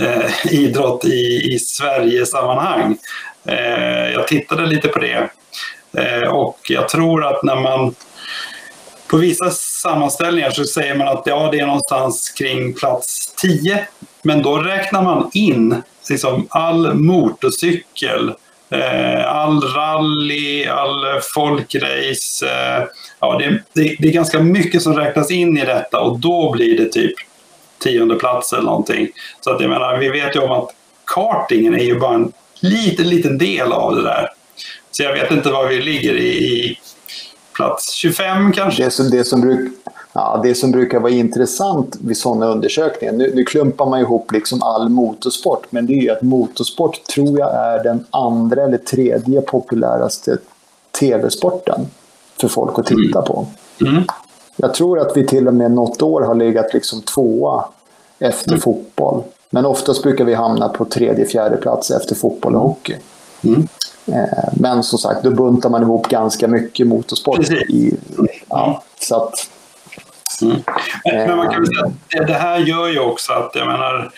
eh, 0.00 0.52
idrott 0.54 1.04
i, 1.04 1.52
i 1.54 1.58
Sverige-sammanhang. 1.58 2.96
Eh, 3.44 4.12
jag 4.12 4.28
tittade 4.28 4.66
lite 4.66 4.88
på 4.88 4.98
det 4.98 5.28
eh, 5.96 6.28
och 6.28 6.58
jag 6.68 6.88
tror 6.88 7.24
att 7.24 7.42
när 7.42 7.56
man 7.56 7.94
på 9.06 9.16
vissa 9.16 9.50
sammanställningar 9.50 10.50
så 10.50 10.64
säger 10.64 10.94
man 10.94 11.08
att 11.08 11.22
ja, 11.26 11.48
det 11.52 11.60
är 11.60 11.66
någonstans 11.66 12.30
kring 12.30 12.74
plats 12.74 13.34
10. 13.36 13.86
Men 14.22 14.42
då 14.42 14.56
räknar 14.56 15.02
man 15.02 15.30
in 15.34 15.82
liksom 16.10 16.46
all 16.50 16.94
motorcykel, 16.94 18.34
Eh, 18.70 19.26
all 19.26 19.60
rally, 19.60 20.64
all 20.64 21.20
folkrace. 21.34 22.46
Eh, 22.46 22.84
ja, 23.20 23.38
det, 23.38 23.62
det, 23.72 23.96
det, 23.98 24.08
är 24.08 24.12
ganska 24.12 24.40
mycket 24.40 24.82
som 24.82 24.96
räknas 24.96 25.30
in 25.30 25.58
i 25.58 25.64
detta 25.64 26.00
och 26.00 26.18
då 26.18 26.52
blir 26.52 26.78
det 26.78 26.92
typ 26.92 27.14
tionde 27.78 28.14
plats 28.14 28.52
eller 28.52 28.62
någonting. 28.62 29.08
Så 29.40 29.50
att 29.50 29.60
jag 29.60 29.70
menar, 29.70 29.96
vi 29.96 30.08
vet 30.08 30.36
ju 30.36 30.40
om 30.40 30.50
att 30.50 30.70
kartingen 31.06 31.74
är 31.74 31.84
ju 31.84 31.98
bara 31.98 32.14
en 32.14 32.32
liten, 32.60 33.08
liten 33.08 33.38
del 33.38 33.72
av 33.72 33.96
det 33.96 34.02
där. 34.02 34.28
Så 34.90 35.02
jag 35.02 35.12
vet 35.12 35.30
inte 35.30 35.50
var 35.50 35.68
vi 35.68 35.82
ligger 35.82 36.14
i, 36.14 36.28
i 36.28 36.78
plats 37.56 37.94
25 37.94 38.52
kanske. 38.52 38.84
Det 38.84 38.90
som, 38.90 39.10
det 39.10 39.24
som, 39.24 39.40
bruk, 39.40 39.72
Ja, 40.16 40.40
det 40.42 40.54
som 40.54 40.70
brukar 40.70 41.00
vara 41.00 41.12
intressant 41.12 41.96
vid 42.00 42.16
sådana 42.16 42.46
undersökningar, 42.46 43.12
nu, 43.12 43.32
nu 43.34 43.44
klumpar 43.44 43.86
man 43.86 44.00
ihop 44.00 44.32
liksom 44.32 44.62
all 44.62 44.88
motorsport, 44.88 45.66
men 45.70 45.86
det 45.86 45.92
är 45.92 46.02
ju 46.02 46.10
att 46.10 46.22
motorsport 46.22 47.04
tror 47.04 47.38
jag 47.38 47.54
är 47.54 47.82
den 47.82 48.04
andra 48.10 48.64
eller 48.64 48.78
tredje 48.78 49.40
populäraste 49.40 50.38
tv-sporten 51.00 51.80
för 52.40 52.48
folk 52.48 52.78
att 52.78 52.86
titta 52.86 53.22
på. 53.22 53.46
Mm. 53.80 54.02
Jag 54.56 54.74
tror 54.74 55.00
att 55.00 55.16
vi 55.16 55.26
till 55.26 55.48
och 55.48 55.54
med 55.54 55.70
något 55.70 56.02
år 56.02 56.20
har 56.20 56.34
legat 56.34 56.74
liksom 56.74 57.02
tvåa 57.02 57.64
efter 58.18 58.50
mm. 58.50 58.60
fotboll. 58.60 59.22
Men 59.50 59.66
oftast 59.66 60.02
brukar 60.02 60.24
vi 60.24 60.34
hamna 60.34 60.68
på 60.68 60.84
tredje, 60.84 61.26
fjärde 61.26 61.56
plats 61.56 61.90
efter 61.90 62.14
fotboll 62.14 62.54
och 62.54 62.60
hockey. 62.60 62.96
Mm. 63.44 63.68
Eh, 64.06 64.52
men 64.52 64.82
som 64.82 64.98
sagt, 64.98 65.24
då 65.24 65.30
buntar 65.30 65.70
man 65.70 65.82
ihop 65.82 66.08
ganska 66.08 66.48
mycket 66.48 66.86
motorsport. 66.86 67.50
I, 67.50 67.96
ja, 68.48 68.82
så 69.00 69.16
att, 69.16 69.34
Mm. 70.42 70.62
Men 71.04 71.36
man 71.36 71.54
kan 71.54 71.66
säga 71.66 72.20
att 72.20 72.26
det 72.26 72.34
här 72.34 72.58
gör 72.58 72.88
ju 72.88 72.98
också 72.98 73.32
att, 73.32 73.50
jag 73.54 73.66
menar, 73.66 74.10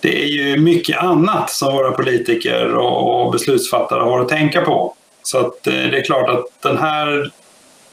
det 0.00 0.22
är 0.22 0.26
ju 0.26 0.58
mycket 0.58 0.98
annat 0.98 1.50
som 1.50 1.74
våra 1.74 1.92
politiker 1.92 2.74
och 2.74 3.32
beslutsfattare 3.32 4.00
har 4.00 4.20
att 4.20 4.28
tänka 4.28 4.60
på. 4.60 4.94
Så 5.22 5.38
att 5.38 5.66
eh, 5.66 5.72
det 5.72 5.98
är 5.98 6.04
klart 6.04 6.30
att 6.30 6.62
den 6.62 6.78
här 6.78 7.30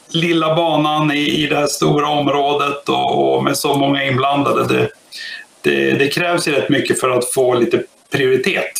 lilla 0.08 0.56
banan 0.56 1.10
i, 1.10 1.46
det 1.46 1.56
här 1.56 1.66
stora 1.66 2.08
området 2.08 2.88
och, 2.88 3.34
och 3.34 3.44
med 3.44 3.56
så 3.56 3.74
många 3.74 4.04
inblandade. 4.04 4.64
Det, 4.74 4.88
det, 5.62 5.90
det, 5.90 6.08
krävs 6.08 6.48
ju 6.48 6.52
rätt 6.52 6.68
mycket 6.68 7.00
för 7.00 7.10
att 7.10 7.32
få 7.32 7.54
lite 7.54 7.82
prioritet 8.10 8.72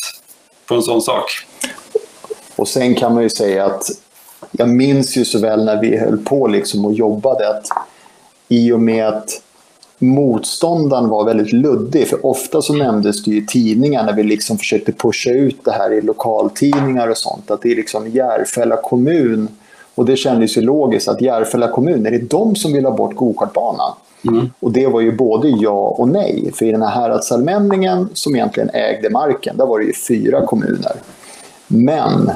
på 0.65 0.75
en 0.75 0.81
sån 0.81 1.01
sak. 1.01 1.31
Och 2.55 2.67
sen 2.67 2.95
kan 2.95 3.13
man 3.13 3.23
ju 3.23 3.29
säga 3.29 3.65
att 3.65 3.83
jag 4.51 4.69
minns 4.69 5.17
ju 5.17 5.25
så 5.25 5.39
väl 5.39 5.65
när 5.65 5.81
vi 5.81 5.97
höll 5.97 6.17
på 6.17 6.47
liksom 6.47 6.85
och 6.85 6.93
jobbade 6.93 7.49
att 7.49 7.65
i 8.47 8.71
och 8.71 8.79
med 8.79 9.07
att 9.07 9.41
motståndaren 9.99 11.09
var 11.09 11.25
väldigt 11.25 11.53
luddig. 11.53 12.07
För 12.07 12.25
ofta 12.25 12.61
så 12.61 12.73
nämndes 12.73 13.23
det 13.23 13.31
i 13.31 13.45
tidningar 13.45 14.05
när 14.05 14.13
vi 14.13 14.23
liksom 14.23 14.57
försökte 14.57 14.91
pusha 14.91 15.31
ut 15.31 15.65
det 15.65 15.71
här 15.71 15.93
i 15.93 16.01
lokaltidningar 16.01 17.07
och 17.07 17.17
sånt. 17.17 17.51
Att 17.51 17.61
det 17.61 17.71
är 17.71 17.75
liksom 17.75 18.07
Järfälla 18.09 18.77
kommun. 18.77 19.47
Och 19.95 20.05
det 20.05 20.15
kändes 20.15 20.57
ju 20.57 20.61
logiskt 20.61 21.07
att 21.07 21.21
Järfälla 21.21 21.67
kommun, 21.67 22.05
är 22.05 22.11
det 22.11 22.29
de 22.29 22.55
som 22.55 22.73
vill 22.73 22.85
ha 22.85 22.91
bort 22.91 23.15
gokartbanan? 23.15 23.93
Mm. 24.27 24.49
Och 24.59 24.71
det 24.71 24.87
var 24.87 25.01
ju 25.01 25.11
både 25.11 25.47
ja 25.47 25.95
och 25.97 26.09
nej. 26.09 26.51
För 26.53 26.65
i 26.65 26.71
den 26.71 26.81
här 26.81 26.89
häradsallmänningen 26.89 28.09
som 28.13 28.35
egentligen 28.35 28.69
ägde 28.69 29.09
marken, 29.09 29.57
där 29.57 29.65
var 29.65 29.79
det 29.79 29.85
ju 29.85 29.93
fyra 29.93 30.45
kommuner. 30.45 30.95
Men 31.67 32.31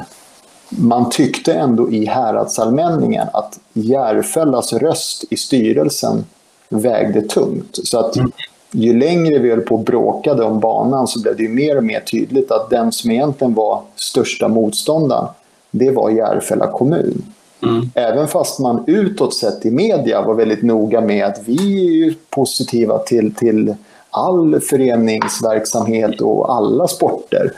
man 0.70 1.10
tyckte 1.10 1.52
ändå 1.52 1.90
i 1.90 2.06
häradsallmänningen 2.06 3.28
att 3.32 3.60
Järfällas 3.72 4.72
röst 4.72 5.24
i 5.30 5.36
styrelsen 5.36 6.24
vägde 6.68 7.22
tungt. 7.22 7.78
Så 7.84 7.98
att 7.98 8.16
mm. 8.16 8.32
ju 8.70 8.98
längre 8.98 9.38
vi 9.38 9.50
höll 9.50 9.60
på 9.60 9.74
och 9.74 9.84
bråkade 9.84 10.44
om 10.44 10.60
banan 10.60 11.06
så 11.06 11.20
blev 11.20 11.36
det 11.36 11.48
mer 11.48 11.76
och 11.76 11.84
mer 11.84 12.00
tydligt 12.00 12.50
att 12.50 12.70
den 12.70 12.92
som 12.92 13.10
egentligen 13.10 13.54
var 13.54 13.82
största 13.96 14.48
motståndaren, 14.48 15.28
det 15.70 15.90
var 15.90 16.10
Järfälla 16.10 16.66
kommun. 16.66 17.22
Mm. 17.62 17.90
Även 17.94 18.28
fast 18.28 18.58
man 18.58 18.84
utåt 18.86 19.34
sett 19.34 19.66
i 19.66 19.70
media 19.70 20.22
var 20.22 20.34
väldigt 20.34 20.62
noga 20.62 21.00
med 21.00 21.26
att 21.26 21.42
vi 21.44 22.06
är 22.06 22.14
positiva 22.30 22.98
till, 22.98 23.34
till 23.34 23.74
all 24.10 24.60
föreningsverksamhet 24.60 26.20
och 26.20 26.54
alla 26.54 26.88
sporter. 26.88 27.52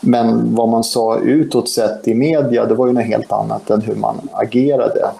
Men 0.00 0.54
vad 0.54 0.68
man 0.68 0.84
sa 0.84 1.18
utåt 1.18 1.68
sett 1.68 2.08
i 2.08 2.14
media, 2.14 2.66
det 2.66 2.74
var 2.74 2.86
ju 2.86 2.92
något 2.92 3.04
helt 3.04 3.32
annat 3.32 3.70
än 3.70 3.80
hur 3.80 3.94
man 3.94 4.28
agerade 4.32 5.10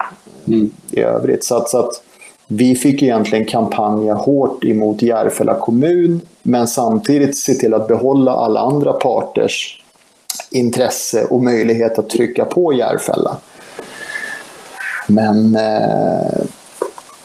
mm. 0.47 0.71
i 0.91 0.99
övrigt. 0.99 1.43
Så 1.43 1.55
att, 1.55 1.69
så 1.69 1.77
att 1.77 2.01
vi 2.47 2.75
fick 2.75 3.03
egentligen 3.03 3.45
kampanja 3.45 4.13
hårt 4.13 4.63
emot 4.63 5.01
Järfälla 5.01 5.55
kommun 5.55 6.21
men 6.41 6.67
samtidigt 6.67 7.37
se 7.37 7.53
till 7.53 7.73
att 7.73 7.87
behålla 7.87 8.31
alla 8.31 8.59
andra 8.59 8.93
parters 8.93 9.83
intresse 10.51 11.25
och 11.25 11.43
möjlighet 11.43 11.99
att 11.99 12.09
trycka 12.09 12.45
på 12.45 12.73
Järfälla. 12.73 13.37
Men 15.07 15.55
eh, 15.55 16.43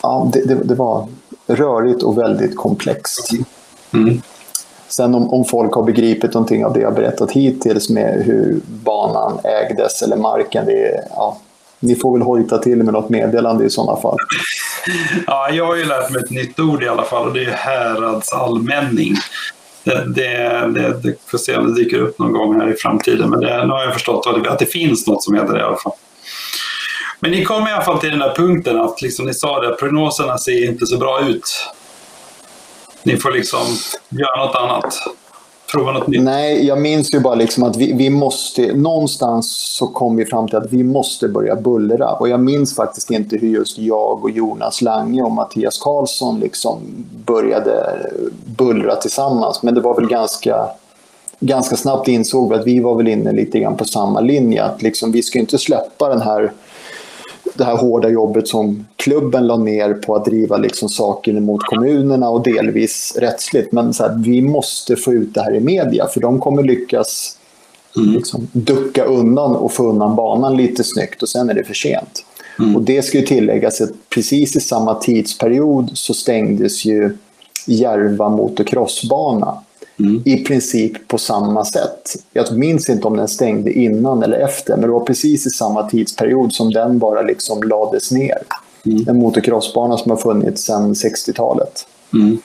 ja, 0.03 0.31
det, 0.33 0.45
det, 0.45 0.55
det, 0.55 0.75
var 0.75 1.09
rörigt 1.47 2.03
och 2.03 2.19
väldigt 2.19 2.57
komplext. 2.57 3.31
Mm. 3.93 4.23
Sen 4.97 5.15
om, 5.15 5.31
om, 5.31 5.45
folk 5.45 5.73
har 5.73 5.83
begripit 5.83 6.35
någonting 6.35 6.65
av 6.65 6.73
det 6.73 6.81
jag 6.81 6.95
berättat 6.95 7.31
hittills 7.31 7.91
med 7.91 8.25
hur 8.25 8.61
banan 8.67 9.39
ägdes 9.45 10.03
eller 10.03 10.17
marken, 10.17 10.67
det, 10.67 11.05
ja, 11.11 11.39
ni 11.81 11.95
får 11.95 12.19
väl 12.19 12.27
hojta 12.27 12.59
till 12.59 12.83
med 12.83 12.93
något 12.93 13.09
meddelande 13.09 13.65
i 13.65 13.71
sådana 13.71 14.01
fall. 14.01 14.17
Ja, 15.27 15.51
jag 15.51 15.67
har 15.67 15.77
ju 15.77 15.85
lärt 15.85 16.11
mig 16.11 16.23
ett 16.25 16.31
nytt 16.31 16.61
ord 16.61 16.83
i 16.83 16.89
alla 16.89 17.03
fall 17.03 17.29
och 17.29 17.35
det 17.35 17.45
är 17.45 17.51
häradsallmänning. 17.51 19.15
Det, 19.85 20.05
det, 20.15 20.73
det, 20.75 21.03
det 21.03 21.15
får 21.27 21.39
se 21.39 21.57
om 21.57 21.67
det 21.67 21.83
dyker 21.83 21.99
upp 21.99 22.19
någon 22.19 22.33
gång 22.33 22.61
här 22.61 22.73
i 22.73 22.77
framtiden, 22.77 23.31
men 23.31 23.41
det, 23.41 23.67
nu 23.67 23.73
har 23.73 23.83
jag 23.83 23.93
förstått 23.93 24.27
att 24.27 24.45
det, 24.45 24.51
att 24.51 24.59
det 24.59 24.67
finns 24.67 25.07
något 25.07 25.23
som 25.23 25.35
heter 25.35 25.53
det 25.53 25.61
i 25.61 25.63
alla 25.63 25.77
fall. 25.77 25.93
Men 27.21 27.31
ni 27.31 27.45
kom 27.45 27.69
i 27.69 27.73
alla 27.73 27.85
fall 27.85 28.01
till 28.01 28.11
den 28.11 28.19
där 28.19 28.35
punkten 28.35 28.81
att 28.81 29.03
liksom 29.03 29.27
ni 29.27 29.35
sa 29.35 29.61
det, 29.61 29.77
prognoserna 29.77 30.39
ser 30.39 30.69
inte 30.69 30.87
så 30.87 30.99
bra 30.99 31.21
ut. 31.29 31.75
Ni 33.05 33.17
får 33.17 33.31
liksom 33.31 33.61
göra 34.09 34.47
något 34.47 34.57
annat 34.57 34.95
prova 35.75 35.93
något 35.93 36.07
nytt? 36.07 36.23
Nej, 36.23 36.67
jag 36.67 36.81
minns 36.81 37.15
ju 37.15 37.21
bara 37.21 37.35
liksom 37.35 37.63
att 37.63 37.77
vi, 37.77 37.93
vi 37.93 38.11
måste, 38.11 38.75
någonstans 38.75 39.75
så 39.79 39.87
kom 39.87 40.17
vi 40.17 40.25
fram 40.25 40.49
till 40.49 40.57
att 40.57 40.73
vi 40.73 40.85
måste 40.85 41.29
börja 41.29 41.57
bullra. 41.57 42.13
Och 42.13 42.29
jag 42.29 42.41
minns 42.41 42.77
faktiskt 42.77 43.11
inte 43.11 43.37
hur 43.37 43.49
just 43.49 43.79
jag 43.79 44.25
och 44.25 44.31
Jonas 44.31 44.83
Lange 44.83 45.23
och 45.23 45.33
Mattias 45.33 45.79
Karlsson 45.79 46.41
liksom 46.41 46.81
började 47.27 47.99
bullra 48.45 48.97
tillsammans. 48.97 49.63
Men 49.63 49.75
det 49.75 49.81
var 49.81 49.95
väl 49.95 50.09
ganska, 50.09 50.67
ganska 51.41 51.77
snabbt 51.77 52.09
insåg 52.09 52.49
vi 52.49 52.55
att 52.55 52.67
vi 52.67 52.81
var 52.81 52.95
väl 52.95 53.09
inne 53.09 53.33
lite 53.33 53.59
grann 53.59 53.77
på 53.77 53.85
samma 53.85 54.21
linje. 54.21 54.65
Att 54.65 54.83
liksom, 54.83 55.13
vi 55.13 55.23
ska 55.23 55.39
inte 55.39 55.59
släppa 55.59 56.09
den 56.09 56.23
här 56.23 56.53
det 57.55 57.65
här 57.65 57.77
hårda 57.77 58.09
jobbet 58.09 58.49
som 58.49 58.87
klubben 58.97 59.47
la 59.47 59.57
ner 59.57 59.95
på 59.95 60.15
att 60.15 60.25
driva 60.25 60.57
liksom 60.57 60.89
saker 60.89 61.33
mot 61.33 61.63
kommunerna 61.63 62.29
och 62.29 62.43
delvis 62.43 63.17
rättsligt. 63.21 63.73
Men 63.73 63.95
så 63.95 64.03
här, 64.03 64.23
vi 64.25 64.43
måste 64.43 64.97
få 64.97 65.13
ut 65.13 65.35
det 65.35 65.41
här 65.41 65.55
i 65.55 65.61
media 65.61 66.07
för 66.07 66.21
de 66.21 66.41
kommer 66.41 66.63
lyckas 66.63 67.39
mm. 67.97 68.15
liksom, 68.15 68.49
ducka 68.53 69.05
undan 69.05 69.57
och 69.57 69.73
få 69.73 69.85
undan 69.85 70.17
banan 70.17 70.57
lite 70.57 70.85
snyggt 70.85 71.23
och 71.23 71.29
sen 71.29 71.51
är 71.51 71.55
det 71.55 71.65
för 71.65 71.75
sent. 71.75 72.25
Mm. 72.59 72.77
Och 72.77 72.83
det 72.83 73.03
ska 73.03 73.19
ju 73.19 73.27
tilläggas 73.27 73.81
att 73.81 73.91
precis 74.11 74.57
i 74.57 74.61
samma 74.61 74.95
tidsperiod 74.95 75.91
så 75.95 76.15
stängdes 76.15 76.85
ju 76.85 77.17
Järva 77.67 78.29
motocrossbana 78.29 79.59
Mm. 80.01 80.23
i 80.25 80.45
princip 80.45 81.09
på 81.09 81.19
samma 81.19 81.65
sätt. 81.65 82.17
Jag 82.33 82.59
minns 82.59 82.89
inte 82.89 83.07
om 83.07 83.17
den 83.17 83.29
stängde 83.29 83.73
innan 83.73 84.23
eller 84.23 84.39
efter, 84.39 84.77
men 84.77 84.81
det 84.81 84.93
var 84.93 85.05
precis 85.05 85.47
i 85.47 85.51
samma 85.51 85.91
tidsperiod 85.91 86.53
som 86.53 86.71
den 86.71 86.99
bara 86.99 87.23
liksom 87.23 87.63
lades 87.63 88.11
ner. 88.13 88.39
Mm. 88.87 89.09
En 89.09 89.19
motocrossbana 89.19 89.97
som 89.97 90.11
har 90.11 90.19
funnits 90.19 90.65
sedan 90.65 90.95
60-talet. 90.95 91.87
Mm. 92.13 92.39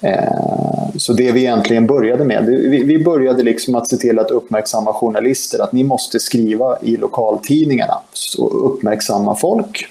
Eh, 0.00 0.96
så 0.96 1.12
det 1.12 1.32
vi 1.32 1.40
egentligen 1.40 1.86
började 1.86 2.24
med, 2.24 2.44
vi 2.86 3.04
började 3.04 3.42
liksom 3.42 3.74
att 3.74 3.90
se 3.90 3.96
till 3.96 4.18
att 4.18 4.30
uppmärksamma 4.30 4.92
journalister 4.92 5.58
att 5.58 5.72
ni 5.72 5.84
måste 5.84 6.20
skriva 6.20 6.78
i 6.82 6.96
lokaltidningarna 6.96 7.94
och 8.38 8.74
uppmärksamma 8.74 9.36
folk. 9.36 9.86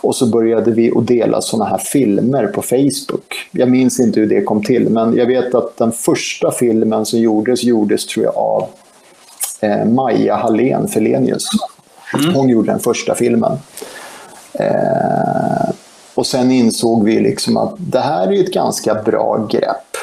Och 0.00 0.14
så 0.16 0.26
började 0.26 0.70
vi 0.70 0.92
att 0.96 1.06
dela 1.06 1.40
sådana 1.40 1.70
här 1.70 1.78
filmer 1.78 2.46
på 2.46 2.62
Facebook. 2.62 3.48
Jag 3.50 3.70
minns 3.70 4.00
inte 4.00 4.20
hur 4.20 4.26
det 4.26 4.42
kom 4.42 4.62
till, 4.62 4.88
men 4.90 5.16
jag 5.16 5.26
vet 5.26 5.54
att 5.54 5.76
den 5.76 5.92
första 5.92 6.50
filmen 6.50 7.06
som 7.06 7.18
gjordes, 7.18 7.64
gjordes 7.64 8.06
tror 8.06 8.24
jag 8.24 8.36
av 8.36 8.66
eh, 9.60 9.84
Maja 9.84 10.36
Hallén 10.36 10.88
Felenius. 10.88 11.44
Mm. 12.14 12.34
Hon 12.34 12.48
gjorde 12.48 12.72
den 12.72 12.80
första 12.80 13.14
filmen. 13.14 13.52
Eh, 14.52 15.70
och 16.14 16.26
sen 16.26 16.50
insåg 16.50 17.04
vi 17.04 17.20
liksom 17.20 17.56
att 17.56 17.74
det 17.78 18.00
här 18.00 18.32
är 18.32 18.40
ett 18.40 18.52
ganska 18.52 18.94
bra 18.94 19.46
grepp. 19.50 19.96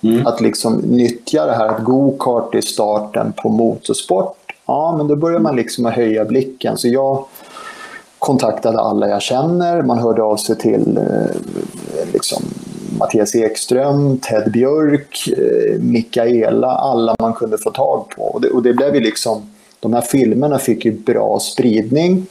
Mm. 0.00 0.26
Att 0.26 0.40
liksom 0.40 0.76
nyttja 0.76 1.46
det 1.46 1.54
här 1.54 1.68
att 1.68 1.84
go-kart 1.84 2.54
är 2.54 2.60
starten 2.60 3.32
på 3.32 3.48
motorsport. 3.48 4.36
Ja, 4.66 4.94
men 4.96 5.08
då 5.08 5.16
börjar 5.16 5.38
man 5.38 5.56
liksom 5.56 5.86
att 5.86 5.94
höja 5.94 6.24
blicken. 6.24 6.76
Så 6.76 6.88
jag 6.88 7.24
kontaktade 8.18 8.80
alla 8.80 9.08
jag 9.08 9.22
känner. 9.22 9.82
Man 9.82 9.98
hörde 9.98 10.22
av 10.22 10.36
sig 10.36 10.56
till 10.56 10.96
eh, 10.96 11.36
liksom, 12.12 12.42
Mattias 12.98 13.34
Ekström, 13.34 14.18
Ted 14.18 14.52
Björk, 14.52 15.28
eh, 15.28 15.80
Mikaela, 15.80 16.68
alla 16.68 17.14
man 17.20 17.32
kunde 17.32 17.58
få 17.58 17.70
tag 17.70 18.08
på. 18.16 18.22
Och 18.22 18.40
det, 18.40 18.50
och 18.50 18.62
det 18.62 18.72
blev 18.72 18.94
ju 18.94 19.00
liksom, 19.00 19.50
de 19.80 19.92
här 19.92 20.00
filmerna 20.00 20.58
fick 20.58 20.84
ju 20.84 20.92
bra 20.92 21.40
spridning. 21.40 22.26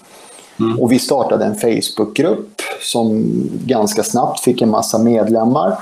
Mm. 0.59 0.79
Och 0.79 0.91
vi 0.91 0.99
startade 0.99 1.45
en 1.45 1.55
Facebookgrupp 1.55 2.61
som 2.81 3.33
ganska 3.65 4.03
snabbt 4.03 4.39
fick 4.39 4.61
en 4.61 4.69
massa 4.69 4.97
medlemmar. 4.97 5.77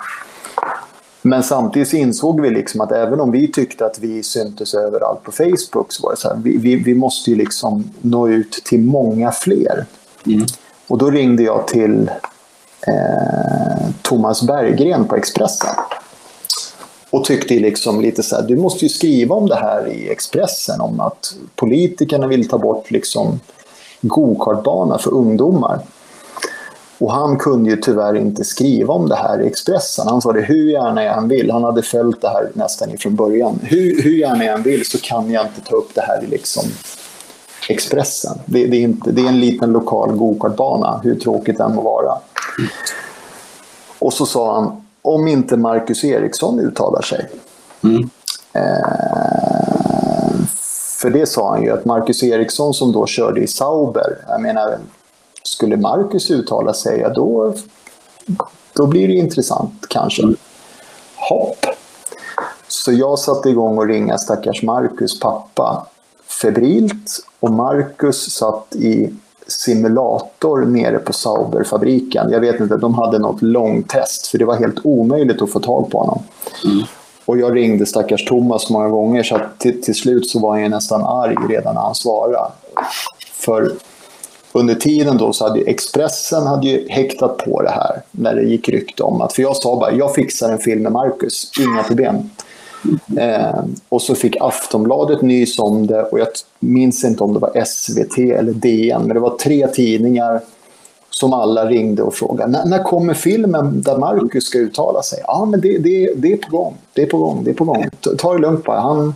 Men 1.28 1.43
samtidigt 1.43 1.93
insåg 1.93 2.41
vi 2.41 2.49
liksom 2.49 2.82
att 2.82 2.91
även 2.91 3.19
om 3.19 3.32
vi 3.32 3.51
tyckte 3.51 3.86
att 3.86 3.99
vi 3.99 4.23
syntes 4.23 4.73
överallt 4.73 5.23
på 5.23 5.32
Facebook 5.32 5.93
så 5.93 6.03
var 6.03 6.11
det 6.11 6.17
så 6.17 6.28
här, 6.28 6.36
vi, 6.43 6.57
vi, 6.57 6.76
vi 6.76 6.95
måste 6.95 7.30
ju 7.30 7.36
liksom 7.36 7.91
nå 8.01 8.30
ut 8.30 8.51
till 8.51 8.82
många 8.82 9.32
fler. 9.32 9.86
Mm. 10.26 10.45
Och 10.88 10.97
då 10.97 11.09
ringde 11.09 11.43
jag 11.43 11.67
till 11.67 12.11
eh, 12.88 13.88
Thomas 14.01 14.43
Berggren 14.43 15.05
på 15.05 15.15
Expressen. 15.15 15.76
Och 17.09 17.26
tyckte 17.26 17.53
liksom 17.53 18.01
lite 18.01 18.23
så 18.23 18.36
här, 18.36 18.43
du 18.43 18.55
måste 18.55 18.86
ju 18.86 18.89
skriva 18.89 19.36
om 19.36 19.47
det 19.47 19.55
här 19.55 19.88
i 19.88 20.09
Expressen, 20.09 20.82
om 20.82 20.99
att 20.99 21.36
politikerna 21.55 22.28
vill 22.28 22.49
ta 22.49 22.57
bort 22.57 22.91
liksom 22.91 23.39
gokartbana 24.01 24.97
för 24.97 25.13
ungdomar. 25.13 25.80
Och 26.98 27.12
han 27.12 27.38
kunde 27.38 27.70
ju 27.70 27.78
tyvärr 27.78 28.16
inte 28.16 28.43
skriva 28.43 28.93
om 28.93 29.10
det 29.10 29.16
här 29.16 29.41
i 29.41 29.48
Expressen. 29.48 30.08
Han 30.08 30.22
sa 30.22 30.34
det 30.34 30.41
hur 30.41 30.72
gärna 30.72 31.04
jag 31.04 31.18
än 31.18 31.28
vill. 31.28 31.52
Han 31.52 31.64
hade 31.64 31.84
följt 31.84 32.22
det 32.22 32.30
här 32.30 32.50
nästan 32.54 32.91
ifrån 32.91 33.16
början. 33.16 33.60
Hur, 33.64 34.02
hur 34.04 34.16
gärna 34.16 34.43
jag 34.46 34.56
än 34.56 34.64
vill 34.64 34.86
så 34.86 34.98
kan 34.98 35.32
jag 35.32 35.46
inte 35.46 35.62
ta 35.62 35.76
upp 35.76 35.96
det 35.96 36.02
här 36.02 36.24
i 36.24 36.28
liksom 36.28 36.64
Expressen. 37.70 38.38
Det, 38.46 38.68
det, 38.68 38.78
är 38.78 38.82
inte, 38.82 39.12
det 39.12 39.22
är 39.22 39.28
en 39.28 39.39
liten 39.39 39.72
lokal 39.72 40.12
gokartbana, 40.12 41.00
hur 41.04 41.16
tråkigt 41.16 41.58
den 41.58 41.76
må 41.76 41.82
vara. 41.82 42.18
Och 44.00 44.14
så 44.14 44.26
sa 44.26 44.56
han, 44.56 44.86
om 45.02 45.28
inte 45.28 45.58
Marcus 45.58 46.04
Eriksson 46.04 46.60
uttalar 46.60 47.02
sig. 47.02 47.30
Mm. 47.84 48.10
Eh, 48.54 49.36
för 51.02 51.10
det 51.10 51.26
sa 51.26 51.50
han 51.50 51.64
ju, 51.64 51.72
att 51.72 51.86
Marcus 51.86 52.24
Eriksson 52.24 52.74
som 52.74 52.91
då 52.91 53.06
körde 53.06 53.41
i 53.41 53.48
Sauber, 53.48 54.18
jag 54.28 54.41
menar, 54.41 54.78
Skulle 55.46 55.78
Marcus 55.78 56.32
uttala 56.32 56.74
sig, 56.74 57.00
ja, 57.00 57.10
då, 57.10 57.54
då 58.74 58.88
blir 58.88 59.08
det 59.08 59.14
intressant 59.14 59.86
kanske. 59.89 60.24
Hopp. 61.16 61.66
Så 62.68 62.91
jag 62.91 63.20
satte 63.20 63.50
igång 63.50 63.78
och 63.78 63.88
ringa 63.88 64.18
stackars 64.18 64.64
Marcus 64.64 65.20
pappa 65.20 65.88
febrilt 66.41 67.26
och 67.39 67.52
Marcus 67.52 68.32
satt 68.32 68.76
i 68.76 69.14
simulator 69.48 70.66
nere 70.66 70.98
på 70.98 71.14
Sauberfabriken. 71.14 72.30
Jag 72.32 72.39
vet 72.39 72.60
inte, 72.60 72.78
de 72.78 72.93
hade 72.93 73.20
något 73.20 73.41
långtest 73.41 74.28
för 74.28 74.38
det 74.38 74.46
var 74.46 74.56
helt 74.56 74.80
omöjligt 74.84 75.41
att 75.41 75.52
få 75.52 75.60
tag 75.60 75.91
på 75.91 76.00
honom. 76.00 76.24
Mm. 76.66 76.86
Och 77.26 77.38
jag 77.38 77.56
ringde 77.56 77.86
stackars 77.86 78.26
Thomas 78.26 78.70
många 78.70 78.89
gånger 78.89 79.24
så 79.24 79.39
till, 79.58 79.82
till 79.82 79.96
slut 79.96 80.30
så 80.30 80.39
var 80.39 80.58
jag 80.58 80.72
nästan 80.72 81.04
arg 81.04 81.36
redan 81.50 81.76
när 81.76 81.82
han 81.82 81.96
svarade. 81.96 82.52
För 83.34 83.72
under 84.56 84.76
tiden 84.76 85.18
då 85.18 85.34
så 85.34 85.47
hade 85.47 85.60
Expressen 85.60 86.47
hade 86.47 86.68
ju 86.68 86.88
häktat 86.89 87.38
på 87.38 87.62
det 87.62 87.70
här 87.70 88.01
när 88.12 88.36
det 88.36 88.43
gick 88.43 88.70
rykte 88.70 89.03
om 89.03 89.22
att, 89.22 89.34
för 89.34 89.41
jag 89.41 89.56
sa 89.56 89.80
bara, 89.80 89.91
jag 89.91 90.16
fixar 90.16 90.51
en 90.51 90.58
film 90.58 90.84
med 90.84 90.91
Marcus, 90.91 91.51
inga 91.60 91.84
problem. 91.84 92.30
Eh, 93.18 93.64
och 93.89 94.01
så 94.01 94.16
fick 94.16 94.36
Aftonbladet 94.39 95.22
nys 95.22 95.60
om 95.60 95.88
det 95.88 96.03
och 96.03 96.20
jag 96.20 96.28
minns 96.60 97.03
inte 97.03 97.24
om 97.24 97.34
det 97.34 97.39
var 97.39 97.64
SVT 97.66 98.18
eller 98.18 98.53
DN, 98.53 99.01
men 99.01 99.14
det 99.14 99.20
var 99.20 99.38
tre 99.38 99.68
tidningar 99.68 100.41
som 101.10 101.34
alla 101.34 101.66
ringde 101.66 102.03
och 102.03 102.14
frågade. 102.14 102.66
När, 102.66 102.84
kommer 102.84 103.14
filmen 103.14 103.82
där 103.82 103.97
Marcus 103.97 104.43
ska 104.43 104.58
uttala 104.58 105.01
sig? 105.01 105.20
Ja, 105.28 105.45
men 105.45 105.62
det, 105.62 105.78
det, 105.78 106.14
det 106.16 106.34
är 106.34 106.38
på 106.38 106.58
gång. 106.58 106.78
Det 106.93 107.01
är 107.01 107.06
på 107.06 107.18
gång. 107.18 107.43
Det 107.43 107.49
är 107.49 107.53
på 107.53 107.64
gång. 107.64 107.89
Ta 108.18 108.34
det 108.34 108.39
lugnt 108.39 108.64
bara. 108.64 108.80
Han... 108.80 109.14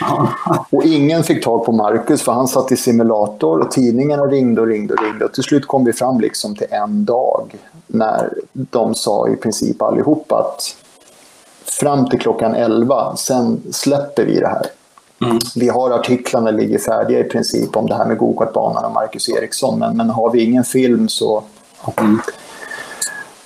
Och 0.70 0.84
ingen 0.84 1.24
fick 1.24 1.44
tag 1.44 1.64
på 1.64 1.72
Marcus 1.72 2.22
för 2.22 2.32
han 2.32 2.48
satt 2.48 2.72
i 2.72 2.76
simulator 2.76 3.60
och 3.60 3.70
tidningarna 3.70 4.22
ringde 4.22 4.60
och 4.60 4.66
ringde 4.66 4.94
och 4.94 5.02
ringde. 5.02 5.24
Och 5.24 5.32
till 5.32 5.42
slut 5.42 5.66
kom 5.66 5.84
vi 5.84 5.92
fram 5.92 6.20
liksom 6.20 6.56
till 6.56 6.66
en 6.70 7.04
dag 7.04 7.54
när 7.86 8.32
de 8.52 8.94
sa 8.94 9.28
i 9.28 9.36
princip 9.36 9.82
allihop 9.82 10.32
att 10.32 10.76
fram 11.80 12.08
till 12.08 12.18
klockan 12.18 12.54
11, 12.54 13.16
sen 13.16 13.62
släpper 13.72 14.24
vi 14.24 14.40
det 14.40 14.48
här. 14.48 14.66
Mm. 15.22 15.38
Vi 15.56 15.68
har 15.68 15.90
artiklarna 15.90 16.50
ligger 16.50 16.78
färdiga 16.78 17.18
i 17.18 17.24
princip 17.24 17.76
om 17.76 17.86
det 17.86 17.94
här 17.94 18.06
med 18.06 18.18
gokartbanan 18.18 18.84
och 18.84 18.92
Marcus 18.92 19.28
Eriksson, 19.28 19.78
men, 19.78 19.96
men 19.96 20.10
har 20.10 20.30
vi 20.30 20.42
ingen 20.42 20.64
film 20.64 21.08
så... 21.08 21.42
Mm. 21.96 22.20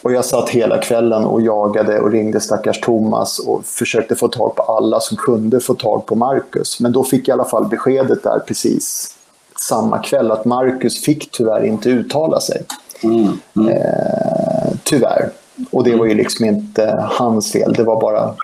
Och 0.02 0.12
jag 0.12 0.24
satt 0.24 0.48
hela 0.48 0.78
kvällen 0.78 1.24
och 1.24 1.42
jagade 1.42 2.00
och 2.00 2.10
ringde 2.10 2.40
stackars 2.40 2.80
Thomas 2.80 3.38
och 3.38 3.64
försökte 3.64 4.14
få 4.14 4.28
tag 4.28 4.56
på 4.56 4.62
alla 4.62 5.00
som 5.00 5.16
kunde 5.16 5.60
få 5.60 5.74
tag 5.74 6.06
på 6.06 6.14
Marcus. 6.14 6.80
Men 6.80 6.92
då 6.92 7.04
fick 7.04 7.28
jag 7.28 7.36
i 7.36 7.40
alla 7.40 7.48
fall 7.48 7.68
beskedet 7.68 8.22
där 8.22 8.38
precis 8.38 9.14
samma 9.60 9.98
kväll 9.98 10.30
att 10.30 10.44
Marcus 10.44 11.04
fick 11.04 11.30
tyvärr 11.30 11.64
inte 11.64 11.88
uttala 11.90 12.40
sig. 12.40 12.62
Mm. 13.02 13.28
Mm. 13.56 13.68
Eh, 13.68 14.72
tyvärr. 14.84 15.30
Och 15.70 15.84
det 15.84 15.96
var 15.96 16.06
ju 16.06 16.14
liksom 16.14 16.44
inte 16.44 17.04
hans 17.10 17.52
fel, 17.52 17.72
det 17.72 17.84
var 17.84 18.00
bara 18.00 18.34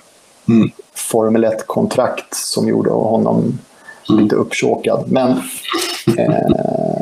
mm. 0.49 0.71
Formel 0.95 1.45
1-kontrakt 1.45 2.35
som 2.35 2.69
gjorde 2.69 2.91
honom 2.91 3.59
mm. 4.09 4.23
lite 4.23 4.37
uppsåkad. 4.37 5.05
Men 5.09 5.31
eh, 6.19 6.41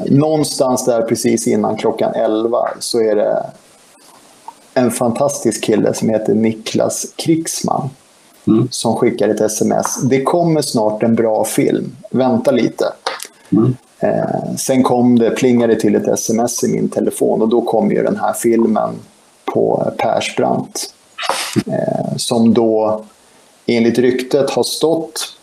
någonstans 0.07 0.85
där 0.85 1.03
precis 1.03 1.47
innan 1.47 1.77
klockan 1.77 2.15
11 2.15 2.59
så 2.79 3.01
är 3.01 3.17
det 3.17 3.47
en 4.77 4.91
fantastisk 4.91 5.65
kille 5.65 5.95
som 5.95 6.09
heter 6.09 6.35
Niklas 6.35 7.07
Krigsman 7.17 7.91
mm. 8.47 8.69
som 8.71 8.97
skickar 8.97 9.29
ett 9.29 9.41
sms. 9.41 10.03
Det 10.03 10.23
kommer 10.23 10.63
snart 10.63 11.03
en 11.03 11.15
bra 11.15 11.45
film, 11.45 11.97
vänta 12.11 12.51
lite. 12.51 12.85
Mm. 13.53 13.77
Eh, 13.99 14.55
sen 14.59 14.83
kom 14.83 15.19
det, 15.19 15.31
plingade 15.31 15.81
till 15.81 15.95
ett 15.95 16.09
sms 16.09 16.65
i 16.65 16.69
min 16.69 16.89
telefon 16.89 17.43
och 17.43 17.49
då 17.49 17.61
kom 17.61 17.91
ju 17.91 18.03
den 18.03 18.17
här 18.17 18.33
filmen 18.33 18.95
på 19.45 19.93
Persbrandt. 19.99 20.95
Eh, 21.67 22.17
som 22.17 22.55
då 22.55 23.05
enligt 23.67 23.99
ryktet 23.99 24.51
har 24.51 24.63
stått 24.63 25.36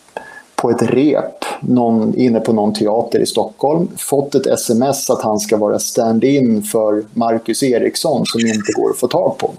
på 0.64 0.70
ett 0.70 0.82
rep 0.82 1.44
någon, 1.60 2.14
inne 2.14 2.40
på 2.40 2.52
någon 2.52 2.74
teater 2.74 3.18
i 3.18 3.26
Stockholm, 3.26 3.88
fått 3.96 4.34
ett 4.34 4.46
sms 4.46 5.10
att 5.10 5.22
han 5.22 5.38
ska 5.38 5.56
vara 5.56 5.78
stand-in 5.78 6.62
för 6.62 7.04
Marcus 7.12 7.62
Eriksson 7.62 8.26
som 8.26 8.40
inte 8.40 8.72
går 8.72 8.90
att 8.90 8.96
få 8.96 9.08
tag 9.08 9.38
på. 9.38 9.50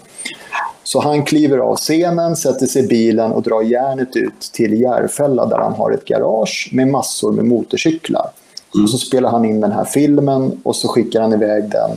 Så 0.84 0.99
han 1.01 1.26
kliver 1.26 1.58
av 1.58 1.76
scenen, 1.76 2.36
sätter 2.36 2.66
sig 2.66 2.86
i 2.86 2.88
bilen 2.88 3.32
och 3.32 3.41
drar 3.41 3.62
järnet 3.62 4.16
ut 4.16 4.39
till 4.53 4.82
Järfälla 4.82 5.45
där 5.45 5.58
han 5.58 5.74
har 5.74 5.91
ett 5.91 6.06
garage 6.06 6.70
med 6.74 6.88
massor 6.88 7.32
med 7.32 7.45
motorcyklar. 7.45 8.30
Mm. 8.76 8.84
Och 8.84 8.89
så 8.89 8.97
spelar 8.97 9.30
han 9.30 9.45
in 9.45 9.62
den 9.62 9.72
här 9.72 9.86
filmen 9.86 10.62
och 10.64 10.76
så 10.76 10.88
skickar 10.88 11.22
han 11.22 11.34
iväg 11.34 11.70
den. 11.70 11.91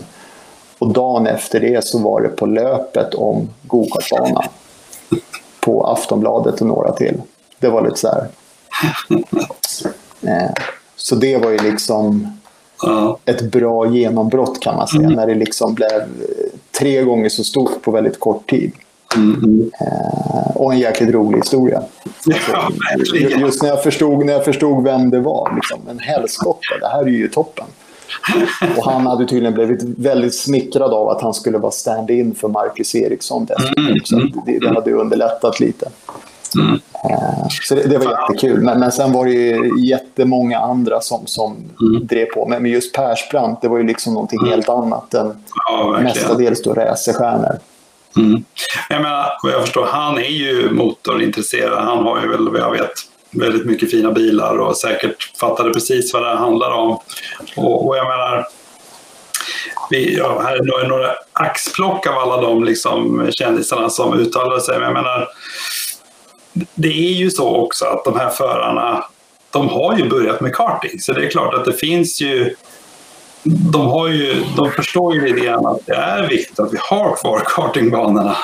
Och 0.78 0.92
dagen 0.92 1.26
efter 1.26 1.60
det 1.60 1.84
så 1.84 1.98
var 1.98 2.20
det 2.20 2.28
på 2.28 2.46
löpet 2.46 3.14
om 3.14 3.48
gokartbanan 3.62 4.44
på 5.60 5.86
Aftonbladet 5.86 6.60
och 6.60 6.66
några 6.66 6.92
till. 6.92 7.20
Det 7.58 7.68
var 7.68 7.84
lite 7.84 7.98
så 7.98 8.08
här. 8.08 8.28
Eh, 10.22 10.50
så 10.96 11.14
det 11.14 11.36
var 11.36 11.50
ju 11.50 11.58
liksom 11.58 12.38
ett 13.24 13.42
bra 13.42 13.86
genombrott 13.86 14.60
kan 14.60 14.76
man 14.76 14.88
säga. 14.88 15.02
Mm. 15.02 15.12
När 15.12 15.26
det 15.26 15.34
liksom 15.34 15.74
blev 15.74 16.02
tre 16.78 17.02
gånger 17.02 17.28
så 17.28 17.44
stort 17.44 17.82
på 17.82 17.90
väldigt 17.90 18.20
kort 18.20 18.50
tid. 18.50 18.72
Mm. 19.16 19.70
Eh, 19.80 20.56
och 20.56 20.72
en 20.72 20.78
jäkligt 20.78 21.10
rolig 21.10 21.38
historia. 21.38 21.82
Ja, 22.52 22.70
just 23.40 23.62
när 23.62 23.68
jag, 23.68 23.82
förstod, 23.82 24.26
när 24.26 24.32
jag 24.32 24.44
förstod 24.44 24.84
vem 24.84 25.10
det 25.10 25.20
var. 25.20 25.52
Liksom, 25.54 25.88
en 25.88 25.98
helskotta, 25.98 26.78
det 26.80 26.88
här 26.88 27.02
är 27.02 27.06
ju 27.06 27.28
toppen. 27.28 27.66
Och 28.76 28.84
han 28.84 29.06
hade 29.06 29.26
tydligen 29.26 29.54
blivit 29.54 29.82
väldigt 29.82 30.34
smickrad 30.34 30.92
av 30.92 31.08
att 31.08 31.22
han 31.22 31.34
skulle 31.34 31.58
vara 31.58 31.72
stand-in 31.72 32.34
för 32.34 32.48
Marcus 32.48 32.94
Eriksson 32.94 33.46
dessutom. 33.46 34.00
Så 34.04 34.16
mm. 34.16 34.32
det, 34.46 34.58
det 34.58 34.68
hade 34.68 34.92
underlättat 34.92 35.60
lite. 35.60 35.90
Mm. 36.60 36.80
Så 37.62 37.74
det, 37.74 37.82
det, 37.82 37.98
var 37.98 38.20
jättekul. 38.20 38.60
Men, 38.60 38.80
men 38.80 38.92
sen 38.92 39.12
var 39.12 39.24
det 39.24 39.30
ju 39.30 39.86
jättemånga 39.86 40.58
andra 40.58 41.00
som, 41.00 41.26
som 41.26 41.56
mm. 41.80 42.06
drev 42.06 42.26
på. 42.26 42.46
Men, 42.46 42.62
men 42.62 42.70
just 42.70 42.94
Persbrandt, 42.94 43.62
det 43.62 43.68
var 43.68 43.78
ju 43.78 43.84
liksom 43.84 44.14
någonting 44.14 44.38
mm. 44.38 44.50
helt 44.50 44.68
annat 44.68 45.14
än 45.14 45.44
ja, 45.68 45.98
mestadels 46.02 46.62
då 46.62 46.74
racerstjärnor. 46.74 47.58
Mm. 48.16 48.44
Jag 48.88 49.02
menar, 49.02 49.26
jag 49.42 49.62
förstår, 49.62 49.86
han 49.86 50.18
är 50.18 50.30
ju 50.30 50.70
motorintresserad. 50.70 51.84
Han 51.84 51.98
har 51.98 52.22
ju 52.22 52.28
väl, 52.28 52.48
vad 52.48 52.60
jag 52.60 52.70
vet, 52.70 52.92
väldigt 53.30 53.66
mycket 53.66 53.90
fina 53.90 54.12
bilar 54.12 54.58
och 54.58 54.76
säkert 54.76 55.38
fattade 55.40 55.70
precis 55.70 56.12
vad 56.12 56.22
det 56.22 56.36
handlar 56.36 56.70
om. 56.70 56.98
Och, 57.56 57.88
och 57.88 57.96
jag 57.96 58.06
menar, 58.06 58.46
vi, 59.90 60.16
ja, 60.16 60.42
här 60.44 60.82
är 60.84 60.88
några 60.88 61.14
axplock 61.32 62.06
av 62.06 62.18
alla 62.18 62.40
de 62.40 62.64
liksom, 62.64 63.26
kändisarna 63.30 63.90
som 63.90 64.18
uttalade 64.18 64.60
sig. 64.60 64.74
Men 64.74 64.84
jag 64.84 64.94
menar, 64.94 65.28
det 66.74 66.88
är 66.88 67.12
ju 67.12 67.30
så 67.30 67.56
också 67.56 67.84
att 67.84 68.04
de 68.04 68.18
här 68.18 68.30
förarna, 68.30 69.04
de 69.50 69.68
har 69.68 69.98
ju 69.98 70.08
börjat 70.08 70.40
med 70.40 70.54
karting. 70.54 71.00
Så 71.00 71.12
det 71.12 71.26
är 71.26 71.30
klart 71.30 71.54
att 71.54 71.64
det 71.64 71.72
finns 71.72 72.20
ju 72.20 72.54
de, 73.72 73.86
har 73.86 74.08
ju, 74.08 74.44
de 74.56 74.70
förstår 74.70 75.14
ju 75.14 75.28
idén 75.28 75.66
att 75.66 75.86
det 75.86 75.94
är 75.94 76.28
viktigt 76.28 76.58
att 76.58 76.72
vi 76.72 76.78
har 76.80 77.16
kvar 77.16 77.42
kartingbanorna. 77.46 78.36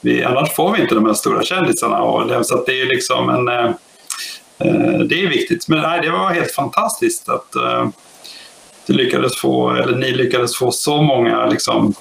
Vi, 0.00 0.24
annars 0.24 0.54
får 0.54 0.72
vi 0.72 0.82
inte 0.82 0.94
de 0.94 1.06
här 1.06 1.14
stora 1.14 1.42
kändisarna. 1.42 2.02
Och, 2.02 2.46
så 2.46 2.64
det 2.64 2.80
är 2.80 2.86
liksom 2.86 3.28
en... 3.28 3.48
Eh, 3.48 3.70
det 4.98 5.22
är 5.22 5.28
viktigt. 5.28 5.68
Men 5.68 5.80
nej, 5.80 6.00
det 6.00 6.10
var 6.10 6.30
helt 6.30 6.52
fantastiskt 6.52 7.28
att 7.28 7.54
eh, 7.56 7.88
lyckades 8.86 9.36
få, 9.36 9.70
eller 9.70 9.96
ni 9.96 10.12
lyckades 10.12 10.56
få 10.56 10.70
så 10.70 11.02
många 11.02 11.46
liksom, 11.46 11.94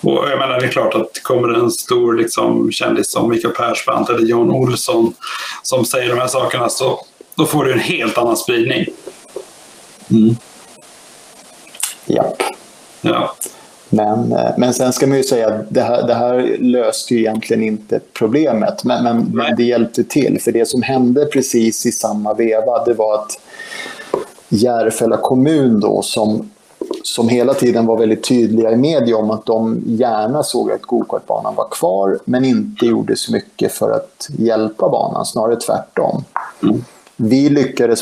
och 0.00 0.28
jag 0.30 0.38
menar, 0.38 0.60
det 0.60 0.66
är 0.66 0.70
klart 0.70 0.94
att 0.94 1.22
kommer 1.22 1.54
en 1.54 1.70
stor 1.70 2.14
liksom, 2.14 2.72
kändis 2.72 3.10
som 3.10 3.30
Mikael 3.30 3.54
Persbrandt 3.54 4.10
eller 4.10 4.26
Jon 4.26 4.50
Olsson 4.50 5.14
som 5.62 5.84
säger 5.84 6.08
de 6.08 6.18
här 6.18 6.28
sakerna 6.28 6.68
så 6.68 7.00
då 7.34 7.46
får 7.46 7.64
du 7.64 7.72
en 7.72 7.78
helt 7.78 8.18
annan 8.18 8.36
spridning. 8.36 8.86
Mm. 10.10 10.36
Japp. 12.06 12.42
Ja. 13.00 13.34
Men, 13.88 14.32
eh, 14.32 14.50
men 14.56 14.74
sen 14.74 14.92
ska 14.92 15.06
man 15.06 15.16
ju 15.16 15.24
säga 15.24 15.48
att 15.48 15.66
det 15.68 15.82
här, 15.82 16.06
det 16.06 16.14
här 16.14 16.56
löste 16.58 17.14
ju 17.14 17.20
egentligen 17.20 17.62
inte 17.62 18.00
problemet, 18.12 18.84
men, 18.84 19.04
men, 19.04 19.24
men, 19.32 19.56
det 19.56 19.62
hjälpte 19.62 20.04
till. 20.04 20.40
För 20.40 20.52
det 20.52 20.68
som 20.68 20.82
hände 20.82 21.26
precis 21.26 21.86
i 21.86 21.92
samma 21.92 22.34
veva, 22.34 22.84
det 22.84 22.94
var 22.94 23.14
att 23.14 23.30
Järfälla 24.48 25.16
kommun 25.16 25.80
då, 25.80 26.02
som, 26.02 26.50
som 27.02 27.28
hela 27.28 27.54
tiden 27.54 27.86
var 27.86 27.98
väldigt 27.98 28.28
tydliga 28.28 28.70
i 28.70 28.76
media 28.76 29.16
om 29.16 29.30
att 29.30 29.46
de 29.46 29.82
gärna 29.86 30.42
såg 30.42 30.72
att 30.72 30.82
gokartbanan 30.82 31.54
var 31.54 31.68
kvar, 31.68 32.18
men 32.24 32.44
inte 32.44 32.86
gjorde 32.86 33.16
så 33.16 33.32
mycket 33.32 33.72
för 33.72 33.90
att 33.90 34.28
hjälpa 34.38 34.88
banan, 34.88 35.26
snarare 35.26 35.56
tvärtom. 35.56 36.24
Mm. 36.62 36.84
Vi 37.16 37.48
lyckades 37.48 38.00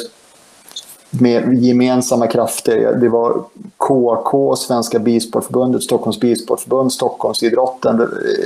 med 1.11 1.64
gemensamma 1.64 2.26
krafter. 2.26 2.99
Det 3.01 3.09
var 3.09 3.45
KK, 3.76 4.57
Svenska 4.57 4.99
Bilsportförbundet, 4.99 5.82
Stockholms 5.82 6.20
Bilsportförbund, 6.20 6.93
Stockholmsidrotten, 6.93 8.01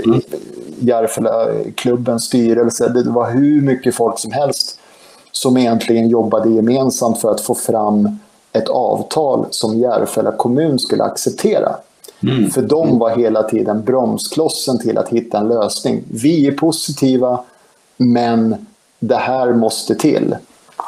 mm. 0.05 0.21
Järfälla-klubbens 0.79 2.25
styrelse. 2.25 2.89
Det 2.89 3.11
var 3.11 3.31
hur 3.31 3.63
mycket 3.63 3.95
folk 3.95 4.19
som 4.19 4.33
helst 4.33 4.79
som 5.33 5.57
egentligen 5.57 6.09
jobbade 6.09 6.51
gemensamt 6.51 7.21
för 7.21 7.31
att 7.31 7.41
få 7.41 7.55
fram 7.55 8.19
ett 8.59 8.69
avtal 8.69 9.47
som 9.51 9.79
Järfälla 9.79 10.33
kommun 10.33 10.79
skulle 10.79 11.05
acceptera. 11.05 11.77
Mm. 12.23 12.51
För 12.51 12.63
de 12.63 12.99
var 12.99 13.17
hela 13.17 13.43
tiden 13.43 13.85
bromsklossen 13.85 14.79
till 14.79 14.99
att 14.99 15.09
hitta 15.09 15.39
en 15.39 15.49
lösning. 15.49 16.03
Vi 16.11 16.47
är 16.47 16.53
positiva, 16.53 17.45
men 17.97 18.67
det 18.99 19.17
här 19.17 19.53
måste 19.53 19.95
till. 19.95 20.37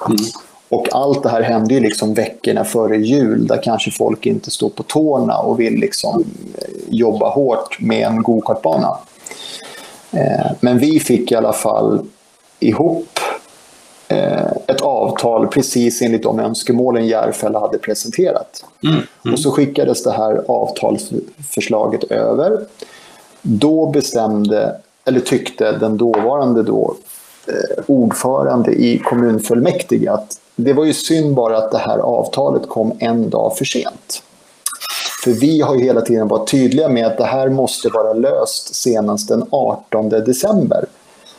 Mm. 0.06 0.18
Och 0.68 0.88
allt 0.92 1.22
det 1.22 1.28
här 1.28 1.42
hände 1.42 1.74
ju 1.74 1.80
liksom 1.80 2.14
veckorna 2.14 2.64
före 2.64 2.96
jul 2.96 3.46
där 3.46 3.62
kanske 3.62 3.90
folk 3.90 4.26
inte 4.26 4.50
står 4.50 4.68
på 4.68 4.82
tårna 4.82 5.38
och 5.38 5.60
vill 5.60 5.74
liksom 5.74 6.24
jobba 6.88 7.28
hårt 7.28 7.80
med 7.80 8.06
en 8.06 8.22
gokartbana. 8.22 8.98
Eh, 10.10 10.52
men 10.60 10.78
vi 10.78 11.00
fick 11.00 11.32
i 11.32 11.34
alla 11.34 11.52
fall 11.52 12.06
ihop 12.60 13.18
eh, 13.18 13.29
ett 14.66 14.80
avtal 14.80 15.46
precis 15.46 16.02
enligt 16.02 16.22
de 16.22 16.40
önskemålen 16.40 17.06
Järfälla 17.06 17.60
hade 17.60 17.78
presenterat. 17.78 18.64
Mm, 18.82 18.94
mm. 18.94 19.34
Och 19.34 19.40
så 19.40 19.50
skickades 19.50 20.02
det 20.02 20.12
här 20.12 20.44
avtalsförslaget 20.48 22.04
över. 22.04 22.60
Då 23.42 23.86
bestämde, 23.86 24.76
eller 25.04 25.20
tyckte 25.20 25.72
den 25.72 25.96
dåvarande 25.96 26.62
då, 26.62 26.94
eh, 27.46 27.84
ordförande 27.86 28.72
i 28.72 28.98
kommunfullmäktige 28.98 30.12
att 30.12 30.40
det 30.56 30.72
var 30.72 30.84
ju 30.84 30.92
synd 30.92 31.34
bara 31.34 31.58
att 31.58 31.72
det 31.72 31.78
här 31.78 31.98
avtalet 31.98 32.68
kom 32.68 32.92
en 32.98 33.30
dag 33.30 33.56
för 33.56 33.64
sent. 33.64 34.22
För 35.24 35.30
vi 35.30 35.60
har 35.60 35.74
ju 35.74 35.82
hela 35.82 36.00
tiden 36.00 36.28
varit 36.28 36.50
tydliga 36.50 36.88
med 36.88 37.06
att 37.06 37.18
det 37.18 37.24
här 37.24 37.48
måste 37.48 37.88
vara 37.88 38.12
löst 38.12 38.74
senast 38.74 39.28
den 39.28 39.44
18 39.50 40.08
december. 40.08 40.84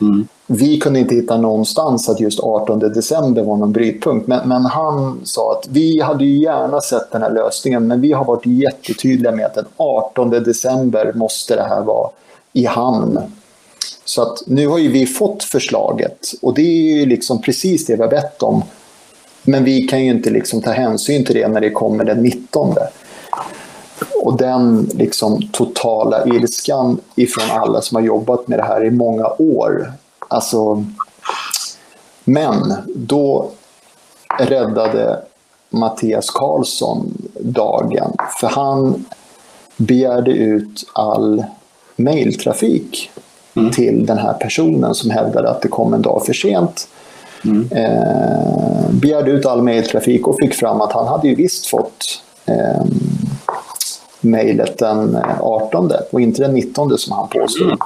Mm. 0.00 0.28
Vi 0.54 0.78
kunde 0.78 1.00
inte 1.00 1.14
hitta 1.14 1.36
någonstans 1.36 2.08
att 2.08 2.20
just 2.20 2.40
18 2.40 2.78
december 2.78 3.42
var 3.42 3.56
någon 3.56 3.72
brytpunkt. 3.72 4.26
Men, 4.26 4.48
men, 4.48 4.64
han 4.64 5.20
sa 5.24 5.52
att 5.52 5.68
vi 5.68 6.00
hade 6.00 6.24
ju 6.24 6.42
gärna 6.42 6.80
sett 6.80 7.10
den 7.10 7.22
här 7.22 7.30
lösningen 7.30 7.86
men 7.86 8.00
vi 8.00 8.12
har 8.12 8.24
varit 8.24 8.46
jättetydliga 8.46 9.32
med 9.32 9.46
att 9.46 9.54
den 9.54 9.64
18 9.76 10.30
december 10.30 11.12
måste 11.14 11.56
det 11.56 11.62
här 11.62 11.82
vara 11.82 12.10
i 12.52 12.64
hamn. 12.64 13.18
Så 14.04 14.22
att 14.22 14.42
nu 14.46 14.66
har 14.66 14.78
ju 14.78 14.88
vi 14.88 15.06
fått 15.06 15.42
förslaget 15.42 16.18
och 16.42 16.54
det 16.54 16.62
är 16.62 16.96
ju 16.96 17.06
liksom 17.06 17.42
precis 17.42 17.86
det 17.86 17.96
vi 17.96 18.02
har 18.02 18.10
bett 18.10 18.42
om. 18.42 18.62
Men 19.42 19.64
vi 19.64 19.82
kan 19.82 20.04
ju 20.04 20.10
inte 20.10 20.30
liksom 20.30 20.62
ta 20.62 20.70
hänsyn 20.70 21.24
till 21.24 21.34
det 21.34 21.48
när 21.48 21.60
det 21.60 21.70
kommer 21.70 22.04
den 22.04 22.22
19. 22.22 22.74
Och 24.22 24.36
den 24.36 24.90
liksom 24.94 25.42
totala 25.52 26.26
ilskan 26.26 27.00
ifrån 27.14 27.50
alla 27.50 27.80
som 27.80 27.96
har 27.96 28.02
jobbat 28.02 28.48
med 28.48 28.58
det 28.58 28.62
här 28.62 28.84
i 28.84 28.90
många 28.90 29.26
år. 29.38 29.92
Alltså, 30.32 30.84
men 32.24 32.74
då 32.86 33.50
räddade 34.38 35.22
Mattias 35.70 36.30
Karlsson 36.30 37.28
dagen. 37.40 38.12
För 38.40 38.46
han 38.46 39.04
begärde 39.76 40.30
ut 40.30 40.84
all 40.92 41.44
mejltrafik 41.96 43.10
mm. 43.54 43.70
till 43.70 44.06
den 44.06 44.18
här 44.18 44.32
personen 44.32 44.94
som 44.94 45.10
hävdade 45.10 45.50
att 45.50 45.62
det 45.62 45.68
kom 45.68 45.94
en 45.94 46.02
dag 46.02 46.26
för 46.26 46.32
sent. 46.32 46.88
Mm. 47.44 47.68
Eh, 47.70 48.90
begärde 48.90 49.30
ut 49.30 49.46
all 49.46 49.62
mejltrafik 49.62 50.26
och 50.26 50.36
fick 50.42 50.54
fram 50.54 50.80
att 50.80 50.92
han 50.92 51.06
hade 51.06 51.28
ju 51.28 51.34
visst 51.34 51.66
fått 51.66 52.22
eh, 52.46 52.84
mejlet 54.20 54.78
den 54.78 55.18
18 55.40 55.92
och 56.12 56.20
inte 56.20 56.42
den 56.42 56.54
19 56.54 56.98
som 56.98 57.12
han 57.12 57.28
påstod. 57.28 57.78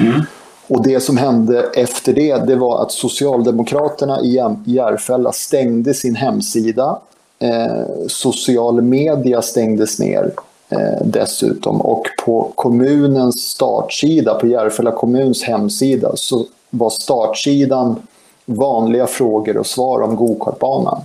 Mm. 0.00 0.22
Och 0.68 0.82
det 0.82 1.00
som 1.00 1.16
hände 1.16 1.62
efter 1.74 2.12
det, 2.12 2.36
det 2.46 2.56
var 2.56 2.82
att 2.82 2.92
Socialdemokraterna 2.92 4.20
i 4.20 4.40
Järfälla 4.64 5.32
stängde 5.32 5.94
sin 5.94 6.14
hemsida. 6.14 6.98
Eh, 7.38 7.84
social 8.06 8.82
media 8.82 9.42
stängdes 9.42 9.98
ner 9.98 10.32
eh, 10.68 11.04
dessutom. 11.04 11.80
Och 11.80 12.06
på 12.24 12.52
kommunens 12.54 13.40
startsida, 13.40 14.34
på 14.34 14.46
Järfälla 14.46 14.90
kommuns 14.90 15.42
hemsida, 15.42 16.12
så 16.14 16.44
var 16.70 16.90
startsidan 16.90 17.96
vanliga 18.44 19.06
frågor 19.06 19.56
och 19.56 19.66
svar 19.66 20.00
om 20.00 20.16
gokartbanan. 20.16 21.00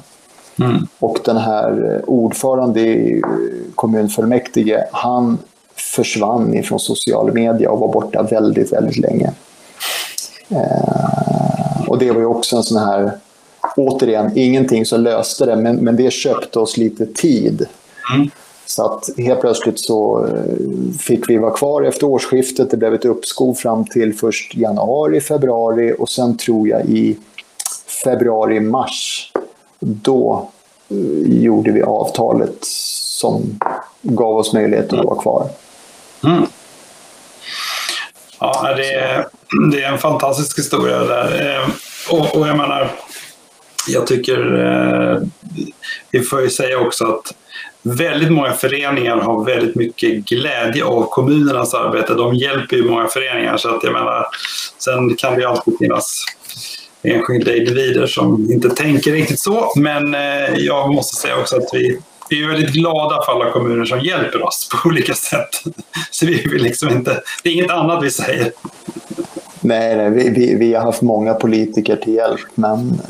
Mm. 0.60 0.88
Och 1.00 1.20
den 1.26 1.38
här 1.38 1.96
eh, 1.96 2.10
ordförande 2.10 2.82
i 2.82 3.20
eh, 3.20 3.30
kommunfullmäktige, 3.76 4.84
han 4.92 5.38
försvann 5.76 6.54
ifrån 6.54 6.80
sociala 6.80 7.34
medier 7.34 7.68
och 7.68 7.80
var 7.80 7.88
borta 7.88 8.24
väldigt, 8.24 8.74
väldigt 8.74 8.98
länge. 8.98 9.34
Eh, 10.56 11.88
och 11.88 11.98
det 11.98 12.12
var 12.12 12.20
ju 12.20 12.26
också 12.26 12.56
en 12.56 12.64
sån 12.64 12.78
här, 12.78 13.12
återigen, 13.76 14.32
ingenting 14.36 14.86
som 14.86 15.02
löste 15.02 15.46
det, 15.46 15.56
men, 15.56 15.76
men 15.76 15.96
det 15.96 16.14
köpte 16.14 16.60
oss 16.60 16.78
lite 16.78 17.06
tid. 17.06 17.66
Mm. 18.16 18.30
Så 18.66 18.86
att 18.86 19.10
helt 19.18 19.42
plötsligt 19.42 19.80
så 19.80 20.26
eh, 20.26 20.98
fick 21.00 21.30
vi 21.30 21.38
vara 21.38 21.52
kvar 21.52 21.84
efter 21.84 22.08
årsskiftet. 22.08 22.72
Det 22.72 22.78
blev 22.78 22.94
ett 22.94 23.06
uppskov 23.06 23.54
fram 23.54 23.86
till 23.86 24.14
först 24.14 24.56
januari, 24.56 25.22
februari 25.22 25.96
och 26.00 26.10
sen 26.10 26.38
tror 26.38 26.68
jag 26.68 26.86
i 26.86 27.18
februari, 28.04 28.60
mars. 28.60 29.32
Då 29.80 30.50
eh, 30.90 30.98
gjorde 31.44 31.72
vi 31.72 31.82
avtalet 31.82 32.58
som 33.20 33.60
gav 34.02 34.38
oss 34.38 34.54
möjlighet 34.54 34.94
att 34.94 35.06
vara 35.06 35.22
kvar. 35.22 35.50
Mm. 36.24 36.46
Ja, 38.44 38.74
det 38.78 38.94
är, 38.94 39.26
det 39.72 39.84
är 39.84 39.92
en 39.92 39.98
fantastisk 39.98 40.60
historia 40.60 41.00
där. 41.00 41.56
Eh, 41.56 41.70
och, 42.10 42.36
och 42.36 42.48
jag 42.48 42.58
menar, 42.58 42.92
jag 43.88 44.08
tycker 44.08 44.66
eh, 44.66 45.22
vi 46.12 46.22
får 46.22 46.42
ju 46.42 46.50
säga 46.50 46.80
också 46.80 47.06
att 47.06 47.34
väldigt 47.82 48.32
många 48.32 48.52
föreningar 48.52 49.18
har 49.18 49.46
väldigt 49.46 49.76
mycket 49.76 50.26
glädje 50.26 50.84
av 50.84 51.10
kommunernas 51.10 51.74
arbete. 51.74 52.14
De 52.14 52.34
hjälper 52.34 52.76
ju 52.76 52.90
många 52.90 53.08
föreningar 53.08 53.58
så 53.58 53.76
att 53.76 53.84
jag 53.84 53.94
menar, 53.94 54.26
sen 54.78 55.16
kan 55.16 55.40
det 55.40 55.46
alltid 55.46 55.78
finnas 55.80 56.26
enskilda 57.04 57.56
individer 57.56 58.08
som 58.08 58.52
inte 58.52 58.70
tänker 58.70 59.12
riktigt 59.12 59.40
så. 59.40 59.74
Men 59.76 60.16
eh, 60.16 60.54
jag 60.58 60.94
måste 60.94 61.16
säga 61.16 61.38
också 61.38 61.56
att 61.56 61.70
vi, 61.74 62.00
vi 62.34 62.44
är 62.44 62.48
väldigt 62.48 62.74
glada 62.74 63.22
för 63.26 63.32
alla 63.32 63.52
kommuner 63.52 63.86
som 63.86 64.00
hjälper 64.00 64.44
oss 64.44 64.70
på 64.72 64.90
olika 64.90 65.14
sätt. 65.14 65.50
Så 66.12 66.26
vi 66.26 66.48
vill 66.48 66.64
liksom 66.64 66.90
inte, 66.90 67.22
det 67.44 67.50
är 67.50 67.54
inget 67.54 67.72
annat 67.72 68.04
vi 68.04 68.12
säger. 68.12 68.52
Nej, 69.62 69.96
nej 69.96 70.10
vi, 70.10 70.30
vi, 70.30 70.56
vi 70.56 70.74
har 70.74 70.82
haft 70.82 71.02
många 71.02 71.34
politiker 71.34 71.96
till 71.96 72.14
hjälp 72.14 72.42
men 72.56 73.02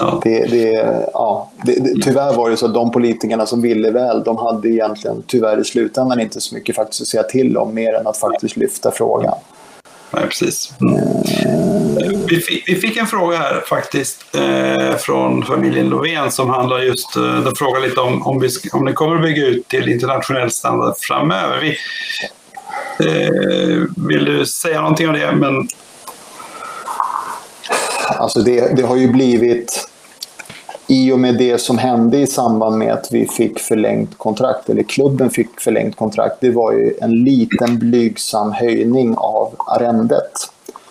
Ja. 0.00 0.20
Det, 0.24 0.46
det, 0.50 0.70
ja, 1.12 1.50
det, 1.62 2.02
tyvärr 2.02 2.36
var 2.36 2.50
det 2.50 2.56
så 2.56 2.66
att 2.66 2.74
de 2.74 2.90
politikerna 2.90 3.46
som 3.46 3.62
ville 3.62 3.90
väl, 3.90 4.22
de 4.24 4.36
hade 4.36 4.68
egentligen 4.68 5.22
tyvärr 5.26 5.60
i 5.60 5.64
slutändan 5.64 6.20
inte 6.20 6.40
så 6.40 6.54
mycket 6.54 6.76
faktiskt 6.76 7.02
att 7.02 7.08
säga 7.08 7.22
till 7.22 7.56
om, 7.56 7.74
mer 7.74 7.94
än 7.94 8.06
att 8.06 8.16
faktiskt 8.16 8.56
lyfta 8.56 8.90
frågan. 8.90 9.34
Nej, 10.10 10.26
precis. 10.26 10.72
Vi, 12.28 12.40
fick, 12.40 12.68
vi, 12.68 12.74
fick, 12.74 12.96
en 12.96 13.06
fråga 13.06 13.36
här 13.36 13.64
faktiskt 13.66 14.36
eh, 14.36 14.96
från 14.96 15.42
familjen 15.44 15.88
Lovén 15.88 16.30
som 16.30 16.50
handlar 16.50 16.78
just, 16.78 17.16
eh, 17.16 17.40
de 17.40 17.54
frågar 17.54 17.80
lite 17.80 18.00
om, 18.00 18.26
om, 18.26 18.40
vi, 18.40 18.48
om 18.72 18.84
ni 18.84 18.92
kommer 18.92 19.16
att 19.16 19.22
bygga 19.22 19.46
ut 19.46 19.68
till 19.68 19.88
internationell 19.88 20.50
standard 20.50 20.94
framöver. 20.98 21.60
Vi, 21.60 21.76
eh, 23.06 23.82
vill 24.08 24.24
du 24.24 24.46
säga 24.46 24.80
någonting 24.80 25.08
om 25.08 25.14
det? 25.14 25.32
Men... 25.32 25.68
Alltså 28.08 28.40
det, 28.40 28.76
det 28.76 28.82
har 28.82 28.96
ju 28.96 29.08
blivit 29.08 29.89
i 30.90 31.12
och 31.12 31.18
med 31.18 31.38
det 31.38 31.58
som 31.58 31.78
hände 31.78 32.18
i 32.18 32.26
samband 32.26 32.78
med 32.78 32.92
att 32.92 33.12
vi 33.12 33.26
fick 33.26 33.58
förlängt 33.58 34.18
kontrakt, 34.18 34.70
eller 34.70 34.82
klubben 34.82 35.30
fick 35.30 35.60
förlängt 35.60 35.96
kontrakt, 35.96 36.36
det 36.40 36.50
var 36.50 36.72
ju 36.72 36.94
en 37.00 37.24
liten 37.24 37.78
blygsam 37.78 38.52
höjning 38.52 39.14
av 39.16 39.54
arrendet. 39.58 40.32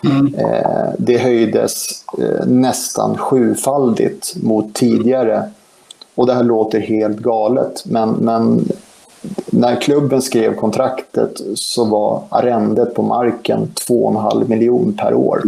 Mm. 0.04 0.36
Eh, 0.36 0.90
det 0.98 1.18
höjdes 1.18 2.04
eh, 2.18 2.46
nästan 2.48 3.18
sjufaldigt 3.18 4.36
mot 4.44 4.74
tidigare. 4.74 5.50
Och 6.16 6.28
det 6.28 6.34
här 6.34 6.44
låter 6.44 6.80
helt 6.80 7.18
galet, 7.18 7.84
men, 7.86 8.10
men 8.10 8.66
när 9.46 9.82
klubben 9.82 10.22
skrev 10.22 10.56
kontraktet 10.56 11.42
så 11.56 11.86
var 11.86 12.24
arrendet 12.30 12.94
på 12.94 13.02
marken 13.02 13.72
2,5 13.88 14.50
miljoner 14.50 14.94
per 14.94 15.14
år. 15.14 15.44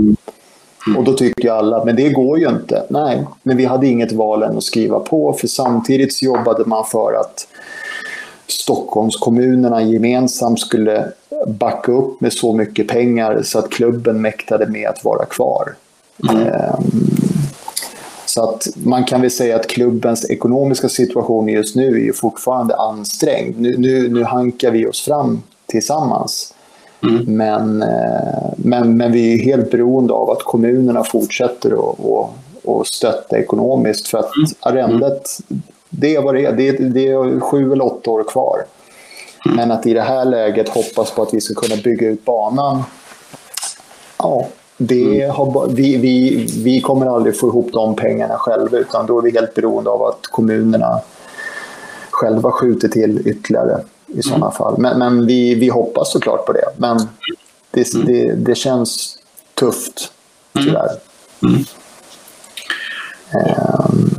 Mm. 0.88 0.98
Och 0.98 1.04
då 1.04 1.14
tycker 1.14 1.52
alla, 1.52 1.86
men 1.86 1.96
det 1.96 2.10
går 2.10 2.40
ju 2.40 2.50
inte. 2.50 2.84
Nej, 2.90 3.24
men 3.44 3.58
vi 3.58 3.66
hade 3.66 3.88
inget 3.88 4.12
val 4.12 4.44
än 4.44 4.58
att 4.58 4.64
skriva 4.64 5.00
på, 5.00 5.34
för 5.34 5.48
samtidigt 5.48 6.14
så 6.14 6.26
jobbade 6.26 6.66
man 6.66 6.86
för 6.86 7.14
att 7.14 7.48
Stockholmskommunerna 8.48 9.84
gemensamt 9.84 10.60
skulle 10.60 11.12
backa 11.48 11.92
upp 11.92 12.22
med 12.22 12.34
så 12.34 12.54
mycket 12.54 12.88
pengar 12.88 13.42
så 13.44 13.60
att 13.60 13.70
klubben 13.70 14.22
mäktade 14.22 14.68
med 14.68 14.90
att 14.90 15.04
vara 15.04 15.26
kvar. 15.26 15.76
Mm. 16.30 16.48
Ehm, 16.48 17.12
så 18.26 18.50
att 18.50 18.68
man 18.76 19.04
kan 19.04 19.22
väl 19.22 19.32
säga 19.32 19.56
att 19.56 19.68
klubbens 19.68 20.30
ekonomiska 20.30 20.90
situation 20.90 21.48
just 21.48 21.76
nu 21.76 22.08
är 22.08 22.14
fortfarande 22.14 22.76
ansträngd. 22.76 23.60
Nu, 23.60 23.78
nu, 23.78 24.10
nu 24.10 24.24
hankar 24.24 24.72
vi 24.72 24.88
oss 24.88 25.02
fram 25.02 25.44
tillsammans. 25.66 26.54
Mm. 27.04 27.38
Men, 27.38 27.82
eh, 27.82 28.54
men, 28.58 28.98
men 28.98 29.12
vi 29.12 29.34
är 29.34 29.44
helt 29.44 29.72
beroende 29.72 30.14
av 30.14 30.30
att 30.30 30.44
kommunerna 30.44 31.04
fortsätter 31.04 31.72
att, 31.72 32.30
och 32.64 32.88
stötta 32.88 33.38
ekonomiskt. 33.38 34.08
För 34.08 34.18
att 34.18 34.32
arrendet, 34.60 35.30
det 35.90 36.16
är 36.16 36.22
vad 36.22 36.36
det 36.36 36.46
är. 36.46 36.52
Det 36.52 36.72
det 36.72 37.08
är 37.08 37.40
sju 37.40 37.72
eller 37.72 37.86
åtta 37.86 38.12
år 38.12 38.24
kvar. 38.24 38.66
Men 39.46 39.72
att 39.72 39.86
i 39.86 39.94
det 39.94 40.02
här 40.02 40.26
läget 40.26 40.70
hoppas 40.70 41.12
på 41.12 41.22
att 41.22 41.34
vi 41.34 41.42
ska 41.42 41.54
kunna 41.54 41.82
bygga 41.82 42.08
ut 42.08 42.26
banan, 42.26 42.84
ja, 44.18 44.48
det 44.78 45.32
har, 45.34 45.68
vi, 45.68 45.98
vi, 45.98 46.48
vi 46.64 46.82
kommer 46.82 47.06
aldrig 47.06 47.40
få 47.40 47.48
ihop 47.48 47.70
de 47.74 47.96
pengarna 47.96 48.36
själva 48.38 48.78
utan 48.78 49.06
då 49.06 49.18
är 49.18 49.22
vi 49.22 49.32
helt 49.32 49.54
beroende 49.54 49.90
av 49.90 50.04
att 50.04 50.20
kommunerna 50.22 51.02
själva 52.10 52.52
skjuter 52.52 52.88
till 52.88 53.28
ytterligare 53.28 53.80
i 54.14 54.22
sådana 54.22 54.46
mm. 54.46 54.56
fall. 54.56 54.76
Men, 54.78 55.00
men, 55.00 55.26
vi, 55.26 55.56
vi 55.56 55.70
hoppas 55.70 56.12
såklart 56.12 56.46
på 56.46 56.54
det. 56.54 56.66
Men 56.78 57.08
det, 57.72 57.94
mm. 57.94 58.08
det, 58.08 58.36
det 58.36 58.56
känns 58.56 59.18
tufft, 59.54 60.12
tyvärr. 60.54 60.90
Mm. 61.44 61.66
Um, 63.34 64.10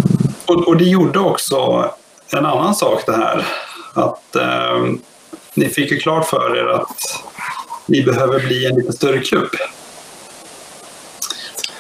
och, 0.47 0.69
och 0.69 0.77
det 0.77 0.85
gjorde 0.85 1.19
också 1.19 1.90
en 2.32 2.47
annan 2.47 2.74
sak 2.74 3.06
det 3.06 3.16
här. 3.16 3.47
Att 3.94 4.36
um, 4.77 5.01
ni 5.55 5.69
fick 5.69 5.90
ju 5.90 5.98
klart 5.98 6.27
för 6.27 6.56
er 6.56 6.66
att 6.66 6.97
ni 7.86 8.02
behöver 8.02 8.40
bli 8.40 8.66
en 8.66 8.74
lite 8.74 8.93
större 8.93 9.19
klubb 9.19 9.51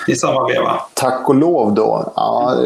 i 0.08 0.14
samma 0.14 0.48
veva. 0.48 0.80
Tack 0.94 1.28
och 1.28 1.34
lov 1.34 1.74
då. 1.74 2.12
Ja, 2.16 2.56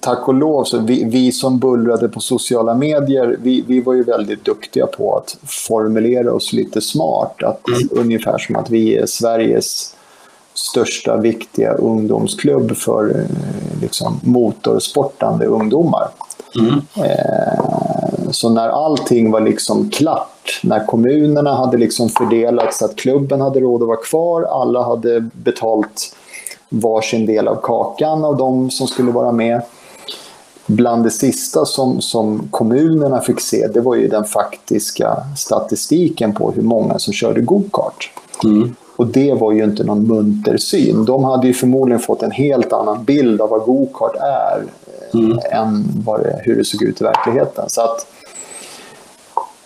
tack 0.00 0.28
och 0.28 0.34
lov. 0.34 0.64
Så 0.64 0.78
vi, 0.78 1.04
vi 1.04 1.32
som 1.32 1.58
bullrade 1.58 2.08
på 2.08 2.20
sociala 2.20 2.74
medier, 2.74 3.36
vi, 3.42 3.64
vi 3.66 3.80
var 3.80 3.94
ju 3.94 4.02
väldigt 4.02 4.44
duktiga 4.44 4.86
på 4.86 5.16
att 5.16 5.36
formulera 5.44 6.32
oss 6.32 6.52
lite 6.52 6.80
smart. 6.80 7.42
Att, 7.42 7.68
mm. 7.68 7.88
Ungefär 7.90 8.38
som 8.38 8.56
att 8.56 8.70
vi 8.70 8.96
är 8.96 9.06
Sveriges 9.06 9.94
största 10.54 11.16
viktiga 11.16 11.72
ungdomsklubb 11.72 12.76
för 12.76 13.10
eh, 13.10 13.80
liksom, 13.82 14.20
motorsportande 14.22 15.46
ungdomar. 15.46 16.08
Mm. 16.58 16.80
Eh, 16.94 18.30
så 18.30 18.48
när 18.48 18.68
allting 18.68 19.30
var 19.30 19.40
liksom 19.40 19.90
klart, 19.90 20.60
när 20.62 20.86
kommunerna 20.86 21.54
hade 21.54 21.76
liksom 21.76 22.08
fördelat 22.08 22.74
så 22.74 22.84
att 22.84 22.96
klubben 22.96 23.40
hade 23.40 23.60
råd 23.60 23.82
att 23.82 23.88
vara 23.88 24.00
kvar, 24.00 24.42
alla 24.42 24.82
hade 24.82 25.20
betalt 25.20 26.16
varsin 26.70 27.26
del 27.26 27.48
av 27.48 27.56
kakan 27.62 28.24
av 28.24 28.36
de 28.36 28.70
som 28.70 28.86
skulle 28.86 29.10
vara 29.10 29.32
med. 29.32 29.62
Bland 30.66 31.04
det 31.04 31.10
sista 31.10 31.64
som, 31.64 32.00
som 32.00 32.48
kommunerna 32.50 33.20
fick 33.20 33.40
se, 33.40 33.66
det 33.66 33.80
var 33.80 33.94
ju 33.94 34.08
den 34.08 34.24
faktiska 34.24 35.16
statistiken 35.36 36.34
på 36.34 36.50
hur 36.50 36.62
många 36.62 36.98
som 36.98 37.12
körde 37.12 37.40
gokart. 37.40 38.10
Mm. 38.44 38.74
Och 38.96 39.06
det 39.06 39.34
var 39.34 39.52
ju 39.52 39.64
inte 39.64 39.84
någon 39.84 40.06
munter 40.06 40.56
syn. 40.56 41.04
De 41.04 41.24
hade 41.24 41.46
ju 41.46 41.52
förmodligen 41.52 42.00
fått 42.00 42.22
en 42.22 42.30
helt 42.30 42.72
annan 42.72 43.04
bild 43.04 43.40
av 43.40 43.50
vad 43.50 43.62
gokart 43.62 44.16
är 44.16 44.64
mm. 45.14 45.38
än 45.52 45.84
vad 46.04 46.22
det, 46.22 46.40
hur 46.44 46.56
det 46.56 46.64
såg 46.64 46.82
ut 46.82 47.00
i 47.00 47.04
verkligheten. 47.04 47.64
Så 47.68 47.80
att 47.80 48.06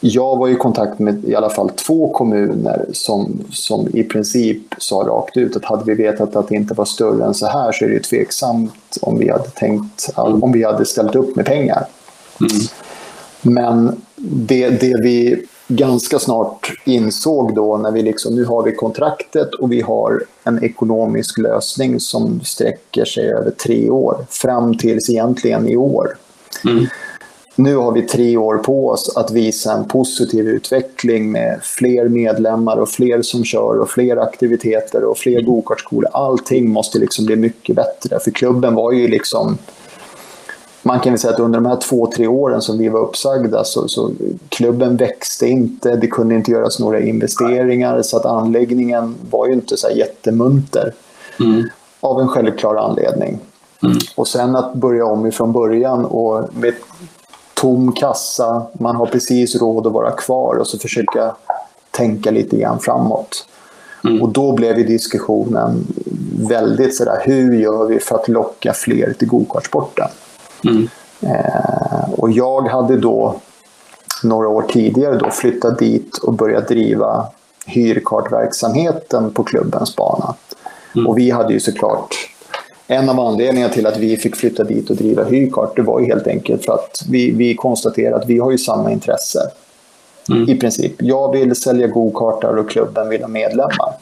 jag 0.06 0.36
var 0.36 0.48
i 0.48 0.54
kontakt 0.54 0.98
med 0.98 1.24
i 1.24 1.34
alla 1.34 1.50
fall 1.50 1.70
två 1.70 2.12
kommuner 2.12 2.86
som, 2.92 3.44
som 3.52 3.88
i 3.92 4.02
princip 4.02 4.62
sa 4.78 4.96
rakt 4.96 5.36
ut 5.36 5.56
att 5.56 5.64
hade 5.64 5.84
vi 5.84 5.94
vetat 5.94 6.36
att 6.36 6.48
det 6.48 6.54
inte 6.54 6.74
var 6.74 6.84
större 6.84 7.24
än 7.24 7.34
så 7.34 7.46
här 7.46 7.72
så 7.72 7.84
är 7.84 7.88
det 7.88 8.00
tveksamt 8.00 8.98
om 9.00 9.18
vi 9.18 9.30
hade 9.30 9.50
tänkt, 9.50 10.10
om 10.16 10.52
vi 10.52 10.64
hade 10.64 10.84
ställt 10.84 11.14
upp 11.14 11.36
med 11.36 11.46
pengar. 11.46 11.86
Mm. 12.40 12.52
Men 13.42 14.02
det, 14.16 14.68
det 14.68 14.94
vi 15.02 15.46
ganska 15.68 16.18
snart 16.18 16.72
insåg 16.84 17.54
då 17.54 17.76
när 17.76 17.90
vi 17.90 18.02
liksom, 18.02 18.34
nu 18.34 18.44
har 18.44 18.62
vi 18.62 18.74
kontraktet 18.74 19.54
och 19.54 19.72
vi 19.72 19.80
har 19.80 20.22
en 20.44 20.64
ekonomisk 20.64 21.38
lösning 21.38 22.00
som 22.00 22.40
sträcker 22.40 23.04
sig 23.04 23.32
över 23.32 23.50
tre 23.50 23.90
år, 23.90 24.26
fram 24.30 24.78
tills 24.78 25.10
egentligen 25.10 25.68
i 25.68 25.76
år. 25.76 26.16
Mm. 26.64 26.86
Nu 27.56 27.76
har 27.76 27.92
vi 27.92 28.02
tre 28.02 28.36
år 28.36 28.58
på 28.58 28.88
oss 28.88 29.16
att 29.16 29.30
visa 29.30 29.72
en 29.72 29.84
positiv 29.84 30.48
utveckling 30.48 31.32
med 31.32 31.60
fler 31.62 32.08
medlemmar 32.08 32.76
och 32.76 32.88
fler 32.88 33.22
som 33.22 33.44
kör 33.44 33.78
och 33.78 33.90
fler 33.90 34.16
aktiviteter 34.16 35.04
och 35.04 35.18
fler 35.18 35.40
gokartskolor. 35.40 36.10
Allting 36.12 36.70
måste 36.70 36.98
liksom 36.98 37.26
bli 37.26 37.36
mycket 37.36 37.76
bättre, 37.76 38.20
för 38.20 38.30
klubben 38.30 38.74
var 38.74 38.92
ju 38.92 39.08
liksom 39.08 39.58
man 40.86 41.00
kan 41.00 41.12
väl 41.12 41.20
säga 41.20 41.32
att 41.34 41.40
under 41.40 41.60
de 41.60 41.66
här 41.66 41.76
två, 41.76 42.06
tre 42.16 42.26
åren 42.26 42.62
som 42.62 42.78
vi 42.78 42.88
var 42.88 43.00
uppsagda 43.00 43.64
så, 43.64 43.88
så 43.88 44.10
klubben 44.48 44.96
växte 44.96 45.46
inte, 45.46 45.96
det 45.96 46.06
kunde 46.06 46.34
inte 46.34 46.50
göras 46.50 46.78
några 46.78 47.00
investeringar 47.00 48.02
så 48.02 48.16
att 48.16 48.26
anläggningen 48.26 49.14
var 49.30 49.46
ju 49.46 49.52
inte 49.52 49.76
så 49.76 49.90
jättemunter. 49.90 50.94
Mm. 51.40 51.68
Av 52.00 52.20
en 52.20 52.28
självklar 52.28 52.76
anledning. 52.76 53.38
Mm. 53.82 53.96
Och 54.14 54.28
sen 54.28 54.56
att 54.56 54.74
börja 54.74 55.06
om 55.06 55.26
ifrån 55.26 55.52
början 55.52 56.04
och 56.04 56.48
med 56.54 56.74
tom 57.54 57.92
kassa, 57.92 58.66
man 58.72 58.96
har 58.96 59.06
precis 59.06 59.56
råd 59.56 59.86
att 59.86 59.92
vara 59.92 60.10
kvar 60.10 60.54
och 60.54 60.66
så 60.66 60.78
försöka 60.78 61.34
tänka 61.90 62.30
lite 62.30 62.56
grann 62.56 62.80
framåt. 62.80 63.46
Mm. 64.04 64.22
Och 64.22 64.28
då 64.28 64.52
blev 64.52 64.78
ju 64.78 64.84
diskussionen 64.84 65.86
väldigt 66.48 66.96
sådär, 66.96 67.22
hur 67.24 67.54
gör 67.54 67.86
vi 67.86 68.00
för 68.00 68.14
att 68.14 68.28
locka 68.28 68.72
fler 68.72 69.12
till 69.18 69.28
gokartsporten? 69.28 70.08
Mm. 70.64 70.88
Eh, 71.20 72.10
och 72.16 72.30
jag 72.30 72.68
hade 72.68 72.96
då 72.96 73.36
några 74.22 74.48
år 74.48 74.62
tidigare 74.62 75.18
då 75.18 75.30
flyttat 75.30 75.78
dit 75.78 76.18
och 76.18 76.32
börjat 76.32 76.68
driva 76.68 77.26
hyrkartverksamheten 77.66 79.30
på 79.30 79.44
klubbens 79.44 79.96
bana. 79.96 80.34
Mm. 80.94 81.06
Och 81.06 81.18
vi 81.18 81.30
hade 81.30 81.52
ju 81.52 81.60
såklart 81.60 82.14
en 82.86 83.08
av 83.08 83.20
anledningarna 83.20 83.72
till 83.72 83.86
att 83.86 83.96
vi 83.96 84.16
fick 84.16 84.36
flytta 84.36 84.64
dit 84.64 84.90
och 84.90 84.96
driva 84.96 85.24
hyrkart, 85.24 85.76
det 85.76 85.82
var 85.82 86.00
ju 86.00 86.06
helt 86.06 86.26
enkelt 86.26 86.64
för 86.64 86.72
att 86.72 87.04
vi, 87.08 87.30
vi 87.30 87.54
konstaterade 87.54 88.16
att 88.16 88.28
vi 88.28 88.38
har 88.38 88.50
ju 88.50 88.58
samma 88.58 88.92
intresse. 88.92 89.40
Mm. 90.30 90.48
I 90.48 90.58
princip. 90.58 90.92
Jag 90.98 91.32
vill 91.32 91.54
sälja 91.54 91.86
gokartar 91.86 92.56
och 92.56 92.70
klubben 92.70 93.08
vill 93.08 93.20
ha 93.20 93.28
medlemmar. 93.28 93.94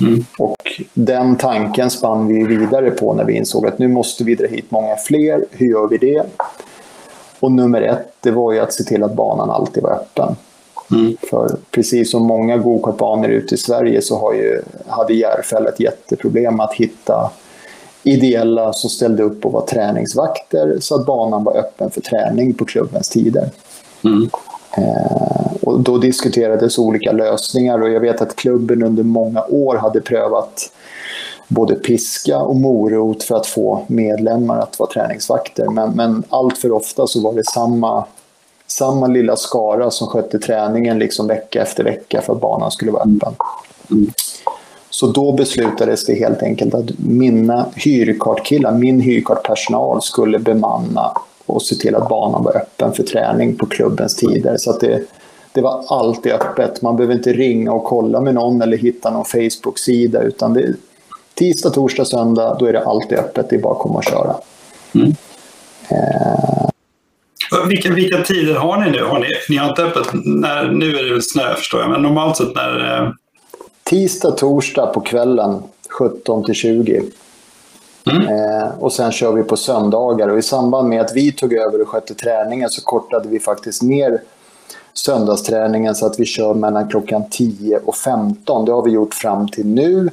Mm. 0.00 0.24
Och 0.38 0.82
den 0.94 1.36
tanken 1.36 1.90
spann 1.90 2.26
vi 2.26 2.44
vidare 2.44 2.90
på 2.90 3.14
när 3.14 3.24
vi 3.24 3.32
insåg 3.32 3.66
att 3.66 3.78
nu 3.78 3.88
måste 3.88 4.24
vi 4.24 4.34
dra 4.34 4.46
hit 4.46 4.70
många 4.70 4.96
fler. 4.96 5.44
Hur 5.50 5.66
gör 5.66 5.88
vi 5.88 5.98
det? 5.98 6.22
Och 7.40 7.52
nummer 7.52 7.82
ett, 7.82 8.12
det 8.20 8.30
var 8.30 8.52
ju 8.52 8.58
att 8.58 8.72
se 8.72 8.84
till 8.84 9.02
att 9.02 9.14
banan 9.14 9.50
alltid 9.50 9.82
var 9.82 9.90
öppen. 9.90 10.36
Mm. 10.90 11.16
För 11.30 11.56
precis 11.70 12.10
som 12.10 12.22
många 12.22 12.56
gokartbanor 12.56 13.28
ute 13.28 13.54
i 13.54 13.58
Sverige 13.58 14.02
så 14.02 14.18
har 14.18 14.32
ju, 14.34 14.62
hade 14.86 15.14
Järfälla 15.14 15.68
ett 15.68 15.80
jätteproblem 15.80 16.60
att 16.60 16.74
hitta 16.74 17.30
ideella 18.06 18.72
som 18.72 18.90
ställde 18.90 19.22
upp 19.22 19.46
och 19.46 19.52
var 19.52 19.66
träningsvakter 19.66 20.76
så 20.80 20.94
att 20.94 21.06
banan 21.06 21.44
var 21.44 21.56
öppen 21.56 21.90
för 21.90 22.00
träning 22.00 22.54
på 22.54 22.64
klubbens 22.64 23.08
tider. 23.08 23.50
Mm. 24.04 24.30
Eh, 24.76 25.52
och 25.62 25.80
då 25.80 25.98
diskuterades 25.98 26.78
olika 26.78 27.12
lösningar 27.12 27.82
och 27.82 27.90
jag 27.90 28.00
vet 28.00 28.22
att 28.22 28.36
klubben 28.36 28.82
under 28.82 29.02
många 29.02 29.44
år 29.44 29.76
hade 29.76 30.00
prövat 30.00 30.70
både 31.48 31.74
piska 31.74 32.38
och 32.38 32.56
morot 32.56 33.22
för 33.22 33.36
att 33.36 33.46
få 33.46 33.84
medlemmar 33.86 34.58
att 34.58 34.78
vara 34.78 34.90
träningsvakter. 34.90 35.66
Men, 35.68 35.90
men 35.90 36.22
allt 36.28 36.58
för 36.58 36.72
ofta 36.72 37.06
så 37.06 37.20
var 37.20 37.32
det 37.32 37.46
samma, 37.46 38.04
samma 38.66 39.06
lilla 39.06 39.36
skara 39.36 39.90
som 39.90 40.06
skötte 40.06 40.38
träningen 40.38 40.98
liksom 40.98 41.26
vecka 41.26 41.62
efter 41.62 41.84
vecka 41.84 42.22
för 42.22 42.32
att 42.32 42.40
banan 42.40 42.70
skulle 42.70 42.90
vara 42.90 43.02
öppen. 43.02 43.34
Mm. 43.90 44.10
Så 44.96 45.06
då 45.06 45.32
beslutades 45.32 46.06
det 46.06 46.14
helt 46.14 46.42
enkelt 46.42 46.74
att 46.74 46.98
mina 46.98 47.66
hyrkartkillar, 47.74 48.72
min 48.72 49.00
hyrkartpersonal 49.00 50.02
skulle 50.02 50.38
bemanna 50.38 51.12
och 51.46 51.62
se 51.62 51.74
till 51.74 51.94
att 51.94 52.08
banan 52.08 52.44
var 52.44 52.56
öppen 52.56 52.92
för 52.92 53.02
träning 53.02 53.56
på 53.56 53.66
klubbens 53.66 54.16
tider. 54.16 54.56
Så 54.56 54.70
att 54.70 54.80
det, 54.80 55.02
det 55.52 55.60
var 55.60 55.84
alltid 55.88 56.32
öppet. 56.32 56.82
Man 56.82 56.96
behöver 56.96 57.14
inte 57.14 57.32
ringa 57.32 57.72
och 57.72 57.84
kolla 57.84 58.20
med 58.20 58.34
någon 58.34 58.62
eller 58.62 58.76
hitta 58.76 59.10
någon 59.10 59.24
Facebook-sida. 59.24 60.22
Utan 60.22 60.54
det, 60.54 60.74
tisdag, 61.34 61.70
torsdag, 61.70 62.04
söndag, 62.04 62.56
då 62.60 62.66
är 62.66 62.72
det 62.72 62.84
alltid 62.84 63.18
öppet. 63.18 63.50
Det 63.50 63.56
är 63.56 63.60
bara 63.60 63.72
att 63.72 63.78
komma 63.78 63.98
och 63.98 64.04
köra. 64.04 64.36
Mm. 64.94 65.14
Eh. 65.88 66.68
Vilka, 67.68 67.90
vilka 67.90 68.22
tider 68.22 68.54
har 68.54 68.84
ni 68.84 68.90
nu? 68.90 69.04
Har 69.04 69.18
ni, 69.18 69.26
ni 69.48 69.56
har 69.56 69.68
inte 69.68 69.82
öppet 69.82 70.06
när, 70.24 70.70
nu 70.70 70.96
är 70.96 71.14
det 71.14 71.22
snö 71.22 71.54
förstår 71.54 71.80
jag, 71.80 71.90
men 71.90 72.02
normalt 72.02 72.36
sett 72.36 72.54
när... 72.54 73.12
Tisdag, 73.86 74.30
torsdag 74.30 74.86
på 74.86 75.00
kvällen 75.00 75.62
17 75.88 76.44
till 76.44 76.54
20. 76.54 77.02
Mm. 78.10 78.28
Eh, 78.28 78.68
och 78.78 78.92
sen 78.92 79.12
kör 79.12 79.32
vi 79.32 79.42
på 79.42 79.56
söndagar. 79.56 80.28
Och 80.28 80.38
I 80.38 80.42
samband 80.42 80.88
med 80.88 81.00
att 81.00 81.16
vi 81.16 81.32
tog 81.32 81.52
över 81.52 81.82
och 81.82 81.88
skötte 81.88 82.14
träningen 82.14 82.70
så 82.70 82.82
kortade 82.82 83.28
vi 83.28 83.40
faktiskt 83.40 83.82
ner 83.82 84.22
söndagsträningen 84.94 85.94
så 85.94 86.06
att 86.06 86.20
vi 86.20 86.24
kör 86.24 86.54
mellan 86.54 86.88
klockan 86.88 87.30
10 87.30 87.78
och 87.84 87.96
15. 87.96 88.64
Det 88.64 88.72
har 88.72 88.82
vi 88.82 88.90
gjort 88.90 89.14
fram 89.14 89.48
till 89.48 89.66
nu. 89.66 90.10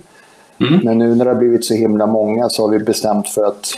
Mm. 0.60 0.80
Men 0.84 0.98
nu 0.98 1.16
när 1.16 1.26
det 1.26 1.32
har 1.32 1.40
blivit 1.40 1.66
så 1.66 1.74
himla 1.74 2.06
många 2.06 2.50
så 2.50 2.64
har 2.64 2.70
vi 2.70 2.80
bestämt 2.80 3.30
för 3.30 3.44
att 3.46 3.78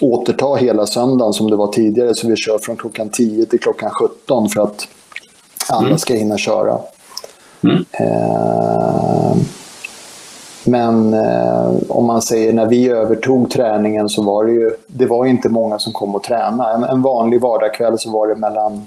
återta 0.00 0.54
hela 0.54 0.86
söndagen 0.86 1.32
som 1.32 1.50
det 1.50 1.56
var 1.56 1.72
tidigare. 1.72 2.14
Så 2.14 2.28
vi 2.28 2.36
kör 2.36 2.58
från 2.58 2.76
klockan 2.76 3.08
10 3.08 3.46
till 3.46 3.60
klockan 3.60 3.90
17 3.90 4.48
för 4.48 4.60
att 4.60 4.88
alla 5.68 5.86
mm. 5.86 5.98
ska 5.98 6.14
hinna 6.14 6.38
köra. 6.38 6.78
Mm. 7.62 7.84
Eh, 7.92 9.36
Men 10.64 11.14
eh, 11.14 11.70
om 11.88 12.06
man 12.06 12.22
säger 12.22 12.52
när 12.52 12.66
vi 12.66 12.88
övertog 12.88 13.50
träningen 13.50 14.08
så 14.08 14.22
var 14.22 14.44
det 14.44 14.52
ju 14.52 14.70
det 14.86 15.06
var 15.06 15.26
inte 15.26 15.48
många 15.48 15.78
som 15.78 15.92
kom 15.92 16.14
och 16.14 16.22
tränade. 16.22 16.74
En, 16.74 16.84
en 16.84 17.02
vanlig 17.02 17.40
vardagskväll 17.40 17.98
så 17.98 18.10
var 18.10 18.28
det 18.28 18.34
mellan 18.34 18.84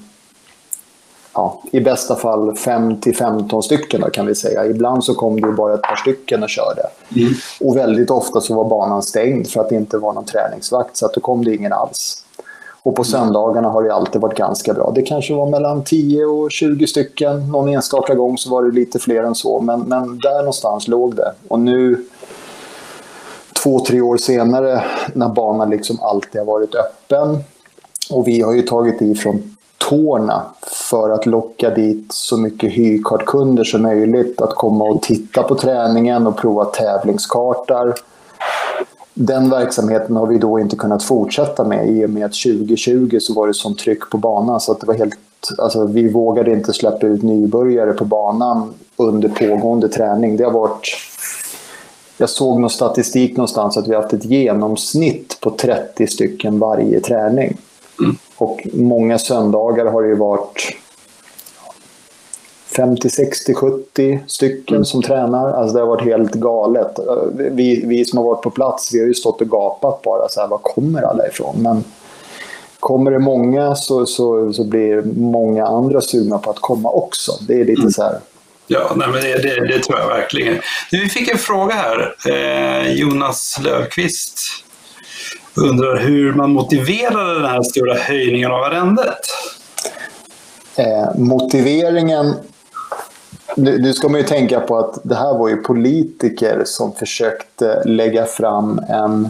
ja, 1.34 1.62
i 1.72 1.80
bästa 1.80 2.16
fall 2.16 2.56
5 2.56 3.02
till 3.02 3.16
15 3.16 3.64
stycken 3.64 4.02
då, 4.02 4.10
kan 4.10 4.26
vi 4.26 4.36
säga. 4.36 4.66
Ibland 4.66 5.04
så 5.04 5.14
kom 5.16 5.42
det 5.42 5.52
bara 5.52 5.74
ett 5.74 5.82
par 5.82 5.96
stycken 5.96 6.44
och 6.44 6.50
körde. 6.50 6.82
Mm. 7.16 7.34
Och 7.62 7.78
väldigt 7.78 8.10
ofta 8.12 8.42
så 8.42 8.56
var 8.56 8.70
banan 8.70 9.02
stängd 9.04 9.48
för 9.48 9.62
att 9.62 9.70
det 9.70 9.76
inte 9.76 9.98
var 9.98 10.14
någon 10.14 10.26
träningsvakt 10.26 10.98
så 10.98 11.06
att 11.06 11.14
då 11.14 11.22
kom 11.22 11.46
det 11.46 11.56
ingen 11.56 11.74
alls. 11.74 12.24
Och 12.84 12.96
på 12.96 13.04
söndagarna 13.04 13.70
har 13.70 13.84
det 13.84 13.94
alltid 13.94 14.22
varit 14.22 14.38
ganska 14.38 14.74
bra. 14.74 14.92
Det 14.96 15.02
kanske 15.02 15.34
var 15.34 15.50
mellan 15.50 15.84
10 15.84 16.26
och 16.26 16.52
20 16.52 16.88
stycken. 16.88 17.52
Någon 17.52 17.70
enstaka 17.70 18.16
gång 18.16 18.38
så 18.38 18.50
var 18.50 18.64
det 18.64 18.72
lite 18.72 19.00
fler 19.00 19.24
än 19.24 19.36
så. 19.36 19.60
Men, 19.60 19.80
men 19.80 20.20
där 20.20 20.38
någonstans 20.38 20.88
låg 20.88 21.16
det. 21.16 21.32
Och 21.48 21.60
nu, 21.60 22.06
två, 23.64 23.80
tre 23.80 24.02
år 24.02 24.18
senare, 24.18 24.84
när 25.14 25.30
banan 25.30 25.70
liksom 25.70 26.00
alltid 26.02 26.42
har 26.42 26.46
varit 26.46 26.76
öppen 26.76 27.44
och 28.10 28.28
vi 28.28 28.42
har 28.42 28.54
ju 28.54 28.62
tagit 28.62 29.02
ifrån 29.02 29.56
tårna 29.90 30.42
för 30.92 31.10
att 31.10 31.26
locka 31.26 31.70
dit 31.70 32.14
så 32.14 32.38
mycket 32.38 32.72
hyrkartkunder 32.72 33.64
som 33.64 33.82
möjligt 33.82 34.42
att 34.42 34.56
komma 34.56 34.86
och 34.86 35.02
titta 35.02 35.44
på 35.44 35.56
träningen 35.56 36.28
och 36.28 36.38
prova 36.38 36.66
tävlingskartor 36.66 37.96
den 39.22 39.50
verksamheten 39.50 40.16
har 40.16 40.28
vi 40.28 40.38
då 40.38 40.60
inte 40.60 40.76
kunnat 40.76 41.04
fortsätta 41.04 41.64
med 41.64 41.90
i 41.90 42.06
och 42.06 42.10
med 42.10 42.26
att 42.26 42.34
2020 42.34 43.18
så 43.22 43.34
var 43.34 43.48
det 43.48 43.54
sånt 43.54 43.80
tryck 43.80 44.10
på 44.10 44.18
banan 44.18 44.60
så 44.60 44.72
att 44.72 44.80
det 44.80 44.88
var 44.88 44.94
helt, 44.94 45.16
alltså, 45.58 45.86
vi 45.86 46.10
vågade 46.10 46.52
inte 46.52 46.74
släppa 46.74 47.08
ut 47.08 47.24
nybörjare 47.24 47.94
på 47.94 48.06
banan 48.06 48.74
under 48.98 49.30
pågående 49.30 49.90
träning. 49.90 50.38
Det 50.38 50.44
har 50.44 50.52
varit 50.52 50.88
jag 52.18 52.30
såg 52.30 52.60
någon 52.60 52.70
statistik 52.70 53.38
någonstans 53.38 53.78
att 53.78 53.88
vi 53.88 53.94
har 53.94 54.02
haft 54.02 54.14
ett 54.14 54.26
genomsnitt 54.26 55.38
på 55.42 55.50
30 55.50 56.08
stycken 56.08 56.60
varje 56.60 57.00
träning. 57.00 57.58
Mm. 58.00 58.16
Och 58.38 58.68
många 58.74 59.20
söndagar 59.20 59.86
har 59.86 60.04
det 60.04 60.16
varit 60.16 60.76
50, 62.76 63.10
60, 63.10 63.54
70 63.54 64.20
stycken 64.28 64.76
mm. 64.76 64.86
som 64.86 65.02
tränar. 65.02 65.52
Alltså 65.52 65.74
det 65.76 65.80
har 65.80 65.88
varit 65.88 66.06
helt 66.06 66.34
galet. 66.34 67.00
Vi, 67.34 67.86
vi 67.86 68.06
som 68.06 68.18
har 68.18 68.26
varit 68.26 68.42
på 68.42 68.50
plats, 68.50 68.94
vi 68.94 69.00
har 69.00 69.08
ju 69.08 69.14
stått 69.14 69.42
och 69.42 69.50
gapat 69.50 70.02
bara. 70.02 70.30
Så 70.30 70.42
här, 70.42 70.48
var 70.48 70.58
kommer 70.58 71.02
alla 71.02 71.28
ifrån? 71.28 71.56
Men 71.58 71.84
kommer 72.80 73.12
det 73.12 73.20
många 73.20 73.76
så, 73.76 74.06
så, 74.06 74.54
så 74.54 74.64
blir 74.64 75.02
många 75.16 75.68
andra 75.68 76.02
sugna 76.02 76.38
på 76.38 76.50
att 76.50 76.60
komma 76.60 76.90
också. 76.90 77.32
Det 77.48 77.54
är 77.54 77.66
lite 77.66 77.82
mm. 77.82 77.92
så 77.92 78.04
här. 78.04 78.20
Ja, 78.68 78.94
nej, 78.96 79.08
men 79.08 79.22
det, 79.22 79.38
det, 79.38 79.68
det, 79.68 79.84
tror 79.84 80.00
jag 80.00 80.08
verkligen. 80.08 80.62
Vi 80.92 81.10
fick 81.10 81.28
en 81.32 81.38
fråga 81.38 81.76
här. 81.76 82.16
Eh, 82.28 82.92
Jonas 82.94 83.60
Löfqvist 83.64 84.40
undrar 85.56 85.98
hur 85.98 86.34
man 86.34 86.52
motiverar 86.52 87.34
den 87.34 87.50
här 87.50 87.64
stora 87.64 87.98
höjningen 87.98 88.52
av 88.52 88.64
arrendet. 88.64 89.20
Eh, 90.76 91.16
motiveringen 91.16 92.34
nu, 93.56 93.78
nu, 93.78 93.94
ska 93.94 94.10
man 94.10 94.20
ju 94.20 94.26
tänka 94.26 94.60
på 94.60 94.78
att 94.78 95.00
det 95.04 95.16
här 95.16 95.38
var 95.38 95.50
ju 95.50 95.58
politiker 95.58 96.62
som 96.66 96.92
försökte 96.92 97.84
lägga 97.86 98.26
fram 98.26 98.82
en, 98.90 99.30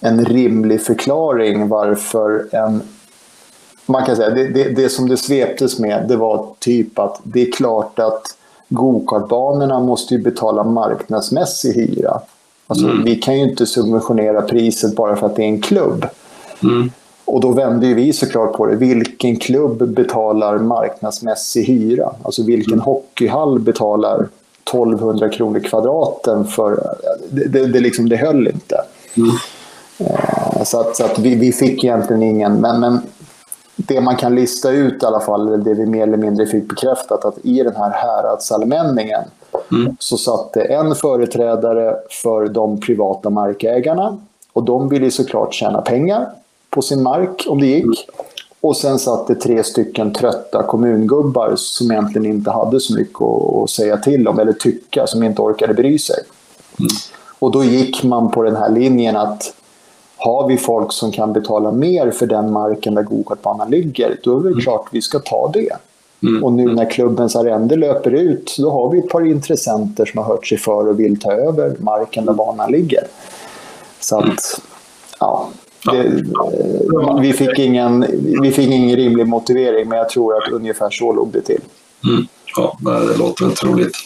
en 0.00 0.24
rimlig 0.24 0.82
förklaring 0.82 1.68
varför 1.68 2.46
en... 2.52 2.82
Man 3.86 4.04
kan 4.04 4.16
säga, 4.16 4.30
det, 4.30 4.48
det, 4.48 4.64
det 4.64 4.88
som 4.88 5.08
det 5.08 5.16
sveptes 5.16 5.78
med 5.78 6.08
det 6.08 6.16
var 6.16 6.46
typ 6.58 6.98
att 6.98 7.20
det 7.22 7.42
är 7.42 7.52
klart 7.52 7.98
att 7.98 8.22
gokartbanorna 8.68 9.80
måste 9.80 10.14
ju 10.14 10.22
betala 10.22 10.64
marknadsmässig 10.64 11.74
hyra. 11.74 12.20
Alltså, 12.66 12.86
mm. 12.86 13.04
Vi 13.04 13.16
kan 13.16 13.38
ju 13.38 13.50
inte 13.50 13.66
subventionera 13.66 14.42
priset 14.42 14.96
bara 14.96 15.16
för 15.16 15.26
att 15.26 15.36
det 15.36 15.42
är 15.42 15.46
en 15.46 15.60
klubb. 15.60 16.06
Mm. 16.62 16.90
Och 17.24 17.40
då 17.40 17.52
vände 17.52 17.94
vi 17.94 18.12
såklart 18.12 18.52
på 18.52 18.66
det. 18.66 18.76
Vilken 18.76 19.36
klubb 19.36 19.88
betalar 19.88 20.58
marknadsmässig 20.58 21.64
hyra? 21.64 22.10
Alltså 22.22 22.42
vilken 22.42 22.72
mm. 22.72 22.84
hockeyhall 22.84 23.58
betalar 23.58 24.28
1200 24.70 25.28
kronor 25.28 25.60
kvadraten 25.60 26.44
för... 26.44 26.96
Det, 27.30 27.44
det, 27.44 27.66
det, 27.66 27.80
liksom, 27.80 28.08
det 28.08 28.16
höll 28.16 28.46
inte. 28.46 28.80
Mm. 29.16 29.30
Eh, 29.98 30.62
så 30.64 30.80
att, 30.80 30.96
så 30.96 31.04
att 31.04 31.18
vi, 31.18 31.34
vi 31.34 31.52
fick 31.52 31.84
egentligen 31.84 32.22
ingen... 32.22 32.60
Men, 32.60 32.80
men 32.80 32.98
det 33.76 34.00
man 34.00 34.16
kan 34.16 34.34
lista 34.34 34.70
ut 34.70 35.02
i 35.02 35.06
alla 35.06 35.20
fall, 35.20 35.64
det 35.64 35.74
vi 35.74 35.86
mer 35.86 36.02
eller 36.02 36.16
mindre 36.16 36.46
fick 36.46 36.68
bekräftat, 36.68 37.24
att 37.24 37.38
i 37.42 37.62
den 37.62 37.76
här 37.76 37.90
häradsallmänningen 37.90 39.22
mm. 39.72 39.96
så 39.98 40.16
satt 40.16 40.52
det 40.52 40.62
en 40.62 40.94
företrädare 40.94 41.96
för 42.22 42.48
de 42.48 42.80
privata 42.80 43.30
markägarna 43.30 44.18
och 44.52 44.62
de 44.62 44.88
ville 44.88 45.10
såklart 45.10 45.54
tjäna 45.54 45.80
pengar 45.80 46.26
på 46.70 46.82
sin 46.82 47.02
mark 47.02 47.46
om 47.48 47.60
det 47.60 47.66
gick. 47.66 48.08
Och 48.60 48.76
sen 48.76 48.98
satt 48.98 49.26
det 49.26 49.34
tre 49.34 49.64
stycken 49.64 50.12
trötta 50.12 50.62
kommungubbar 50.62 51.52
som 51.56 51.90
egentligen 51.90 52.26
inte 52.26 52.50
hade 52.50 52.80
så 52.80 52.94
mycket 52.94 53.22
att 53.22 53.70
säga 53.70 53.96
till 53.96 54.28
om 54.28 54.38
eller 54.38 54.52
tycka, 54.52 55.06
som 55.06 55.22
inte 55.22 55.42
orkade 55.42 55.74
bry 55.74 55.98
sig. 55.98 56.24
Mm. 56.78 56.90
Och 57.38 57.50
då 57.50 57.64
gick 57.64 58.02
man 58.02 58.30
på 58.30 58.42
den 58.42 58.56
här 58.56 58.70
linjen 58.70 59.16
att 59.16 59.54
har 60.16 60.48
vi 60.48 60.56
folk 60.56 60.92
som 60.92 61.12
kan 61.12 61.32
betala 61.32 61.72
mer 61.72 62.10
för 62.10 62.26
den 62.26 62.52
marken 62.52 62.94
där 62.94 63.02
gokartbanan 63.02 63.70
ligger, 63.70 64.20
då 64.22 64.38
är 64.38 64.42
det 64.42 64.48
mm. 64.48 64.60
klart 64.60 64.88
vi 64.90 65.02
ska 65.02 65.18
ta 65.18 65.50
det. 65.54 65.76
Mm. 66.22 66.44
Och 66.44 66.52
nu 66.52 66.74
när 66.74 66.90
klubbens 66.90 67.36
arrende 67.36 67.76
löper 67.76 68.10
ut, 68.10 68.56
då 68.58 68.70
har 68.70 68.90
vi 68.90 68.98
ett 68.98 69.08
par 69.08 69.26
intressenter 69.26 70.04
som 70.04 70.18
har 70.18 70.24
hört 70.24 70.46
sig 70.46 70.58
för 70.58 70.88
och 70.88 71.00
vill 71.00 71.20
ta 71.20 71.32
över 71.32 71.76
marken 71.78 72.24
där 72.24 72.32
banan 72.32 72.72
ligger. 72.72 73.02
Så 74.00 74.18
att, 74.18 74.60
ja, 75.20 75.48
det, 75.84 76.22
vi, 77.20 77.32
fick 77.32 77.58
ingen, 77.58 78.06
vi 78.42 78.52
fick 78.52 78.70
ingen 78.70 78.96
rimlig 78.96 79.26
motivering, 79.26 79.88
men 79.88 79.98
jag 79.98 80.08
tror 80.08 80.36
att 80.36 80.52
ungefär 80.52 80.90
så 80.90 81.12
låg 81.12 81.32
det 81.32 81.40
till. 81.40 81.60
Mm. 82.04 82.26
Ja, 82.56 82.78
det 82.80 83.18
låter 83.18 83.44
väl 83.44 83.56
troligt. 83.56 83.96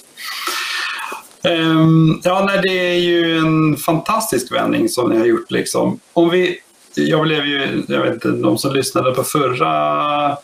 Um, 1.48 2.20
ja, 2.24 2.44
nej, 2.46 2.60
det 2.62 2.94
är 2.94 2.98
ju 2.98 3.38
en 3.38 3.76
fantastisk 3.76 4.52
vändning 4.52 4.88
som 4.88 5.10
ni 5.10 5.18
har 5.18 5.26
gjort. 5.26 5.51
Liksom. 5.51 6.01
Om 6.12 6.30
vi, 6.30 6.59
jag 6.94 7.22
blev 7.22 7.44
ju, 7.44 7.82
jag 7.88 8.02
vet 8.02 8.14
inte, 8.14 8.28
de 8.28 8.59
som 8.59 8.72
lyssnade 8.72 9.12
på 9.12 9.22
förra 9.22 10.36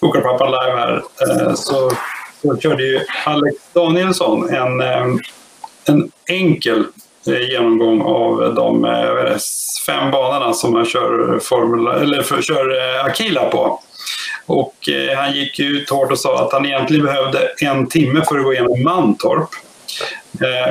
Pokerpappan 0.00 0.50
live 0.50 0.76
här, 0.76 0.96
uh, 0.96 1.54
så, 1.54 1.90
så 2.42 2.56
körde 2.56 2.82
ju 2.82 3.00
Alex 3.24 3.56
Danielsson 3.72 4.48
en, 4.48 4.80
um, 4.80 5.20
en 5.84 6.10
enkel 6.26 6.84
Eh, 6.84 7.07
genomgång 7.28 8.02
av 8.02 8.54
de 8.54 8.84
eh, 8.84 9.36
fem 9.86 10.10
banorna 10.10 10.52
som 10.52 10.72
man 10.72 10.84
kör, 10.84 11.38
formula, 11.38 12.00
eller 12.00 12.22
för, 12.22 12.42
kör 12.42 12.96
eh, 12.98 13.04
Akila 13.04 13.44
på. 13.44 13.80
Och 14.46 14.74
han 15.16 15.32
gick 15.32 15.60
ut 15.60 15.90
hårt 15.90 16.12
och 16.12 16.18
sa 16.18 16.44
att 16.44 16.52
han 16.52 16.66
egentligen 16.66 17.06
behövde 17.06 17.38
en 17.60 17.86
timme 17.86 18.22
för 18.28 18.38
att 18.38 18.44
gå 18.44 18.52
igenom 18.52 18.82
Mantorp. 18.82 19.48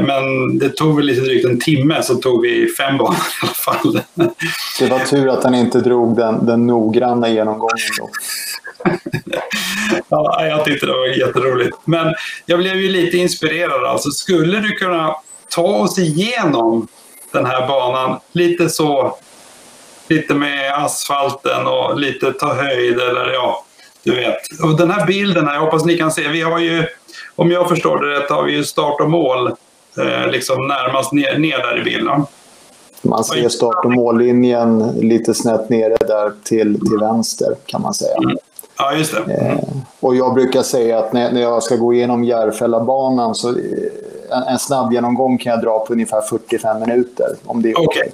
Men 0.01 0.57
det 0.57 0.69
tog 0.69 0.95
väl 0.95 1.05
lite 1.05 1.21
drygt 1.21 1.45
en 1.45 1.59
timme 1.59 2.03
så 2.03 2.15
tog 2.15 2.41
vi 2.41 2.67
fem 2.67 2.97
banor 2.97 3.15
i 3.15 3.45
alla 3.45 3.53
fall. 3.53 4.01
Det 4.79 4.87
var 4.87 4.99
tur 4.99 5.27
att 5.27 5.43
han 5.43 5.55
inte 5.55 5.79
drog 5.79 6.17
den, 6.17 6.45
den 6.45 6.67
noggranna 6.67 7.29
genomgången 7.29 7.87
då. 7.99 8.09
ja, 10.09 10.45
jag 10.45 10.65
tyckte 10.65 10.85
det 10.85 10.91
var 10.91 11.07
jätteroligt. 11.07 11.77
Men 11.85 12.13
jag 12.45 12.59
blev 12.59 12.75
ju 12.75 12.89
lite 12.89 13.17
inspirerad. 13.17 13.83
Alltså, 13.83 14.09
skulle 14.09 14.59
du 14.59 14.69
kunna 14.71 15.15
ta 15.57 15.63
oss 15.63 15.99
igenom 15.99 16.87
den 17.31 17.45
här 17.45 17.67
banan 17.67 18.19
lite 18.31 18.69
så, 18.69 19.17
lite 20.07 20.33
med 20.33 20.73
asfalten 20.73 21.67
och 21.67 21.99
lite 21.99 22.33
ta 22.33 22.53
höjd 22.53 22.99
eller 22.99 23.33
ja, 23.33 23.65
du 24.03 24.15
vet. 24.15 24.61
Och 24.63 24.77
den 24.77 24.91
här 24.91 25.05
bilden 25.05 25.47
här, 25.47 25.53
jag 25.53 25.61
hoppas 25.61 25.85
ni 25.85 25.97
kan 25.97 26.11
se, 26.11 26.27
vi 26.27 26.41
har 26.41 26.59
ju, 26.59 26.85
om 27.35 27.51
jag 27.51 27.69
förstår 27.69 27.99
det 27.99 28.19
rätt, 28.19 28.29
har 28.29 28.43
vi 28.43 28.51
ju 28.51 28.63
start 28.63 29.01
och 29.01 29.09
mål 29.09 29.47
eh, 29.97 30.31
liksom 30.31 30.67
närmast 30.67 31.11
ner, 31.11 31.37
ner 31.37 31.57
där 31.57 31.81
i 31.81 31.83
bilden. 31.83 32.25
Man 33.01 33.23
ser 33.23 33.49
start 33.49 33.85
och 33.85 33.91
mållinjen 33.91 34.93
lite 34.99 35.33
snett 35.33 35.69
nere 35.69 35.97
där 35.99 36.31
till, 36.43 36.79
till 36.79 36.97
vänster 36.99 37.55
kan 37.65 37.81
man 37.81 37.93
säga. 37.93 38.17
Mm. 38.17 38.37
Ja, 38.77 38.93
just 38.93 39.15
det. 39.25 39.33
Eh, 39.33 39.57
och 39.99 40.15
jag 40.15 40.33
brukar 40.33 40.63
säga 40.63 40.99
att 40.99 41.13
när, 41.13 41.31
när 41.31 41.41
jag 41.41 41.63
ska 41.63 41.75
gå 41.75 41.93
igenom 41.93 42.23
Järfällabanan 42.23 43.35
så 43.35 43.49
en, 44.29 44.43
en 44.47 44.59
snabb 44.59 44.93
genomgång 44.93 45.37
kan 45.37 45.51
jag 45.51 45.61
dra 45.61 45.79
på 45.79 45.93
ungefär 45.93 46.21
45 46.21 46.79
minuter. 46.79 47.27
Om 47.45 47.61
det 47.61 47.69
är 47.69 47.79
okej. 47.79 48.11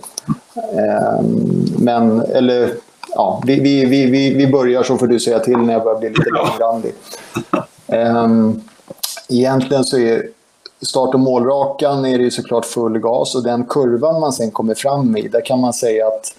Okay. 0.56 0.80
Ehm, 0.80 1.66
men, 1.78 2.22
eller 2.22 2.74
ja, 3.16 3.42
vi, 3.46 3.60
vi, 3.60 3.86
vi, 3.86 4.34
vi 4.34 4.48
börjar 4.48 4.84
så 4.84 4.98
får 4.98 5.08
du 5.08 5.20
säga 5.20 5.40
till 5.40 5.58
när 5.58 5.74
jag 5.74 5.84
börjar 5.84 6.00
bli 6.00 6.10
lite 6.10 6.30
långrandig. 6.30 6.94
Ehm, 7.88 8.62
egentligen 9.30 9.84
så 9.84 9.98
är 9.98 10.28
start 10.82 11.14
och 11.14 11.20
målrakan 11.20 12.06
är 12.06 12.18
det 12.18 12.24
ju 12.24 12.32
såklart 12.32 12.66
full 12.66 13.00
gas 13.00 13.36
och 13.36 13.44
den 13.44 13.66
kurvan 13.66 14.22
man 14.22 14.34
sen 14.34 14.52
kommer 14.52 14.76
fram 14.76 15.18
i, 15.18 15.28
där 15.28 15.46
kan 15.46 15.60
man 15.60 15.74
säga 15.74 16.08
att 16.08 16.36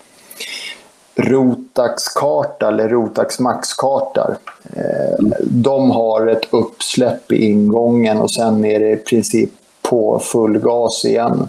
Rotax-karta 1.16 2.69
eller 2.69 2.89
Rotax 2.89 3.39
Max-karta. 3.39 4.36
Eh, 4.73 5.24
de 5.41 5.91
har 5.91 6.27
ett 6.27 6.47
uppsläpp 6.51 7.32
i 7.32 7.45
ingången 7.45 8.19
och 8.19 8.31
sen 8.31 8.65
är 8.65 8.81
det 8.81 8.91
i 8.91 8.97
princip 8.97 9.51
på 9.82 10.19
full 10.19 10.59
gas 10.59 11.05
igen. 11.05 11.49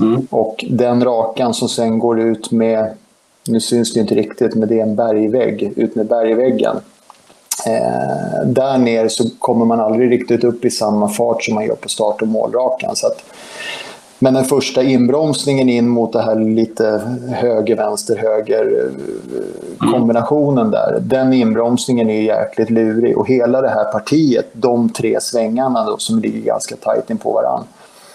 Mm. 0.00 0.26
Och 0.30 0.64
den 0.70 1.04
rakan 1.04 1.54
som 1.54 1.68
sen 1.68 1.98
går 1.98 2.20
ut 2.20 2.50
med, 2.50 2.90
nu 3.48 3.60
syns 3.60 3.94
det 3.94 4.00
inte 4.00 4.14
riktigt, 4.14 4.54
men 4.54 4.68
det 4.68 4.78
är 4.78 4.82
en 4.82 4.96
bergvägg, 4.96 5.72
ut 5.76 5.94
med 5.94 6.06
bergväggen. 6.06 6.76
Eh, 7.66 8.46
där 8.46 8.78
nere 8.78 9.08
så 9.08 9.30
kommer 9.38 9.64
man 9.64 9.80
aldrig 9.80 10.10
riktigt 10.10 10.44
upp 10.44 10.64
i 10.64 10.70
samma 10.70 11.08
fart 11.08 11.44
som 11.44 11.54
man 11.54 11.64
gör 11.64 11.74
på 11.74 11.88
start 11.88 12.22
och 12.22 12.28
målrakan. 12.28 12.96
Så 12.96 13.06
att, 13.06 13.22
men 14.18 14.34
den 14.34 14.44
första 14.44 14.82
inbromsningen 14.82 15.68
in 15.68 15.88
mot 15.88 16.12
det 16.12 16.22
här 16.22 16.34
lite 16.34 17.00
höger, 17.28 17.76
vänster, 17.76 18.16
höger 18.16 18.84
eh, 19.80 19.90
kombinationen 19.92 20.70
där. 20.70 20.98
Den 21.02 21.32
inbromsningen 21.32 22.10
är 22.10 22.22
jäkligt 22.22 22.70
lurig 22.70 23.18
och 23.18 23.28
hela 23.28 23.60
det 23.60 23.68
här 23.68 23.84
partiet, 23.84 24.46
de 24.52 24.88
tre 24.88 25.20
svängarna 25.20 25.84
då, 25.84 25.98
som 25.98 26.18
ligger 26.18 26.40
ganska 26.40 26.76
tajt 26.76 27.10
in 27.10 27.18
på 27.18 27.32
varandra. 27.32 27.66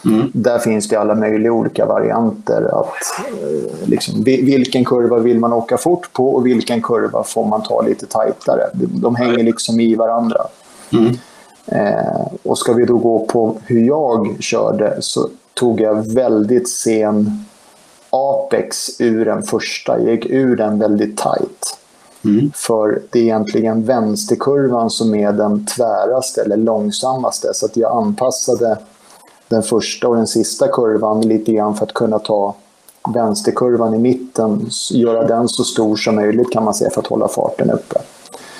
Mm. 0.06 0.32
Där 0.34 0.60
finns 0.60 0.88
det 0.90 0.96
alla 0.96 1.16
möjliga 1.16 1.52
olika 1.52 1.86
varianter. 1.86 2.62
Att, 2.80 3.26
eh, 3.42 3.88
liksom, 3.90 4.24
vi- 4.24 4.42
vilken 4.42 4.86
kurva 4.86 5.18
vill 5.18 5.40
man 5.40 5.54
åka 5.54 5.78
fort 5.78 6.14
på 6.14 6.30
och 6.30 6.46
vilken 6.46 6.82
kurva 6.82 7.24
får 7.24 7.46
man 7.46 7.64
ta 7.64 7.82
lite 7.82 8.06
tajtare. 8.06 8.62
De, 8.74 8.86
de 9.02 9.16
hänger 9.16 9.44
liksom 9.44 9.80
i 9.80 9.96
varandra. 9.96 10.38
Mm. 10.94 11.14
Eh, 11.66 12.28
och 12.44 12.58
ska 12.58 12.74
vi 12.74 12.86
då 12.86 12.98
gå 12.98 13.20
på 13.26 13.56
hur 13.66 13.88
jag 13.88 14.36
körde 14.40 14.98
så 15.00 15.28
tog 15.54 15.82
jag 15.82 16.14
väldigt 16.14 16.70
sen 16.70 17.46
apex 18.10 19.02
ur 19.02 19.26
den 19.26 19.44
första. 19.44 20.00
Jag 20.00 20.12
gick 20.12 20.26
ur 20.26 20.56
den 20.56 20.80
väldigt 20.80 21.18
tight. 21.18 21.78
Mm. 22.26 22.52
För 22.56 23.02
det 23.10 23.20
är 23.20 23.24
egentligen 23.24 23.84
vänsterkurvan 23.86 24.90
som 24.90 25.16
är 25.16 25.32
den 25.32 25.66
tväraste 25.66 26.42
eller 26.42 26.58
långsammaste. 26.58 27.54
Så 27.54 27.66
att 27.66 27.78
jag 27.78 27.98
anpassade 27.98 28.78
den 29.48 29.64
första 29.64 30.08
och 30.08 30.16
den 30.16 30.28
sista 30.28 30.68
kurvan 30.68 31.22
lite 31.22 31.54
grann 31.54 31.76
för 31.76 31.86
att 31.86 31.94
kunna 31.94 32.20
ta 32.20 32.56
vänsterkurvan 33.14 33.94
i 33.94 33.98
mitten, 33.98 34.70
göra 34.92 35.28
den 35.28 35.50
så 35.50 35.64
stor 35.64 35.96
som 35.96 36.16
möjligt 36.16 36.52
kan 36.52 36.64
man 36.64 36.74
säga 36.74 36.90
för 36.90 37.02
att 37.02 37.08
hålla 37.08 37.28
farten 37.28 37.72
uppe. 37.72 38.00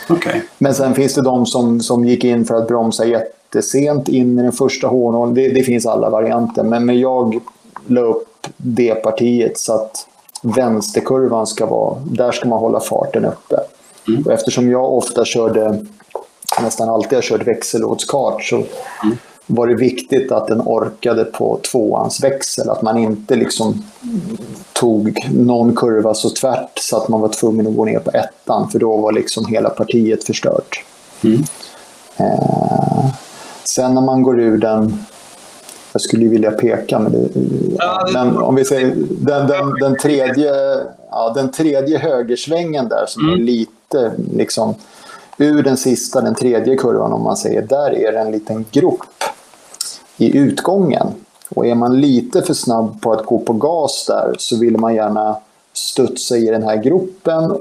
Okej. 0.10 0.44
Men 0.58 0.74
sen 0.74 0.96
finns 0.96 1.14
det 1.14 1.22
de 1.22 1.46
som, 1.46 1.80
som 1.80 2.06
gick 2.06 2.24
in 2.24 2.46
för 2.46 2.56
att 2.56 2.68
bromsa 2.68 3.06
jättesent 3.56 4.08
in 4.08 4.40
i 4.40 4.42
den 4.42 4.52
första 4.52 4.88
hårnålen. 4.88 5.34
Det, 5.34 5.50
det 5.50 5.64
finns 5.64 5.86
alla 5.86 6.10
varianter. 6.10 6.64
Men, 6.64 6.86
men 6.86 7.00
jag 7.00 7.40
la 7.88 8.02
upp 8.02 8.48
det 8.58 8.96
partiet 8.96 9.58
så 9.58 9.74
att 9.74 10.08
vänsterkurvan 10.42 11.48
ska 11.48 11.66
vara, 11.66 12.00
där 12.06 12.32
ska 12.32 12.50
man 12.50 12.60
hålla 12.60 12.80
farten 12.80 13.26
uppe. 13.26 13.56
Och 14.26 14.32
eftersom 14.32 14.72
jag 14.72 14.94
ofta 14.94 15.26
körde, 15.26 15.86
nästan 16.62 16.90
alltid 16.90 17.14
har 17.14 17.22
kört 17.22 17.48
växellådskart 17.48 18.44
så 18.44 18.64
var 19.46 19.68
det 19.68 19.76
viktigt 19.76 20.32
att 20.32 20.48
den 20.48 20.62
orkade 20.62 21.26
på 21.26 21.60
tvåans 21.72 22.24
växel. 22.24 22.70
Att 22.70 22.82
man 22.82 22.98
inte 22.98 23.36
liksom 23.36 23.84
tog 24.74 25.30
någon 25.34 25.76
kurva 25.76 26.14
så 26.14 26.30
tvärt 26.30 26.80
så 26.80 26.98
att 26.98 27.08
man 27.08 27.22
var 27.22 27.30
tvungen 27.30 27.68
att 27.68 27.76
gå 27.76 27.86
ner 27.86 28.00
på 28.00 28.12
ettan 28.12 28.70
för 28.70 28.80
då 28.80 28.98
var 28.98 29.12
liksom 29.12 29.46
hela 29.46 29.70
partiet 29.70 30.24
förstört. 30.24 30.84
Mm. 31.24 31.44
Eh, 32.18 33.06
sen 33.64 33.94
när 33.94 34.02
man 34.02 34.24
går 34.24 34.40
ur 34.40 34.58
den, 34.58 35.04
jag 35.94 36.02
skulle 36.02 36.28
vilja 36.28 36.52
peka 36.52 37.00
men, 37.00 37.12
det, 37.12 37.30
Ja, 37.78 38.10
men 38.14 38.38
om 38.38 38.56
vi 38.56 38.66
säger 38.66 38.96
den, 39.10 39.48
den, 39.48 39.74
den, 39.80 39.98
tredje, 39.98 40.54
ja, 41.10 41.32
den 41.36 41.52
tredje 41.52 41.98
högersvängen 41.98 42.90
där 42.90 43.06
som 43.08 43.30
är 43.30 43.38
lite 43.38 44.12
liksom 44.34 44.76
ur 45.38 45.64
den 45.64 45.78
sista, 45.78 46.22
den 46.22 46.36
tredje 46.36 46.78
kurvan 46.78 47.14
om 47.14 47.24
man 47.24 47.38
säger, 47.38 47.62
där 47.62 47.92
är 47.96 48.12
det 48.12 48.20
en 48.20 48.32
liten 48.32 48.66
grop 48.72 49.24
i 50.18 50.38
utgången. 50.38 51.08
Och 51.50 51.66
är 51.66 51.76
man 51.76 52.02
lite 52.02 52.42
för 52.42 52.54
snabb 52.54 53.02
på 53.02 53.12
att 53.12 53.26
gå 53.26 53.40
på 53.40 53.54
gas 53.54 54.06
där 54.08 54.36
så 54.38 54.58
vill 54.58 54.78
man 54.78 54.96
gärna 54.96 55.38
studsa 55.74 56.38
i 56.38 56.46
den 56.46 56.64
här 56.64 56.76
gropen 56.76 57.58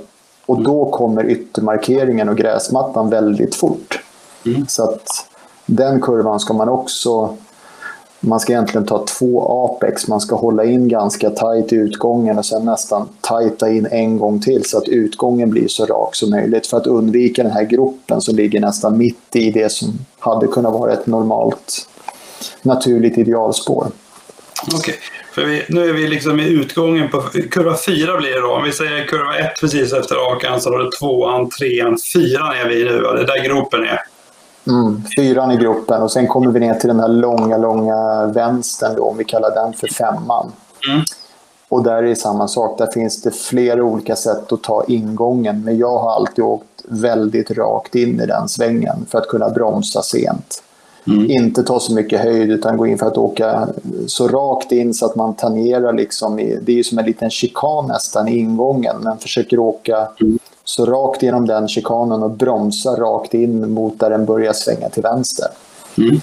och 0.46 0.62
då 0.62 0.90
kommer 0.90 1.30
yttermarkeringen 1.30 2.28
och 2.28 2.36
gräsmattan 2.36 3.10
väldigt 3.10 3.54
fort. 3.54 4.04
Mm. 4.46 4.66
Så 4.68 4.82
att 4.82 5.08
den 5.77 6.01
kurvan 6.01 6.40
ska 6.40 6.55
man 6.55 6.69
också... 6.69 7.36
Man 8.24 8.40
ska 8.40 8.53
egentligen 8.53 8.86
ta 8.86 9.07
två 9.07 9.65
apex. 9.65 10.09
Man 10.09 10.20
ska 10.20 10.36
hålla 10.36 10.65
in 10.65 10.89
ganska 10.89 11.31
tajt 11.31 11.73
i 11.73 11.77
utgången 11.77 12.39
och 12.39 12.47
sen 12.47 12.65
nästan 12.65 13.09
tajta 13.20 13.70
in 13.70 13.86
en 13.90 14.19
gång 14.19 14.40
till 14.40 14.65
så 14.65 14.78
att 14.78 14.89
utgången 14.89 15.51
blir 15.51 15.69
så 15.69 15.86
rak 15.86 16.15
som 16.15 16.31
möjligt 16.31 16.66
för 16.66 16.77
att 16.77 16.86
undvika 16.86 17.43
den 17.43 17.53
här 17.53 17.65
gropen 17.65 18.20
som 18.20 18.36
ligger 18.36 18.61
nästan 18.61 18.99
mitt 18.99 19.36
i 19.36 19.51
det 19.51 19.73
som 19.73 19.93
hade 20.19 20.47
kunnat 20.47 20.73
vara 20.73 20.93
ett 20.93 21.07
normalt 21.07 21.89
naturligt 22.62 23.19
idealspår. 23.19 23.86
Okej. 24.74 24.94
För 25.32 25.44
vi, 25.44 25.62
nu 25.69 25.89
är 25.89 25.93
vi 25.93 26.09
liksom 26.09 26.40
i 26.40 26.49
utgången 26.49 27.09
på 27.11 27.20
kurva 27.51 27.77
fyra 27.77 28.16
blir 28.16 28.35
det 28.35 28.40
då. 28.40 28.53
Om 28.53 28.65
vi 28.65 28.73
säger 28.73 29.07
kurva 29.07 29.36
ett 29.36 29.61
precis 29.61 29.93
efter 29.93 30.15
rakan 30.15 30.61
så 30.61 30.70
har 30.70 30.78
du 30.78 30.90
tvåan, 30.90 31.51
trean, 31.51 31.99
fyran 32.12 32.57
är 32.57 32.69
vi 32.69 32.81
i 32.81 32.85
nu. 32.85 33.01
Det 33.01 33.20
är 33.20 33.27
där 33.27 33.44
gropen 33.44 33.85
är. 33.85 34.11
Mm, 34.66 35.02
fyran 35.16 35.51
i 35.51 35.56
gruppen 35.56 36.02
och 36.02 36.12
sen 36.12 36.26
kommer 36.26 36.52
vi 36.52 36.60
ner 36.60 36.74
till 36.74 36.89
den 36.89 37.01
här 37.01 37.09
långa, 37.09 37.56
långa 37.56 38.26
vänstern 38.26 38.97
då, 38.97 39.02
om 39.02 39.16
vi 39.16 39.24
kallar 39.24 39.51
den 39.51 39.72
för 39.72 39.89
femman. 39.89 40.52
Mm. 40.90 41.02
Och 41.68 41.82
där 41.82 42.02
är 42.02 42.14
samma 42.14 42.48
sak. 42.48 42.78
Där 42.78 42.86
finns 42.86 43.22
det 43.22 43.30
flera 43.30 43.84
olika 43.84 44.16
sätt 44.16 44.52
att 44.52 44.62
ta 44.62 44.84
ingången. 44.89 45.64
Men 45.64 45.78
jag 45.78 45.98
har 45.98 46.10
alltid 46.10 46.44
åkt 46.44 46.66
väldigt 46.84 47.51
rakt 47.51 47.94
in 47.94 48.20
i 48.20 48.26
den 48.26 48.48
svängen 48.48 49.06
för 49.10 49.18
att 49.18 49.28
kunna 49.28 49.51
bromsa 49.51 50.02
sent. 50.02 50.62
Mm. 51.06 51.30
Inte 51.30 51.62
ta 51.62 51.80
så 51.80 51.94
mycket 51.94 52.20
höjd 52.20 52.51
utan 52.51 52.76
gå 52.76 52.86
in 52.86 52.98
för 52.98 53.06
att 53.06 53.18
åka 53.18 53.68
så 54.06 54.28
rakt 54.28 54.72
in 54.72 54.94
så 54.94 55.06
att 55.06 55.16
man 55.16 55.34
tangerar 55.34 55.93
liksom 55.93 56.39
i, 56.39 56.59
det 56.62 56.72
är 56.72 56.76
ju 56.76 56.84
som 56.84 56.98
en 56.98 57.05
liten 57.05 57.30
chikan 57.30 57.86
nästan 57.89 58.28
i 58.28 58.39
ingången. 58.39 58.97
Men 59.01 59.18
försöker 59.18 59.59
åka 59.59 60.09
så 60.64 60.86
rakt 60.86 61.22
genom 61.22 61.47
den 61.47 61.68
chikanen 61.68 62.22
och 62.22 62.30
bromsa 62.30 62.90
rakt 62.90 63.34
in 63.34 63.70
mot 63.72 64.01
där 64.01 64.10
den 64.10 64.24
börjar 64.24 64.52
svänga 64.52 64.89
till 64.89 65.02
vänster. 65.02 65.47
Mm. 65.98 66.20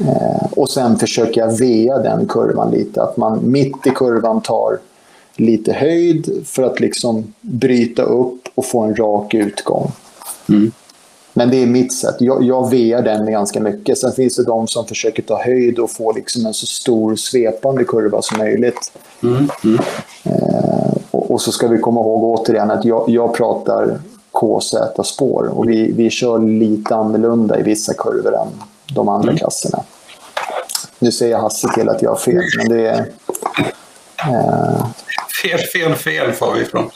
Eh, 0.00 0.46
och 0.56 0.70
sen 0.70 0.98
försöker 0.98 1.40
jag 1.40 1.58
vea 1.58 1.98
den 1.98 2.26
kurvan 2.26 2.70
lite. 2.70 3.02
Att 3.02 3.16
man 3.16 3.50
mitt 3.50 3.86
i 3.86 3.90
kurvan 3.90 4.40
tar 4.40 4.78
lite 5.36 5.72
höjd 5.72 6.46
för 6.46 6.62
att 6.62 6.80
liksom 6.80 7.34
bryta 7.40 8.02
upp 8.02 8.48
och 8.54 8.64
få 8.64 8.80
en 8.80 8.96
rak 8.96 9.34
utgång. 9.34 9.92
Mm. 10.48 10.72
Men 11.32 11.50
det 11.50 11.62
är 11.62 11.66
mitt 11.66 11.92
sätt. 11.92 12.16
Jag, 12.18 12.42
jag 12.42 12.70
vear 12.70 13.02
den 13.02 13.32
ganska 13.32 13.60
mycket. 13.60 13.98
Sen 13.98 14.12
finns 14.12 14.36
det 14.36 14.44
de 14.44 14.68
som 14.68 14.86
försöker 14.86 15.22
ta 15.22 15.42
höjd 15.42 15.78
och 15.78 15.90
få 15.90 16.12
liksom 16.12 16.46
en 16.46 16.54
så 16.54 16.66
stor 16.66 17.16
svepande 17.16 17.84
kurva 17.84 18.22
som 18.22 18.38
möjligt. 18.38 18.92
Mm. 19.22 19.48
Mm. 19.64 19.78
Eh, 20.24 20.92
och, 21.16 21.30
och 21.30 21.40
så 21.40 21.52
ska 21.52 21.68
vi 21.68 21.78
komma 21.78 22.00
ihåg 22.00 22.24
återigen 22.24 22.70
att 22.70 22.84
jag, 22.84 23.04
jag 23.08 23.34
pratar 23.34 23.98
KZ-spår 24.32 25.50
och 25.52 25.68
vi, 25.68 25.92
vi 25.92 26.10
kör 26.10 26.38
lite 26.38 26.94
annorlunda 26.94 27.58
i 27.58 27.62
vissa 27.62 27.94
kurvor 27.94 28.34
än 28.34 28.48
de 28.94 29.08
andra 29.08 29.36
klasserna. 29.36 29.82
Nu 30.98 31.12
säger 31.12 31.38
Hasse 31.38 31.68
till 31.74 31.88
att 31.88 32.02
jag 32.02 32.10
har 32.10 32.16
fel, 32.16 32.42
men 32.56 32.68
det 32.68 32.86
är... 32.86 33.06
Eh, 34.18 34.86
Fel, 35.42 35.58
fel, 35.58 35.94
fel 35.94 36.32
får 36.32 36.54
vi 36.54 36.64
från 36.64 36.90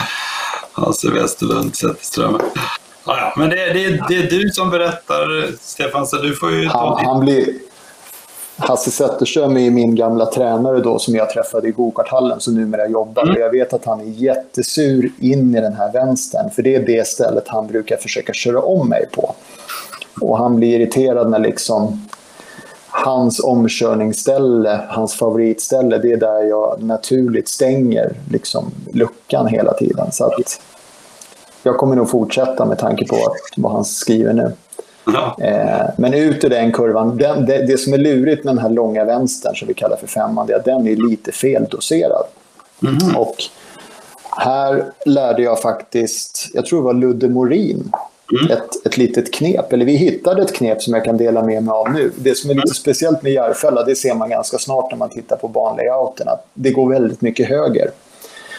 Hasse 0.72 1.10
Westerlund 1.10 1.76
Zetterström. 1.76 2.40
Ja, 3.06 3.34
men 3.36 3.51
det 3.51 3.62
är, 3.62 3.74
det, 3.74 4.05
det 4.09 4.16
är 4.16 4.30
du 4.30 4.51
som 4.51 4.70
berättar, 4.70 5.51
Stefan, 5.60 6.06
så 6.06 6.16
du 6.16 6.36
får 6.36 6.51
ju 6.51 6.66
han, 6.68 7.05
han 7.05 7.20
blir... 7.20 7.47
Hasse 8.61 8.91
Zetterström 8.91 9.57
är 9.57 9.70
min 9.70 9.95
gamla 9.95 10.27
tränare 10.27 10.81
då 10.81 10.99
som 10.99 11.15
jag 11.15 11.31
träffade 11.31 11.69
i 11.69 11.70
gokarthallen 11.70 12.41
som 12.41 12.55
numera 12.55 12.89
jobbar. 12.89 13.23
Mm. 13.23 13.35
Och 13.35 13.41
jag 13.41 13.51
vet 13.51 13.73
att 13.73 13.85
han 13.85 14.01
är 14.01 14.05
jättesur 14.05 15.12
in 15.20 15.55
i 15.57 15.61
den 15.61 15.73
här 15.73 15.93
vänstern 15.93 16.51
för 16.51 16.62
det 16.62 16.74
är 16.74 16.87
det 16.87 17.07
stället 17.07 17.49
han 17.49 17.66
brukar 17.66 17.97
försöka 17.97 18.32
köra 18.32 18.61
om 18.62 18.89
mig 18.89 19.07
på. 19.12 19.35
Och 20.20 20.39
han 20.39 20.57
blir 20.57 20.81
irriterad 20.81 21.31
när 21.31 21.39
liksom 21.39 22.07
hans 22.89 23.41
omkörningsställe, 23.41 24.81
hans 24.89 25.15
favoritställe, 25.15 25.99
det 25.99 26.12
är 26.12 26.16
där 26.16 26.43
jag 26.43 26.82
naturligt 26.82 27.49
stänger 27.49 28.12
liksom 28.31 28.70
luckan 28.93 29.47
hela 29.47 29.74
tiden. 29.74 30.12
Så 30.12 30.24
att 30.24 30.61
jag 31.62 31.77
kommer 31.77 31.97
nog 31.97 32.11
fortsätta 32.11 32.65
med 32.65 32.78
tanke 32.78 33.07
på 33.07 33.16
att, 33.16 33.37
vad 33.57 33.73
han 33.73 33.85
skriver 33.85 34.32
nu. 34.32 34.53
Ja. 35.05 35.36
Eh, 35.40 35.90
men 35.98 36.14
ut 36.14 36.44
ur 36.44 36.51
den 36.51 36.72
kurvan, 36.72 37.16
den, 37.16 37.47
det, 37.47 37.66
det 37.66 37.78
som 37.78 37.93
är 37.93 37.98
lurigt 37.98 38.44
med 38.44 38.55
den 38.55 38.62
här 38.62 38.70
långa 38.70 39.05
vänstern 39.05 39.55
som 39.56 39.68
vi 39.68 39.74
kallar 39.74 39.97
för 39.97 40.06
femman, 40.06 40.47
det 40.47 40.52
är 40.52 40.56
att 40.56 40.64
den 40.64 40.89
är 40.89 40.97
lite 40.97 41.32
feldoserad. 41.32 42.24
Mhm. 42.81 43.16
Och 43.16 43.36
här 44.31 44.85
lärde 45.06 45.43
jag 45.43 45.60
faktiskt, 45.60 46.48
jag 46.55 46.66
tror 46.66 46.78
det 46.78 46.85
var 46.85 46.94
Ludde 46.94 47.28
Morin, 47.28 47.93
ett, 48.51 48.86
ett 48.86 48.97
litet 48.97 49.35
knep. 49.35 49.72
Eller 49.72 49.85
vi 49.85 49.97
hittade 49.97 50.43
ett 50.43 50.55
knep 50.55 50.82
som 50.82 50.94
jag 50.94 51.05
kan 51.05 51.16
dela 51.16 51.43
med 51.43 51.62
mig 51.62 51.72
av 51.72 51.93
nu. 51.93 52.12
Det 52.16 52.35
som 52.35 52.51
är 52.51 52.55
lite 52.55 52.74
speciellt 52.74 53.22
med 53.22 53.32
Järfälla, 53.32 53.85
det 53.85 53.97
ser 53.97 54.14
man 54.14 54.31
ganska 54.31 54.59
snart 54.59 54.90
när 54.90 54.98
man 54.98 55.09
tittar 55.09 55.36
på 55.36 55.48
banlayouten, 55.48 56.28
att 56.28 56.47
det 56.55 56.70
går 56.70 56.90
väldigt 56.90 57.20
mycket 57.20 57.48
höger. 57.48 57.90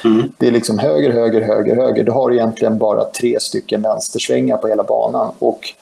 Mm. 0.05 0.31
Det 0.37 0.47
är 0.47 0.51
liksom 0.51 0.79
höger, 0.79 1.11
höger, 1.11 1.41
höger, 1.41 1.75
höger. 1.75 2.03
Du 2.03 2.11
har 2.11 2.31
egentligen 2.31 2.77
bara 2.77 3.05
tre 3.05 3.39
stycken 3.39 3.81
vänstersvängar 3.81 4.57
på 4.57 4.67
hela 4.67 4.83
banan. 4.83 5.31
Och 5.39 5.73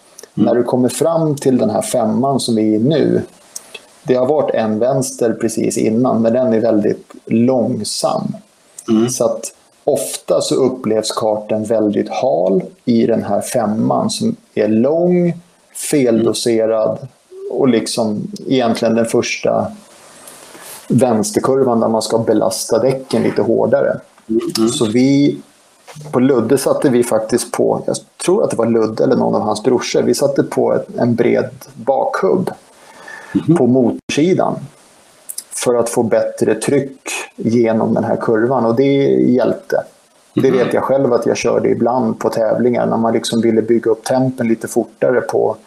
när 0.45 0.56
du 0.56 0.64
kommer 0.64 0.90
fram 0.90 1.36
till 1.36 1.57
den 1.57 1.70
här 1.70 1.82
femman 1.82 2.40
som 2.40 2.56
vi 2.56 2.61
är 2.61 2.80
i 2.80 2.84
nu, 2.84 3.22
Det 4.03 4.16
har 4.16 4.26
varit 4.26 4.56
en 4.56 4.80
vänster 4.80 5.34
precis 5.34 5.78
innan, 5.78 6.22
men 6.22 6.34
den 6.34 6.53
är 6.53 6.60
väldigt 6.60 7.11
långsam. 7.26 8.36
Mm. 8.90 9.10
Så 9.10 9.26
att 9.26 9.53
ofta 9.84 10.41
så 10.41 10.56
upplevs 10.56 11.11
kartan 11.11 11.64
väldigt 11.64 12.10
hal 12.10 12.61
i 12.86 13.06
den 13.06 13.24
här 13.24 13.41
femman 13.41 14.10
som 14.10 14.36
är 14.56 14.68
lång, 14.68 15.34
feldoserad 15.91 17.07
och 17.52 17.68
liksom 17.68 18.32
egentligen 18.48 18.95
den 18.95 19.06
första 19.06 19.72
vänsterkurvan 20.88 21.80
där 21.80 21.88
man 21.88 22.02
ska 22.02 22.18
belasta 22.18 22.80
däcken 22.80 23.24
lite 23.24 23.41
hårdare. 23.41 23.99
Mm. 24.30 24.70
Så 24.70 24.86
vi, 24.86 25.38
på 26.11 26.20
Ludde 26.20 26.57
satte 26.57 26.90
vi 26.90 27.03
faktiskt 27.03 27.52
på, 27.52 27.84
jag 27.88 27.95
tror 28.26 28.44
att 28.44 28.49
det 28.49 28.56
var 28.56 28.66
Ludde 28.66 29.03
eller 29.03 29.16
någon 29.16 29.36
av 29.36 29.41
hans 29.41 29.64
brorsor, 29.64 30.02
vi 30.02 30.14
satte 30.14 30.44
på 30.44 30.80
en 30.98 31.16
bred 31.16 31.49
bakhubb 31.74 32.52
mm. 33.34 33.57
på 33.57 33.68
motorsidan 33.68 34.56
för 35.52 35.76
att 35.76 35.90
få 35.90 36.03
bättre 36.03 36.56
tryck 36.56 37.10
genom 37.36 37.94
den 37.94 38.03
här 38.03 38.16
kurvan 38.16 38.66
och 38.66 38.76
det 38.76 39.03
hjälpte. 39.14 39.84
Det 40.34 40.48
mm. 40.48 40.60
vet 40.60 40.74
jag 40.74 40.84
själv 40.84 41.14
att 41.14 41.26
jag 41.26 41.38
körde 41.38 41.70
ibland 41.70 42.20
på 42.20 42.30
tävlingar 42.30 42.86
när 42.86 42.98
man 42.98 43.14
liksom 43.14 43.41
ville 43.41 43.61
bygga 43.61 43.91
upp 43.91 44.03
tempen 44.03 44.48
lite 44.48 44.68
fortare 44.68 45.22
på, 45.22 45.57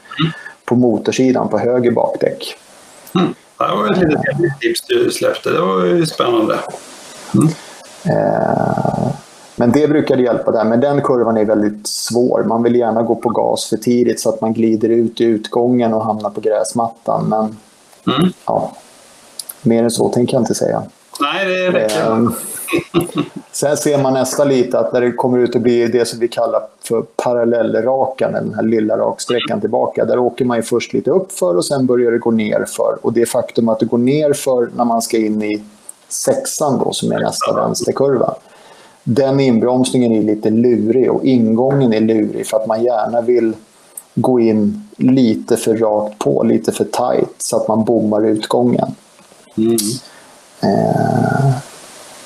på 0.64 0.76
motorsidan 0.76 1.48
på 1.48 1.58
höger 1.58 1.90
bakdäck. 1.90 2.56
Mm. 3.14 3.34
Det 3.58 3.74
var 3.74 3.92
ett 3.92 3.98
litet 3.98 4.60
tips 4.60 4.86
du 4.88 5.10
släppte. 5.10 5.50
Det 5.50 5.60
var 5.60 5.84
ju 5.84 6.06
spännande. 6.06 6.58
Mm. 7.34 7.48
Eh, 8.04 9.12
men 9.56 9.72
det 9.72 9.88
brukade 9.88 10.22
hjälpa 10.22 10.50
där. 10.50 10.64
Men 10.64 10.80
den 10.80 11.02
kurvan 11.02 11.36
är 11.36 11.44
väldigt 11.44 11.86
svår. 11.88 12.44
Man 12.44 12.62
vill 12.62 12.76
gärna 12.76 13.02
gå 13.02 13.14
på 13.14 13.28
gas 13.28 13.64
för 13.64 13.76
tidigt 13.76 14.20
så 14.20 14.28
att 14.28 14.40
man 14.40 14.52
glider 14.52 14.88
ut 14.88 15.20
i 15.20 15.24
utgången 15.24 15.94
och 15.94 16.04
hamnar 16.04 16.30
på 16.30 16.40
gräsmattan. 16.40 17.28
Men 17.28 17.56
mm. 18.16 18.32
ja, 18.46 18.72
mer 19.62 19.82
än 19.82 19.90
så 19.90 20.08
tänker 20.08 20.34
jag 20.34 20.42
inte 20.42 20.54
säga. 20.54 20.82
Nej, 21.20 21.46
det 21.46 21.70
räcker. 21.70 22.10
Eh, 22.10 22.28
sen 23.52 23.76
ser 23.76 24.02
man 24.02 24.14
nästa 24.14 24.44
lite 24.44 24.78
att 24.78 24.92
när 24.92 25.00
det 25.00 25.12
kommer 25.12 25.38
ut 25.38 25.56
att 25.56 25.62
bli 25.62 25.86
det 25.86 26.04
som 26.04 26.18
vi 26.18 26.28
kallar 26.28 26.62
för 26.88 27.02
parallellrakan, 27.02 28.32
den 28.32 28.54
här 28.54 28.62
lilla 28.62 28.96
raksträckan 28.96 29.60
tillbaka, 29.60 30.04
där 30.04 30.18
åker 30.18 30.44
man 30.44 30.56
ju 30.56 30.62
först 30.62 30.92
lite 30.92 31.10
upp 31.10 31.32
för 31.32 31.56
och 31.56 31.64
sen 31.64 31.86
börjar 31.86 32.12
det 32.12 32.18
gå 32.18 32.30
ner 32.30 32.64
för. 32.68 32.98
Och 33.02 33.12
det 33.12 33.26
faktum 33.26 33.68
att 33.68 33.78
det 33.78 33.86
går 33.86 33.98
ner 33.98 34.32
för 34.32 34.70
när 34.76 34.84
man 34.84 35.02
ska 35.02 35.16
in 35.16 35.42
i 35.42 35.62
sexan 36.08 36.78
då, 36.78 36.92
som 36.92 37.12
är 37.12 37.20
nästa 37.20 37.52
vänsterkurva. 37.54 38.34
Den 39.04 39.40
inbromsningen 39.40 40.12
är 40.12 40.22
lite 40.22 40.50
lurig 40.50 41.10
och 41.10 41.24
ingången 41.24 41.92
är 41.92 42.00
lurig 42.00 42.46
för 42.46 42.56
att 42.56 42.66
man 42.66 42.84
gärna 42.84 43.20
vill 43.20 43.52
gå 44.14 44.40
in 44.40 44.88
lite 44.96 45.56
för 45.56 45.76
rakt 45.76 46.18
på, 46.18 46.42
lite 46.42 46.72
för 46.72 46.84
tight 46.84 47.34
så 47.38 47.56
att 47.56 47.68
man 47.68 47.84
bommar 47.84 48.26
utgången. 48.26 48.94
Mm. 49.56 49.76
Eh, 50.62 51.54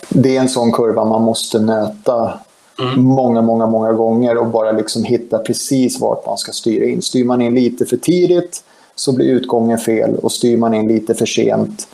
det 0.09 0.37
är 0.37 0.41
en 0.41 0.49
sån 0.49 0.73
kurva 0.73 1.05
man 1.05 1.23
måste 1.23 1.61
nöta 1.61 2.39
mm. 2.79 3.05
många, 3.05 3.43
många, 3.43 3.67
många 3.67 3.93
gånger 3.93 4.39
och 4.39 4.47
bara 4.47 4.73
liksom 4.73 5.05
hitta 5.05 5.39
precis 5.39 6.01
vart 6.01 6.27
man 6.27 6.39
ska 6.39 6.53
styra 6.53 6.85
in. 6.85 7.03
Styr 7.03 7.25
man 7.25 7.43
in 7.43 7.55
lite 7.55 7.87
för 7.87 7.97
tidigt 7.97 8.65
så 8.95 9.13
blir 9.13 9.27
utgången 9.27 9.79
fel 9.79 10.17
och 10.17 10.33
styr 10.33 10.57
man 10.57 10.75
in 10.75 10.89
lite 10.89 11.15
för 11.15 11.27
sent 11.27 11.89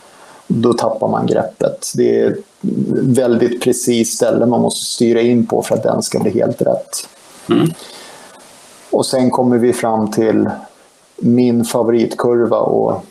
då 0.46 0.72
tappar 0.72 1.08
man 1.08 1.26
greppet. 1.26 1.92
Det 1.94 2.20
är 2.20 2.30
ett 2.30 2.38
väldigt 3.02 3.62
precis 3.62 4.10
ställe 4.10 4.46
man 4.46 4.60
måste 4.60 4.84
styra 4.84 5.20
in 5.20 5.46
på 5.46 5.62
för 5.62 5.74
att 5.74 5.82
den 5.82 6.02
ska 6.02 6.18
bli 6.18 6.30
helt 6.30 6.62
rätt. 6.62 7.08
Mm. 7.48 7.68
Och 8.90 9.06
sen 9.06 9.30
kommer 9.30 9.58
vi 9.58 9.72
fram 9.72 10.10
till 10.10 10.50
min 11.16 11.64
favoritkurva 11.64 12.58
och 12.58 13.04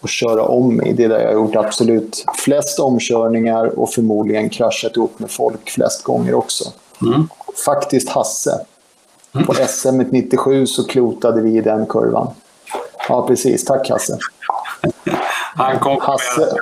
och 0.00 0.08
köra 0.08 0.42
om 0.42 0.82
i. 0.82 0.92
Det 0.92 1.04
är 1.04 1.08
där 1.08 1.20
jag 1.20 1.26
har 1.26 1.34
gjort 1.34 1.56
absolut 1.56 2.24
flest 2.36 2.78
omkörningar 2.78 3.78
och 3.78 3.90
förmodligen 3.90 4.50
kraschat 4.50 4.96
ihop 4.96 5.18
med 5.18 5.30
folk 5.30 5.70
flest 5.70 6.02
gånger 6.02 6.34
också. 6.34 6.64
Mm. 7.02 7.28
Faktiskt 7.64 8.08
Hasse. 8.08 8.60
Mm. 9.34 9.46
På 9.46 9.54
SM 9.54 9.98
97 10.10 10.66
så 10.66 10.84
klotade 10.84 11.40
vi 11.40 11.56
i 11.56 11.60
den 11.60 11.86
kurvan. 11.86 12.30
Ja, 13.08 13.26
precis. 13.26 13.64
Tack 13.64 13.90
Hasse. 13.90 14.18
Han 15.58 15.78
kom 15.78 16.00
Hasse, 16.00 16.56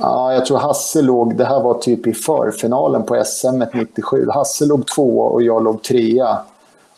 ja, 0.00 0.32
jag 0.32 0.46
tror 0.46 0.58
Hasse 0.58 1.02
låg, 1.02 1.36
det 1.36 1.44
här 1.44 1.60
var 1.60 1.74
typ 1.74 2.06
i 2.06 2.12
förfinalen 2.12 3.02
på 3.02 3.22
SM 3.24 3.62
97. 3.74 4.28
Hasse 4.34 4.66
låg 4.66 4.86
två 4.86 5.18
och 5.18 5.42
jag 5.42 5.64
låg 5.64 5.82
trea. 5.82 6.38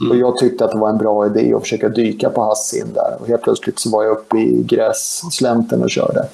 Mm. 0.01 0.11
Och 0.11 0.17
jag 0.17 0.39
tyckte 0.39 0.65
att 0.65 0.73
det 0.73 0.79
var 0.79 0.89
en 0.89 0.99
bra 0.99 1.27
idé 1.27 1.55
att 1.55 1.63
försöka 1.63 1.89
dyka 1.89 2.31
på 2.31 2.43
Hassin 2.43 2.93
där. 2.95 3.17
Och 3.21 3.29
helt 3.29 3.43
plötsligt 3.43 3.79
så 3.79 3.91
var 3.91 4.05
jag 4.05 4.13
uppe 4.13 4.39
i 4.39 4.63
grässlänten 4.63 5.83
och 5.83 5.91
körde. 5.91 6.25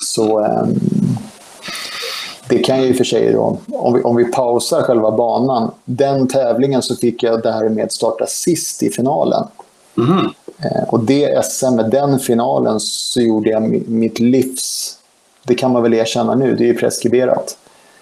Så 0.00 0.40
um, 0.40 0.78
det 2.48 2.58
kan 2.58 2.78
jag 2.78 2.86
i 2.86 2.92
och 2.92 2.96
för 2.96 3.04
sig 3.04 3.32
då, 3.32 3.58
om 3.72 3.94
vi, 3.94 4.02
om 4.02 4.16
vi 4.16 4.24
pausar 4.24 4.82
själva 4.82 5.10
banan. 5.10 5.70
Den 5.84 6.28
tävlingen 6.28 6.82
så 6.82 6.96
fick 6.96 7.22
jag 7.22 7.42
därmed 7.42 7.92
starta 7.92 8.26
sist 8.26 8.82
i 8.82 8.90
finalen. 8.90 9.44
Mm. 9.96 10.26
Eh, 10.64 10.84
och 10.88 11.04
det 11.04 11.44
SM, 11.44 11.74
med 11.74 11.90
den 11.90 12.18
finalen, 12.18 12.80
så 12.80 13.20
gjorde 13.20 13.50
jag 13.50 13.62
mitt 13.88 14.18
livs... 14.18 14.98
Det 15.44 15.54
kan 15.54 15.72
man 15.72 15.82
väl 15.82 15.94
erkänna 15.94 16.34
nu, 16.34 16.56
det 16.56 16.64
är 16.64 16.66
ju 16.66 16.74
preskriberat. 16.74 17.56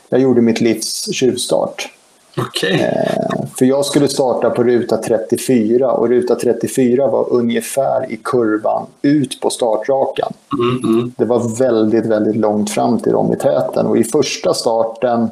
Jag 0.09 0.21
gjorde 0.21 0.41
mitt 0.41 0.61
livs 0.61 1.15
tjuvstart. 1.15 1.89
Okay. 2.37 2.81
Eh, 2.81 3.45
för 3.59 3.65
jag 3.65 3.85
skulle 3.85 4.09
starta 4.09 4.51
på 4.51 4.65
ruta 4.65 4.97
34 4.97 5.93
och 5.93 6.09
ruta 6.09 6.35
34 6.35 7.07
var 7.07 7.33
ungefär 7.33 8.13
i 8.13 8.17
kurvan 8.17 8.87
ut 9.03 9.41
på 9.41 9.51
startrakan. 9.51 10.33
Mm, 10.59 10.95
mm. 10.95 11.13
Det 11.17 11.25
var 11.25 11.59
väldigt, 11.59 12.07
väldigt 12.07 12.37
långt 12.37 12.71
fram 12.71 13.01
till 13.01 13.13
dem 13.13 13.33
i 13.33 13.37
täten 13.37 13.87
och 13.87 13.99
i 13.99 14.05
första 14.05 14.55
starten 14.55 15.29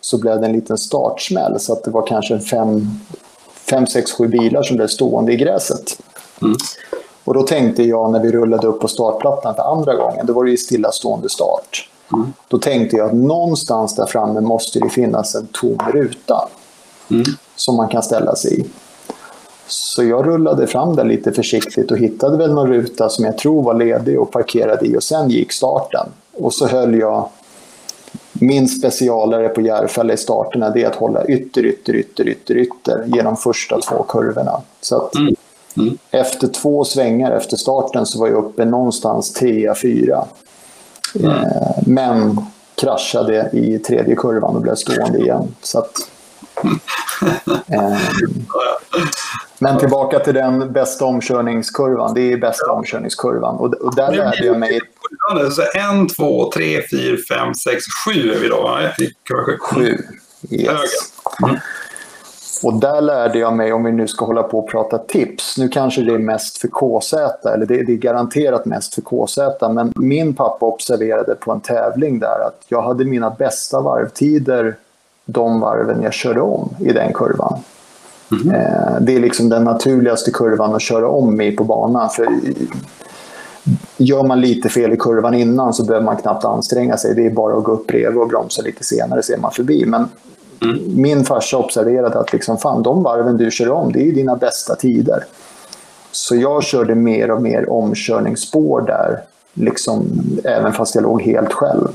så 0.00 0.18
blev 0.18 0.40
det 0.40 0.46
en 0.46 0.52
liten 0.52 0.78
startsmäll 0.78 1.60
så 1.60 1.72
att 1.72 1.84
det 1.84 1.90
var 1.90 2.06
kanske 2.06 2.38
fem, 2.38 2.90
fem 3.70 3.86
sex, 3.86 4.12
sju 4.12 4.28
bilar 4.28 4.62
som 4.62 4.76
blev 4.76 4.86
stående 4.86 5.32
i 5.32 5.36
gräset. 5.36 5.98
Mm. 6.42 6.56
Och 7.24 7.34
då 7.34 7.42
tänkte 7.42 7.82
jag 7.82 8.12
när 8.12 8.20
vi 8.20 8.32
rullade 8.32 8.66
upp 8.66 8.80
på 8.80 8.88
startplattan 8.88 9.54
för 9.54 9.62
andra 9.62 9.94
gången, 9.94 10.26
då 10.26 10.32
var 10.32 10.44
det 10.44 10.50
ju 10.50 10.56
stillastående 10.56 11.28
start. 11.28 11.90
Mm. 12.12 12.32
Då 12.48 12.58
tänkte 12.58 12.96
jag 12.96 13.06
att 13.06 13.14
någonstans 13.14 13.94
där 13.94 14.06
framme 14.06 14.40
måste 14.40 14.78
det 14.78 14.88
finnas 14.88 15.34
en 15.34 15.46
tom 15.52 15.78
ruta 15.92 16.48
mm. 17.10 17.24
som 17.56 17.76
man 17.76 17.88
kan 17.88 18.02
ställa 18.02 18.36
sig 18.36 18.60
i. 18.60 18.64
Så 19.66 20.04
jag 20.04 20.26
rullade 20.26 20.66
fram 20.66 20.96
den 20.96 21.08
lite 21.08 21.32
försiktigt 21.32 21.90
och 21.90 21.98
hittade 21.98 22.36
väl 22.36 22.54
någon 22.54 22.68
ruta 22.68 23.08
som 23.08 23.24
jag 23.24 23.38
tror 23.38 23.62
var 23.62 23.74
ledig 23.74 24.20
och 24.20 24.30
parkerade 24.30 24.86
i 24.86 24.96
och 24.96 25.02
sen 25.02 25.30
gick 25.30 25.52
starten. 25.52 26.06
Och 26.32 26.54
så 26.54 26.66
höll 26.66 26.98
jag 26.98 27.28
min 28.32 28.68
specialare 28.68 29.48
på 29.48 29.60
Järfälla 29.60 30.12
i 30.12 30.16
starterna 30.16 30.70
det 30.70 30.82
är 30.82 30.86
att 30.86 30.94
hålla 30.94 31.24
ytter, 31.24 31.66
ytter, 31.66 31.94
ytter, 31.94 32.28
ytter, 32.28 32.56
ytter 32.56 33.04
genom 33.06 33.36
första 33.36 33.80
två 33.80 34.02
kurvorna. 34.02 34.60
Så 34.80 34.96
att 34.96 35.14
mm. 35.14 35.34
Mm. 35.76 35.98
Efter 36.10 36.48
två 36.48 36.84
svängar 36.84 37.30
efter 37.30 37.56
starten 37.56 38.06
så 38.06 38.20
var 38.20 38.28
jag 38.28 38.44
uppe 38.44 38.64
någonstans 38.64 39.32
trea, 39.32 39.74
fyra. 39.74 40.24
Mm. 41.14 41.34
Men 41.86 42.40
kraschade 42.74 43.50
i 43.52 43.78
tredje 43.78 44.16
kurvan 44.16 44.56
och 44.56 44.62
blev 44.62 44.74
stående 44.74 45.18
igen. 45.18 45.54
Så 45.62 45.78
att, 45.78 45.92
eh, 47.66 47.98
men 49.58 49.78
tillbaka 49.78 50.18
till 50.18 50.34
den 50.34 50.72
bästa 50.72 51.04
omkörningskurvan. 51.04 52.14
Det 52.14 52.32
är 52.32 52.36
bästa 52.36 52.72
omkörningskurvan. 52.72 53.56
Och, 53.56 53.74
och 53.74 53.94
där 53.96 54.12
lärde 54.12 54.46
jag 54.46 54.58
mig... 54.58 54.80
Så 55.50 55.62
en, 55.74 56.08
två, 56.08 56.50
tre, 56.54 56.82
fyra, 56.90 57.16
fem, 57.28 57.54
sex, 57.54 57.84
sju 58.04 58.32
är 58.32 58.38
vi 58.38 58.48
då, 58.48 58.62
va? 58.62 58.78
Sju. 59.60 59.98
Yes. 60.50 60.90
Mm. 61.42 61.56
Och 62.62 62.74
där 62.74 63.00
lärde 63.00 63.38
jag 63.38 63.56
mig, 63.56 63.72
om 63.72 63.84
vi 63.84 63.92
nu 63.92 64.08
ska 64.08 64.24
hålla 64.24 64.42
på 64.42 64.58
och 64.58 64.68
prata 64.68 64.98
tips, 64.98 65.58
nu 65.58 65.68
kanske 65.68 66.02
det 66.02 66.14
är 66.14 66.18
mest 66.18 66.58
för 66.58 66.68
KZ, 66.68 67.14
eller 67.48 67.66
det, 67.66 67.82
det 67.82 67.92
är 67.92 67.96
garanterat 67.96 68.64
mest 68.64 68.94
för 68.94 69.02
KZ, 69.02 69.38
men 69.70 69.92
min 69.96 70.34
pappa 70.34 70.66
observerade 70.66 71.34
på 71.34 71.52
en 71.52 71.60
tävling 71.60 72.18
där 72.18 72.46
att 72.46 72.64
jag 72.68 72.82
hade 72.82 73.04
mina 73.04 73.30
bästa 73.30 73.80
varvtider 73.80 74.76
de 75.24 75.60
varven 75.60 76.02
jag 76.02 76.12
körde 76.12 76.40
om 76.40 76.68
i 76.80 76.92
den 76.92 77.12
kurvan. 77.12 77.58
Mm. 78.32 78.54
Eh, 78.54 79.00
det 79.00 79.16
är 79.16 79.20
liksom 79.20 79.48
den 79.48 79.64
naturligaste 79.64 80.30
kurvan 80.30 80.74
att 80.74 80.82
köra 80.82 81.08
om 81.08 81.40
i 81.40 81.52
på 81.52 81.64
banan. 81.64 82.10
För 82.10 82.28
gör 83.96 84.22
man 84.22 84.40
lite 84.40 84.68
fel 84.68 84.92
i 84.92 84.96
kurvan 84.96 85.34
innan 85.34 85.74
så 85.74 85.84
behöver 85.84 86.06
man 86.06 86.16
knappt 86.16 86.44
anstränga 86.44 86.96
sig. 86.96 87.14
Det 87.14 87.26
är 87.26 87.30
bara 87.30 87.58
att 87.58 87.64
gå 87.64 87.72
upp 87.72 87.86
bredvid 87.86 88.22
och 88.22 88.28
bromsa 88.28 88.62
lite 88.62 88.84
senare 88.84 89.22
så 89.22 89.32
är 89.32 89.38
man 89.38 89.52
förbi. 89.52 89.86
Men 89.86 90.08
Mm. 90.62 91.02
Min 91.02 91.24
farsa 91.24 91.56
observerade 91.56 92.18
att 92.18 92.32
liksom, 92.32 92.58
fan, 92.58 92.82
de 92.82 93.02
varven 93.02 93.36
du 93.36 93.50
kör 93.50 93.70
om, 93.70 93.92
det 93.92 94.08
är 94.08 94.12
dina 94.12 94.36
bästa 94.36 94.74
tider. 94.74 95.24
Så 96.12 96.36
jag 96.36 96.64
körde 96.64 96.94
mer 96.94 97.30
och 97.30 97.42
mer 97.42 97.70
omkörningsspår 97.70 98.80
där, 98.80 99.20
liksom, 99.54 100.22
även 100.44 100.72
fast 100.72 100.94
jag 100.94 101.02
låg 101.02 101.22
helt 101.22 101.52
själv. 101.52 101.88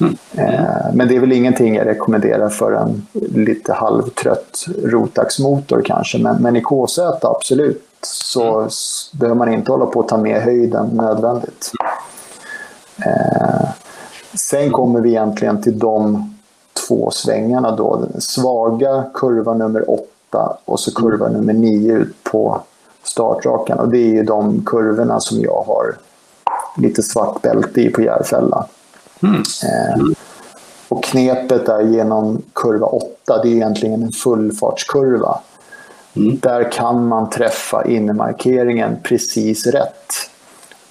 Mm. 0.00 0.16
Eh, 0.34 0.94
men 0.94 1.08
det 1.08 1.16
är 1.16 1.20
väl 1.20 1.32
ingenting 1.32 1.74
jag 1.74 1.86
rekommenderar 1.86 2.48
för 2.48 2.72
en 2.72 3.06
lite 3.12 3.72
halvtrött 3.72 4.66
Rotax-motor 4.84 5.82
kanske. 5.84 6.18
Men, 6.18 6.42
men 6.42 6.56
i 6.56 6.60
KZ 6.60 6.98
absolut 7.22 7.86
så 8.02 8.58
mm. 8.58 8.70
behöver 9.12 9.38
man 9.38 9.52
inte 9.52 9.72
hålla 9.72 9.86
på 9.86 10.00
att 10.00 10.08
ta 10.08 10.16
med 10.16 10.42
höjden 10.42 10.86
nödvändigt. 10.86 11.72
Eh, 13.06 13.68
sen 14.34 14.72
kommer 14.72 15.00
vi 15.00 15.08
egentligen 15.08 15.62
till 15.62 15.78
de 15.78 16.29
två 16.90 17.10
svängarna 17.10 17.76
då. 17.76 17.96
Den 17.96 18.20
svaga 18.20 19.04
kurva 19.14 19.54
nummer 19.54 19.90
8 19.90 20.56
och 20.64 20.80
så 20.80 20.94
kurva 20.94 21.26
mm. 21.26 21.40
nummer 21.40 21.52
9 21.52 21.94
ut 21.94 22.24
på 22.24 22.60
startrakan. 23.02 23.78
Och 23.78 23.88
det 23.88 23.98
är 23.98 24.10
ju 24.10 24.22
de 24.22 24.62
kurvorna 24.66 25.20
som 25.20 25.40
jag 25.40 25.64
har 25.66 25.94
lite 26.76 27.02
svart 27.02 27.42
bälte 27.42 27.80
i 27.80 27.90
på 27.90 28.02
Järfälla. 28.02 28.66
Mm. 29.22 29.34
Eh, 29.40 30.04
och 30.88 31.04
knepet 31.04 31.68
är 31.68 31.80
genom 31.80 32.42
kurva 32.52 32.86
8, 32.86 33.42
det 33.42 33.48
är 33.48 33.52
egentligen 33.52 34.02
en 34.02 34.12
fullfartskurva. 34.12 35.40
Mm. 36.16 36.38
Där 36.42 36.72
kan 36.72 37.08
man 37.08 37.30
träffa 37.30 37.84
innemarkeringen 37.84 38.96
precis 39.02 39.66
rätt 39.66 40.12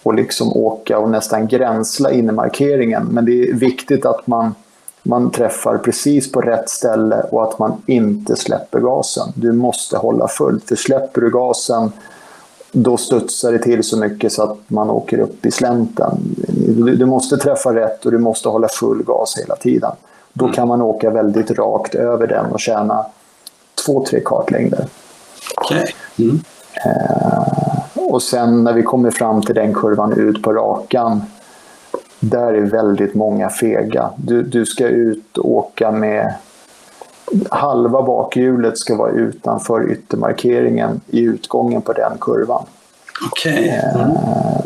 och 0.03 0.13
liksom 0.13 0.53
åka 0.53 0.99
och 0.99 1.09
nästan 1.09 1.47
gränsla 1.47 2.11
innemarkeringen. 2.11 3.05
Men 3.05 3.25
det 3.25 3.49
är 3.49 3.53
viktigt 3.53 4.05
att 4.05 4.27
man, 4.27 4.55
man 5.03 5.31
träffar 5.31 5.77
precis 5.77 6.31
på 6.31 6.41
rätt 6.41 6.69
ställe 6.69 7.21
och 7.31 7.43
att 7.43 7.59
man 7.59 7.81
inte 7.85 8.35
släpper 8.35 8.79
gasen. 8.79 9.27
Du 9.35 9.51
måste 9.51 9.97
hålla 9.97 10.27
fullt, 10.27 10.67
för 10.67 10.75
släpper 10.75 11.21
du 11.21 11.31
gasen 11.31 11.91
då 12.71 12.97
studsar 12.97 13.51
det 13.51 13.59
till 13.59 13.83
så 13.83 13.97
mycket 13.97 14.33
så 14.33 14.43
att 14.43 14.57
man 14.67 14.89
åker 14.89 15.19
upp 15.19 15.45
i 15.45 15.51
slänten. 15.51 16.17
Du, 16.97 17.05
måste 17.05 17.37
träffa 17.37 17.75
rätt 17.75 18.05
och 18.05 18.11
du 18.11 18.17
måste 18.17 18.49
hålla 18.49 18.67
full 18.67 19.03
gas 19.03 19.37
hela 19.37 19.55
tiden. 19.55 19.91
Då 20.33 20.45
mm. 20.45 20.55
kan 20.55 20.67
man 20.67 20.81
åka 20.81 21.09
väldigt 21.09 21.51
rakt 21.51 21.95
över 21.95 22.27
den 22.27 22.45
och 22.45 22.59
tjäna 22.59 23.05
två, 23.85 24.05
tre 24.05 24.21
kartlängder. 24.25 24.85
Okay. 25.61 25.85
Mm. 26.19 26.39
Eh, 26.85 28.03
och 28.03 28.21
sen 28.21 28.63
när 28.63 28.73
vi 28.73 28.83
kommer 28.83 29.11
fram 29.11 29.41
till 29.41 29.55
den 29.55 29.73
kurvan 29.73 30.13
ut 30.13 30.43
på 30.43 30.53
rakan, 30.53 31.21
där 32.19 32.53
är 32.53 32.61
väldigt 32.61 33.15
många 33.15 33.49
fega. 33.49 34.09
Du, 34.15 34.43
du 34.43 34.65
ska 34.65 34.87
ut 34.87 35.37
och 35.37 35.51
åka 35.51 35.91
med 35.91 36.33
halva 37.49 38.01
bakhjulet 38.01 38.77
ska 38.77 38.95
vara 38.95 39.11
utanför 39.11 39.91
yttermarkeringen 39.91 41.01
i 41.07 41.21
utgången 41.21 41.81
på 41.81 41.93
den 41.93 42.11
kurvan. 42.21 42.65
Okay. 43.31 43.69
Mm. 43.69 44.11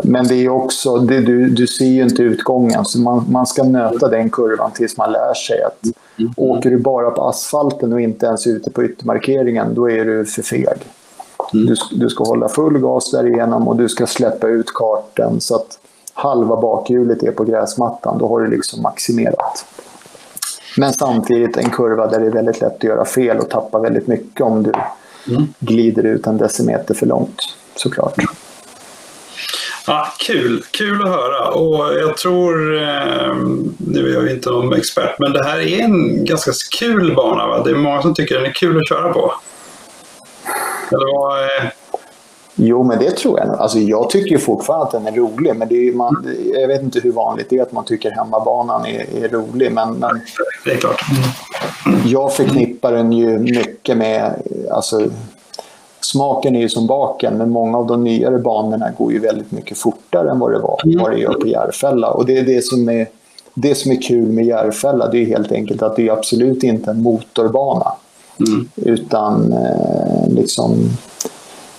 Men 0.04 0.28
det 0.28 0.36
är 0.36 0.50
också, 0.50 0.98
det, 0.98 1.22
du, 1.22 1.50
du 1.50 1.68
ser 1.68 1.86
ju 1.86 2.04
inte 2.04 2.22
utgången, 2.22 2.86
så 2.86 3.00
man, 3.00 3.26
man 3.30 3.48
ska 3.48 3.64
nöta 3.64 4.08
den 4.08 4.30
kurvan 4.30 4.72
tills 4.72 4.98
man 4.98 5.12
lär 5.12 5.34
sig 5.34 5.64
att 5.64 5.86
mm. 6.20 6.34
åker 6.38 6.70
du 6.70 6.78
bara 6.78 7.12
på 7.12 7.22
asfalten 7.22 7.94
och 7.94 8.02
inte 8.02 8.26
ens 8.26 8.48
ute 8.48 8.72
på 8.72 8.84
yttermarkeringen, 8.84 9.74
då 9.74 9.90
är 9.90 10.06
du 10.06 10.26
för 10.26 10.42
feg. 10.42 10.78
Mm. 11.54 11.66
Du, 11.66 11.76
du 11.92 12.10
ska 12.10 12.24
hålla 12.24 12.50
full 12.50 12.80
gas 12.80 13.12
därigenom 13.12 13.68
och 13.68 13.76
du 13.76 13.90
ska 13.90 14.08
släppa 14.08 14.48
ut 14.48 14.74
karten 14.74 15.42
så 15.42 15.56
att 15.56 15.80
halva 16.14 16.56
bakhjulet 16.56 17.24
är 17.24 17.32
på 17.32 17.44
gräsmattan. 17.44 18.18
Då 18.18 18.28
har 18.28 18.42
du 18.42 18.48
liksom 18.48 18.82
maximerat. 18.82 19.66
Men 20.78 20.94
samtidigt 20.94 21.58
en 21.58 21.70
kurva 21.70 22.08
där 22.08 22.20
det 22.20 22.26
är 22.26 22.32
väldigt 22.32 22.62
lätt 22.62 22.76
att 22.76 22.84
göra 22.84 23.06
fel 23.06 23.38
och 23.38 23.50
tappa 23.50 23.80
väldigt 23.80 24.08
mycket 24.08 24.42
om 24.42 24.64
du 24.64 24.72
mm. 25.28 25.54
glider 25.60 26.04
ut 26.04 26.28
en 26.28 26.38
decimeter 26.38 26.94
för 26.94 27.06
långt 27.06 27.56
såklart. 27.76 28.16
Ja, 29.88 30.08
kul, 30.20 30.64
kul 30.72 31.02
att 31.02 31.10
höra 31.10 31.48
och 31.48 32.00
jag 32.00 32.18
tror, 32.18 32.76
eh, 32.82 33.36
nu 33.78 34.10
är 34.10 34.14
jag 34.14 34.32
inte 34.32 34.50
någon 34.50 34.74
expert, 34.74 35.16
men 35.20 35.34
det 35.34 35.46
här 35.46 35.60
är 35.60 35.80
en 35.80 36.26
ganska 36.26 36.52
kul 36.80 37.16
bana. 37.16 37.48
Va? 37.48 37.64
Det 37.64 37.72
är 37.72 37.76
många 37.76 38.02
som 38.02 38.14
tycker 38.14 38.36
den 38.36 38.46
är 38.46 38.54
kul 38.54 38.78
att 38.78 38.90
köra 38.90 39.14
på. 39.14 39.34
Eller 40.92 41.20
vad, 41.20 41.44
eh, 41.44 41.70
Jo, 42.56 42.84
men 42.84 43.00
det 43.00 43.12
tror 43.12 43.40
jag. 43.40 43.50
Alltså, 43.50 43.80
jag 43.80 44.10
tycker 44.10 44.38
fortfarande 44.38 44.86
att 44.86 44.92
den 44.92 45.08
är 45.08 45.12
rolig, 45.12 45.56
men 45.56 45.68
det 45.68 45.88
är, 45.88 45.94
man, 45.94 46.28
jag 46.54 46.68
vet 46.68 46.82
inte 46.84 47.00
hur 47.00 47.12
vanligt 47.12 47.50
det 47.50 47.58
är 47.58 47.62
att 47.62 47.72
man 47.72 47.86
tycker 47.86 48.12
hemmabanan 48.12 48.86
är, 48.86 49.24
är 49.24 49.30
rolig. 49.30 49.72
Men, 49.72 49.94
men 49.94 50.22
det 50.66 50.72
är 50.72 50.78
klart. 50.78 51.02
Jag 52.06 52.34
förknippar 52.34 52.92
den 52.92 53.12
ju 53.12 53.40
mycket 53.40 53.98
med... 53.98 54.34
Alltså, 54.72 55.02
smaken 56.02 56.56
är 56.56 56.60
ju 56.60 56.70
som 56.70 56.88
baken, 56.88 57.38
men 57.38 57.50
många 57.50 57.78
av 57.78 57.88
de 57.88 58.04
nyare 58.04 58.38
banorna 58.38 58.92
går 58.98 59.12
ju 59.12 59.20
väldigt 59.20 59.52
mycket 59.52 59.78
fortare 59.78 60.32
än 60.32 60.40
vad 60.40 60.52
det, 60.52 60.60
var, 60.60 60.82
vad 61.00 61.12
det 61.12 61.18
gör 61.18 61.34
på 61.34 61.48
Järfälla. 61.48 62.12
Och 62.12 62.26
det 62.26 62.38
är 62.38 62.44
det 62.44 62.66
som 62.66 62.90
är, 62.90 63.08
det 63.54 63.76
som 63.76 63.92
är 63.92 64.02
kul 64.02 64.32
med 64.32 64.46
Järfälla, 64.46 65.08
det 65.08 65.18
är 65.18 65.26
helt 65.26 65.52
enkelt 65.52 65.82
att 65.82 65.96
det 65.96 66.08
är 66.08 66.12
absolut 66.12 66.64
inte 66.64 66.92
en 66.92 67.02
motorbana. 67.02 67.92
Mm. 68.40 68.70
Utan 68.76 69.54
eh, 69.54 70.30
liksom 70.30 70.90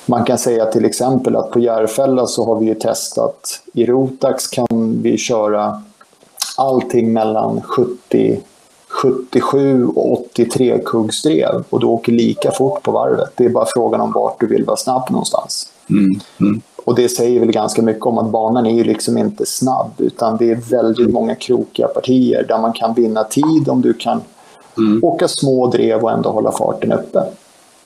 man 0.07 0.25
kan 0.25 0.39
säga 0.39 0.67
till 0.67 0.85
exempel 0.85 1.37
att 1.37 1.51
på 1.51 1.61
Järfälla 1.61 2.27
så 2.27 2.45
har 2.45 2.61
vi 2.61 2.67
ju 2.67 2.75
testat, 2.75 3.61
i 3.73 3.87
Rotax 3.87 4.47
kan 4.47 4.99
vi 5.03 5.19
köra 5.19 5.83
allting 6.57 7.13
mellan 7.13 7.63
70, 7.63 8.41
77 9.03 9.87
och 9.87 10.13
83 10.13 10.79
kuggsdrev 10.85 11.65
och 11.71 11.81
du 11.81 11.87
åker 11.87 12.13
lika 12.13 12.51
fort 12.51 12.83
på 12.83 12.93
varvet. 12.93 13.31
Det 13.35 13.45
är 13.45 13.49
bara 13.49 13.67
frågan 13.75 14.01
om 14.01 14.13
vart 14.13 14.41
du 14.41 14.47
vill 14.47 14.65
vara 14.65 14.77
snabb 14.77 15.11
någonstans. 15.11 15.69
Mm. 15.91 16.21
Mm. 16.41 16.61
Och 16.85 16.95
det 16.95 17.09
säger 17.09 17.41
väl 17.41 17.53
ganska 17.53 17.83
mycket 17.83 18.07
om 18.07 18.19
att 18.19 18.31
banan 18.31 18.67
är 18.67 18.75
ju 18.75 18.85
liksom 18.85 19.19
inte 19.19 19.47
snabb 19.47 19.91
utan 19.99 20.37
det 20.37 20.51
är 20.51 20.57
väldigt 20.57 21.13
många 21.13 21.35
krokiga 21.35 21.89
partier 21.89 22.45
där 22.49 22.59
man 22.59 22.73
kan 22.73 22.95
vinna 22.95 23.25
tid 23.25 23.69
om 23.69 23.83
du 23.83 23.93
kan 23.93 24.21
mm. 24.77 25.05
åka 25.05 25.29
små 25.29 25.67
drev 25.67 26.03
och 26.03 26.11
ändå 26.11 26.31
hålla 26.31 26.53
farten 26.53 26.93
uppe. 26.93 27.19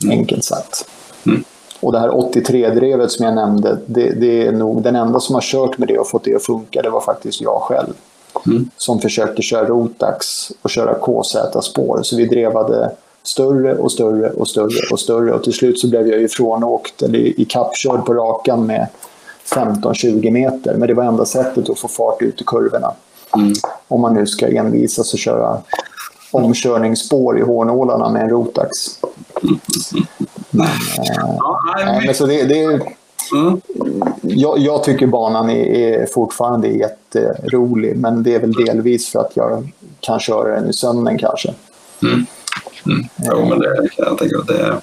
Mm. 0.02 0.18
Enkelt 0.18 0.44
sagt. 0.44 0.88
Och 1.80 1.92
det 1.92 1.98
här 1.98 2.08
83-drevet 2.08 3.10
som 3.10 3.24
jag 3.24 3.34
nämnde, 3.34 3.78
det, 3.86 4.10
det, 4.10 4.46
är 4.46 4.52
nog 4.52 4.82
den 4.82 4.96
enda 4.96 5.20
som 5.20 5.34
har 5.34 5.42
kört 5.42 5.78
med 5.78 5.88
det 5.88 5.98
och 5.98 6.08
fått 6.08 6.24
det 6.24 6.34
att 6.34 6.42
funka, 6.42 6.82
det 6.82 6.90
var 6.90 7.00
faktiskt 7.00 7.40
jag 7.40 7.62
själv. 7.62 7.92
Mm. 8.46 8.70
Som 8.76 9.00
försökte 9.00 9.42
köra 9.42 9.66
Rotax 9.66 10.26
och 10.62 10.70
köra 10.70 10.94
KZ-spår. 10.94 12.00
Så 12.02 12.16
vi 12.16 12.26
drevade 12.26 12.90
större 13.22 13.76
och 13.76 13.92
större 13.92 14.30
och 14.30 14.48
större 14.48 14.92
och 14.92 15.00
större. 15.00 15.32
Och 15.32 15.44
till 15.44 15.52
slut 15.52 15.78
så 15.78 15.88
blev 15.88 16.08
jag 16.08 16.22
ifrånåkt, 16.22 17.02
eller 17.02 17.40
ikappkörd 17.40 18.04
på 18.04 18.14
rakan 18.14 18.66
med 18.66 18.86
15-20 19.54 20.30
meter. 20.30 20.74
Men 20.74 20.88
det 20.88 20.94
var 20.94 21.04
enda 21.04 21.24
sättet 21.24 21.70
att 21.70 21.78
få 21.78 21.88
fart 21.88 22.22
ut 22.22 22.40
i 22.40 22.44
kurvorna. 22.44 22.92
Mm. 23.36 23.52
Om 23.88 24.00
man 24.00 24.14
nu 24.14 24.26
ska 24.26 24.48
envisas 24.48 25.12
och 25.12 25.18
köra 25.18 25.58
omkörningsspår 26.30 27.38
i 27.38 27.42
hårnålarna 27.42 28.08
med 28.08 28.22
en 28.22 28.30
Rotax. 28.30 28.76
Men, 30.50 30.68
men 32.06 32.14
så 32.14 32.26
det, 32.26 32.44
det 32.44 32.64
mm. 32.64 33.60
jag, 34.22 34.58
jag, 34.58 34.84
tycker 34.84 35.06
banan 35.06 35.50
är, 35.50 35.64
är 35.64 36.06
fortfarande 36.06 36.68
jätterolig, 36.68 37.96
men 37.96 38.22
det 38.22 38.34
är 38.34 38.40
väl 38.40 38.52
delvis 38.52 39.12
för 39.12 39.20
att 39.20 39.32
jag 39.34 39.72
kan 40.00 40.20
köra 40.20 40.54
den 40.54 40.70
i 40.70 40.72
sömnen 40.72 41.18
kanske. 41.18 41.54
Mm. 42.02 42.26
Mm. 42.86 43.04
Jo, 43.18 43.46
men 43.48 43.58
det 43.58 43.88
kan 43.96 44.06
jag 44.06 44.18
tänka 44.18 44.54
är... 44.54 44.80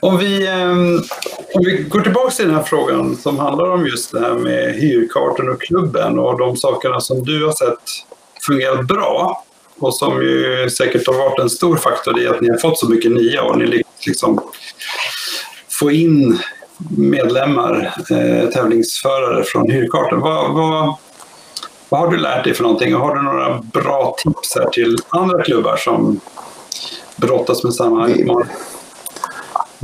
Om 0.00 0.18
vi, 0.18 0.48
ehm, 0.48 1.02
om 1.54 1.64
vi 1.64 1.86
går 1.88 2.00
tillbaka 2.00 2.30
till 2.30 2.46
den 2.46 2.54
här 2.54 2.62
frågan 2.62 3.16
som 3.16 3.38
handlar 3.38 3.70
om 3.70 3.86
just 3.86 4.12
det 4.12 4.20
här 4.20 4.34
med 4.34 4.74
hyrkartan 4.74 5.48
och 5.48 5.62
klubben 5.62 6.18
och 6.18 6.38
de 6.38 6.56
sakerna 6.56 7.00
som 7.00 7.24
du 7.24 7.44
har 7.44 7.52
sett 7.52 7.78
fungerat 8.46 8.86
bra 8.86 9.44
och 9.78 9.94
som 9.94 10.22
ju 10.22 10.70
säkert 10.70 11.06
har 11.06 11.14
varit 11.14 11.38
en 11.38 11.50
stor 11.50 11.76
faktor 11.76 12.20
i 12.20 12.26
att 12.26 12.40
ni 12.40 12.48
har 12.48 12.56
fått 12.56 12.78
så 12.78 12.88
mycket 12.88 13.12
nya 13.12 13.42
och 13.42 13.58
ni 13.58 13.82
liksom 14.06 14.40
få 15.68 15.90
in 15.90 16.38
medlemmar, 16.98 17.94
eh, 18.10 18.48
tävlingsförare 18.48 19.44
från 19.44 19.70
hyrkartan. 19.70 20.20
Vad, 20.20 20.54
vad, 20.54 20.94
vad 21.88 22.00
har 22.00 22.10
du 22.10 22.16
lärt 22.16 22.44
dig 22.44 22.54
för 22.54 22.62
någonting? 22.62 22.94
Har 22.94 23.14
du 23.14 23.22
några 23.22 23.58
bra 23.72 24.16
tips 24.18 24.54
här 24.56 24.70
till 24.70 24.96
andra 25.08 25.42
klubbar 25.42 25.76
som 25.76 26.20
brottas 27.16 27.64
med 27.64 27.74
samma 27.74 28.08
utmaning? 28.08 28.48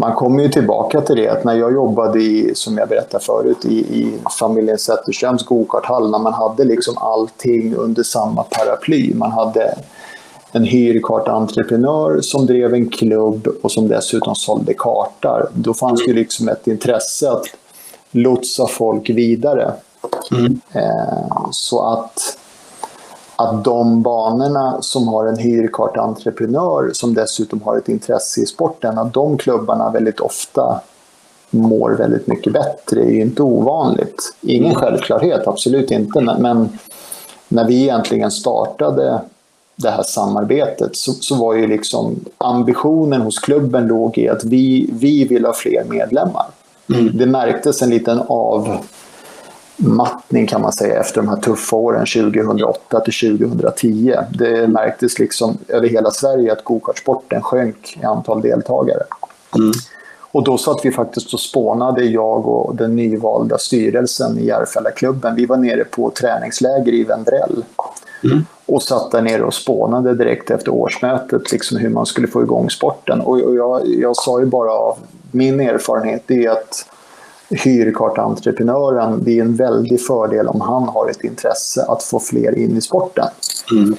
Man 0.00 0.14
kommer 0.14 0.42
ju 0.42 0.48
tillbaka 0.48 1.00
till 1.00 1.16
det 1.16 1.28
att 1.28 1.44
när 1.44 1.54
jag 1.54 1.72
jobbade 1.72 2.22
i, 2.22 2.54
som 2.54 2.78
jag 2.78 2.88
berättade 2.88 3.24
förut, 3.24 3.64
i, 3.64 3.78
i 3.78 4.18
familjen 4.38 4.78
Zetterströms 4.78 5.44
gokarthall, 5.44 6.10
när 6.10 6.18
man 6.18 6.32
hade 6.32 6.64
liksom 6.64 6.98
allting 6.98 7.74
under 7.74 8.02
samma 8.02 8.42
paraply. 8.42 9.14
Man 9.14 9.32
hade 9.32 9.74
en 10.52 10.64
hyrkartentreprenör 10.64 12.20
som 12.20 12.46
drev 12.46 12.74
en 12.74 12.88
klubb 12.88 13.48
och 13.62 13.72
som 13.72 13.88
dessutom 13.88 14.34
sålde 14.34 14.74
kartor. 14.74 15.50
Då 15.54 15.74
fanns 15.74 16.04
det 16.06 16.12
liksom 16.12 16.48
ett 16.48 16.66
intresse 16.66 17.30
att 17.30 17.44
lotsa 18.10 18.66
folk 18.66 19.10
vidare. 19.10 19.72
Mm. 20.30 20.60
Eh, 20.72 21.48
så 21.50 21.82
att, 21.82 22.38
att 23.40 23.64
de 23.64 24.02
banorna 24.02 24.82
som 24.82 25.08
har 25.08 25.26
en 25.26 25.38
hyrkartentreprenör 25.38 26.90
som 26.92 27.14
dessutom 27.14 27.62
har 27.62 27.76
ett 27.76 27.88
intresse 27.88 28.40
i 28.40 28.46
sporten, 28.46 28.98
att 28.98 29.12
de 29.12 29.38
klubbarna 29.38 29.90
väldigt 29.90 30.20
ofta 30.20 30.80
mår 31.50 31.90
väldigt 31.90 32.26
mycket 32.26 32.52
bättre 32.52 33.00
är 33.00 33.10
ju 33.10 33.20
inte 33.20 33.42
ovanligt. 33.42 34.34
Ingen 34.40 34.74
självklarhet, 34.74 35.46
absolut 35.46 35.90
inte, 35.90 36.20
men 36.20 36.78
när 37.48 37.64
vi 37.64 37.82
egentligen 37.82 38.30
startade 38.30 39.20
det 39.76 39.90
här 39.90 40.02
samarbetet 40.02 40.96
så, 40.96 41.12
så 41.12 41.34
var 41.34 41.54
ju 41.54 41.66
liksom 41.66 42.24
ambitionen 42.38 43.20
hos 43.20 43.38
klubben 43.38 43.86
låg 43.86 44.18
i 44.18 44.28
att 44.28 44.44
vi, 44.44 44.90
vi 44.92 45.24
vill 45.24 45.44
ha 45.44 45.52
fler 45.52 45.84
medlemmar. 45.88 46.46
Mm. 46.94 47.18
Det 47.18 47.26
märktes 47.26 47.82
en 47.82 47.90
liten 47.90 48.20
avmattning 49.80 50.46
kan 50.46 50.62
man 50.62 50.72
säga 50.72 51.00
efter 51.00 51.20
de 51.20 51.28
här 51.28 51.36
tuffa 51.36 51.76
åren 51.76 52.06
2008 52.06 53.00
till 53.00 53.38
2010. 53.38 54.14
Det 54.30 54.68
märktes 54.68 55.18
liksom 55.18 55.58
över 55.68 55.88
hela 55.88 56.10
Sverige 56.10 56.52
att 56.52 56.64
gokartsporten 56.64 57.42
sjönk 57.42 57.98
i 58.02 58.04
antal 58.04 58.40
deltagare. 58.40 59.02
Mm. 59.56 59.72
Och 60.32 60.44
då 60.44 60.58
satt 60.58 60.84
vi 60.84 60.90
faktiskt 60.90 61.34
och 61.34 61.40
spånade, 61.40 62.04
jag 62.04 62.46
och 62.46 62.76
den 62.76 62.96
nyvalda 62.96 63.58
styrelsen 63.58 64.38
i 64.38 64.44
Järfällaklubben. 64.44 65.34
Vi 65.34 65.46
var 65.46 65.56
nere 65.56 65.84
på 65.84 66.10
träningsläger 66.10 66.92
i 66.92 67.04
Vendrell. 67.04 67.64
Mm. 68.24 68.44
Och 68.66 68.82
satt 68.82 69.10
där 69.10 69.22
nere 69.22 69.42
och 69.42 69.54
spånade 69.54 70.14
direkt 70.14 70.50
efter 70.50 70.74
årsmötet 70.74 71.52
liksom 71.52 71.76
hur 71.76 71.88
man 71.88 72.06
skulle 72.06 72.28
få 72.28 72.42
igång 72.42 72.70
sporten. 72.70 73.20
Och 73.20 73.40
jag, 73.40 73.86
jag 73.86 74.16
sa 74.16 74.40
ju 74.40 74.46
bara 74.46 74.72
av 74.72 74.98
min 75.30 75.60
erfarenhet 75.60 76.22
det 76.26 76.44
är 76.44 76.50
att 76.50 76.86
hyrkartentreprenören, 77.50 79.24
det 79.24 79.38
är 79.38 79.42
en 79.42 79.56
väldig 79.56 80.00
fördel 80.06 80.48
om 80.48 80.60
han 80.60 80.88
har 80.88 81.10
ett 81.10 81.24
intresse 81.24 81.84
att 81.88 82.02
få 82.02 82.20
fler 82.20 82.58
in 82.58 82.76
i 82.76 82.80
sporten. 82.80 83.28
Mm. 83.72 83.96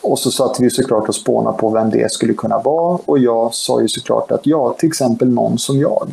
Och 0.00 0.18
så 0.18 0.30
satt 0.30 0.60
vi 0.60 0.70
såklart 0.70 1.08
och 1.08 1.14
spånade 1.14 1.58
på 1.58 1.70
vem 1.70 1.90
det 1.90 2.12
skulle 2.12 2.34
kunna 2.34 2.58
vara. 2.58 2.98
Och 3.04 3.18
jag 3.18 3.54
sa 3.54 3.80
ju 3.80 3.88
såklart 3.88 4.30
att 4.30 4.46
ja, 4.46 4.74
till 4.78 4.88
exempel 4.88 5.28
någon 5.28 5.58
som 5.58 5.78
jag. 5.78 6.08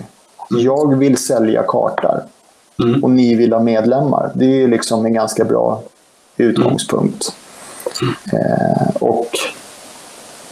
Mm. 0.51 0.63
Jag 0.63 0.95
vill 0.97 1.17
sälja 1.17 1.63
kartar. 1.67 2.23
Mm. 2.83 3.03
Och 3.03 3.11
ni 3.11 3.35
vill 3.35 3.53
ha 3.53 3.59
medlemmar. 3.59 4.31
Det 4.35 4.63
är 4.63 4.67
liksom 4.67 5.05
en 5.05 5.13
ganska 5.13 5.45
bra 5.45 5.81
utgångspunkt. 6.37 7.35
Mm. 8.01 8.13
Eh, 8.33 8.95
och 8.99 9.29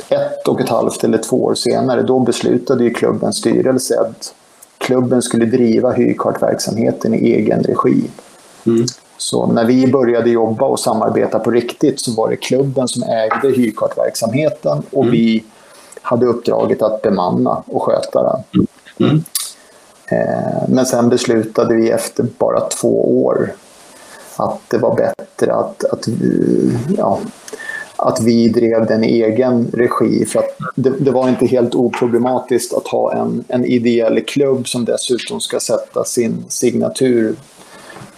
ett 0.09 0.47
och 0.47 0.61
ett 0.61 0.69
halvt 0.69 1.03
eller 1.03 1.17
två 1.17 1.43
år 1.43 1.55
senare, 1.55 2.01
då 2.01 2.19
beslutade 2.19 2.83
ju 2.83 2.93
klubbens 2.93 3.37
styrelse 3.37 3.99
att 3.99 4.33
klubben 4.81 5.21
skulle 5.21 5.45
driva 5.45 5.91
hyrkartverksamheten 5.91 7.13
i 7.13 7.17
egen 7.17 7.63
regi. 7.63 8.03
Mm. 8.65 8.85
Så 9.17 9.45
när 9.45 9.65
vi 9.65 9.87
började 9.87 10.29
jobba 10.29 10.65
och 10.65 10.79
samarbeta 10.79 11.39
på 11.39 11.51
riktigt 11.51 11.99
så 11.99 12.11
var 12.11 12.29
det 12.29 12.35
klubben 12.35 12.87
som 12.87 13.03
ägde 13.03 13.49
hyrkartverksamheten 13.55 14.83
och 14.91 15.03
mm. 15.03 15.11
vi 15.11 15.43
hade 16.01 16.25
uppdraget 16.25 16.81
att 16.81 17.01
bemanna 17.01 17.63
och 17.67 17.83
sköta 17.83 18.23
den. 18.23 18.67
Mm. 18.99 19.23
Eh, 20.05 20.69
men 20.69 20.85
sen 20.85 21.09
beslutade 21.09 21.75
vi 21.75 21.89
efter 21.89 22.25
bara 22.37 22.59
två 22.59 23.25
år 23.25 23.51
att 24.35 24.59
det 24.67 24.77
var 24.77 24.95
bättre 24.95 25.53
att, 25.53 25.83
att, 25.83 26.07
ja, 26.97 27.19
att 28.01 28.21
vi 28.21 28.47
drev 28.47 28.85
den 28.85 29.03
i 29.03 29.21
egen 29.21 29.71
regi. 29.73 30.25
För 30.25 30.39
att 30.39 30.57
det, 30.75 30.89
det, 30.89 31.11
var 31.11 31.29
inte 31.29 31.45
helt 31.45 31.75
oproblematiskt 31.75 32.73
att 32.73 32.87
ha 32.87 33.13
en, 33.13 33.43
en 33.47 33.65
ideell 33.65 34.21
klubb 34.21 34.67
som 34.67 34.85
dessutom 34.85 35.41
ska 35.41 35.59
sätta 35.59 36.03
sin 36.03 36.45
signatur 36.47 37.35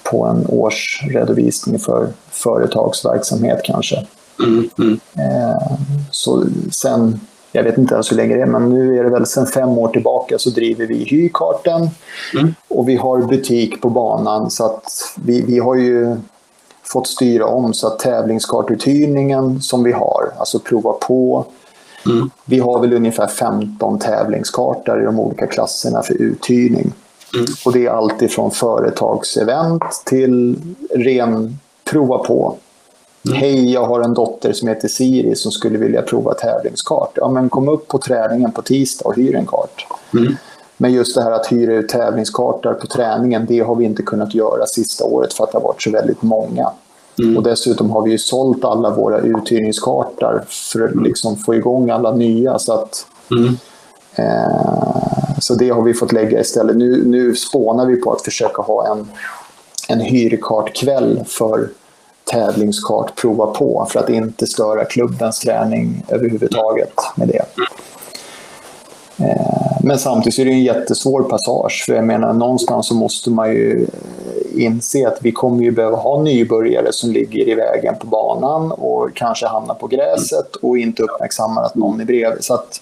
på 0.04 0.26
en 0.26 0.46
årsredovisning 0.50 1.80
för 1.80 2.08
företagsverksamhet 2.32 3.62
kanske. 3.64 4.06
Mm, 4.40 4.70
mm. 4.78 5.00
Eh, 5.18 5.78
så 6.12 6.46
sen, 6.72 7.20
jag 7.52 7.64
vet 7.64 7.78
inte 7.78 7.94
ens 7.94 8.12
hur 8.12 8.18
länge 8.18 8.36
det 8.36 8.42
är, 8.42 8.46
men 8.46 8.70
nu 8.70 9.00
är 9.00 9.04
det 9.04 9.10
väl 9.10 9.26
sen 9.26 9.46
fem 9.46 9.70
år 9.70 9.88
tillbaka 9.88 10.38
så 10.38 10.50
driver 10.50 10.86
vi 10.86 11.04
Hyrkarten 11.04 11.90
mm. 12.34 12.56
och 12.68 12.90
vi 12.90 12.96
har 12.96 13.22
butik 13.22 13.82
på 13.82 13.90
banan 13.90 14.52
så 14.52 14.66
att 14.66 15.16
vi, 15.16 15.42
vi 15.42 15.60
har 15.60 15.76
ju 15.76 16.18
fått 16.84 17.08
styra 17.08 17.46
om 17.46 17.74
så 17.74 17.88
att 17.88 18.00
tävlingskartuthyrningen 18.00 19.62
som 19.62 19.84
vi 19.84 19.92
har, 19.92 20.32
alltså 20.38 20.60
prova 20.60 20.94
på, 20.94 21.46
mm. 22.06 22.30
vi 22.46 22.60
har 22.60 22.80
väl 22.80 22.94
ungefär 22.94 23.28
15 23.28 24.00
tävlingskartor 24.00 25.02
i 25.02 25.06
de 25.06 25.20
olika 25.20 25.48
klasserna 25.48 26.02
för 26.02 26.14
uthyrning. 26.14 26.94
Mm. 27.36 27.46
Och 27.66 27.74
det 27.74 27.86
är 27.86 27.90
allt 27.90 28.22
ifrån 28.22 28.52
företagsevent 28.52 29.84
till 30.06 30.58
ren 30.96 31.60
prova 31.84 32.18
på. 32.18 32.56
Mm. 33.26 33.38
Hej, 33.38 33.72
jag 33.72 33.86
har 33.86 34.02
en 34.02 34.14
dotter 34.14 34.54
som 34.54 34.68
heter 34.68 34.88
Siri 34.88 35.36
som 35.36 35.52
skulle 35.52 35.78
vilja 35.78 36.02
prova 36.02 36.34
tävlingskart. 36.34 37.12
Ja, 37.16 37.30
men 37.30 37.50
kom 37.50 37.70
upp 37.70 37.88
på 37.88 37.98
träningen 37.98 38.52
på 38.52 38.62
tisdag 38.62 39.06
och 39.06 39.16
hyr 39.16 39.36
en 39.36 39.46
kart. 39.46 39.88
Mm. 40.14 40.36
Men 40.78 40.94
just 40.94 41.16
det 41.16 41.24
här 41.24 41.32
att 41.32 41.52
hyra 41.52 41.74
ut 41.74 41.90
tävlingskartor 41.90 42.74
på 42.74 42.88
träningen, 42.88 43.46
det 43.46 43.60
har 43.60 43.76
vi 43.76 43.86
inte 43.86 44.04
kunnat 44.04 44.36
göra 44.36 44.66
sista 44.66 45.04
året 45.04 45.34
för 45.34 45.44
att 45.44 45.52
det 45.52 45.58
har 45.58 45.64
varit 45.64 45.82
så 45.82 45.92
väldigt 45.92 46.22
många. 46.22 46.72
Mm. 47.20 47.38
Och 47.38 47.44
dessutom 47.44 47.92
har 47.92 48.02
vi 48.02 48.12
ju 48.12 48.18
sålt 48.18 48.66
alla 48.66 48.90
våra 48.90 49.20
uthyrningskartor 49.20 50.44
för 50.48 50.86
att 50.86 50.92
mm. 50.92 51.04
liksom 51.04 51.38
få 51.38 51.56
igång 51.56 51.90
alla 51.90 52.12
nya. 52.12 52.60
Så 52.60 52.74
att, 52.74 53.06
mm. 53.32 53.58
eh, 54.16 55.40
så 55.40 55.56
det 55.56 55.70
har 55.70 55.82
vi 55.82 55.94
fått 55.94 56.12
lägga 56.12 56.40
istället. 56.40 56.76
Nu, 56.76 57.04
nu 57.06 57.36
spånar 57.36 57.86
vi 57.86 57.96
på 57.96 58.12
att 58.12 58.22
försöka 58.22 58.62
ha 58.62 58.88
en, 58.88 59.08
en 59.88 60.00
hyrkartkväll 60.00 61.24
för 61.28 61.70
tävlingskart 62.32 63.16
prova 63.16 63.46
på 63.46 63.88
för 63.90 64.00
att 64.00 64.10
inte 64.10 64.48
störa 64.48 64.86
klubbens 64.86 65.40
träning 65.40 66.06
överhuvudtaget 66.08 66.94
med 67.16 67.28
det. 67.28 67.46
Eh, 69.18 69.78
men 69.84 70.00
samtidigt 70.00 70.40
är 70.40 70.46
det 70.46 70.52
en 70.52 70.64
jättesvår 70.64 71.24
passage. 71.24 71.84
För 71.86 71.94
jag 71.94 72.06
menar, 72.06 72.34
någonstans 72.34 72.88
så 72.88 72.96
måste 72.96 73.30
man 73.30 73.50
ju 73.50 73.88
inse 74.56 75.08
att 75.08 75.18
vi 75.22 75.32
kommer 75.32 75.64
ju 75.64 75.72
behöva 75.72 75.98
ha 75.98 76.22
nybörjare 76.22 76.94
som 76.94 77.12
ligger 77.12 77.50
i 77.50 77.56
vägen 77.56 77.96
på 78.00 78.08
banan 78.08 78.72
och 78.72 79.10
kanske 79.16 79.48
hamnar 79.48 79.76
på 79.76 79.88
gräset 79.88 80.56
och 80.56 80.78
inte 80.78 81.04
uppmärksammar 81.04 81.64
att 81.64 81.76
någon 81.76 82.02
är 82.02 82.06
bredvid. 82.06 82.44
Så 82.44 82.54
att, 82.54 82.82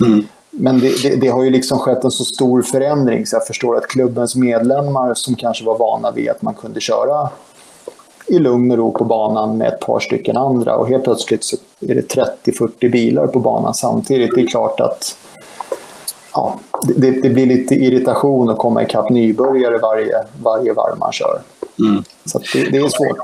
mm. 0.00 0.26
Men 0.50 0.80
det, 0.80 1.02
det, 1.02 1.16
det, 1.16 1.28
har 1.28 1.44
ju 1.44 1.50
liksom 1.50 1.78
skett 1.78 2.04
en 2.04 2.10
så 2.10 2.24
stor 2.24 2.62
förändring 2.62 3.26
så 3.26 3.36
jag 3.36 3.46
förstår 3.46 3.76
att 3.76 3.86
klubbens 3.86 4.36
medlemmar 4.36 5.14
som 5.14 5.34
kanske 5.34 5.64
var 5.64 5.78
vana 5.78 6.10
vid 6.10 6.28
att 6.28 6.42
man 6.42 6.54
kunde 6.54 6.80
köra 6.80 7.30
i 8.26 8.38
lugn 8.38 8.70
och 8.70 8.76
ro 8.76 8.92
på 8.92 9.04
banan 9.04 9.58
med 9.58 9.68
ett 9.68 9.80
par 9.80 10.00
stycken 10.00 10.36
andra 10.36 10.76
och 10.76 10.88
helt 10.88 11.04
plötsligt 11.04 11.44
så 11.44 11.56
är 11.80 11.94
det 11.94 12.14
30-40 12.44 12.90
bilar 12.90 13.26
på 13.26 13.38
banan 13.38 13.74
samtidigt. 13.74 14.30
Det 14.34 14.40
är 14.40 14.46
klart 14.46 14.80
att 14.80 15.16
ja, 16.36 16.60
det, 16.96 17.10
det, 17.10 17.30
blir 17.30 17.46
lite 17.46 17.74
irritation 17.74 18.50
att 18.50 18.58
komma 18.58 18.82
ikapp 18.82 19.10
nybörjare 19.10 19.78
varje, 19.78 20.24
varje 20.42 20.72
varv 20.72 20.98
man 20.98 21.12
kör. 21.12 21.40
Mm. 21.78 22.04
Så 22.24 22.38
det, 22.38 22.70
det, 22.70 22.78
är 22.78 22.88
svårt. 22.88 23.18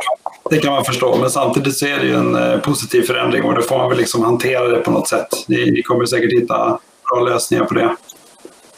Det 0.50 0.58
kan 0.58 0.72
man 0.72 0.84
förstå, 0.84 1.16
men 1.20 1.30
samtidigt 1.30 1.76
så 1.76 1.86
är 1.86 1.98
det 1.98 2.06
ju 2.06 2.14
en 2.14 2.34
eh, 2.34 2.58
positiv 2.58 3.02
förändring 3.02 3.44
och 3.44 3.54
då 3.54 3.62
får 3.62 3.78
man 3.78 3.88
väl 3.88 3.98
liksom 3.98 4.24
hantera 4.24 4.68
det 4.68 4.78
på 4.78 4.90
något 4.90 5.08
sätt. 5.08 5.28
Ni, 5.48 5.70
ni 5.70 5.82
kommer 5.82 6.06
säkert 6.06 6.32
hitta 6.32 6.78
bra 7.10 7.20
lösningar 7.24 7.64
på 7.64 7.74
det. 7.74 7.96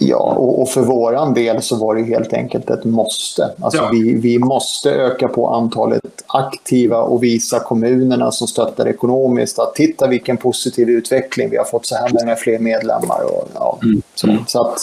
Ja, 0.06 0.16
och, 0.16 0.62
och, 0.62 0.68
för 0.68 0.80
våran 0.80 1.34
del 1.34 1.62
så 1.62 1.76
var 1.76 1.94
det 1.94 2.02
helt 2.02 2.32
enkelt 2.32 2.70
ett 2.70 2.84
måste. 2.84 3.50
Alltså 3.60 3.82
ja. 3.82 3.88
vi, 3.92 4.14
vi 4.14 4.38
måste 4.38 4.90
öka 4.90 5.28
på 5.28 5.48
antalet 5.48 6.24
aktiva 6.26 6.98
och 6.98 7.22
visa 7.22 7.60
kommunerna 7.60 8.30
som 8.30 8.46
stöttar 8.46 8.88
ekonomiskt 8.88 9.58
att 9.58 9.74
titta 9.74 10.06
vilken 10.06 10.36
positiv 10.36 10.90
utveckling. 10.90 11.50
Vi 11.50 11.56
har 11.56 11.64
fått 11.64 11.86
så 11.86 11.96
här 11.96 12.10
många 12.20 12.36
fler 12.36 12.58
medlemmar. 12.58 13.24
Och, 13.24 13.48
ja, 13.54 13.78
mm. 13.82 14.02
så, 14.14 14.36
så 14.46 14.60
att 14.60 14.78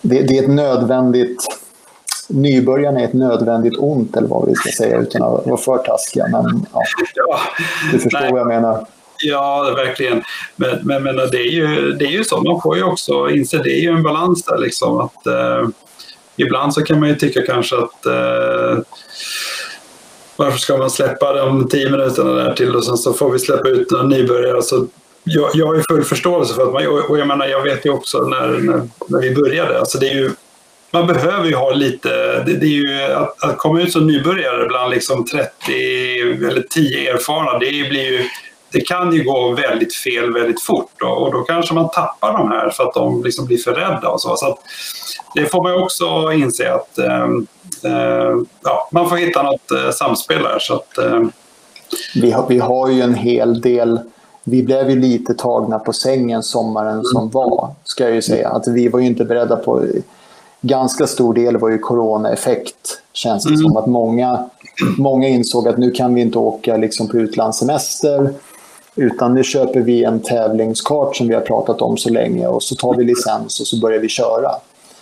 det, 0.00 0.22
det, 0.22 0.38
är 0.38 0.42
ett 0.42 0.50
nödvändigt... 0.50 1.46
Nybörjarna 2.30 3.00
är 3.00 3.04
ett 3.04 3.12
nödvändigt 3.12 3.78
ont, 3.78 4.16
eller 4.16 4.28
vad 4.28 4.48
vi 4.48 4.54
ska 4.54 4.70
säga, 4.70 4.98
utan 4.98 5.22
att 5.22 5.46
vara 5.46 5.56
för 5.56 5.78
taskiga. 5.78 6.26
Men 6.26 6.66
ja, 6.72 6.82
du 7.92 7.98
förstår 7.98 8.20
Nej. 8.20 8.32
vad 8.32 8.40
jag 8.40 8.46
menar. 8.46 8.86
Ja, 9.18 9.74
verkligen. 9.76 10.22
Men, 10.56 10.78
men, 10.82 11.02
men 11.02 11.16
det, 11.16 11.38
är 11.38 11.50
ju, 11.50 11.92
det 11.92 12.04
är 12.04 12.10
ju 12.10 12.24
så, 12.24 12.40
man 12.40 12.60
får 12.62 12.76
ju 12.76 12.82
också 12.82 13.30
inse, 13.30 13.58
det 13.58 13.70
är 13.70 13.80
ju 13.80 13.88
en 13.88 14.02
balans 14.02 14.44
där 14.44 14.58
liksom. 14.58 15.00
Att, 15.00 15.26
eh, 15.26 15.68
ibland 16.36 16.74
så 16.74 16.84
kan 16.84 17.00
man 17.00 17.08
ju 17.08 17.14
tycka 17.14 17.46
kanske 17.46 17.76
att 17.76 18.06
eh, 18.06 18.78
varför 20.36 20.58
ska 20.58 20.76
man 20.76 20.90
släppa 20.90 21.32
de 21.32 21.68
tio 21.68 21.90
minuterna 21.90 22.30
där 22.30 22.54
till 22.54 22.76
och 22.76 22.84
sen 22.84 22.96
så 22.96 23.12
får 23.12 23.30
vi 23.30 23.38
släppa 23.38 23.68
ut 23.68 23.90
några 23.90 24.06
nybörjare. 24.06 24.62
Så 24.62 24.86
jag, 25.24 25.50
jag 25.54 25.66
har 25.66 25.74
ju 25.74 25.82
full 25.88 26.04
förståelse 26.04 26.54
för 26.54 26.62
att 26.62 26.72
man, 26.72 26.86
och 26.86 27.18
jag 27.18 27.26
menar, 27.26 27.46
jag 27.46 27.62
vet 27.62 27.86
ju 27.86 27.90
också 27.90 28.18
när, 28.18 28.48
när, 28.48 28.88
när 29.06 29.20
vi 29.20 29.34
började, 29.34 29.78
alltså 29.78 29.98
det 29.98 30.08
är 30.08 30.14
ju 30.14 30.30
man 30.90 31.06
behöver 31.06 31.48
ju 31.48 31.54
ha 31.54 31.70
lite, 31.70 32.08
det, 32.46 32.52
det 32.52 32.66
är 32.66 32.70
ju 32.70 33.12
att, 33.12 33.44
att, 33.44 33.58
komma 33.58 33.80
ut 33.80 33.92
som 33.92 34.06
nybörjare 34.06 34.66
bland 34.68 34.90
liksom 34.90 35.24
30 35.26 35.50
eller 36.50 36.62
10 36.70 37.12
erfarna, 37.12 37.58
det 37.58 37.88
blir 37.88 38.12
ju 38.12 38.24
det 38.72 38.80
kan 38.80 39.12
ju 39.12 39.24
gå 39.24 39.52
väldigt 39.52 39.94
fel 39.94 40.32
väldigt 40.32 40.62
fort 40.62 40.90
då, 40.96 41.08
och 41.08 41.32
då 41.32 41.42
kanske 41.42 41.74
man 41.74 41.90
tappar 41.90 42.32
de 42.32 42.50
här 42.50 42.70
för 42.70 42.84
att 42.84 42.94
de 42.94 43.24
liksom 43.24 43.46
blir 43.46 43.58
för 43.58 43.72
rädda 43.72 44.08
och 44.08 44.20
så. 44.20 44.36
så 44.36 44.58
det 45.34 45.46
får 45.46 45.62
man 45.62 45.82
också 45.82 46.32
inse 46.32 46.72
att 46.74 46.98
eh, 46.98 47.28
ja, 48.64 48.88
man 48.92 49.08
får 49.08 49.16
hitta 49.16 49.42
något 49.42 49.70
eh, 49.70 49.90
samspel 49.90 50.42
där. 50.42 50.58
Så 50.58 50.74
att, 50.74 50.98
eh. 50.98 51.22
vi, 52.14 52.30
har, 52.30 52.46
vi 52.48 52.58
har 52.58 52.88
ju 52.88 53.02
en 53.02 53.14
hel 53.14 53.60
del 53.60 54.00
vi 54.44 54.62
blev 54.62 54.90
ju 54.90 54.96
lite 54.96 55.34
tagna 55.34 55.78
på 55.78 55.92
sängen 55.92 56.42
sommaren 56.42 56.92
mm. 56.92 57.04
som 57.04 57.30
var, 57.30 57.70
ska 57.84 58.04
jag 58.04 58.14
ju 58.14 58.22
säga. 58.22 58.48
Att 58.48 58.68
vi 58.68 58.88
var 58.88 59.00
ju 59.00 59.06
inte 59.06 59.24
beredda 59.24 59.56
på... 59.56 59.84
Ganska 60.60 61.06
stor 61.06 61.34
del 61.34 61.56
var 61.56 61.68
ju 61.68 61.78
coronaeffekt, 61.78 63.00
känns 63.12 63.44
det 63.44 63.54
mm. 63.54 63.60
som. 63.60 63.76
Att 63.76 63.86
många 63.86 64.50
många 64.98 65.28
insåg 65.28 65.68
att 65.68 65.78
nu 65.78 65.90
kan 65.90 66.14
vi 66.14 66.20
inte 66.20 66.38
åka 66.38 66.76
liksom 66.76 67.08
på 67.08 67.16
utlandssemester 67.16 68.34
utan 68.98 69.34
nu 69.34 69.44
köper 69.44 69.80
vi 69.80 70.04
en 70.04 70.20
tävlingskart 70.20 71.16
som 71.16 71.28
vi 71.28 71.34
har 71.34 71.40
pratat 71.40 71.82
om 71.82 71.96
så 71.96 72.10
länge 72.10 72.46
och 72.46 72.62
så 72.62 72.74
tar 72.74 72.94
vi 72.96 73.04
licens 73.04 73.60
och 73.60 73.66
så 73.66 73.80
börjar 73.80 74.00
vi 74.00 74.08
köra. 74.08 74.50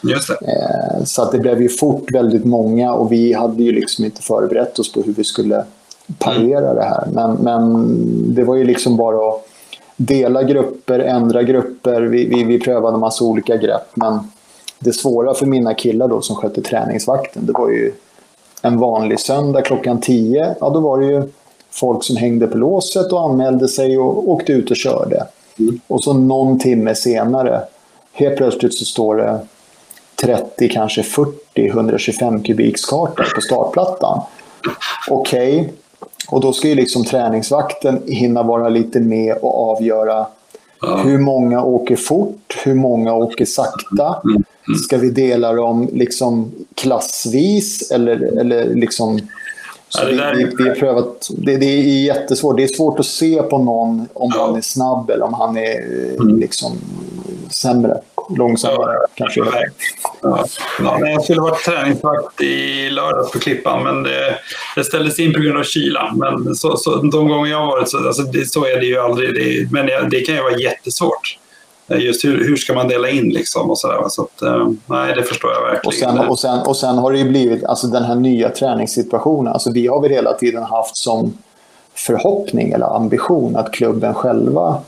Just 0.02 0.28
det. 0.28 0.34
Eh, 0.34 1.04
så 1.04 1.22
att 1.22 1.32
det 1.32 1.38
blev 1.38 1.62
ju 1.62 1.68
fort 1.68 2.12
väldigt 2.12 2.44
många 2.44 2.92
och 2.92 3.12
vi 3.12 3.32
hade 3.32 3.62
ju 3.62 3.72
liksom 3.72 4.04
inte 4.04 4.22
förberett 4.22 4.78
oss 4.78 4.92
på 4.92 5.02
hur 5.02 5.12
vi 5.12 5.24
skulle 5.24 5.64
parera 6.18 6.74
det 6.74 6.84
här. 6.84 7.08
Men, 7.12 7.32
men 7.32 7.86
det 8.34 8.44
var 8.44 8.56
ju 8.56 8.64
liksom 8.64 8.96
bara 8.96 9.28
att 9.28 9.46
dela 9.96 10.42
grupper, 10.42 10.98
ändra 10.98 11.42
grupper. 11.42 12.02
Vi, 12.02 12.26
vi, 12.26 12.44
vi 12.44 12.60
prövade 12.60 12.98
massa 12.98 13.24
olika 13.24 13.56
grepp. 13.56 13.90
Men 13.94 14.18
det 14.78 14.92
svåra 14.92 15.34
för 15.34 15.46
mina 15.46 15.74
killar 15.74 16.08
då 16.08 16.20
som 16.20 16.36
skötte 16.36 16.62
träningsvakten, 16.62 17.46
det 17.46 17.52
var 17.52 17.70
ju 17.70 17.92
en 18.62 18.78
vanlig 18.78 19.20
söndag 19.20 19.62
klockan 19.62 20.00
10. 20.00 20.54
Ja, 20.60 20.70
då 20.70 20.80
var 20.80 21.00
det 21.00 21.06
ju 21.06 21.22
folk 21.80 22.04
som 22.04 22.16
hängde 22.16 22.46
på 22.46 22.58
låset 22.58 23.12
och 23.12 23.30
anmälde 23.30 23.68
sig 23.68 23.98
och 23.98 24.30
åkte 24.30 24.52
ut 24.52 24.70
och 24.70 24.76
körde. 24.76 25.26
Mm. 25.58 25.80
Och 25.86 26.04
så 26.04 26.12
någon 26.12 26.58
timme 26.58 26.94
senare, 26.94 27.60
helt 28.12 28.36
plötsligt 28.36 28.74
så 28.74 28.84
står 28.84 29.16
det 29.16 29.38
30, 30.22 30.68
kanske 30.68 31.02
40, 31.02 31.66
125 31.66 32.42
kubikskartor 32.42 33.32
på 33.34 33.40
startplattan. 33.40 34.20
Okej, 35.08 35.60
okay. 35.60 35.72
och 36.28 36.40
då 36.40 36.52
ska 36.52 36.68
ju 36.68 36.74
liksom 36.74 37.04
träningsvakten 37.04 38.02
hinna 38.06 38.42
vara 38.42 38.68
lite 38.68 39.00
med 39.00 39.36
och 39.36 39.70
avgöra 39.70 40.26
hur 41.04 41.18
många 41.18 41.64
åker 41.64 41.96
fort, 41.96 42.56
hur 42.64 42.74
många 42.74 43.14
åker 43.14 43.44
sakta. 43.44 44.20
Mm. 44.24 44.44
Mm. 44.68 44.78
Ska 44.78 44.98
vi 44.98 45.10
dela 45.10 45.52
dem 45.52 45.88
liksom 45.92 46.52
klassvis 46.74 47.90
eller, 47.90 48.38
eller 48.38 48.74
liksom 48.74 49.20
prövat, 50.78 51.28
det, 51.30 51.56
det, 51.56 51.66
är 51.66 52.04
jättesvårt. 52.04 52.56
Det 52.56 52.62
är 52.62 52.76
svårt 52.76 53.00
att 53.00 53.06
se 53.06 53.42
på 53.42 53.58
någon 53.58 54.08
om 54.12 54.32
ja. 54.34 54.46
han 54.46 54.56
är 54.56 54.60
snabb 54.60 55.10
eller 55.10 55.24
om 55.24 55.34
han 55.34 55.56
är 55.56 55.80
mm. 56.20 56.38
liksom 56.38 56.78
sämre. 57.50 58.00
Långsammare 58.36 58.94
ja, 58.94 59.06
kanske. 59.14 59.40
Ja. 60.20 60.46
Ja, 60.78 61.08
jag 61.08 61.24
skulle 61.24 61.40
varit 61.40 61.64
träningsvakt 61.64 62.40
i 62.40 62.90
lördags 62.90 63.32
på 63.32 63.38
Klippan 63.38 63.84
men 63.84 64.02
det, 64.02 64.38
det 64.76 64.84
ställdes 64.84 65.18
in 65.18 65.32
på 65.32 65.40
grund 65.40 65.58
av 65.58 65.62
kylan. 65.62 66.18
Men 66.18 66.54
så, 66.54 66.76
så, 66.76 66.96
de 66.96 67.28
gånger 67.28 67.50
jag 67.50 67.58
har 67.58 67.66
varit 67.66 67.88
så, 67.88 68.06
alltså 68.06 68.22
det, 68.22 68.46
så 68.46 68.64
är 68.64 68.80
det 68.80 68.86
ju 68.86 68.98
aldrig. 68.98 69.34
Det, 69.34 69.72
men 69.72 70.10
det 70.10 70.20
kan 70.20 70.34
ju 70.34 70.42
vara 70.42 70.58
jättesvårt. 70.58 71.38
Eh, 71.88 71.98
just 71.98 72.24
hur, 72.24 72.44
hur 72.44 72.56
ska 72.56 72.74
man 72.74 72.88
dela 72.88 73.10
in 73.10 73.28
liksom 73.28 73.70
och 73.70 73.78
sådär. 73.78 74.08
Så 74.08 74.22
att, 74.22 74.42
eh, 74.42 74.68
nej, 74.86 75.14
det 75.14 75.22
förstår 75.22 75.50
jag 75.52 75.62
verkligen. 75.62 76.18
Och 76.18 76.18
sen, 76.18 76.28
och 76.28 76.38
sen, 76.38 76.66
och 76.66 76.76
sen 76.76 76.98
har 76.98 77.12
det 77.12 77.18
ju 77.18 77.28
blivit 77.28 77.64
alltså 77.64 77.86
den 77.86 78.04
här 78.04 78.14
nya 78.14 78.50
träningssituationen. 78.50 79.52
Alltså 79.52 79.70
vi 79.70 79.86
har 79.86 80.00
väl 80.00 80.10
hela 80.10 80.32
tiden 80.32 80.62
haft 80.62 80.96
som 80.96 81.38
förhoppning 81.94 82.72
eller 82.72 82.96
ambition 82.96 83.56
att 83.56 83.72
klubben 83.72 84.14
själva 84.14 84.78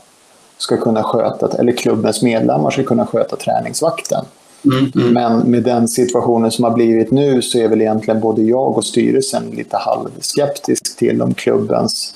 ska 0.57 0.77
kunna 0.77 1.03
sköta, 1.03 1.57
eller 1.59 1.71
klubbens 1.71 2.21
medlemmar 2.21 2.71
ska 2.71 2.83
kunna 2.83 3.05
sköta 3.05 3.35
träningsvakten. 3.35 4.25
Mm, 4.65 4.91
mm. 4.95 5.13
Men 5.13 5.51
med 5.51 5.63
den 5.63 5.87
situationen 5.87 6.51
som 6.51 6.63
har 6.63 6.71
blivit 6.71 7.11
nu 7.11 7.41
så 7.41 7.57
är 7.57 7.67
väl 7.67 7.81
egentligen 7.81 8.19
både 8.19 8.41
jag 8.41 8.77
och 8.77 8.85
styrelsen 8.85 9.43
lite 9.49 9.77
halvskeptisk 9.77 10.97
till 10.97 11.21
om 11.21 11.33
klubbens 11.33 12.15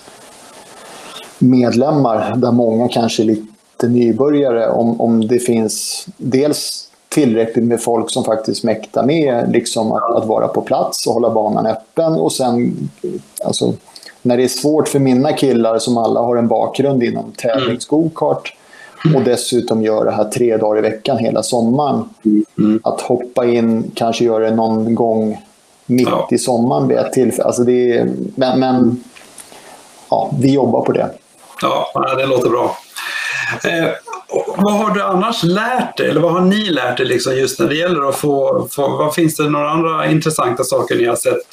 medlemmar, 1.39 2.35
där 2.35 2.51
många 2.51 2.87
kanske 2.87 3.23
är 3.23 3.25
lite 3.25 3.52
nybörjare 3.87 4.69
om, 4.69 5.01
om 5.01 5.27
det 5.27 5.39
finns 5.39 6.05
dels 6.17 6.89
tillräckligt 7.09 7.65
med 7.65 7.81
folk 7.81 8.11
som 8.11 8.23
faktiskt 8.23 8.63
mäktar 8.63 9.05
med 9.05 9.51
liksom 9.51 9.91
att, 9.91 10.11
att, 10.11 10.25
vara 10.25 10.47
på 10.47 10.61
plats 10.61 11.07
och 11.07 11.13
hålla 11.13 11.29
banan 11.29 11.65
öppen. 11.65 12.13
Och 12.13 12.31
sen, 12.31 12.89
alltså, 13.45 13.73
när 14.21 14.37
det 14.37 14.43
är 14.43 14.47
svårt 14.47 14.87
för 14.87 14.99
mina 14.99 15.33
killar 15.33 15.79
som 15.79 15.97
alla 15.97 16.19
har 16.19 16.35
en 16.35 16.47
bakgrund 16.47 17.03
inom 17.03 17.31
tävlingsgokart 17.31 18.53
och 19.15 19.21
dessutom 19.21 19.83
gör 19.83 20.05
det 20.05 20.11
här 20.11 20.23
tre 20.23 20.57
dagar 20.57 20.77
i 20.77 20.81
veckan 20.81 21.17
hela 21.17 21.43
sommaren. 21.43 22.09
Mm. 22.57 22.79
Att 22.83 23.01
hoppa 23.01 23.45
in, 23.45 23.91
kanske 23.95 24.25
göra 24.25 24.49
det 24.49 24.55
någon 24.55 24.95
gång 24.95 25.41
mitt 25.85 26.07
ja. 26.07 26.27
i 26.31 26.37
sommaren 26.37 26.87
vid 26.87 26.97
ett 26.97 27.13
tillfälle. 27.13 27.43
Alltså 27.43 27.63
det 27.63 27.97
är, 27.97 28.11
men, 28.35 28.59
men 28.59 29.03
ja, 30.09 30.31
vi 30.39 30.53
jobbar 30.53 30.81
på 30.81 30.91
det. 30.91 31.09
Ja, 31.61 32.15
det 32.17 32.25
låter 32.25 32.49
bra. 32.49 32.77
Eh, 33.63 33.89
vad 34.57 34.73
har 34.73 34.91
du 34.91 35.03
annars 35.03 35.43
lärt 35.43 35.97
dig, 35.97 36.09
eller 36.09 36.21
vad 36.21 36.31
har 36.31 36.41
ni 36.41 36.69
lärt 36.69 36.99
er 36.99 37.05
liksom 37.05 37.35
just 37.35 37.59
när 37.59 37.67
det 37.67 37.75
gäller 37.75 38.09
att 38.09 38.15
få, 38.15 38.67
få 38.71 38.97
vad 38.97 39.13
finns 39.13 39.35
det 39.35 39.49
några 39.49 39.69
andra 39.69 40.07
intressanta 40.07 40.63
saker 40.63 40.95
ni 40.95 41.05
har 41.05 41.15
sett? 41.15 41.47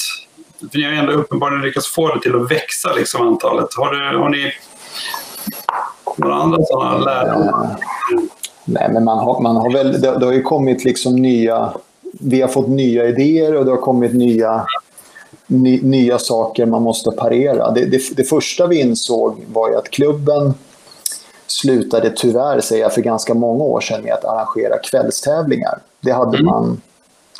För 0.71 0.79
ni 0.79 0.85
har 0.85 0.93
ju 0.93 0.99
ändå 0.99 1.13
uppenbarligen 1.13 1.63
lyckats 1.63 1.89
få 1.89 2.15
det 2.15 2.21
till 2.21 2.37
att 2.37 2.51
växa 2.51 2.93
liksom 2.93 3.29
antalet. 3.29 3.75
Har, 3.77 3.95
du, 3.95 4.19
har 4.19 4.29
ni 4.29 4.53
några 6.17 6.35
andra 6.35 6.59
sådana 6.65 6.99
lärdomar? 6.99 7.77
Nej, 8.65 8.89
men 8.93 9.05
man 9.05 9.19
har, 9.19 9.41
man 9.41 9.57
har 9.57 9.73
väl, 9.73 10.01
det, 10.01 10.19
det 10.19 10.27
har 10.27 10.33
ju 10.33 10.43
kommit 10.43 10.85
liksom 10.85 11.17
nya, 11.17 11.73
vi 12.21 12.41
har 12.41 12.49
fått 12.49 12.69
nya 12.69 13.09
idéer 13.09 13.57
och 13.57 13.65
det 13.65 13.71
har 13.71 13.79
kommit 13.79 14.15
nya 14.15 14.67
Ny, 15.47 15.81
nya 15.83 16.19
saker 16.19 16.67
man 16.67 16.83
måste 16.83 17.11
parera. 17.11 17.71
Det, 17.71 17.85
det, 17.85 18.17
det, 18.17 18.25
första 18.25 18.67
vi 18.67 18.81
insåg 18.81 19.45
var 19.53 19.71
ju 19.71 19.77
att 19.77 19.91
klubben 19.91 20.55
slutade 21.51 22.13
tyvärr, 22.17 22.61
säger 22.61 22.83
jag, 22.83 22.95
för 22.95 23.01
ganska 23.01 23.35
många 23.35 23.65
år 23.65 23.81
sedan 23.81 24.03
med 24.03 24.13
att 24.13 24.25
arrangera 24.25 24.79
kvällstävlingar. 24.79 25.79
Det 26.01 26.13
hade 26.13 26.39
mm. 26.39 26.47
man 26.47 26.81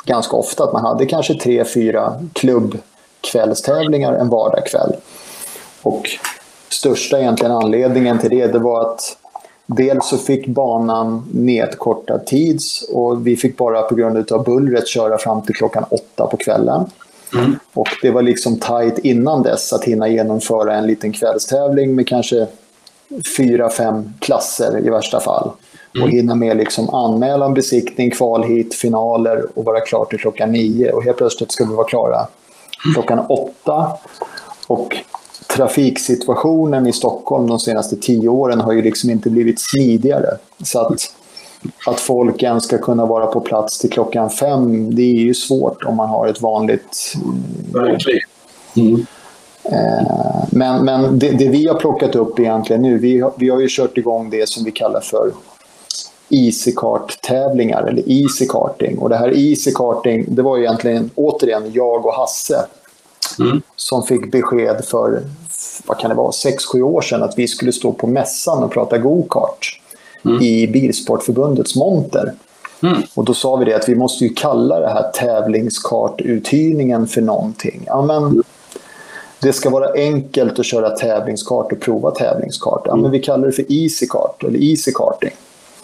ganska 0.05 0.35
ofta, 0.35 0.63
att 0.63 0.73
man 0.73 0.85
hade 0.85 1.05
kanske 1.05 1.33
tre, 1.33 1.65
fyra 1.65 2.13
klubbkvällstävlingar 2.33 4.13
en 4.13 4.29
vardagskväll. 4.29 4.95
Och 5.81 6.09
största 6.69 7.19
egentligen 7.19 7.51
anledningen 7.51 8.19
till 8.19 8.29
det, 8.29 8.47
det 8.47 8.59
var 8.59 8.81
att 8.81 9.17
dels 9.65 10.07
så 10.07 10.17
fick 10.17 10.47
banan 10.47 11.29
nedkortad 11.33 12.25
tids 12.25 12.89
och 12.93 13.27
vi 13.27 13.37
fick 13.37 13.57
bara 13.57 13.81
på 13.81 13.95
grund 13.95 14.31
av 14.31 14.43
bullret 14.43 14.87
köra 14.87 15.17
fram 15.17 15.41
till 15.41 15.55
klockan 15.55 15.85
åtta 15.89 16.27
på 16.27 16.37
kvällen. 16.37 16.85
Mm. 17.35 17.55
Och 17.73 17.87
det 18.01 18.11
var 18.11 18.21
liksom 18.21 18.59
tajt 18.59 18.97
innan 18.97 19.43
dess 19.43 19.73
att 19.73 19.83
hinna 19.83 20.07
genomföra 20.07 20.75
en 20.75 20.87
liten 20.87 21.13
kvällstävling 21.13 21.95
med 21.95 22.07
kanske 22.07 22.47
fyra, 23.37 23.69
fem 23.69 24.13
klasser 24.19 24.87
i 24.87 24.89
värsta 24.89 25.19
fall. 25.19 25.51
Mm. 25.95 26.03
Och 26.03 26.09
hinna 26.09 26.35
med 26.35 26.57
liksom 26.57 26.89
anmälan, 26.89 27.53
besiktning, 27.53 28.11
kval 28.11 28.43
hit, 28.43 28.73
finaler 28.73 29.45
och 29.53 29.65
vara 29.65 29.79
klar 29.79 30.05
till 30.05 30.19
klockan 30.19 30.51
nio. 30.51 30.91
Och 30.91 31.03
helt 31.03 31.17
plötsligt 31.17 31.51
ska 31.51 31.65
vi 31.65 31.75
vara 31.75 31.87
klara 31.87 32.27
klockan 32.93 33.19
åtta. 33.19 33.91
Och 34.67 34.97
trafiksituationen 35.47 36.87
i 36.87 36.93
Stockholm 36.93 37.47
de 37.47 37.59
senaste 37.59 37.95
tio 37.95 38.29
åren 38.29 38.59
har 38.59 38.73
ju 38.73 38.81
liksom 38.81 39.09
inte 39.09 39.29
blivit 39.29 39.61
smidigare. 39.61 40.37
Så 40.63 40.79
att, 40.79 41.13
att 41.87 41.99
folk 41.99 42.43
ens 42.43 42.63
ska 42.63 42.77
kunna 42.77 43.05
vara 43.05 43.27
på 43.27 43.41
plats 43.41 43.79
till 43.79 43.89
klockan 43.89 44.29
fem, 44.29 44.95
det 44.95 45.01
är 45.01 45.19
ju 45.19 45.33
svårt 45.33 45.83
om 45.83 45.95
man 45.95 46.09
har 46.09 46.27
ett 46.27 46.41
vanligt... 46.41 47.15
Verkligen. 47.73 48.19
Mm. 48.75 49.05
Eh, 49.63 50.43
men, 50.51 50.85
men 50.85 51.19
det, 51.19 51.31
det, 51.31 51.47
vi 51.47 51.67
har 51.67 51.75
plockat 51.75 52.15
upp 52.15 52.39
egentligen 52.39 52.81
nu, 52.81 52.97
vi 52.97 53.19
har, 53.19 53.33
vi 53.35 53.49
har 53.49 53.59
ju 53.59 53.67
kört 53.69 53.97
igång 53.97 54.29
det 54.29 54.49
som 54.49 54.63
vi 54.63 54.71
kallar 54.71 55.01
för 55.01 55.31
EasyCart-tävlingar 56.29 57.83
eller 57.83 58.03
EasyCarting. 58.07 58.97
Och 58.97 59.09
det 59.09 59.17
här 59.17 59.37
EasyCarting, 59.37 60.25
det 60.27 60.41
var 60.41 60.57
egentligen 60.57 61.09
återigen 61.15 61.71
jag 61.73 62.05
och 62.05 62.13
Hasse 62.13 62.65
mm. 63.39 63.61
som 63.75 64.03
fick 64.03 64.31
besked 64.31 64.85
för, 64.85 65.21
vad 65.85 65.99
kan 65.99 66.09
det 66.09 66.15
vara, 66.15 66.31
6-7 66.31 66.81
år 66.81 67.01
sedan 67.01 67.23
att 67.23 67.37
vi 67.37 67.47
skulle 67.47 67.71
stå 67.71 67.91
på 67.91 68.07
mässan 68.07 68.63
och 68.63 68.71
prata 68.71 68.97
go-kart 68.97 69.81
mm. 70.25 70.41
i 70.41 70.67
Bilsportförbundets 70.67 71.75
monter. 71.75 72.33
Mm. 72.83 73.01
Och 73.13 73.25
då 73.25 73.33
sa 73.33 73.55
vi 73.55 73.65
det 73.65 73.75
att 73.75 73.89
vi 73.89 73.95
måste 73.95 74.23
ju 74.23 74.33
kalla 74.33 74.79
det 74.79 74.89
här 74.89 75.11
tävlingskartuthyrningen 75.11 77.07
för 77.07 77.21
någonting. 77.21 77.83
Ja, 77.87 78.01
men, 78.01 78.23
mm 78.23 78.43
det 79.41 79.53
ska 79.53 79.69
vara 79.69 79.93
enkelt 79.93 80.59
att 80.59 80.65
köra 80.65 80.89
tävlingskart 80.89 81.71
och 81.71 81.79
prova 81.79 82.11
tävlingskart. 82.11 82.81
Ja, 82.85 82.95
men 82.95 83.11
vi 83.11 83.19
kallar 83.19 83.47
det 83.47 83.53
för 83.53 83.65
EasyKart 83.69 84.43
eller 84.43 84.59
EasyKarting. 84.59 85.31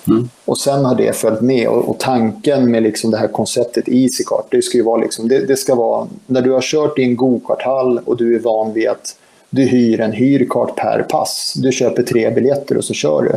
Mm. 0.08 0.30
Och 0.46 0.58
sen 0.58 0.86
har 0.86 0.96
det 0.96 1.16
följt 1.16 1.42
med. 1.42 1.68
Och, 1.68 1.90
och 1.90 2.00
tanken 2.00 2.72
med 2.72 2.84
liksom 2.84 3.12
det 3.12 3.18
här 3.18 3.28
konceptet 3.28 3.88
EasyKart, 3.88 4.48
det 4.52 4.62
ska 4.62 4.84
vara 4.84 5.02
liksom, 5.02 5.28
det, 5.28 5.40
det 5.40 5.56
ska 5.56 5.76
vara 5.76 6.08
när 6.26 6.42
du 6.42 6.52
har 6.52 6.62
kört 6.62 7.00
i 7.00 7.04
en 7.04 7.16
gokarthall 7.16 8.00
och 8.06 8.18
du 8.18 8.36
är 8.36 8.40
van 8.40 8.74
vid 8.74 8.88
att 8.88 9.16
du 9.50 9.62
hyr 9.62 10.00
en 10.00 10.12
hyrkart 10.12 10.76
per 10.76 11.06
pass. 11.10 11.54
Du 11.56 11.72
köper 11.72 12.04
tre 12.04 12.30
biljetter 12.30 12.78
och 12.78 12.84
så 12.84 12.94
kör 12.94 13.22
du. 13.22 13.36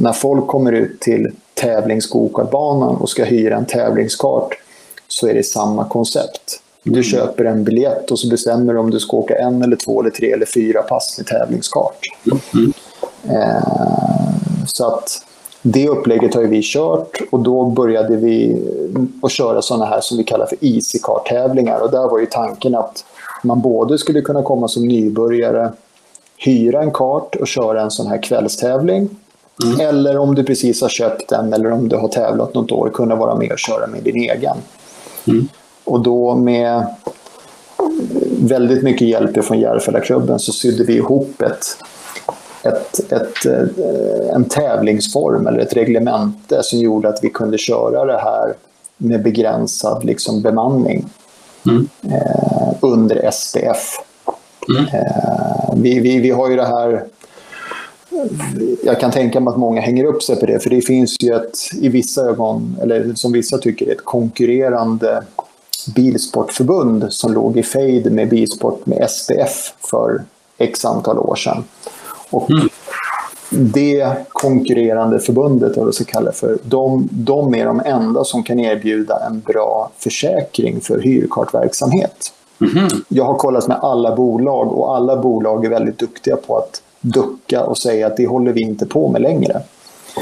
När 0.00 0.12
folk 0.12 0.46
kommer 0.46 0.72
ut 0.72 1.00
till 1.00 1.32
tävlingsgokartbanan 1.54 2.96
och 2.96 3.10
ska 3.10 3.24
hyra 3.24 3.56
en 3.56 3.66
tävlingskart 3.66 4.58
så 5.08 5.28
är 5.28 5.34
det 5.34 5.42
samma 5.42 5.88
koncept. 5.88 6.60
Du 6.88 7.02
köper 7.02 7.44
en 7.44 7.64
biljett 7.64 8.10
och 8.10 8.18
så 8.18 8.28
bestämmer 8.28 8.72
du 8.72 8.78
om 8.78 8.90
du 8.90 9.00
ska 9.00 9.16
åka 9.16 9.38
en 9.38 9.62
eller 9.62 9.76
två 9.76 10.00
eller 10.00 10.10
tre 10.10 10.32
eller 10.32 10.46
fyra 10.46 10.82
pass 10.82 11.18
med 11.18 11.26
tävlingskart. 11.26 11.98
Mm. 12.54 12.72
Eh, 13.28 13.62
så 14.66 14.86
att 14.86 15.22
det 15.62 15.88
upplägget 15.88 16.34
har 16.34 16.42
vi 16.42 16.60
kört 16.62 17.20
och 17.30 17.40
då 17.40 17.64
började 17.64 18.16
vi 18.16 18.62
att 19.22 19.30
köra 19.30 19.62
sådana 19.62 19.86
här 19.86 20.00
som 20.00 20.18
vi 20.18 20.24
kallar 20.24 20.46
för 20.46 20.58
easy 20.60 20.98
tävlingar 21.28 21.80
Och 21.80 21.90
där 21.90 22.08
var 22.08 22.18
ju 22.18 22.26
tanken 22.26 22.74
att 22.74 23.04
man 23.42 23.60
både 23.60 23.98
skulle 23.98 24.20
kunna 24.20 24.42
komma 24.42 24.68
som 24.68 24.88
nybörjare, 24.88 25.72
hyra 26.36 26.82
en 26.82 26.90
kart 26.90 27.36
och 27.36 27.46
köra 27.46 27.82
en 27.82 27.90
sån 27.90 28.06
här 28.06 28.22
kvällstävling. 28.22 29.08
Mm. 29.64 29.80
Eller 29.80 30.18
om 30.18 30.34
du 30.34 30.44
precis 30.44 30.82
har 30.82 30.88
köpt 30.88 31.28
den 31.28 31.52
eller 31.52 31.72
om 31.72 31.88
du 31.88 31.96
har 31.96 32.08
tävlat 32.08 32.54
något 32.54 32.72
år, 32.72 32.90
kunna 32.94 33.14
vara 33.14 33.34
med 33.34 33.52
och 33.52 33.58
köra 33.58 33.86
med 33.86 34.02
din 34.02 34.16
egen. 34.16 34.56
Mm. 35.26 35.48
Och 35.86 36.00
då 36.00 36.34
med 36.34 36.86
väldigt 38.40 38.82
mycket 38.82 39.08
hjälp 39.08 39.44
från 39.44 39.60
Järfällaklubben 39.60 40.38
så 40.38 40.52
sydde 40.52 40.84
vi 40.84 40.96
ihop 40.96 41.42
ett, 41.42 41.66
ett, 42.62 43.12
ett, 43.12 43.46
eh, 43.46 44.34
en 44.34 44.44
tävlingsform 44.44 45.46
eller 45.46 45.58
ett 45.58 45.76
reglemente 45.76 46.62
som 46.62 46.78
gjorde 46.78 47.08
att 47.08 47.18
vi 47.22 47.30
kunde 47.30 47.58
köra 47.58 48.04
det 48.04 48.18
här 48.18 48.54
med 48.96 49.22
begränsad 49.22 50.04
liksom, 50.04 50.42
bemanning 50.42 51.06
mm. 51.66 51.88
eh, 52.02 52.74
under 52.80 53.30
SPF. 53.30 53.98
Mm. 54.68 54.84
Eh, 54.92 55.74
vi, 55.76 56.00
vi, 56.00 56.18
vi 56.18 56.30
har 56.30 56.50
ju 56.50 56.56
det 56.56 56.66
här 56.66 57.04
jag 58.84 59.00
kan 59.00 59.10
tänka 59.10 59.40
mig 59.40 59.50
att 59.50 59.58
många 59.58 59.80
hänger 59.80 60.04
upp 60.04 60.22
sig 60.22 60.36
på 60.36 60.46
det, 60.46 60.62
för 60.62 60.70
det 60.70 60.80
finns 60.80 61.16
ju 61.20 61.34
ett, 61.34 61.56
i 61.80 61.88
vissa 61.88 62.20
ögon, 62.20 62.76
eller 62.82 63.14
som 63.14 63.32
vissa 63.32 63.58
tycker, 63.58 63.92
ett 63.92 64.04
konkurrerande 64.04 65.22
bilsportförbund 65.94 67.06
som 67.12 67.32
låg 67.32 67.58
i 67.58 67.62
fejd 67.62 68.12
med 68.12 68.28
bilsport 68.28 68.86
med 68.86 69.10
SPF 69.10 69.74
för 69.90 70.22
x 70.58 70.84
antal 70.84 71.18
år 71.18 71.36
sedan. 71.36 71.64
Och 72.30 72.50
mm. 72.50 72.68
Det 73.50 74.16
konkurrerande 74.28 75.20
förbundet, 75.20 75.76
vad 75.76 75.86
vi 75.86 75.92
ska 75.92 76.04
kalla 76.04 76.32
för, 76.32 76.58
de, 76.62 77.08
de 77.12 77.54
är 77.54 77.66
de 77.66 77.80
enda 77.84 78.24
som 78.24 78.42
kan 78.42 78.60
erbjuda 78.60 79.26
en 79.26 79.40
bra 79.40 79.90
försäkring 79.98 80.80
för 80.80 81.00
hyrkartverksamhet. 81.00 82.32
Mm. 82.60 82.88
Jag 83.08 83.24
har 83.24 83.34
kollat 83.34 83.68
med 83.68 83.76
alla 83.76 84.16
bolag 84.16 84.72
och 84.72 84.96
alla 84.96 85.16
bolag 85.16 85.64
är 85.64 85.70
väldigt 85.70 85.98
duktiga 85.98 86.36
på 86.36 86.58
att 86.58 86.82
ducka 87.00 87.64
och 87.64 87.78
säga 87.78 88.06
att 88.06 88.16
det 88.16 88.26
håller 88.26 88.52
vi 88.52 88.60
inte 88.60 88.86
på 88.86 89.08
med 89.08 89.22
längre. 89.22 89.62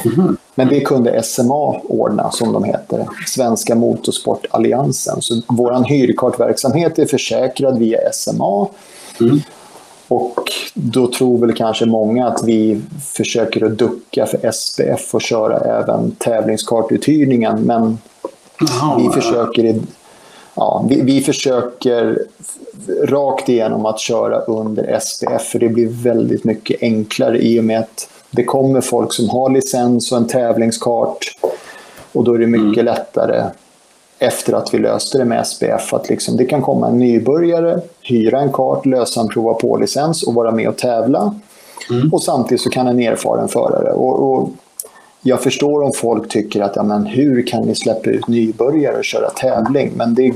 Mm. 0.05 0.37
Men 0.55 0.69
det 0.69 0.81
kunde 0.81 1.23
SMA 1.23 1.81
ordna, 1.85 2.31
som 2.31 2.53
de 2.53 2.65
heter, 2.65 3.07
Svenska 3.27 3.75
Motorsportalliansen. 3.75 5.23
Så 5.23 5.43
vår 5.49 5.85
hyrkartverksamhet 5.85 6.99
är 6.99 7.07
försäkrad 7.07 7.79
via 7.79 7.99
SMA. 8.13 8.67
Mm. 9.21 9.41
Och 10.09 10.41
då 10.75 11.07
tror 11.07 11.39
väl 11.39 11.55
kanske 11.55 11.87
många 11.87 12.27
att 12.27 12.45
vi 12.45 12.81
försöker 13.01 13.67
att 13.67 13.79
ducka 13.79 14.27
för 14.27 14.51
SPF 14.53 15.15
och 15.15 15.23
köra 15.23 15.59
även 15.59 16.11
tävlingskartuthyrningen. 16.11 17.63
Men 17.63 17.99
Aha, 18.71 18.99
vi 18.99 19.21
försöker, 19.21 19.81
ja, 20.55 20.87
vi, 20.89 21.01
vi, 21.01 21.21
försöker 21.21 22.19
rakt 23.03 23.49
igenom 23.49 23.87
att 23.87 24.01
köra 24.01 24.41
under 24.41 25.01
SPF 25.01 25.43
för 25.43 25.59
det 25.59 25.69
blir 25.69 25.89
väldigt 25.89 26.45
mycket 26.45 26.83
enklare 26.83 27.39
i 27.39 27.61
och 27.61 27.65
med 27.65 27.81
att 27.81 28.09
det 28.35 28.45
kommer 28.45 28.81
folk 28.81 29.13
som 29.13 29.29
har 29.29 29.51
licens 29.51 30.13
och 30.13 30.19
en 30.19 30.27
tävlingskart 30.27 31.37
och 32.13 32.25
då 32.25 32.35
är 32.35 32.39
det 32.39 32.47
mycket 32.47 32.83
mm. 32.83 32.85
lättare 32.85 33.45
efter 34.19 34.53
att 34.53 34.75
vi 34.75 34.79
löste 34.79 35.19
det 35.19 35.25
med 35.25 35.47
SPF 35.47 35.95
att 35.95 36.09
liksom, 36.09 36.37
det 36.37 36.45
kan 36.45 36.63
komma 36.63 36.89
en 36.89 36.99
nybörjare, 36.99 37.81
hyra 38.03 38.41
en 38.41 38.53
kart, 38.53 38.87
lösa 38.87 39.21
en 39.21 39.29
prova 39.29 39.55
på-licens 39.55 40.23
och 40.23 40.35
vara 40.35 40.51
med 40.51 40.69
och 40.69 40.77
tävla. 40.77 41.35
Mm. 41.91 42.13
Och 42.13 42.23
samtidigt 42.23 42.61
så 42.61 42.71
kan 42.71 42.87
en 42.87 43.01
erfaren 43.01 43.49
förare. 43.49 43.93
Och, 43.93 44.33
och, 44.33 44.49
jag 45.27 45.43
förstår 45.43 45.83
om 45.83 45.93
folk 45.93 46.29
tycker 46.29 46.61
att 46.61 46.77
ja, 46.77 46.83
men 46.83 47.07
hur 47.07 47.47
kan 47.47 47.63
ni 47.63 47.75
släppa 47.75 48.11
ut 48.11 48.29
nybörjare 48.29 48.97
och 48.97 49.05
köra 49.05 49.31
tävling? 49.31 49.93
Men 49.97 50.15
det, 50.15 50.33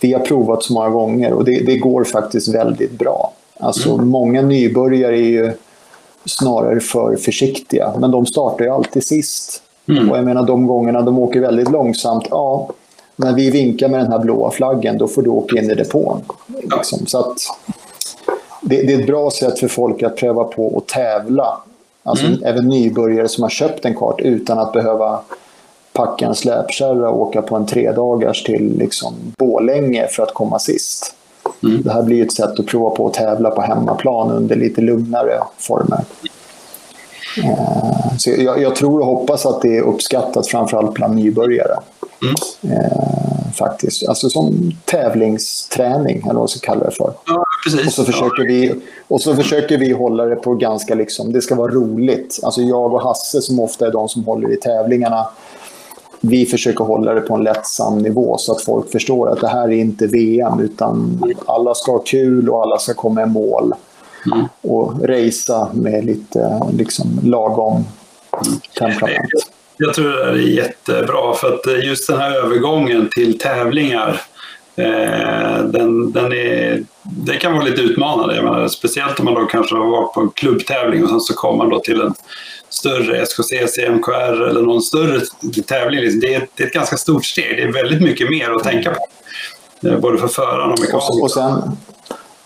vi 0.00 0.12
har 0.12 0.20
provat 0.20 0.62
så 0.62 0.72
många 0.72 0.88
gånger 0.88 1.32
och 1.32 1.44
det, 1.44 1.66
det 1.66 1.76
går 1.76 2.04
faktiskt 2.04 2.54
väldigt 2.54 2.98
bra. 2.98 3.32
Alltså, 3.60 3.92
mm. 3.92 4.08
Många 4.08 4.42
nybörjare 4.42 5.18
är 5.18 5.28
ju 5.28 5.52
snarare 6.26 6.80
för 6.80 7.16
försiktiga. 7.16 7.92
Men 7.98 8.10
de 8.10 8.26
startar 8.26 8.64
ju 8.64 8.70
alltid 8.70 9.04
sist. 9.04 9.62
Mm. 9.88 10.10
Och 10.10 10.16
jag 10.16 10.24
menar 10.24 10.46
de 10.46 10.66
gångerna 10.66 11.02
de 11.02 11.18
åker 11.18 11.40
väldigt 11.40 11.70
långsamt, 11.70 12.26
ja, 12.30 12.68
när 13.16 13.32
vi 13.32 13.50
vinkar 13.50 13.88
med 13.88 14.00
den 14.00 14.12
här 14.12 14.18
blåa 14.18 14.50
flaggen, 14.50 14.98
då 14.98 15.08
får 15.08 15.22
du 15.22 15.30
åka 15.30 15.58
in 15.58 15.70
i 15.70 15.74
depån. 15.74 16.20
Liksom. 16.62 17.06
Så 17.06 17.18
att, 17.18 17.36
det, 18.60 18.82
det, 18.82 18.92
är 18.92 19.00
ett 19.00 19.06
bra 19.06 19.30
sätt 19.30 19.58
för 19.58 19.68
folk 19.68 20.02
att 20.02 20.16
pröva 20.16 20.44
på 20.44 20.78
att 20.78 20.88
tävla. 20.88 21.62
Alltså 22.02 22.26
mm. 22.26 22.44
även 22.44 22.68
nybörjare 22.68 23.28
som 23.28 23.42
har 23.42 23.50
köpt 23.50 23.84
en 23.84 23.94
kart 23.94 24.20
utan 24.20 24.58
att 24.58 24.72
behöva 24.72 25.20
packa 25.92 26.26
en 26.26 26.34
släpkärra 26.34 27.10
och 27.10 27.20
åka 27.20 27.42
på 27.42 27.56
en 27.56 27.66
tredagars 27.66 28.42
till 28.42 28.78
liksom 28.78 29.14
Bålänge 29.38 30.06
för 30.06 30.22
att 30.22 30.34
komma 30.34 30.58
sist. 30.58 31.14
Mm. 31.62 31.82
Det 31.82 31.92
här 31.92 32.02
blir 32.02 32.22
ett 32.22 32.32
sätt 32.32 32.60
att 32.60 32.66
prova 32.66 32.90
på 32.90 33.06
att 33.06 33.14
tävla 33.14 33.50
på 33.50 33.62
hemmaplan 33.62 34.30
under 34.30 34.56
lite 34.56 34.80
lugnare 34.80 35.38
former. 35.58 36.04
Eh, 37.44 38.16
så 38.18 38.30
jag, 38.30 38.62
jag, 38.62 38.76
tror 38.76 39.00
och 39.00 39.06
hoppas 39.06 39.46
att 39.46 39.62
det 39.62 39.76
är 39.76 39.82
uppskattat 39.82 40.48
framförallt 40.48 40.94
bland 40.94 41.14
nybörjare. 41.14 41.76
Mm. 42.22 42.76
Eh, 42.76 43.52
faktiskt. 43.54 44.08
Alltså 44.08 44.30
som 44.30 44.72
tävlingsträning, 44.84 46.16
eller 46.16 46.26
vad 46.26 46.34
man 46.34 46.48
ska 46.48 46.60
kalla 46.60 46.84
det 46.84 46.90
för. 46.90 47.12
Ja. 47.26 47.44
Och 47.86 47.92
så 47.92 48.04
försöker, 48.04 48.42
vi, 48.46 48.74
och 49.08 49.20
så 49.20 49.36
försöker 49.36 49.78
vi 49.78 49.92
hålla 49.92 50.24
det 50.24 50.36
på 50.36 50.54
ganska, 50.54 50.94
liksom, 50.94 51.32
det 51.32 51.42
ska 51.42 51.54
vara 51.54 51.72
roligt. 51.72 52.40
Alltså 52.42 52.62
jag 52.62 52.94
och 52.94 53.02
Hasse 53.02 53.42
som 53.42 53.60
ofta 53.60 53.86
är 53.86 53.90
de 53.90 54.08
som 54.08 54.24
håller 54.24 54.52
i 54.52 54.56
tävlingarna, 54.56 55.28
vi 56.22 56.46
försöker 56.46 56.84
hålla 56.84 57.14
det 57.14 57.20
på 57.20 57.34
en 57.34 57.44
lättsam 57.44 57.98
nivå 57.98 58.36
så 58.38 58.52
att 58.52 58.62
folk 58.62 58.92
förstår 58.92 59.30
att 59.30 59.40
det 59.40 59.48
här 59.48 59.64
är 59.64 59.72
inte 59.76 60.06
VM 60.06 60.60
utan 60.60 61.22
alla 61.46 61.74
ska 61.74 61.92
ha 61.92 61.98
kul 61.98 62.48
och 62.48 62.62
alla 62.62 62.78
ska 62.78 62.94
komma 62.94 63.22
i 63.22 63.26
mål. 63.26 63.74
Mm. 64.26 64.46
Och 64.60 65.08
racea 65.08 65.68
med 65.72 66.04
lite 66.04 66.60
liksom, 66.72 67.20
lagom 67.24 67.84
temperament. 68.78 69.30
Jag 69.76 69.94
tror 69.94 70.10
det 70.10 70.22
är 70.22 70.36
jättebra 70.36 71.34
för 71.34 71.54
att 71.54 71.84
just 71.84 72.08
den 72.08 72.18
här 72.18 72.44
övergången 72.44 73.08
till 73.14 73.38
tävlingar 73.38 74.20
Eh, 74.76 75.64
den, 75.64 76.12
den 76.12 76.32
är, 76.32 76.84
det 77.02 77.36
kan 77.36 77.52
vara 77.52 77.64
lite 77.64 77.82
utmanande. 77.82 78.42
Menar, 78.42 78.68
speciellt 78.68 79.18
om 79.18 79.24
man 79.24 79.34
då 79.34 79.46
kanske 79.46 79.74
har 79.74 79.86
varit 79.86 80.14
på 80.14 80.20
en 80.20 80.30
klubbtävling 80.30 81.04
och 81.04 81.08
sen 81.08 81.20
så 81.20 81.34
kommer 81.34 81.58
man 81.58 81.68
då 81.68 81.80
till 81.80 82.00
en 82.00 82.14
större 82.72 83.22
SKCC, 83.22 83.78
MKR 83.88 84.48
eller 84.48 84.62
någon 84.62 84.82
större 84.82 85.20
tävling. 85.66 86.00
Liksom, 86.00 86.20
det 86.20 86.34
är, 86.34 86.48
det 86.56 86.62
är 86.62 86.66
ett 86.66 86.72
ganska 86.72 86.96
stort 86.96 87.24
steg. 87.24 87.56
Det 87.56 87.62
är 87.62 87.72
väldigt 87.72 88.02
mycket 88.02 88.30
mer 88.30 88.50
att 88.50 88.64
tänka 88.64 88.90
på. 88.90 89.06
Eh, 89.88 89.98
både 89.98 90.18
för 90.18 90.28
föraren 90.28 90.72
och 90.72 90.80
mekaniker. 90.80 91.22
Och, 91.22 91.30
sen, 91.30 91.76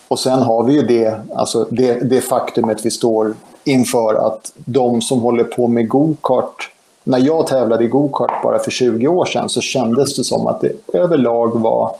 och 0.08 0.18
sen 0.18 0.38
har 0.38 0.62
vi 0.62 0.72
ju 0.72 0.82
det, 0.82 1.20
alltså 1.34 1.66
det, 1.70 1.94
det 1.94 2.20
faktumet 2.20 2.86
vi 2.86 2.90
står 2.90 3.34
inför 3.64 4.14
att 4.26 4.52
de 4.54 5.02
som 5.02 5.20
håller 5.20 5.44
på 5.44 5.66
med 5.66 5.88
go-kart 5.88 6.70
när 7.04 7.18
jag 7.18 7.46
tävlade 7.46 7.84
i 7.84 7.88
go-kart 7.88 8.42
bara 8.42 8.58
för 8.58 8.70
20 8.70 9.08
år 9.08 9.24
sedan 9.24 9.48
så 9.48 9.60
kändes 9.60 10.16
det 10.16 10.24
som 10.24 10.46
att 10.46 10.60
det 10.60 10.72
överlag 10.92 11.60
var 11.60 11.96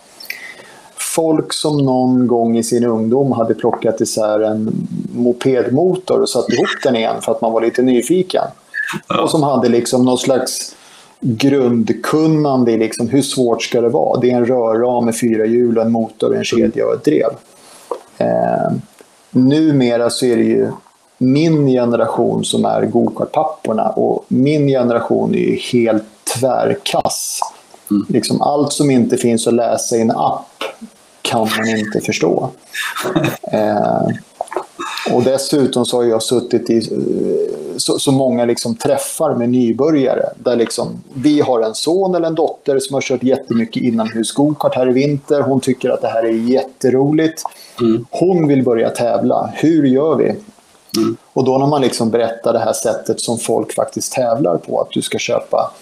folk 1.17 1.53
som 1.53 1.77
någon 1.77 2.27
gång 2.27 2.59
i 2.59 2.63
sin 2.63 2.85
ungdom 2.85 3.33
hade 3.33 3.55
plockat 3.55 4.01
isär 4.01 4.41
en 4.41 4.89
mopedmotor 5.15 6.21
och 6.21 6.29
satt 6.29 6.49
ihop 6.49 6.69
den 6.83 6.97
igen 6.97 7.17
för 7.23 7.33
att 7.33 7.41
man 7.41 7.53
var 7.53 7.61
lite 7.61 7.83
nyfiken. 7.83 8.45
Och 9.23 9.31
som 9.31 9.43
hade 9.43 9.69
liksom 9.69 10.05
någon 10.05 10.19
slags 10.19 10.75
grundkunnande 11.21 12.73
i 12.73 12.79
liksom 12.79 13.09
hur 13.09 13.23
svårt 13.23 13.63
ska 13.63 13.81
det 13.81 13.89
vara. 13.89 14.21
Det 14.21 14.31
är 14.31 14.37
en 14.37 14.47
rörram 14.47 15.05
med 15.05 15.19
fyra 15.21 15.47
hjul, 15.47 15.79
en 15.79 15.93
motor, 15.93 16.37
en 16.37 16.45
kedja 16.45 16.87
och 16.87 16.95
ett 16.95 17.05
drev. 17.05 17.31
Eh, 18.19 18.73
numera 19.31 20.11
så 20.11 20.27
är 20.27 20.37
det 20.37 20.43
ju 20.43 20.71
min 21.19 21.67
generation 21.67 22.45
som 22.45 22.65
är 22.65 22.87
gokartpapporna 22.87 23.89
och 23.89 24.25
min 24.29 24.69
generation 24.69 25.35
är 25.35 25.39
ju 25.39 25.57
helt 25.57 26.05
tvärkass. 26.39 27.41
Mm. 27.91 28.07
Liksom 28.09 28.43
allt 28.43 28.73
som 28.73 28.91
inte 28.91 29.17
finns 29.17 29.47
att 29.47 29.55
läsa 29.55 29.97
i 29.97 30.01
en 30.01 30.11
app 30.11 30.57
kan 31.27 31.41
man 31.41 31.69
inte 31.69 32.01
förstå. 32.01 32.51
Eh, 33.53 34.07
och 35.13 35.23
dessutom 35.23 35.87
så 35.87 35.97
har 35.97 36.05
jag 36.05 36.23
suttit 36.23 36.71
i 36.71 36.77
eh, 36.77 37.77
så, 37.77 37.99
så 37.99 38.13
många 38.13 38.45
liksom 38.45 38.75
träffar 38.75 39.35
med 39.35 39.51
nybörjare. 39.51 40.25
Där 40.37 40.57
liksom, 40.57 41.03
vi 41.15 41.41
har 41.41 41.61
en 41.61 41.75
son 41.75 42.15
eller 42.15 42.27
en 42.27 42.35
dotter 42.35 42.79
som 42.79 42.95
har 42.95 43.01
kört 43.01 43.23
jättemycket 43.23 43.83
inomhus-gokart 43.83 44.75
här 44.75 44.91
i 44.91 44.93
vinter. 44.93 45.41
Hon 45.41 45.61
tycker 45.61 45.91
att 45.91 46.03
det 46.03 46.09
här 46.09 46.23
är 46.23 46.31
jätteroligt. 46.33 47.43
Mm. 47.81 48.07
Hon 48.11 48.49
vill 48.49 48.63
börja 48.63 48.91
tävla. 48.91 49.51
Hur 49.55 49.87
gör 49.87 50.17
vi? 50.17 50.35
Mm. 50.97 51.17
Och 51.33 51.45
då 51.45 51.59
när 51.59 51.67
man 51.67 51.83
liksom 51.83 52.11
berättar 52.11 52.53
det 52.53 52.59
här 52.59 52.73
sättet 52.73 53.21
som 53.21 53.39
folk 53.39 53.75
faktiskt 53.75 54.13
tävlar 54.13 54.57
på, 54.57 54.81
att 54.81 54.91
du 54.91 55.03
ska 55.03 55.19
köpa 55.19 55.73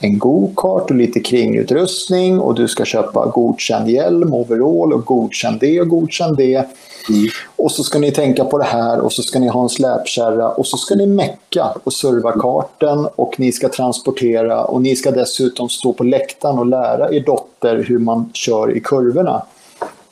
en 0.00 0.18
go-kart 0.18 0.90
och 0.90 0.96
lite 0.96 1.20
kringutrustning 1.20 2.40
och 2.40 2.54
du 2.54 2.68
ska 2.68 2.84
köpa 2.84 3.26
godkänd 3.26 3.90
hjälm, 3.90 4.34
overall 4.34 4.92
och 4.92 5.04
godkänd 5.04 5.60
det 5.60 5.80
och 5.80 5.88
godkänd 5.88 6.36
det. 6.36 6.54
Mm. 6.54 7.28
Och 7.56 7.72
så 7.72 7.84
ska 7.84 7.98
ni 7.98 8.12
tänka 8.12 8.44
på 8.44 8.58
det 8.58 8.64
här 8.64 9.00
och 9.00 9.12
så 9.12 9.22
ska 9.22 9.38
ni 9.38 9.48
ha 9.48 9.62
en 9.62 9.68
släpkärra 9.68 10.48
och 10.48 10.66
så 10.66 10.76
ska 10.76 10.94
ni 10.94 11.06
mecka 11.06 11.72
och 11.84 11.92
serva 11.92 12.32
karten 12.32 13.08
och 13.16 13.40
ni 13.40 13.52
ska 13.52 13.68
transportera 13.68 14.64
och 14.64 14.82
ni 14.82 14.96
ska 14.96 15.10
dessutom 15.10 15.68
stå 15.68 15.92
på 15.92 16.04
läktaren 16.04 16.58
och 16.58 16.66
lära 16.66 17.12
er 17.12 17.20
dotter 17.20 17.84
hur 17.88 17.98
man 17.98 18.30
kör 18.34 18.76
i 18.76 18.80
kurvorna. 18.80 19.42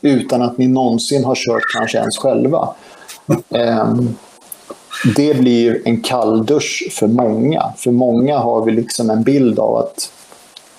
utan 0.01 0.43
att 0.43 0.59
ni 0.59 0.69
någonsin 0.69 1.25
har 1.25 1.35
kört 1.35 1.63
kanske 1.77 1.99
ens 1.99 2.19
själva. 2.19 2.69
Ehm, 3.51 4.17
det 5.17 5.41
blir 5.41 5.83
en 5.85 6.01
kalldusch 6.01 6.89
för 6.93 7.07
många. 7.07 7.63
För 7.77 7.91
många 7.91 8.39
har 8.39 8.65
vi 8.65 8.73
liksom 8.73 9.11
en 9.11 9.23
bild 9.23 9.59
av 9.59 9.77
att 9.77 10.13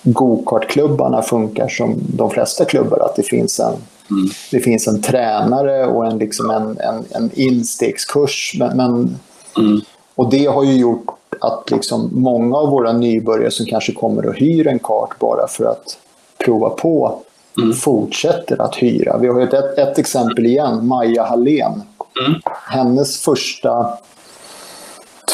gokartklubbarna 0.02 1.22
funkar 1.22 1.68
som 1.68 1.94
de 1.98 2.30
flesta 2.30 2.64
klubbar. 2.64 2.98
Att 2.98 3.16
det 3.16 3.22
finns 3.22 3.60
en, 3.60 3.74
mm. 4.10 4.28
det 4.50 4.60
finns 4.60 4.88
en 4.88 5.02
tränare 5.02 5.86
och 5.86 6.06
en, 6.06 6.18
liksom 6.18 6.50
en, 6.50 6.78
en, 6.80 7.04
en 7.10 7.30
instegskurs. 7.34 8.56
Men, 8.58 8.76
men 8.76 9.18
mm. 9.58 9.80
Och 10.14 10.30
det 10.30 10.46
har 10.46 10.64
ju 10.64 10.76
gjort 10.76 11.06
att 11.40 11.70
liksom 11.70 12.10
många 12.12 12.56
av 12.56 12.68
våra 12.68 12.92
nybörjare 12.92 13.50
som 13.50 13.66
kanske 13.66 13.92
kommer 13.92 14.26
och 14.26 14.34
hyr 14.34 14.66
en 14.66 14.78
kart 14.78 15.18
bara 15.18 15.48
för 15.48 15.64
att 15.64 15.98
prova 16.44 16.70
på 16.70 17.22
mm. 17.58 17.72
fortsätter 17.72 18.62
att 18.62 18.74
hyra. 18.74 19.18
Vi 19.18 19.28
har 19.28 19.40
ett, 19.40 19.78
ett, 19.78 19.98
exempel 19.98 20.46
igen, 20.46 20.86
Maja 20.86 21.24
Hallén. 21.24 21.82
Mm. 22.26 22.40
Hennes 22.68 23.20
första 23.20 23.98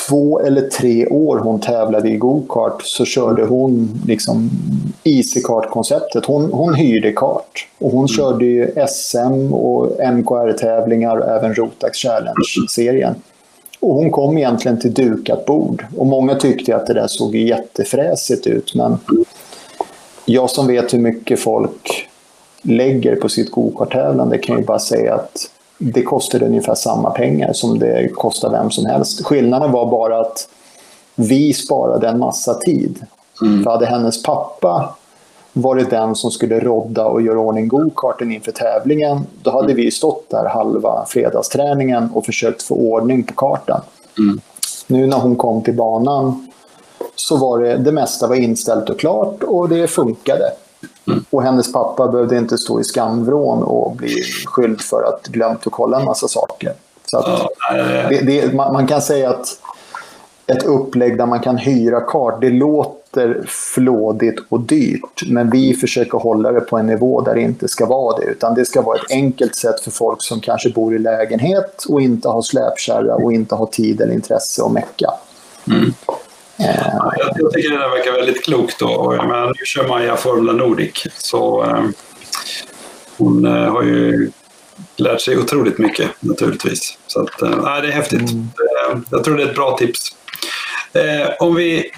två 0.08 0.40
eller 0.40 0.62
tre 0.62 1.06
år 1.06 1.38
hon 1.38 1.60
tävlade 1.60 2.08
i 2.08 2.16
gokart 2.16 2.82
så 2.82 3.04
körde 3.04 3.44
hon 3.44 4.00
liksom 4.06 4.50
Easy-kart-konceptet. 5.04 6.24
Hon, 6.26 6.52
hon 6.52 6.74
hyrde 6.74 7.12
kart 7.12 7.68
och 7.78 7.90
hon 7.90 8.00
mm. 8.00 8.08
körde 8.08 8.44
ju 8.44 8.74
SM 8.88 9.52
och 9.52 10.00
MKR-tävlingar 10.14 11.16
och 11.16 11.28
även 11.28 11.54
Rotax 11.54 11.98
Challenge-serien. 11.98 13.14
Och 13.80 13.94
hon 13.94 14.10
kom 14.10 14.38
egentligen 14.38 14.80
till 14.80 14.94
dukat 14.94 15.46
bord. 15.46 15.86
Och 15.96 16.06
många 16.06 16.34
tyckte 16.34 16.76
att 16.76 16.86
det 16.86 16.94
där 16.94 17.06
såg 17.06 17.36
jättefräsigt 17.36 18.46
ut. 18.46 18.74
Men 18.74 18.98
jag 20.24 20.50
som 20.50 20.66
vet 20.66 20.94
hur 20.94 20.98
mycket 20.98 21.40
folk 21.40 22.08
lägger 22.62 23.16
på 23.16 23.28
sitt 23.28 23.50
gokarttävlande 23.50 24.38
kan 24.38 24.58
ju 24.58 24.64
bara 24.64 24.78
säga 24.78 25.14
att 25.14 25.50
det 25.92 26.02
kostade 26.02 26.46
ungefär 26.46 26.74
samma 26.74 27.10
pengar 27.10 27.52
som 27.52 27.78
det 27.78 28.08
kostar 28.14 28.50
vem 28.50 28.70
som 28.70 28.86
helst. 28.86 29.24
Skillnaden 29.24 29.72
var 29.72 29.90
bara 29.90 30.20
att 30.20 30.48
vi 31.14 31.52
sparade 31.52 32.08
en 32.08 32.18
massa 32.18 32.54
tid. 32.54 33.06
Mm. 33.42 33.64
För 33.64 33.70
hade 33.70 33.86
hennes 33.86 34.22
pappa 34.22 34.94
varit 35.52 35.90
den 35.90 36.14
som 36.14 36.30
skulle 36.30 36.60
rodda 36.60 37.06
och 37.06 37.22
göra 37.22 37.38
ordning 37.38 37.68
gokarten 37.68 38.32
inför 38.32 38.52
tävlingen, 38.52 39.26
då 39.42 39.50
hade 39.50 39.72
mm. 39.72 39.76
vi 39.76 39.90
stått 39.90 40.30
där 40.30 40.44
halva 40.44 41.04
fredagsträningen 41.08 42.10
och 42.14 42.26
försökt 42.26 42.62
få 42.62 42.74
ordning 42.74 43.22
på 43.22 43.34
kartan. 43.34 43.80
Mm. 44.18 44.40
Nu 44.86 45.06
när 45.06 45.18
hon 45.18 45.36
kom 45.36 45.62
till 45.62 45.74
banan 45.74 46.48
så 47.14 47.36
var 47.36 47.58
det, 47.58 47.76
det 47.76 47.92
mesta 47.92 48.26
var 48.26 48.36
inställt 48.36 48.90
och 48.90 49.00
klart 49.00 49.42
och 49.42 49.68
det 49.68 49.86
funkade. 49.86 50.44
Mm. 51.06 51.24
Och 51.30 51.42
hennes 51.42 51.72
pappa 51.72 52.08
behövde 52.08 52.38
inte 52.38 52.58
stå 52.58 52.80
i 52.80 52.84
skamvrån 52.84 53.62
och 53.62 53.96
bli 53.96 54.22
skyldig 54.46 54.80
för 54.80 55.02
att 55.02 55.26
glömt 55.26 55.66
att 55.66 55.72
kolla 55.72 56.00
en 56.00 56.04
massa 56.04 56.28
saker. 56.28 56.72
Så 57.04 57.18
att 57.18 57.48
det, 58.08 58.20
det, 58.26 58.54
man, 58.54 58.72
man, 58.72 58.86
kan 58.86 59.02
säga 59.02 59.30
att 59.30 59.46
ett 60.46 60.62
upplägg 60.62 61.18
där 61.18 61.26
man 61.26 61.40
kan 61.40 61.56
hyra 61.56 62.00
kart, 62.00 62.40
det 62.40 62.50
låter 62.50 63.44
flådigt 63.46 64.40
och 64.48 64.60
dyrt. 64.60 65.22
Men 65.28 65.50
vi 65.50 65.74
försöker 65.74 66.18
hålla 66.18 66.52
det 66.52 66.60
på 66.60 66.78
en 66.78 66.86
nivå 66.86 67.20
där 67.20 67.34
det 67.34 67.40
inte 67.40 67.68
ska 67.68 67.86
vara 67.86 68.18
det. 68.18 68.24
Utan 68.24 68.54
det 68.54 68.64
ska 68.64 68.82
vara 68.82 68.96
ett 68.96 69.10
enkelt 69.10 69.56
sätt 69.56 69.80
för 69.80 69.90
folk 69.90 70.22
som 70.22 70.40
kanske 70.40 70.70
bor 70.70 70.94
i 70.94 70.98
lägenhet 70.98 71.84
och 71.88 72.00
inte 72.00 72.28
har 72.28 72.42
släpkärra 72.42 73.14
och 73.14 73.32
inte 73.32 73.54
har 73.54 73.66
tid 73.66 74.00
eller 74.00 74.14
intresse 74.14 74.62
att 74.62 74.72
mecka. 74.72 75.10
Mm. 75.66 75.92
Ja, 76.56 77.12
jag, 77.18 77.30
jag, 77.36 77.52
tycker 77.52 77.70
det 77.70 77.78
där 77.78 77.88
verkar 77.88 78.12
väldigt 78.12 78.44
klokt. 78.44 78.78
Då. 78.78 79.22
Men 79.28 79.46
nu 79.46 79.64
kör 79.64 79.88
Maja 79.88 80.16
Formula 80.16 80.52
Nordic. 80.52 81.06
Så, 81.16 81.64
eh, 81.64 81.84
hon 83.16 83.46
eh, 83.46 83.72
har 83.72 83.82
ju 83.82 84.30
lärt 84.96 85.20
sig 85.20 85.38
otroligt 85.38 85.78
mycket 85.78 86.10
naturligtvis. 86.20 86.98
Så 87.06 87.22
att, 87.22 87.42
eh, 87.42 87.80
det 87.82 87.88
är 87.88 87.92
häftigt. 87.92 88.30
Mm. 88.30 88.48
Jag 89.10 89.24
tror 89.24 89.36
det 89.36 89.42
är 89.42 89.48
ett 89.48 89.54
bra 89.54 89.76
tips. 89.76 90.16
Eh, 90.92 91.30
om, 91.38 91.54
vi, 91.54 91.90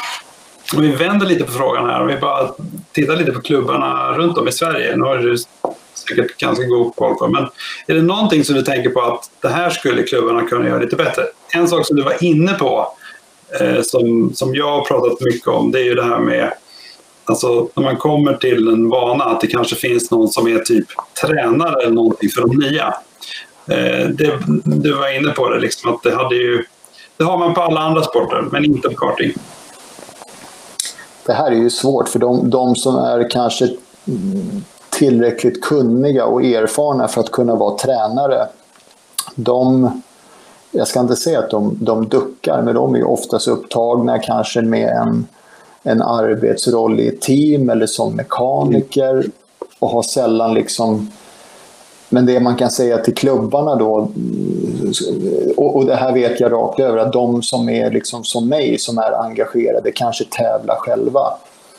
om 0.76 0.82
vi 0.82 0.88
vänder 0.88 1.26
lite 1.26 1.44
på 1.44 1.52
frågan 1.52 1.90
här. 1.90 2.00
Om 2.00 2.06
vi 2.06 2.16
bara 2.16 2.50
tittar 2.92 3.16
lite 3.16 3.32
på 3.32 3.40
klubbarna 3.40 4.12
runt 4.12 4.38
om 4.38 4.48
i 4.48 4.52
Sverige. 4.52 4.96
Nu 4.96 5.02
har 5.02 5.18
du 5.18 5.36
säkert 5.94 6.36
ganska 6.36 6.64
god 6.64 6.96
koll 6.96 7.14
på. 7.14 7.28
Men 7.28 7.48
är 7.86 7.94
det 7.94 8.02
någonting 8.02 8.44
som 8.44 8.54
du 8.54 8.62
tänker 8.62 8.90
på 8.90 9.00
att 9.00 9.30
det 9.40 9.48
här 9.48 9.70
skulle 9.70 10.02
klubbarna 10.02 10.42
kunna 10.42 10.68
göra 10.68 10.78
lite 10.78 10.96
bättre? 10.96 11.22
En 11.54 11.68
sak 11.68 11.86
som 11.86 11.96
du 11.96 12.02
var 12.02 12.24
inne 12.24 12.54
på 12.54 12.96
eh, 13.60 13.82
som, 13.82 14.34
som 14.34 14.54
jag 14.54 14.70
har 14.70 14.84
pratat 14.84 15.18
mycket 15.20 15.48
om, 15.48 15.72
det 15.72 15.80
är 15.80 15.84
ju 15.84 15.94
det 15.94 16.04
här 16.04 16.18
med 16.18 16.52
Alltså 17.24 17.68
när 17.74 17.82
man 17.82 17.96
kommer 17.96 18.34
till 18.34 18.68
en 18.68 18.88
vana, 18.88 19.24
att 19.24 19.40
det 19.40 19.46
kanske 19.46 19.76
finns 19.76 20.10
någon 20.10 20.28
som 20.28 20.46
är 20.46 20.58
typ 20.58 20.86
tränare 21.22 21.82
eller 21.82 21.94
någonting 21.94 22.28
för 22.28 22.40
de 22.40 22.56
nya. 22.56 22.94
Eh, 23.66 24.08
det, 24.08 24.38
du 24.64 24.94
var 24.94 25.16
inne 25.16 25.32
på 25.32 25.48
det, 25.48 25.60
liksom, 25.60 25.94
att 25.94 26.02
det, 26.02 26.14
hade 26.14 26.34
ju, 26.34 26.64
det 27.16 27.24
har 27.24 27.38
man 27.38 27.54
på 27.54 27.60
alla 27.60 27.80
andra 27.80 28.02
sporter, 28.02 28.44
men 28.52 28.64
inte 28.64 28.88
på 28.88 28.94
karting. 28.94 29.32
Det 31.26 31.32
här 31.32 31.50
är 31.50 31.56
ju 31.56 31.70
svårt, 31.70 32.08
för 32.08 32.18
de, 32.18 32.50
de 32.50 32.76
som 32.76 32.96
är 32.96 33.30
kanske 33.30 33.70
tillräckligt 34.90 35.62
kunniga 35.62 36.24
och 36.24 36.44
erfarna 36.44 37.08
för 37.08 37.20
att 37.20 37.30
kunna 37.30 37.54
vara 37.54 37.78
tränare, 37.78 38.46
de 39.34 39.90
jag 40.70 40.88
ska 40.88 41.00
inte 41.00 41.16
säga 41.16 41.38
att 41.38 41.50
de, 41.50 41.78
de 41.80 42.08
duckar, 42.08 42.62
men 42.62 42.74
de 42.74 42.94
är 42.94 43.08
oftast 43.08 43.48
upptagna 43.48 44.18
kanske 44.18 44.62
med 44.62 44.88
en, 44.88 45.26
en 45.82 46.02
arbetsroll 46.02 47.00
i 47.00 47.08
ett 47.08 47.20
team 47.20 47.70
eller 47.70 47.86
som 47.86 48.16
mekaniker 48.16 49.24
och 49.78 49.90
har 49.90 50.02
sällan 50.02 50.54
liksom 50.54 51.10
men 52.12 52.26
det 52.26 52.40
man 52.40 52.56
kan 52.56 52.70
säga 52.70 52.98
till 52.98 53.14
klubbarna 53.14 53.74
då, 53.74 54.10
och, 55.56 55.86
det 55.86 55.94
här 55.94 56.12
vet 56.12 56.40
jag 56.40 56.52
rakt 56.52 56.80
över, 56.80 56.98
att 56.98 57.12
de 57.12 57.42
som 57.42 57.68
är 57.68 57.90
liksom 57.90 58.24
som 58.24 58.48
mig, 58.48 58.78
som 58.78 58.98
är 58.98 59.24
engagerade, 59.24 59.92
kanske 59.92 60.24
tävlar 60.24 60.76
själva. 60.76 61.20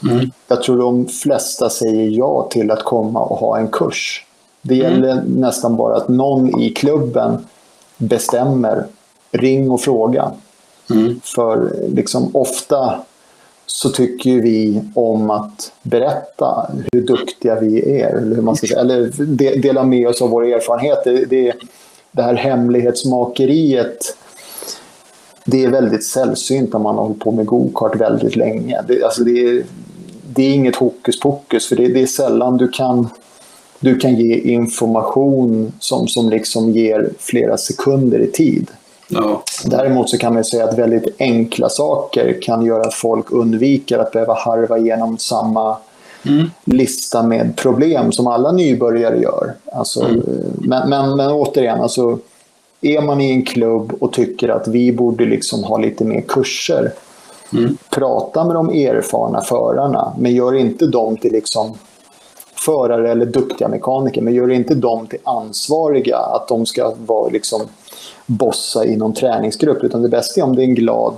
Mm. 0.09 0.31
Jag 0.47 0.63
tror 0.63 0.77
de 0.77 1.07
flesta 1.07 1.69
säger 1.69 2.09
ja 2.09 2.47
till 2.51 2.72
att 2.72 2.84
komma 2.84 3.19
och 3.19 3.38
ha 3.38 3.57
en 3.57 3.68
kurs. 3.68 4.26
Det 4.61 4.76
gäller 4.76 5.11
mm. 5.11 5.26
nästan 5.26 5.76
bara 5.76 5.95
att 5.95 6.07
någon 6.07 6.61
i 6.61 6.69
klubben 6.69 7.45
bestämmer, 8.01 8.85
ring 9.31 9.71
och 9.71 9.81
fråga. 9.81 10.31
Mm. 10.89 11.21
För 11.23 11.75
liksom 11.87 12.35
ofta 12.35 13.01
så 13.65 13.89
tycker 13.89 14.41
vi 14.41 14.81
om 14.95 15.29
att 15.29 15.71
berätta 15.83 16.71
hur 16.91 17.01
duktiga 17.01 17.59
vi 17.59 18.01
är. 18.01 18.09
Eller, 18.09 18.35
hur 18.35 18.41
man 18.41 18.55
ska 18.55 18.67
säga, 18.67 18.79
eller 18.79 19.25
dela 19.61 19.83
med 19.83 20.07
oss 20.07 20.21
av 20.21 20.29
våra 20.29 20.47
erfarenheter. 20.47 21.25
Det, 21.29 21.53
det 22.11 22.21
här 22.21 22.35
hemlighetsmakeriet 22.35 24.15
det 25.45 25.63
är 25.63 25.69
väldigt 25.69 26.05
sällsynt 26.05 26.75
om 26.75 26.81
man 26.81 26.95
har 26.95 27.03
hållit 27.03 27.19
på 27.19 27.31
med 27.31 27.45
gokart 27.45 27.95
väldigt 27.95 28.35
länge. 28.35 28.81
Det, 28.87 29.03
alltså 29.03 29.23
det, 29.23 29.39
är, 29.39 29.63
det 30.33 30.43
är 30.43 30.53
inget 30.53 30.75
hokus 30.75 31.19
pokus, 31.19 31.67
för 31.67 31.75
det, 31.75 31.87
det 31.87 32.01
är 32.01 32.07
sällan 32.07 32.57
du 32.57 32.67
kan 32.67 33.09
du 33.81 33.97
kan 33.99 34.15
ge 34.15 34.35
information 34.35 35.71
som, 35.79 36.07
som 36.07 36.29
liksom 36.29 36.71
ger 36.71 37.09
flera 37.19 37.57
sekunder 37.57 38.19
i 38.19 38.31
tid. 38.31 38.67
Ja. 39.07 39.43
Däremot 39.65 40.09
så 40.09 40.17
kan 40.17 40.33
man 40.33 40.43
säga 40.43 40.63
att 40.63 40.77
väldigt 40.77 41.15
enkla 41.19 41.69
saker 41.69 42.37
kan 42.41 42.65
göra 42.65 42.81
att 42.81 42.93
folk 42.93 43.31
undviker 43.31 43.97
att 43.97 44.11
behöva 44.11 44.33
harva 44.33 44.77
igenom 44.77 45.17
samma 45.17 45.77
mm. 46.25 46.49
lista 46.65 47.23
med 47.23 47.55
problem 47.55 48.11
som 48.11 48.27
alla 48.27 48.51
nybörjare 48.51 49.21
gör. 49.21 49.53
Alltså, 49.73 50.01
mm. 50.05 50.23
men, 50.57 50.89
men, 50.89 51.15
men 51.15 51.31
återigen, 51.31 51.81
alltså, 51.81 52.19
är 52.81 53.01
man 53.01 53.21
i 53.21 53.31
en 53.31 53.45
klubb 53.45 53.93
och 53.99 54.13
tycker 54.13 54.49
att 54.49 54.67
vi 54.67 54.91
borde 54.91 55.25
liksom 55.25 55.63
ha 55.63 55.77
lite 55.77 56.03
mer 56.03 56.21
kurser, 56.21 56.93
mm. 57.53 57.77
prata 57.89 58.43
med 58.45 58.55
de 58.55 58.69
erfarna 58.69 59.41
förarna, 59.41 60.13
men 60.19 60.35
gör 60.35 60.55
inte 60.55 60.87
dem 60.87 61.17
till 61.17 61.31
liksom 61.31 61.73
förare 62.65 63.11
eller 63.11 63.25
duktiga 63.25 63.67
mekaniker, 63.67 64.21
men 64.21 64.33
gör 64.33 64.51
inte 64.51 64.75
dem 64.75 65.07
till 65.07 65.19
ansvariga, 65.23 66.17
att 66.17 66.47
de 66.47 66.65
ska 66.65 66.93
vara 67.05 67.29
liksom 67.29 67.61
bossa 68.25 68.85
i 68.85 68.95
någon 68.95 69.13
träningsgrupp, 69.13 69.83
utan 69.83 70.01
det 70.01 70.09
bästa 70.09 70.41
är 70.41 70.43
om 70.43 70.55
det 70.55 70.61
är 70.61 70.65
en 70.65 70.75
glad 70.75 71.13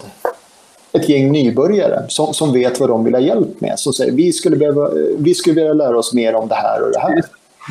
ett 0.94 1.10
gäng 1.10 1.32
nybörjare 1.32 2.06
som, 2.08 2.34
som 2.34 2.54
vet 2.54 2.80
vad 2.80 2.90
de 2.90 3.04
vill 3.04 3.14
ha 3.14 3.22
hjälp 3.22 3.62
med. 3.62 3.80
Som 3.80 3.94
säger 3.94 4.12
vi 4.12 4.34
skulle, 4.34 4.56
behöva, 4.56 4.90
vi 5.18 5.34
skulle 5.34 5.56
vilja 5.56 5.74
lära 5.74 5.98
oss 5.98 6.14
mer 6.14 6.36
om 6.36 6.48
det 6.48 6.56
här 6.56 6.82
och 6.82 6.92
det 6.92 7.00
här. 7.00 7.12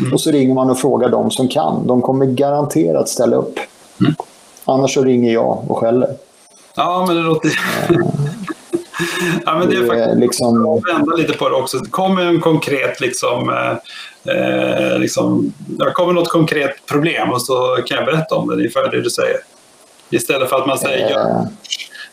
Mm. 0.01 0.13
Och 0.13 0.21
så 0.21 0.31
ringer 0.31 0.55
man 0.55 0.71
och 0.71 0.79
frågar 0.79 1.09
de 1.09 1.31
som 1.31 1.49
kan. 1.49 1.87
De 1.87 2.03
kommer 2.03 2.27
garanterat 2.27 3.09
ställa 3.09 3.37
upp. 3.37 3.59
Mm. 4.01 4.15
Annars 4.65 4.95
så 4.95 5.05
ringer 5.05 5.33
jag 5.33 5.65
och 5.69 5.79
skäller. 5.79 6.15
Ja, 6.75 7.05
men 7.07 7.17
det 7.17 7.23
låter... 7.23 7.51
ja, 9.45 9.59
men 9.59 9.71
det 9.71 9.77
är 9.77 9.87
faktiskt 9.87 10.21
liksom... 10.21 10.67
att 10.67 10.95
vända 10.95 11.17
lite 11.17 11.33
på 11.33 11.49
det 11.49 11.55
också. 11.55 11.79
Det 11.79 11.91
kommer 11.91 12.23
en 12.23 12.41
konkret 12.41 13.01
liksom, 13.01 13.49
eh, 13.49 14.37
eh, 14.37 14.99
liksom, 14.99 15.53
det 15.59 15.91
kommer 15.91 16.13
något 16.13 16.29
konkret 16.29 16.87
problem 16.87 17.33
och 17.33 17.43
så 17.43 17.79
kan 17.87 17.97
jag 17.97 18.07
berätta 18.07 18.35
om 18.35 18.49
det. 18.49 18.55
Det 18.55 18.59
är 18.59 18.63
ungefär 18.63 18.91
det 18.91 19.03
du 19.03 19.11
säger. 19.11 19.37
Istället 20.11 20.49
för 20.49 20.57
att 20.57 20.67
man 20.67 20.79
säger 20.79 21.11
ja, 21.11 21.21
eh. 21.21 21.43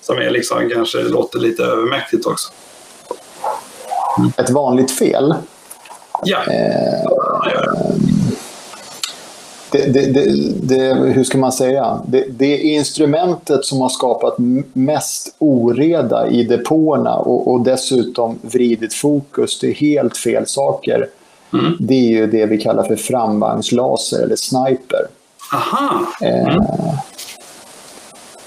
som 0.02 0.18
är 0.18 0.30
liksom, 0.30 0.70
kanske 0.74 1.03
låter 1.03 1.40
lite 1.40 1.64
övermäktigt 1.64 2.26
också. 2.26 2.52
Mm. 4.18 4.32
Ett 4.38 4.49
vanligt 4.49 4.91
fel? 4.91 5.36
Ja. 6.24 6.38
Eh, 6.38 7.10
det, 7.45 8.19
det, 9.72 10.14
det, 10.14 10.26
det, 10.62 10.94
hur 10.94 11.24
ska 11.24 11.38
man 11.38 11.52
säga? 11.52 12.02
Det, 12.30 12.58
instrumentet 12.58 13.66
som 13.66 13.82
har 13.82 13.90
skapat 13.90 14.36
mest 14.74 15.36
oreda 15.38 16.28
i 16.28 16.44
depåerna 16.44 17.16
och, 17.16 17.48
och 17.48 17.62
dessutom 17.62 18.40
vridit 18.41 18.94
fokus 18.94 19.60
till 19.60 19.74
helt 19.74 20.18
fel 20.18 20.48
saker. 20.48 21.08
Mm. 21.54 21.78
Det 21.80 21.94
är 21.94 22.10
ju 22.10 22.28
det 22.28 22.46
vi 22.46 22.58
kallar 22.58 22.84
för 22.84 22.96
framvagnslaser 22.96 24.24
eller 24.24 24.36
sniper. 24.36 25.08
Aha. 25.54 26.06
Mm. 26.22 26.48
Eh, 26.48 26.64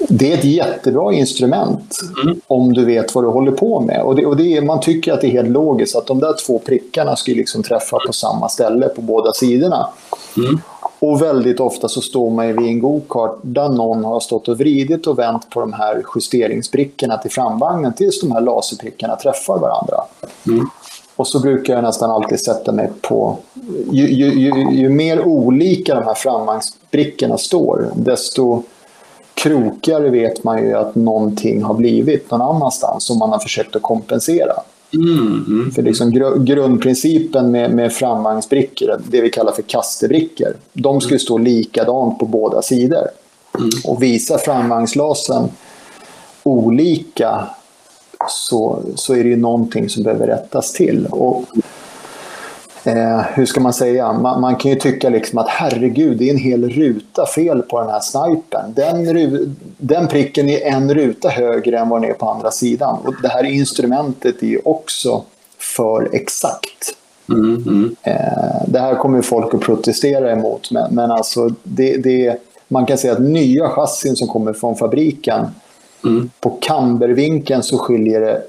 det 0.08 0.32
är 0.32 0.38
ett 0.38 0.44
jättebra 0.44 1.12
instrument 1.12 1.98
mm. 2.22 2.40
om 2.46 2.72
du 2.72 2.84
vet 2.84 3.14
vad 3.14 3.24
du 3.24 3.28
håller 3.28 3.52
på 3.52 3.80
med. 3.80 4.02
Och, 4.02 4.16
det, 4.16 4.26
och 4.26 4.36
det 4.36 4.56
är, 4.56 4.62
man 4.62 4.80
tycker 4.80 5.12
att 5.12 5.20
det 5.20 5.26
är 5.26 5.30
helt 5.30 5.50
logiskt 5.50 5.96
att 5.96 6.06
de 6.06 6.20
där 6.20 6.34
två 6.46 6.58
prickarna 6.58 7.16
ska 7.16 7.32
liksom 7.32 7.62
träffa 7.62 7.98
på 8.06 8.12
samma 8.12 8.48
ställe 8.48 8.88
på 8.88 9.02
båda 9.02 9.32
sidorna. 9.32 9.88
Mm. 10.36 10.60
Och 11.02 11.22
väldigt 11.22 11.60
ofta 11.60 11.88
så 11.88 12.00
står 12.00 12.30
man 12.30 12.46
vid 12.46 12.68
en 12.68 12.80
go-kart 12.80 13.38
där 13.42 13.68
någon 13.68 14.04
har 14.04 14.20
stått 14.20 14.48
och 14.48 14.58
vridit 14.58 15.06
och 15.06 15.18
vänt 15.18 15.50
på 15.50 15.60
de 15.60 15.72
här 15.72 16.02
justeringsbrickorna 16.14 17.18
till 17.18 17.30
framvagnen 17.30 17.92
tills 17.92 18.20
de 18.20 18.32
här 18.32 18.40
laserprickarna 18.40 19.16
träffar 19.16 19.58
varandra. 19.58 19.96
Mm. 20.46 20.66
Och 21.16 21.26
så 21.26 21.40
brukar 21.40 21.74
jag 21.74 21.82
nästan 21.84 22.10
alltid 22.10 22.40
sätta 22.40 22.72
mig 22.72 22.90
på... 23.00 23.36
Ju, 23.90 24.08
ju, 24.08 24.32
ju, 24.32 24.70
ju 24.70 24.88
mer 24.88 25.24
olika 25.24 25.94
de 25.94 26.04
här 26.04 26.14
framvagnsbrickorna 26.14 27.38
står, 27.38 27.90
desto 27.94 28.62
krokigare 29.34 30.10
vet 30.10 30.44
man 30.44 30.58
ju 30.58 30.74
att 30.74 30.94
någonting 30.94 31.62
har 31.62 31.74
blivit 31.74 32.30
någon 32.30 32.42
annanstans 32.42 33.04
som 33.04 33.18
man 33.18 33.30
har 33.30 33.38
försökt 33.38 33.76
att 33.76 33.82
kompensera. 33.82 34.54
Mm, 34.94 35.44
mm. 35.48 35.70
För 35.70 35.82
liksom 35.82 36.10
gr 36.10 36.38
grundprincipen 36.38 37.50
med, 37.50 37.74
med 37.74 37.92
framvagnsbrickor, 37.92 39.00
det 39.08 39.20
vi 39.20 39.30
kallar 39.30 39.52
för 39.52 39.62
kastebrickor, 39.62 40.56
de 40.72 41.00
ska 41.00 41.12
ju 41.12 41.18
stå 41.18 41.38
likadant 41.38 42.18
på 42.18 42.26
båda 42.26 42.62
sidor. 42.62 43.08
Mm. 43.58 43.70
Och 43.84 44.02
visar 44.02 44.38
framvagnslasen 44.38 45.48
olika 46.42 47.46
så, 48.28 48.82
så 48.94 49.14
är 49.14 49.24
det 49.24 49.30
ju 49.30 49.36
någonting 49.36 49.88
som 49.88 50.02
behöver 50.02 50.26
rättas 50.26 50.72
till. 50.72 51.06
Och 51.06 51.44
eh, 52.84 53.20
hur 53.20 53.46
ska 53.46 53.60
man 53.60 53.72
säga, 53.72 54.12
man, 54.12 54.40
man, 54.40 54.56
kan 54.56 54.70
ju 54.70 54.76
tycka 54.76 55.08
liksom 55.08 55.38
att 55.38 55.48
herregud, 55.48 56.18
det 56.18 56.28
är 56.28 56.32
en 56.32 56.38
hel 56.38 56.70
ruta 56.70 57.26
fel 57.26 57.62
på 57.62 57.80
den 57.80 57.90
här 57.90 58.00
snipern. 58.00 58.74
Den, 58.74 59.56
den 59.78 60.08
pricken 60.08 60.48
är 60.48 60.66
en 60.66 60.94
ruta 60.94 61.28
högre 61.28 61.78
än 61.78 61.88
vad 61.88 62.02
den 62.02 62.10
är 62.10 62.14
på 62.14 62.30
andra 62.30 62.50
sidan. 62.50 62.98
Och 63.04 63.14
det 63.22 63.28
här 63.28 63.44
instrumentet 63.44 64.42
är 64.42 64.46
ju 64.46 64.60
också 64.64 65.22
för 65.58 66.08
exakt. 66.12 66.96
Mm, 67.28 67.64
mm. 67.66 67.96
Eh, 68.02 68.62
det 68.66 68.78
här 68.78 68.94
kommer 68.94 69.22
folk 69.22 69.54
att 69.54 69.60
protestera 69.60 70.32
emot, 70.32 70.70
men, 70.70 70.94
men 70.94 71.10
alltså 71.10 71.48
det, 71.62 71.96
det, 71.96 72.36
man 72.68 72.86
kan 72.86 72.98
säga 72.98 73.12
att 73.12 73.22
nya 73.22 73.68
chassin 73.68 74.16
som 74.16 74.28
kommer 74.28 74.52
från 74.52 74.76
fabriken, 74.76 75.46
mm. 76.04 76.30
på 76.40 76.58
kambervinkeln 76.60 77.62
så 77.62 77.78
skiljer 77.78 78.20
det 78.20 78.42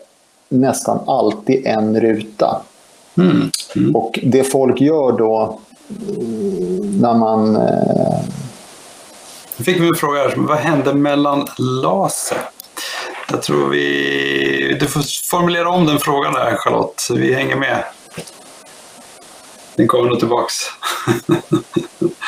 nästan 0.50 1.00
alltid 1.08 1.68
en 1.68 2.00
ruta. 2.00 2.62
Mm. 3.18 3.52
Mm. 3.76 3.96
Och 3.96 4.20
det 4.24 4.44
folk 4.44 4.82
gör 4.82 5.18
då 5.18 5.60
när 7.02 7.14
man... 7.14 7.56
Eh... 7.56 8.20
Nu 9.58 9.66
fick 9.66 9.80
vi 9.80 9.88
en 9.88 9.96
fråga 9.96 10.20
här. 10.20 10.34
Vad 10.38 10.58
händer 10.58 10.94
mellan 10.94 11.48
laser? 11.58 12.38
Jag 13.32 13.42
tror 13.42 13.70
vi... 13.70 14.78
Du 14.80 14.88
får 14.88 15.30
formulera 15.30 15.70
om 15.70 15.86
den 15.86 16.00
frågan 16.00 16.34
där 16.34 16.56
Charlotte, 16.58 17.00
så 17.00 17.16
vi 17.16 17.34
hänger 17.34 17.56
med. 17.56 17.84
Den 19.76 19.88
kommer 19.88 20.10
nog 20.10 20.20
tillbaks. 20.20 20.54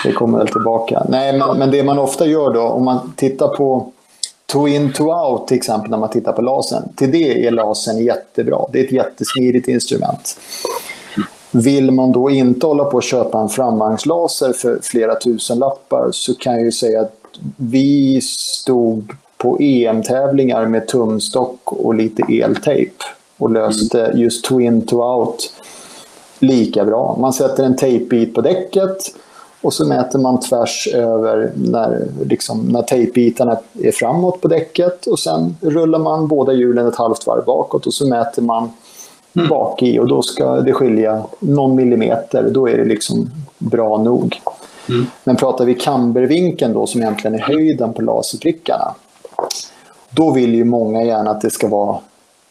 det 0.04 0.12
kommer 0.12 0.38
väl 0.38 0.48
tillbaka. 0.48 1.06
Nej, 1.10 1.38
men, 1.38 1.58
men 1.58 1.72
det 1.72 1.84
man 1.84 2.00
ofta 2.00 2.26
gör 2.26 2.54
då, 2.54 2.62
om 2.62 2.86
man 2.86 3.14
tittar 3.16 3.48
på 3.48 3.92
Two 4.46 4.68
in, 4.68 4.94
to 4.94 5.04
out 5.04 5.48
till 5.48 5.58
exempel 5.58 5.92
när 5.92 5.98
man 5.98 6.10
tittar 6.10 6.32
på 6.32 6.42
lasern. 6.42 6.84
Till 6.96 7.12
det 7.12 7.48
är 7.48 7.52
lasern 7.52 7.98
jättebra. 7.98 8.66
Det 8.72 8.80
är 8.80 8.84
ett 8.84 8.92
jättesmidigt 8.92 9.68
instrument. 9.68 10.38
Vill 11.52 11.92
man 11.92 12.12
då 12.12 12.30
inte 12.30 12.68
hålla 12.68 12.86
på 12.86 12.98
att 12.98 13.04
köpa 13.04 13.40
en 13.40 13.50
framvagnslaser 13.50 14.54
för 14.54 14.80
flera 14.84 15.20
tusen 15.20 15.60
lappar 15.60 16.10
så 16.12 16.36
kan 16.36 16.54
jag 16.54 16.64
ju 16.64 16.72
säga 16.72 17.02
att 17.02 17.20
vi 17.58 18.22
stod 18.22 19.12
på 19.38 19.58
EM-tävlingar 19.60 20.66
med 20.66 20.88
tumstock 20.88 21.72
och 21.72 21.96
lite 21.96 22.24
eltejp 22.42 22.94
och 23.38 23.52
löste 23.52 24.12
just 24.16 24.46
twin 24.46 24.82
to 24.82 24.96
out 24.96 25.54
lika 26.40 26.86
bra. 26.86 27.18
Man 27.20 27.34
sätter 27.34 27.64
en 27.64 27.76
tejpbit 27.76 28.36
på 28.36 28.42
däcket 28.42 28.98
och 29.66 29.74
så 29.74 29.86
mäter 29.86 30.20
man 30.20 30.40
tvärs 30.40 30.88
över 30.94 31.52
när, 31.56 32.08
liksom, 32.26 32.68
när 32.68 32.82
tejpbitarna 32.82 33.58
är 33.84 33.92
framåt 33.92 34.42
på 34.42 34.48
däcket 34.48 35.08
och 35.08 35.20
sen 35.20 35.58
rullar 35.62 36.00
man 36.00 36.28
båda 36.28 36.54
hjulen 36.54 36.88
ett 36.88 36.96
halvt 36.96 37.28
varv 37.28 37.46
bakåt 37.46 37.88
och 37.88 37.94
så 37.94 38.08
mäter 38.08 38.42
man 38.42 38.70
mm. 39.36 39.50
bak 39.50 39.84
i 39.84 40.00
och 40.00 40.08
då 40.08 40.22
ska 40.22 40.56
det 40.56 40.74
skilja 40.74 41.24
någon 41.40 41.76
millimeter. 41.76 42.50
Då 42.52 42.70
är 42.70 42.78
det 42.78 42.86
liksom 42.86 43.32
bra 43.58 43.98
nog. 43.98 44.42
Mm. 44.90 45.06
Men 45.24 45.36
pratar 45.36 45.66
vi 45.66 45.74
kambervinkeln 45.74 46.74
då 46.74 46.88
som 46.88 47.02
egentligen 47.02 47.36
är 47.36 47.44
höjden 47.44 47.94
på 47.94 48.02
laserprickarna. 48.02 48.96
Då 50.10 50.32
vill 50.32 50.56
ju 50.56 50.64
många 50.64 51.04
gärna 51.04 51.32
att 51.32 51.42
det 51.42 51.52
ska 51.52 51.68
vara 51.68 52.00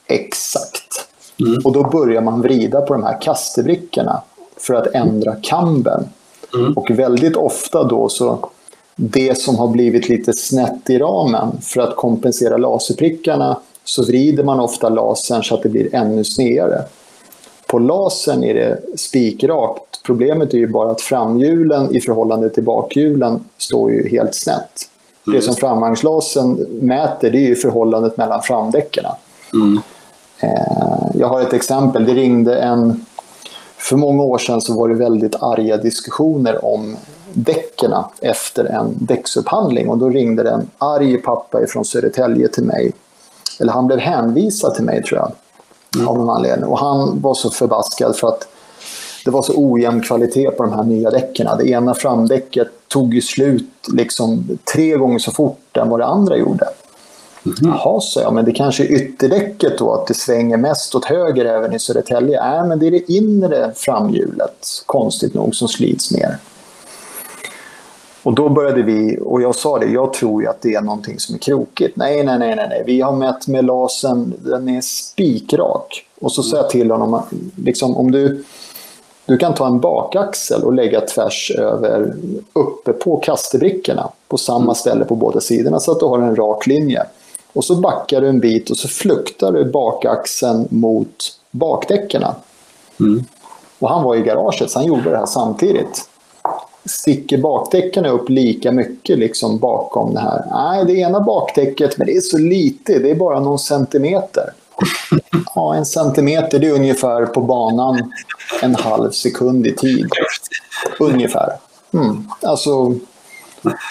exakt. 0.07 1.09
Mm. 1.41 1.61
Och 1.65 1.73
då 1.73 1.83
börjar 1.83 2.21
man 2.21 2.43
vrida 2.43 2.81
på 2.81 2.93
de 2.93 3.03
här 3.03 3.21
kastebrickorna 3.21 4.23
för 4.57 4.75
att 4.75 4.87
ändra 4.87 5.37
kamben. 5.43 6.09
Mm. 6.55 6.73
Och 6.73 6.91
väldigt 6.91 7.37
ofta 7.37 7.85
då 7.85 8.09
så 8.09 8.49
det 8.97 9.39
som 9.39 9.57
har 9.57 9.69
blivit 9.69 10.09
lite 10.09 10.33
snett 10.33 10.91
i 10.91 10.99
ramen 10.99 11.61
för 11.63 11.81
att 11.81 11.97
kompensera 11.97 12.57
laserprickarna 12.57 13.59
så 13.85 14.05
vrider 14.05 14.45
man 14.45 14.61
ofta 14.61 14.89
lasern 14.89 15.45
så 15.45 15.55
att 15.55 15.63
det 15.63 15.69
blir 15.69 15.95
ännu 15.95 16.25
snedare. 16.25 16.83
På 17.67 17.79
lasern 17.79 18.45
är 18.45 18.55
det 18.55 18.81
spikrakt. 18.97 20.03
Problemet 20.05 20.55
är 20.55 20.59
ju 20.59 20.67
bara 20.67 20.91
att 20.91 21.01
framhjulen 21.01 21.97
i 21.97 22.01
förhållande 22.01 22.51
till 22.51 22.63
bakhjulen 22.63 23.45
står 23.59 23.93
ju 23.93 24.09
helt 24.09 24.35
snett. 24.35 24.89
Mm. 25.27 25.37
Det 25.37 25.43
som 25.43 25.55
framvagnslasern 25.55 26.67
mäter 26.81 27.31
det 27.31 27.39
är 27.39 27.49
ju 27.49 27.55
förhållandet 27.55 28.17
mellan 28.17 28.43
framdäcken. 28.43 29.05
Mm. 29.53 29.81
Eh, 30.41 31.11
jag 31.15 31.29
har 31.29 31.41
ett 31.41 31.53
exempel. 31.53 32.07
Det 32.07 32.15
ringde 32.15 32.59
en 32.59 33.07
för 33.85 33.97
många 33.97 34.23
år 34.23 34.39
sedan 34.39 34.61
så 34.61 34.75
var 34.75 34.89
det 34.89 34.95
väldigt 34.95 35.35
arga 35.43 35.77
diskussioner 35.77 36.65
om 36.65 36.97
däcken 37.33 37.93
efter 38.21 38.65
en 38.65 38.95
däcksupphandling. 39.01 39.89
Och 39.89 39.99
då 39.99 40.09
ringde 40.09 40.43
det 40.43 40.51
en 40.51 40.71
arg 40.79 41.17
pappa 41.17 41.67
från 41.67 41.85
Södertälje 41.85 42.49
till 42.49 42.65
mig. 42.65 42.93
Eller 43.61 43.73
han 43.73 43.87
blev 43.87 43.99
hänvisad 43.99 44.75
till 44.75 44.85
mig 44.85 45.03
tror 45.03 45.19
jag. 45.19 45.33
Mm. 45.97 46.09
Av 46.09 46.19
någon 46.19 46.31
anledning. 46.31 46.71
Och 46.71 46.79
han 46.79 47.21
var 47.21 47.35
så 47.35 47.51
förbaskad 47.51 48.17
för 48.17 48.29
att 48.29 48.49
det 49.25 49.31
var 49.31 49.43
så 49.43 49.53
ojämn 49.57 50.03
kvalitet 50.03 50.51
på 50.51 50.63
de 50.63 50.73
här 50.73 50.85
nya 50.85 51.11
däcken. 51.11 51.49
Det 51.59 51.69
ena 51.69 51.95
framdäcket 51.95 52.69
tog 52.89 53.15
ju 53.15 53.21
slut 53.21 53.89
liksom 53.93 54.59
tre 54.75 54.97
gånger 54.97 55.19
så 55.19 55.31
fort 55.31 55.77
än 55.77 55.89
vad 55.89 56.01
det 56.01 56.07
andra 56.07 56.37
gjorde. 56.37 56.67
Mm. 57.47 57.57
Jaha, 57.61 58.01
sa 58.01 58.21
jag, 58.21 58.35
men 58.35 58.45
det 58.45 58.53
kanske 58.53 58.85
är 58.85 58.93
ytterdäcket 58.93 59.79
då, 59.79 59.93
att 59.93 60.07
det 60.07 60.15
svänger 60.15 60.57
mest 60.57 60.95
åt 60.95 61.05
höger 61.05 61.45
även 61.45 61.73
i 61.73 61.79
Södertälje. 61.79 62.41
Nej, 62.41 62.69
men 62.69 62.79
det 62.79 62.87
är 62.87 62.91
det 62.91 63.13
inre 63.13 63.73
framhjulet, 63.77 64.83
konstigt 64.87 65.35
nog, 65.35 65.55
som 65.55 65.69
slits 65.69 66.11
mer. 66.11 66.39
Och 68.23 68.35
då 68.35 68.49
började 68.49 68.83
vi, 68.83 69.19
och 69.21 69.43
jag 69.43 69.55
sa 69.55 69.79
det, 69.79 69.87
jag 69.87 70.13
tror 70.13 70.43
ju 70.43 70.49
att 70.49 70.63
det 70.63 70.75
är 70.75 70.81
någonting 70.81 71.19
som 71.19 71.35
är 71.35 71.39
krokigt. 71.39 71.97
Nej, 71.97 72.25
nej, 72.25 72.39
nej, 72.39 72.57
nej, 72.57 72.67
nej. 72.69 72.83
vi 72.87 73.01
har 73.01 73.13
mätt 73.13 73.49
med 73.49 73.65
lasern, 73.65 74.33
den 74.39 74.69
är 74.69 74.81
spikrak. 74.81 76.07
Och 76.21 76.33
så 76.33 76.43
sa 76.43 76.57
jag 76.57 76.71
till 76.71 76.91
honom, 76.91 77.23
liksom, 77.57 77.97
om 77.97 78.11
du, 78.11 78.45
du 79.27 79.37
kan 79.37 79.55
ta 79.55 79.67
en 79.67 79.81
bakaxel 79.81 80.63
och 80.63 80.73
lägga 80.73 81.01
tvärs 81.01 81.53
över 81.59 82.15
uppe 82.53 82.93
på 82.93 83.17
kastebrickorna 83.17 84.09
på 84.29 84.39
samma 84.39 84.63
mm. 84.63 84.75
ställe 84.75 85.05
på 85.05 85.15
båda 85.15 85.41
sidorna 85.41 85.81
så 85.81 85.93
att 85.93 86.01
du 86.01 86.07
har 86.07 86.19
en 86.19 86.37
rak 86.37 86.67
linje. 86.67 87.07
Och 87.55 87.65
så 87.65 87.75
backar 87.75 88.21
du 88.21 88.29
en 88.29 88.41
bit 88.41 88.71
och 88.71 88.77
så 88.77 88.89
fluktar 88.89 89.53
du 89.53 89.65
bakaxeln 89.65 90.69
mot 90.71 91.39
bakdäckerna. 91.51 92.35
Mm. 93.01 93.25
Och 93.79 93.89
han 93.89 94.03
var 94.03 94.17
i 94.17 94.23
garaget 94.23 94.71
så 94.71 94.79
han 94.79 94.87
gjorde 94.87 95.11
det 95.11 95.17
här 95.17 95.27
samtidigt. 95.27 96.09
Sticker 96.85 97.39
bakdäcken 97.39 98.07
upp 98.07 98.29
lika 98.29 98.73
mycket 98.73 99.19
liksom 99.19 99.59
bakom 99.59 100.15
det 100.15 100.21
här? 100.21 100.45
Nej, 100.51 100.85
det 100.85 100.93
ena 100.93 101.21
bakdäcket, 101.21 101.99
men 101.99 102.07
det 102.07 102.17
är 102.17 102.21
så 102.21 102.39
lite. 102.39 102.99
Det 102.99 103.11
är 103.11 103.15
bara 103.15 103.41
någon 103.41 103.59
centimeter. 103.59 104.53
Ja, 105.55 105.75
en 105.75 105.87
centimeter, 105.87 106.59
det 106.59 106.67
är 106.67 106.73
ungefär 106.73 107.27
på 107.27 107.41
banan 107.41 108.13
en 108.63 108.75
halv 108.75 109.11
sekund 109.11 109.67
i 109.67 109.77
tid. 109.77 110.09
Ungefär. 111.01 111.53
Mm. 111.93 112.29
Alltså, 112.43 112.95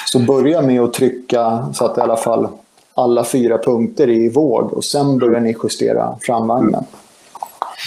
så 0.05 0.19
börja 0.19 0.61
med 0.61 0.81
att 0.81 0.93
trycka 0.93 1.67
så 1.73 1.85
att 1.85 1.97
i 1.97 2.01
alla 2.01 2.17
fall 2.17 2.47
alla 2.93 3.23
fyra 3.23 3.57
punkter 3.57 4.09
i 4.09 4.29
våg 4.29 4.73
och 4.73 4.83
sen 4.83 5.17
börjar 5.19 5.39
ni 5.39 5.55
justera 5.63 6.15
framvagnen. 6.21 6.83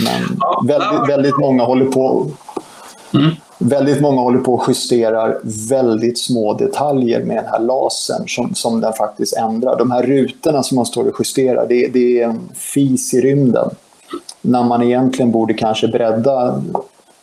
Men 0.04 0.40
väldigt, 0.68 1.08
väldigt 1.08 1.38
många 1.38 1.64
håller 1.64 1.86
på 1.86 2.30
Mm. 3.14 3.30
Väldigt 3.58 4.00
många 4.00 4.20
håller 4.20 4.38
på 4.38 4.54
och 4.54 4.64
justerar 4.68 5.38
väldigt 5.68 6.18
små 6.18 6.54
detaljer 6.54 7.24
med 7.24 7.36
den 7.36 7.46
här 7.46 7.60
lasern 7.60 8.28
som, 8.28 8.54
som 8.54 8.80
den 8.80 8.92
faktiskt 8.92 9.36
ändrar. 9.36 9.78
De 9.78 9.90
här 9.90 10.02
rutorna 10.02 10.62
som 10.62 10.76
man 10.76 10.86
står 10.86 11.08
och 11.08 11.16
justerar, 11.18 11.66
det, 11.68 11.88
det 11.88 12.20
är 12.20 12.24
en 12.28 12.48
fis 12.54 13.14
i 13.14 13.20
rymden. 13.20 13.70
När 14.40 14.64
man 14.64 14.82
egentligen 14.82 15.30
borde 15.30 15.54
kanske 15.54 15.88
bredda 15.88 16.62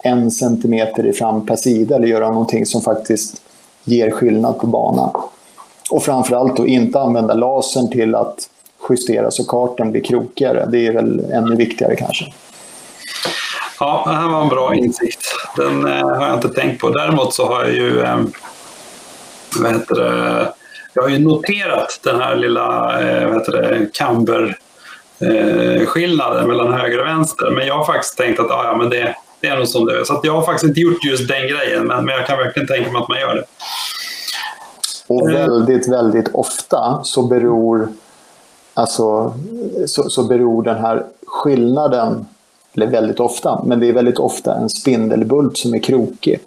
en 0.03 0.31
centimeter 0.31 1.05
i 1.05 1.13
fram 1.13 1.45
per 1.45 1.55
sida 1.55 1.95
eller 1.95 2.07
göra 2.07 2.31
någonting 2.31 2.65
som 2.65 2.81
faktiskt 2.81 3.41
ger 3.83 4.11
skillnad 4.11 4.57
på 4.57 4.67
banan. 4.67 5.11
Och 5.89 6.03
framförallt 6.03 6.59
att 6.59 6.67
inte 6.67 6.99
använda 6.99 7.33
lasern 7.33 7.91
till 7.91 8.15
att 8.15 8.49
justera 8.89 9.31
så 9.31 9.43
kartan 9.43 9.91
blir 9.91 10.03
krokigare. 10.03 10.65
Det 10.71 10.87
är 10.87 10.93
väl 10.93 11.19
ännu 11.31 11.55
viktigare 11.55 11.95
kanske. 11.95 12.25
Ja, 13.79 14.03
det 14.07 14.13
här 14.13 14.29
var 14.29 14.41
en 14.41 14.49
bra 14.49 14.75
insikt. 14.75 15.35
Den 15.57 15.87
eh, 15.87 16.07
har 16.07 16.25
jag 16.25 16.33
inte 16.33 16.49
tänkt 16.49 16.81
på. 16.81 16.89
Däremot 16.89 17.33
så 17.33 17.47
har 17.47 17.63
jag 17.63 17.73
ju 17.73 18.01
eh, 18.01 18.19
vad 19.59 19.71
heter 19.71 19.95
det, 19.95 20.53
jag 20.93 21.03
har 21.03 21.09
ju 21.09 21.19
noterat 21.19 21.99
den 22.03 22.21
här 22.21 22.35
lilla 22.35 23.01
eh, 23.01 23.27
vad 23.27 23.37
heter 23.37 23.51
det, 23.51 23.87
camber 23.93 24.57
eh, 25.19 25.85
skillnaden 25.85 26.47
mellan 26.47 26.73
höger 26.73 26.99
och 26.99 27.07
vänster. 27.07 27.51
Men 27.51 27.67
jag 27.67 27.77
har 27.77 27.85
faktiskt 27.85 28.17
tänkt 28.17 28.39
att 28.39 28.51
ah, 28.51 28.63
ja, 28.63 28.77
men 28.77 28.89
det, 28.89 29.15
det 29.39 29.47
är 29.47 29.57
nog 29.57 29.67
som 29.67 29.85
det 29.85 29.99
är. 29.99 30.03
Så 30.03 30.19
jag 30.23 30.33
har 30.33 30.41
faktiskt 30.41 30.63
inte 30.63 30.79
gjort 30.79 31.03
just 31.03 31.27
den 31.27 31.47
grejen, 31.47 31.87
men, 31.87 32.05
men 32.05 32.15
jag 32.15 32.27
kan 32.27 32.37
verkligen 32.37 32.67
tänka 32.67 32.91
mig 32.91 33.01
att 33.01 33.09
man 33.09 33.19
gör 33.19 33.35
det. 33.35 33.43
Och 35.13 35.31
eh. 35.31 35.33
väldigt, 35.33 35.87
väldigt 35.87 36.29
ofta 36.33 36.99
så 37.03 37.21
beror, 37.21 37.89
alltså, 38.73 39.33
så, 39.85 40.09
så 40.09 40.23
beror 40.23 40.63
den 40.63 40.77
här 40.77 41.03
skillnaden, 41.25 42.25
eller 42.73 42.87
väldigt 42.87 43.19
ofta, 43.19 43.61
men 43.65 43.79
det 43.79 43.89
är 43.89 43.93
väldigt 43.93 44.19
ofta 44.19 44.55
en 44.55 44.69
spindelbult 44.69 45.57
som 45.57 45.73
är 45.73 45.79
krokig. 45.79 46.39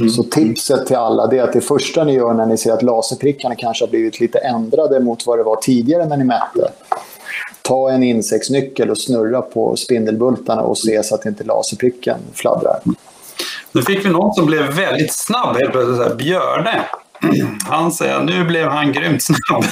Mm. 0.00 0.10
Så 0.10 0.22
tipset 0.22 0.86
till 0.86 0.96
alla 0.96 1.32
är 1.32 1.42
att 1.42 1.52
det 1.52 1.60
första 1.60 2.04
ni 2.04 2.12
gör 2.12 2.34
när 2.34 2.46
ni 2.46 2.56
ser 2.56 2.72
att 2.72 2.82
laserprickarna 2.82 3.54
kanske 3.54 3.84
har 3.84 3.90
blivit 3.90 4.20
lite 4.20 4.38
ändrade 4.38 5.00
mot 5.00 5.26
vad 5.26 5.38
det 5.38 5.42
var 5.42 5.56
tidigare 5.56 6.06
när 6.06 6.16
ni 6.16 6.24
mätte. 6.24 6.70
Ta 7.62 7.90
en 7.90 8.02
insektsnyckel 8.02 8.90
och 8.90 8.98
snurra 8.98 9.42
på 9.42 9.76
spindelbultarna 9.76 10.62
och 10.62 10.78
se 10.78 11.02
så 11.02 11.14
att 11.14 11.26
inte 11.26 11.44
laserpricken 11.44 12.18
fladdrar. 12.32 12.80
Nu 13.72 13.82
fick 13.82 14.04
vi 14.04 14.10
någon 14.10 14.34
som 14.34 14.46
blev 14.46 14.72
väldigt 14.72 15.14
snabb 15.14 15.56
helt 15.56 15.72
plötsligt. 15.72 16.16
Björne. 16.16 16.84
Han 17.64 17.92
säger 17.92 18.22
nu 18.22 18.44
blev 18.44 18.68
han 18.68 18.92
grymt 18.92 19.22
snabb. 19.22 19.64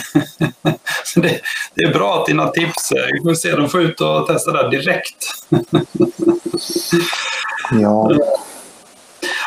det, 1.14 1.40
det, 1.74 1.84
är 1.84 1.92
bra 1.92 2.20
att 2.20 2.26
dina 2.26 2.48
tips, 2.48 2.92
vi 3.12 3.22
får 3.24 3.34
se, 3.34 3.56
de 3.56 3.68
får 3.68 3.82
ut 3.82 4.00
och 4.00 4.26
testa 4.26 4.52
det 4.52 4.70
direkt. 4.70 5.26
ja. 7.80 8.12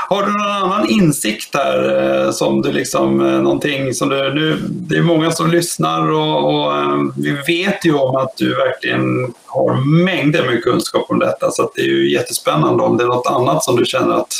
Har 0.10 0.23
du 0.23 0.32
någon 0.32 0.52
annan 0.52 0.90
insikt 0.90 1.56
här 1.56 2.23
eh, 2.26 2.32
som 2.32 2.61
du 2.61 2.72
liksom, 2.72 3.26
eh, 3.26 3.41
någonting 3.41 3.94
som 3.94 4.10
du, 4.10 4.34
nu, 4.34 4.60
det 4.69 4.98
är 4.98 5.02
många 5.02 5.32
som 5.32 5.52
lyssnar 5.52 6.11
och, 6.11 6.49
och 6.53 6.77
eh, 6.77 6.98
vi 7.18 7.32
vet 7.32 7.86
ju 7.86 7.94
om 7.94 8.15
att 8.15 8.38
du 8.38 8.56
verkligen 8.56 9.34
har 9.45 10.03
mängder 10.03 10.45
med 10.45 10.64
kunskap 10.64 11.06
om 11.10 11.19
detta 11.19 11.52
så 11.52 11.72
det 11.76 11.82
är 11.82 11.86
ju 11.86 12.11
jättespännande 12.11 12.84
om 12.84 12.98
det 12.98 13.03
är 13.03 13.07
något 13.07 13.27
annat 13.27 13.64
som 13.64 13.76
du 13.76 13.86
känner 13.86 14.15
att 14.15 14.34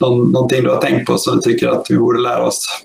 någon, 0.00 0.32
någonting 0.32 0.62
du 0.62 0.70
har 0.70 0.80
tänkt 0.80 1.06
på 1.06 1.18
som 1.18 1.36
du 1.36 1.42
tycker 1.42 1.68
att 1.68 1.86
vi 1.90 1.98
borde 1.98 2.20
lära 2.20 2.46
oss? 2.46 2.82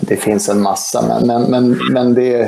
Det 0.00 0.16
finns 0.16 0.48
en 0.48 0.62
massa, 0.62 1.02
men, 1.08 1.26
men, 1.26 1.42
men, 1.50 1.92
men 1.92 2.14
det 2.14 2.40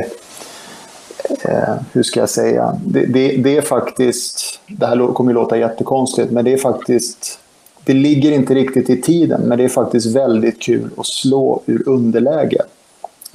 eh, 1.45 1.75
hur 1.93 2.03
ska 2.03 2.21
jag 2.21 2.31
säga, 2.31 2.81
det, 2.85 3.07
det, 3.07 3.37
det, 3.37 3.57
är 3.57 3.63
faktiskt, 3.63 4.61
det 4.67 4.87
här 4.87 5.13
kommer 5.15 5.31
ju 5.31 5.35
låta 5.35 5.59
jättekonstigt, 5.59 6.31
men 6.31 6.45
det 6.45 6.53
är 6.53 6.57
faktiskt, 6.57 7.39
det 7.85 7.93
ligger 7.93 8.33
inte 8.33 8.55
riktigt 8.55 8.91
i 8.91 9.01
tiden, 9.01 9.41
men 9.41 9.59
det 9.59 9.65
är 9.65 9.69
faktiskt 9.69 10.17
väldigt 10.17 10.63
kul 10.63 10.91
att 10.97 11.07
slå 11.07 11.63
ur 11.67 11.89
underläge. 11.89 12.63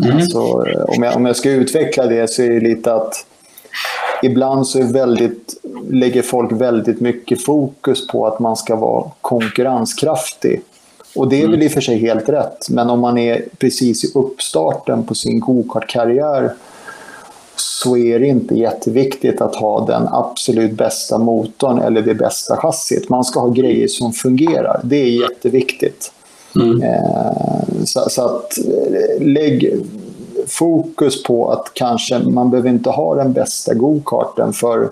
Mm. 0.03 0.17
Alltså, 0.17 0.39
om, 0.87 1.03
jag, 1.03 1.15
om 1.15 1.25
jag 1.25 1.35
ska 1.35 1.49
utveckla 1.49 2.05
det 2.05 2.29
så 2.29 2.41
är 2.41 2.49
det 2.49 2.59
lite 2.59 2.93
att 2.93 3.25
ibland 4.23 4.67
så 4.67 4.79
är 4.79 4.83
väldigt, 4.83 5.55
lägger 5.89 6.21
folk 6.21 6.51
väldigt 6.51 7.01
mycket 7.01 7.45
fokus 7.45 8.07
på 8.07 8.27
att 8.27 8.39
man 8.39 8.55
ska 8.55 8.75
vara 8.75 9.11
konkurrenskraftig. 9.21 10.61
Och 11.15 11.29
det 11.29 11.41
är 11.41 11.47
väl 11.47 11.63
i 11.63 11.67
och 11.67 11.71
för 11.71 11.81
sig 11.81 11.97
helt 11.97 12.29
rätt, 12.29 12.69
men 12.69 12.89
om 12.89 12.99
man 12.99 13.17
är 13.17 13.45
precis 13.57 14.03
i 14.03 14.11
uppstarten 14.15 15.03
på 15.03 15.15
sin 15.15 15.39
gokartkarriär 15.39 16.53
så 17.55 17.97
är 17.97 18.19
det 18.19 18.27
inte 18.27 18.55
jätteviktigt 18.55 19.41
att 19.41 19.55
ha 19.55 19.85
den 19.85 20.07
absolut 20.07 20.71
bästa 20.71 21.17
motorn 21.17 21.79
eller 21.79 22.01
det 22.01 22.15
bästa 22.15 22.57
chassit. 22.57 23.09
Man 23.09 23.23
ska 23.23 23.39
ha 23.39 23.49
grejer 23.49 23.87
som 23.87 24.13
fungerar. 24.13 24.81
Det 24.83 24.95
är 24.95 25.21
jätteviktigt. 25.21 26.11
Mm. 26.55 26.83
Eh, 26.83 27.83
så, 27.85 28.09
så, 28.09 28.25
att 28.25 28.57
eh, 28.57 29.25
lägg 29.25 29.85
fokus 30.47 31.23
på 31.23 31.51
att 31.51 31.71
kanske 31.73 32.19
man 32.19 32.51
behöver 32.51 32.69
inte 32.69 32.89
ha 32.89 33.15
den 33.15 33.33
bästa 33.33 33.73
go-karten 33.73 34.53
för 34.53 34.89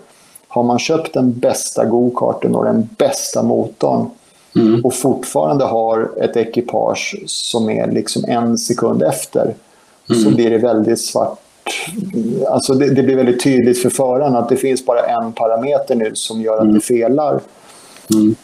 har 0.48 0.64
man 0.64 0.80
köpt 0.80 1.14
den 1.14 1.40
bästa 1.40 1.86
go-karten 1.86 2.56
och 2.56 2.66
den 2.66 2.90
bästa 2.98 3.44
motorn 3.44 4.10
mm. 4.56 4.86
och 4.86 4.94
fortfarande 4.94 5.66
har 5.66 6.12
ett 6.22 6.38
ekipage 6.38 7.24
som 7.26 7.70
är 7.70 7.92
liksom 7.92 8.26
en 8.28 8.58
sekund 8.58 9.04
efter 9.04 9.56
mm. 10.10 10.24
så 10.24 10.30
blir 10.30 10.50
det 10.50 10.58
väldigt 10.58 11.02
svart 11.02 11.40
Alltså 12.50 12.74
det, 12.74 12.90
det, 12.90 13.04
blir 13.04 13.16
väldigt 13.16 13.44
tydligt 13.44 13.82
för 13.82 13.90
föraren 13.90 14.36
att 14.36 14.50
det 14.50 14.58
finns 14.58 14.86
bara 14.86 15.06
en 15.06 15.34
parameter 15.34 15.96
nu 15.96 16.12
som 16.16 16.42
gör 16.42 16.56
att 16.56 16.62
mm. 16.62 16.74
det 16.74 16.82
felar. 16.82 17.40
Mm. 18.14 18.36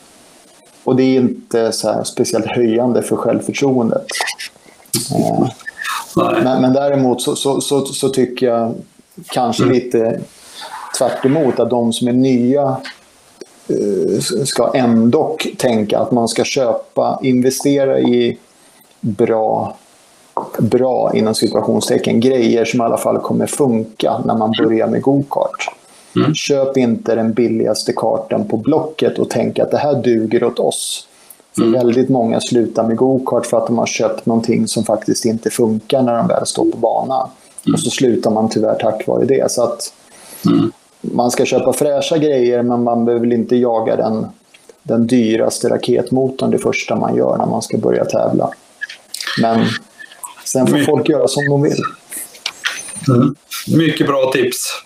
Och 0.84 0.96
det 0.96 1.04
är 1.04 1.16
inte 1.16 1.72
så 1.72 2.04
speciellt 2.04 2.46
höjande 2.46 3.02
för 3.02 3.16
självförtroendet. 3.16 4.06
Men, 6.16 6.62
men, 6.62 6.74
däremot 6.74 7.22
så, 7.22 7.36
så, 7.36 7.62
så, 7.62 7.86
så, 7.86 8.10
tycker 8.10 8.48
jag 8.48 8.76
kanske 9.28 9.64
mm. 9.64 9.76
lite 9.76 10.20
tvärt 10.98 11.26
emot 11.26 11.60
att 11.60 11.70
de 11.70 11.94
som 11.94 12.08
är 12.08 12.14
nya 12.14 12.78
eh, 13.68 14.20
ska 14.46 14.72
ändå 14.74 15.38
tänka 15.58 16.00
att 16.00 16.12
man 16.12 16.28
ska 16.28 16.44
köpa, 16.44 17.20
investera 17.24 18.00
i 18.00 18.38
bra 19.00 19.76
bra 20.60 21.12
inom 21.16 21.36
situationstecken 21.36 22.20
grejer 22.20 22.66
som 22.66 22.82
i 22.82 22.84
alla 22.84 22.98
fall 22.98 23.18
kommer 23.18 23.46
funka 23.46 24.22
när 24.26 24.38
man 24.38 24.54
börjar 24.58 24.88
med 24.88 25.02
gokart. 25.02 25.70
Mm. 26.16 26.34
Köp 26.34 26.78
inte 26.78 27.16
den 27.16 27.34
billigaste 27.34 27.94
kartan 27.96 28.48
på 28.48 28.58
Blocket 28.58 29.20
och 29.20 29.30
tänk 29.30 29.60
att 29.60 29.72
det 29.72 29.78
här 29.78 30.02
duger 30.04 30.44
åt 30.44 30.60
oss. 30.60 31.08
Mm. 31.58 31.72
väldigt 31.72 32.10
många 32.10 32.40
slutar 32.40 32.88
med 32.88 32.98
gokart 32.98 33.46
för 33.46 33.58
att 33.58 33.68
de 33.68 33.78
har 33.78 33.86
köpt 33.86 34.26
någonting 34.26 34.68
som 34.68 34.84
faktiskt 34.84 35.26
inte 35.26 35.50
funkar 35.50 36.02
när 36.02 36.18
de 36.18 36.28
väl 36.28 36.46
står 36.46 36.72
på 36.72 36.78
banan. 36.78 37.30
Mm. 37.66 37.74
Och 37.74 37.80
så 37.80 37.90
slutar 37.90 38.32
man 38.32 38.50
tyvärr 38.50 38.76
tack 38.76 39.08
vare 39.08 39.26
det. 39.26 39.52
Så 39.52 39.64
att 39.64 39.94
mm. 40.46 40.72
Man 41.02 41.32
ska 41.32 41.46
köpa 41.46 41.74
fräscha 41.74 42.18
grejer 42.18 42.64
men 42.64 42.84
man 42.84 43.06
behöver 43.06 43.34
inte 43.34 43.56
jaga 43.56 43.96
den, 43.96 44.26
den 44.84 45.08
dyraste 45.08 45.70
raketmotorn 45.70 46.52
det 46.52 46.58
första 46.58 46.96
man 46.96 47.16
gör 47.16 47.38
när 47.38 47.46
man 47.46 47.62
ska 47.62 47.78
börja 47.78 48.06
tävla. 48.06 48.50
Men 49.42 49.66
Sen 50.52 50.68
får 50.68 50.78
folk 50.78 51.10
göra 51.10 51.28
som 51.28 51.46
de 51.50 51.62
vill. 51.62 51.82
Mm. 53.08 53.36
Mycket 53.68 54.08
bra 54.08 54.32
tips. 54.32 54.84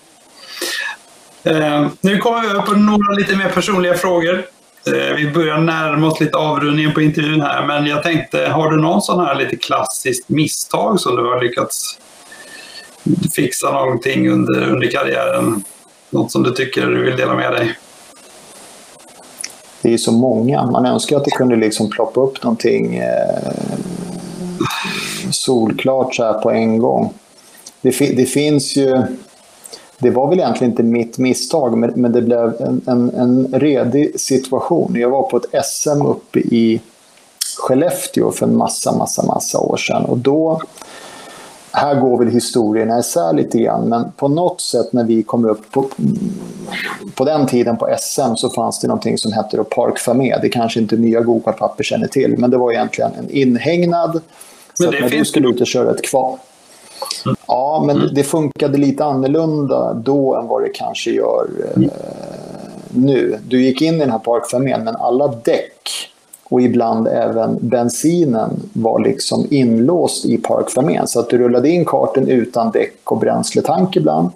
Eh, 1.44 1.88
nu 2.02 2.18
kommer 2.18 2.41
vi 2.41 2.48
över 2.48 2.61
på 2.61 2.72
några 2.73 3.14
lite 3.14 3.35
mer 3.35 3.49
personliga 3.49 3.94
frågor. 3.94 4.45
Eh, 4.88 5.15
vi 5.15 5.31
börjar 5.31 5.57
närma 5.57 6.07
oss 6.07 6.19
lite 6.19 6.38
avrundningen 6.38 6.93
på 6.93 7.01
intervjun 7.01 7.41
här, 7.41 7.65
men 7.65 7.85
jag 7.85 8.03
tänkte, 8.03 8.47
har 8.47 8.72
du 8.72 8.77
någon 8.77 9.01
sån 9.01 9.26
här 9.26 9.35
lite 9.35 9.55
klassiskt 9.55 10.30
misstag 10.30 10.99
som 10.99 11.15
du 11.15 11.22
har 11.22 11.41
lyckats 11.41 11.99
fixa 13.35 13.72
någonting 13.72 14.30
under, 14.30 14.69
under 14.69 14.91
karriären? 14.91 15.64
Något 16.10 16.31
som 16.31 16.43
du 16.43 16.51
tycker 16.51 16.88
du 16.88 17.03
vill 17.03 17.18
dela 17.18 17.35
med 17.35 17.51
dig? 17.51 17.77
Det 19.81 19.93
är 19.93 19.97
så 19.97 20.11
många. 20.11 20.65
Man 20.65 20.85
önskar 20.85 21.18
att 21.18 21.26
det 21.26 21.31
kunde 21.31 21.55
liksom 21.55 21.89
ploppa 21.89 22.22
upp 22.22 22.43
någonting 22.43 22.95
eh, 22.95 23.77
solklart 25.31 26.15
så 26.15 26.23
här 26.23 26.34
på 26.34 26.51
en 26.51 26.77
gång. 26.77 27.14
Det, 27.81 27.99
det, 27.99 28.26
finns 28.26 28.76
ju... 28.76 29.03
Det 30.04 30.10
var 30.10 30.30
väl 30.30 30.40
egentligen 30.40 30.72
inte 30.72 30.84
mitt 30.84 31.18
misstag, 31.18 31.78
men, 31.78 31.92
men 31.96 32.12
det 32.12 32.22
blev 32.22 32.62
en, 32.62 32.82
en, 32.88 33.10
en 33.10 33.48
redig 33.54 34.20
situation. 34.20 34.96
Jag 34.96 35.10
var 35.10 35.24
på 35.24 35.38
ett 35.38 35.66
SM 35.66 36.02
uppe 36.06 36.40
i 36.40 36.82
Skellefteå 37.58 38.32
för 38.32 38.46
en 38.46 38.58
massa, 38.58 38.92
massa, 38.92 39.24
massa 39.26 39.60
år 39.60 39.78
sedan. 39.78 40.06
Och 40.06 40.18
då, 40.18 40.62
här 41.72 41.96
går 41.96 42.18
väl 42.18 42.28
historien 42.28 43.00
isär 43.00 43.34
lite 43.34 43.58
grann, 43.60 43.90
men 43.90 44.12
på 44.12 44.28
något 44.28 44.62
sätt 44.62 44.94
när 44.94 45.04
vi 45.04 45.24
kom 45.24 45.46
upp 45.46 45.72
på, 45.72 45.90
på 47.16 47.26
den 47.26 47.48
tiden 47.48 47.78
på 47.78 47.96
SM 48.00 48.36
så 48.36 48.50
fanns 48.50 48.80
det 48.80 48.88
någonting 48.88 49.18
som 49.18 49.34
hette 49.34 49.64
Park 49.64 50.00
Famé. 50.00 50.38
Det 50.42 50.50
kanske 50.50 50.80
inte 50.80 50.96
nya 50.96 51.22
gokartpapper 51.22 51.84
känner 51.84 52.08
till, 52.08 52.38
men 52.38 52.52
det 52.52 52.58
var 52.58 52.72
egentligen 52.72 53.12
en 53.20 53.30
inhägnad 53.30 54.22
så 54.74 54.92
när 54.92 55.10
du 55.10 55.26
skulle 55.26 55.50
ut 55.50 55.62
och 55.62 55.68
köra 55.68 55.92
ett 55.92 56.04
kval. 56.04 56.38
Mm. 57.26 57.36
Ja, 57.48 57.84
men 57.88 57.96
mm. 57.96 58.14
det 58.14 58.24
funkade 58.24 58.78
lite 58.78 59.06
annorlunda 59.06 59.94
då 59.94 60.36
än 60.36 60.48
vad 60.48 60.62
det 60.64 60.70
kanske 60.70 61.12
gör 61.12 61.48
mm. 61.76 61.90
eh, 61.90 61.96
nu. 62.90 63.40
Du 63.48 63.62
gick 63.62 63.82
in 63.82 63.96
i 63.96 64.00
den 64.00 64.12
här 64.12 64.20
parkfamiljen, 64.20 64.84
men 64.84 64.96
alla 64.96 65.28
däck 65.28 66.10
och 66.44 66.62
ibland 66.62 67.08
även 67.08 67.58
bensinen 67.62 68.50
var 68.74 69.00
liksom 69.00 69.48
inlåst 69.50 70.26
i 70.26 70.38
parkfamiljen. 70.38 71.08
Så 71.08 71.20
att 71.20 71.30
du 71.30 71.38
rullade 71.38 71.70
in 71.70 71.86
karten 71.86 72.28
utan 72.28 72.72
däck 72.72 73.00
och 73.04 73.18
bränsletank 73.18 73.96
ibland. 73.96 74.30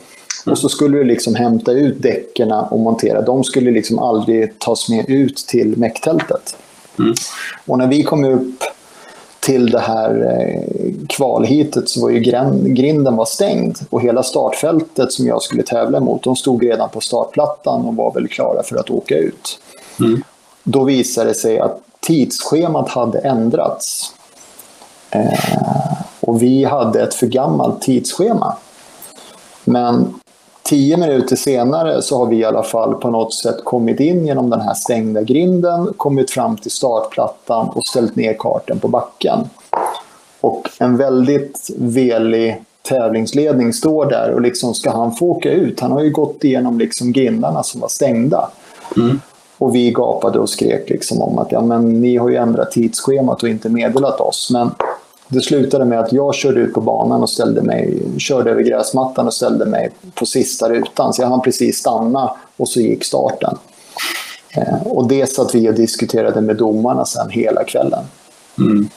Och 0.46 0.58
så 0.58 0.70
skulle 0.70 0.98
du 0.98 1.04
liksom 1.04 1.36
hämta 1.36 1.72
ut 1.72 2.02
däcken 2.02 2.52
och 2.52 2.80
montera. 2.80 3.22
De 3.22 3.44
skulle 3.44 3.72
liksom 3.72 4.00
aldrig 4.00 4.60
tas 4.60 4.90
med 4.90 5.10
ut 5.10 5.38
till 5.38 5.78
mäcktältet. 5.78 6.58
Mm. 7.00 7.14
Och 7.66 7.78
när 7.78 7.88
vi 7.88 8.04
kom 8.04 8.26
upp 8.26 8.64
till 9.48 9.72
det 9.72 9.80
här 9.80 10.40
eh, 10.40 10.94
kvalhitet 11.10 11.90
så 11.90 12.02
var 12.02 12.10
ju 12.10 12.20
grinden 12.74 13.16
var 13.16 13.26
stängd 13.26 13.78
och 13.90 14.02
hela 14.02 14.24
startfältet 14.24 15.12
som 15.12 15.28
jag 15.28 15.42
skulle 15.42 15.64
tävla 15.64 16.00
mot, 16.00 16.24
de 16.24 16.36
stod 16.36 16.64
redan 16.64 16.90
på 16.90 17.02
startplattan 17.02 17.86
och 17.86 17.96
var 17.96 18.14
väl 18.14 18.28
klara 18.28 18.64
för 18.64 18.78
att 18.78 18.90
åka 18.90 19.16
ut. 19.16 19.60
Mm. 20.00 20.22
Då 20.64 20.84
visade 20.84 21.30
det 21.30 21.36
sig 21.36 21.60
att 21.60 21.80
tidsschemat 22.00 22.90
hade 22.90 23.20
ändrats. 23.20 24.14
Eh, 25.12 25.94
och 26.20 26.42
vi 26.42 26.64
hade 26.64 27.02
ett 27.02 27.14
för 27.14 27.28
gammalt 27.28 27.82
tidsschema. 27.82 28.56
Men 29.64 30.20
tio 30.68 30.98
minuter 30.98 31.36
senare 31.36 32.02
så 32.02 32.18
har 32.18 32.26
vi 32.26 32.36
i 32.36 32.46
alla 32.46 32.64
fall 32.64 32.96
på 32.96 33.10
något 33.10 33.34
sätt 33.34 33.64
kommit 33.64 34.00
in 34.00 34.26
genom 34.26 34.50
den 34.50 34.62
här 34.62 34.74
stängda 34.74 35.22
grinden, 35.22 35.94
kommit 35.98 36.32
fram 36.32 36.58
till 36.58 36.72
startplattan 36.72 37.70
och 37.70 37.88
ställt 37.88 38.16
ner 38.16 38.36
karten 38.40 38.80
på 38.80 38.88
backen. 38.88 39.40
Och 40.42 40.70
en 40.80 40.98
väldigt 40.98 41.70
velig 41.78 42.64
tävlingsledning 42.82 43.74
står 43.74 44.06
där 44.06 44.32
och 44.34 44.42
liksom 44.42 44.74
ska 44.74 44.92
han 44.92 45.16
få 45.16 45.26
åka 45.26 45.52
ut? 45.52 45.80
Han 45.80 45.92
har 45.92 46.04
ju 46.04 46.12
gått 46.12 46.44
igenom 46.44 46.80
liksom 46.80 47.12
grindarna 47.12 47.64
som 47.64 47.82
var 47.82 47.88
stängda. 47.88 48.50
Mm. 48.98 49.22
Och 49.58 49.76
vi 49.76 49.92
gapade 49.92 50.40
och 50.40 50.50
skrek 50.50 50.90
liksom 50.90 51.22
om 51.22 51.40
att 51.40 51.52
ja, 51.52 51.62
men 51.62 52.02
ni 52.02 52.18
har 52.18 52.30
ju 52.30 52.36
ändrat 52.36 52.72
tidsschemat 52.72 53.44
och 53.44 53.50
inte 53.50 53.70
meddelat 53.70 54.20
oss. 54.22 54.50
Men 54.52 54.72
det 55.28 55.42
slutade 55.42 55.86
med 55.86 56.00
att 56.00 56.14
jag 56.14 56.36
körde 56.36 56.60
ut 56.60 56.74
på 56.74 56.82
banan 56.82 57.22
och 57.22 57.30
ställde 57.30 57.62
mig, 57.62 58.02
körde 58.18 58.52
över 58.52 58.62
gräsmattan 58.62 59.28
och 59.28 59.34
ställde 59.34 59.66
mig 59.66 59.92
på 60.16 60.26
sista 60.26 60.70
rutan. 60.70 61.14
Så 61.14 61.22
jag 61.22 61.30
hann 61.30 61.42
precis 61.42 61.78
stanna 61.78 62.32
och 62.58 62.70
så 62.70 62.80
gick 62.80 63.04
starten. 63.04 63.58
Eh, 64.56 64.82
och 64.88 65.08
det 65.08 65.28
satt 65.28 65.56
vi 65.56 65.70
och 65.70 65.74
diskuterade 65.74 66.42
med 66.42 66.56
domarna 66.56 67.06
sen 67.06 67.30
hela 67.30 67.64
kvällen. 67.64 68.04
Mm. 68.58 68.90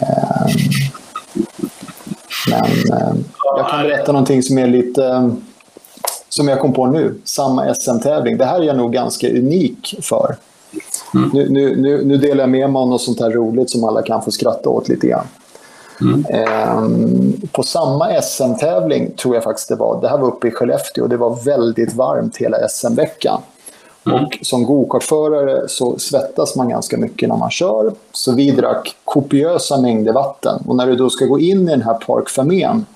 Eh, 0.00 0.46
men 2.50 3.00
eh, 3.00 3.14
jag 3.56 3.68
kan 3.70 3.82
berätta 3.82 4.12
någonting 4.12 4.42
som 4.42 4.58
är 4.58 4.66
lite 4.66 5.30
som 6.28 6.48
jag 6.48 6.60
kom 6.60 6.72
på 6.72 6.86
nu, 6.86 7.20
samma 7.24 7.74
SM-tävling. 7.74 8.38
Det 8.38 8.44
här 8.44 8.60
är 8.60 8.64
jag 8.64 8.76
nog 8.76 8.92
ganska 8.92 9.30
unik 9.30 9.94
för. 10.02 10.36
Mm. 11.14 11.30
Nu, 11.32 11.48
nu, 11.48 12.04
nu, 12.04 12.16
delar 12.16 12.42
jag 12.42 12.50
med 12.50 12.70
mig 12.70 12.82
av 12.82 12.88
något 12.88 13.02
sånt 13.02 13.20
här 13.20 13.30
roligt 13.30 13.70
som 13.70 13.84
alla 13.84 14.02
kan 14.02 14.22
få 14.22 14.30
skratta 14.30 14.70
åt 14.70 14.88
lite 14.88 15.06
grann. 15.06 15.26
Mm. 16.00 16.24
Ehm, 16.28 17.40
på 17.52 17.62
samma 17.62 18.22
SM-tävling 18.22 19.10
tror 19.10 19.34
jag 19.34 19.44
faktiskt 19.44 19.68
det 19.68 19.76
var, 19.76 20.00
det 20.00 20.08
här 20.08 20.18
var 20.18 20.28
uppe 20.28 20.48
i 20.48 20.50
Skellefteå 20.50 21.04
och 21.04 21.10
det 21.10 21.16
var 21.16 21.44
väldigt 21.44 21.94
varmt 21.94 22.36
hela 22.36 22.68
SM-veckan. 22.68 23.42
Mm. 24.06 24.24
Och 24.24 24.38
som 24.42 24.64
gokartförare 24.64 25.68
så 25.68 25.98
svettas 25.98 26.56
man 26.56 26.68
ganska 26.68 26.96
mycket 26.96 27.28
när 27.28 27.36
man 27.36 27.50
kör. 27.50 27.92
Så 28.12 28.32
vi 28.32 28.50
drack 28.50 28.96
kopiösa 29.04 29.80
mängder 29.80 30.12
vatten. 30.12 30.62
Och 30.66 30.76
när 30.76 30.86
du 30.86 30.96
då 30.96 31.10
ska 31.10 31.24
gå 31.24 31.38
in 31.38 31.68
i 31.68 31.70
den 31.70 31.82
här 31.82 31.94
parkfamén 31.94 32.86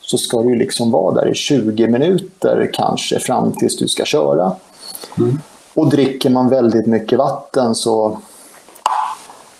så 0.00 0.18
ska 0.18 0.42
du 0.42 0.54
liksom 0.54 0.90
vara 0.90 1.14
där 1.14 1.30
i 1.30 1.34
20 1.34 1.88
minuter 1.88 2.70
kanske 2.72 3.18
fram 3.18 3.52
tills 3.52 3.76
du 3.76 3.88
ska 3.88 4.04
köra. 4.04 4.52
Mm. 5.18 5.38
Och 5.74 5.90
dricker 5.90 6.30
man 6.30 6.48
väldigt 6.48 6.86
mycket 6.86 7.18
vatten 7.18 7.74
så, 7.74 8.18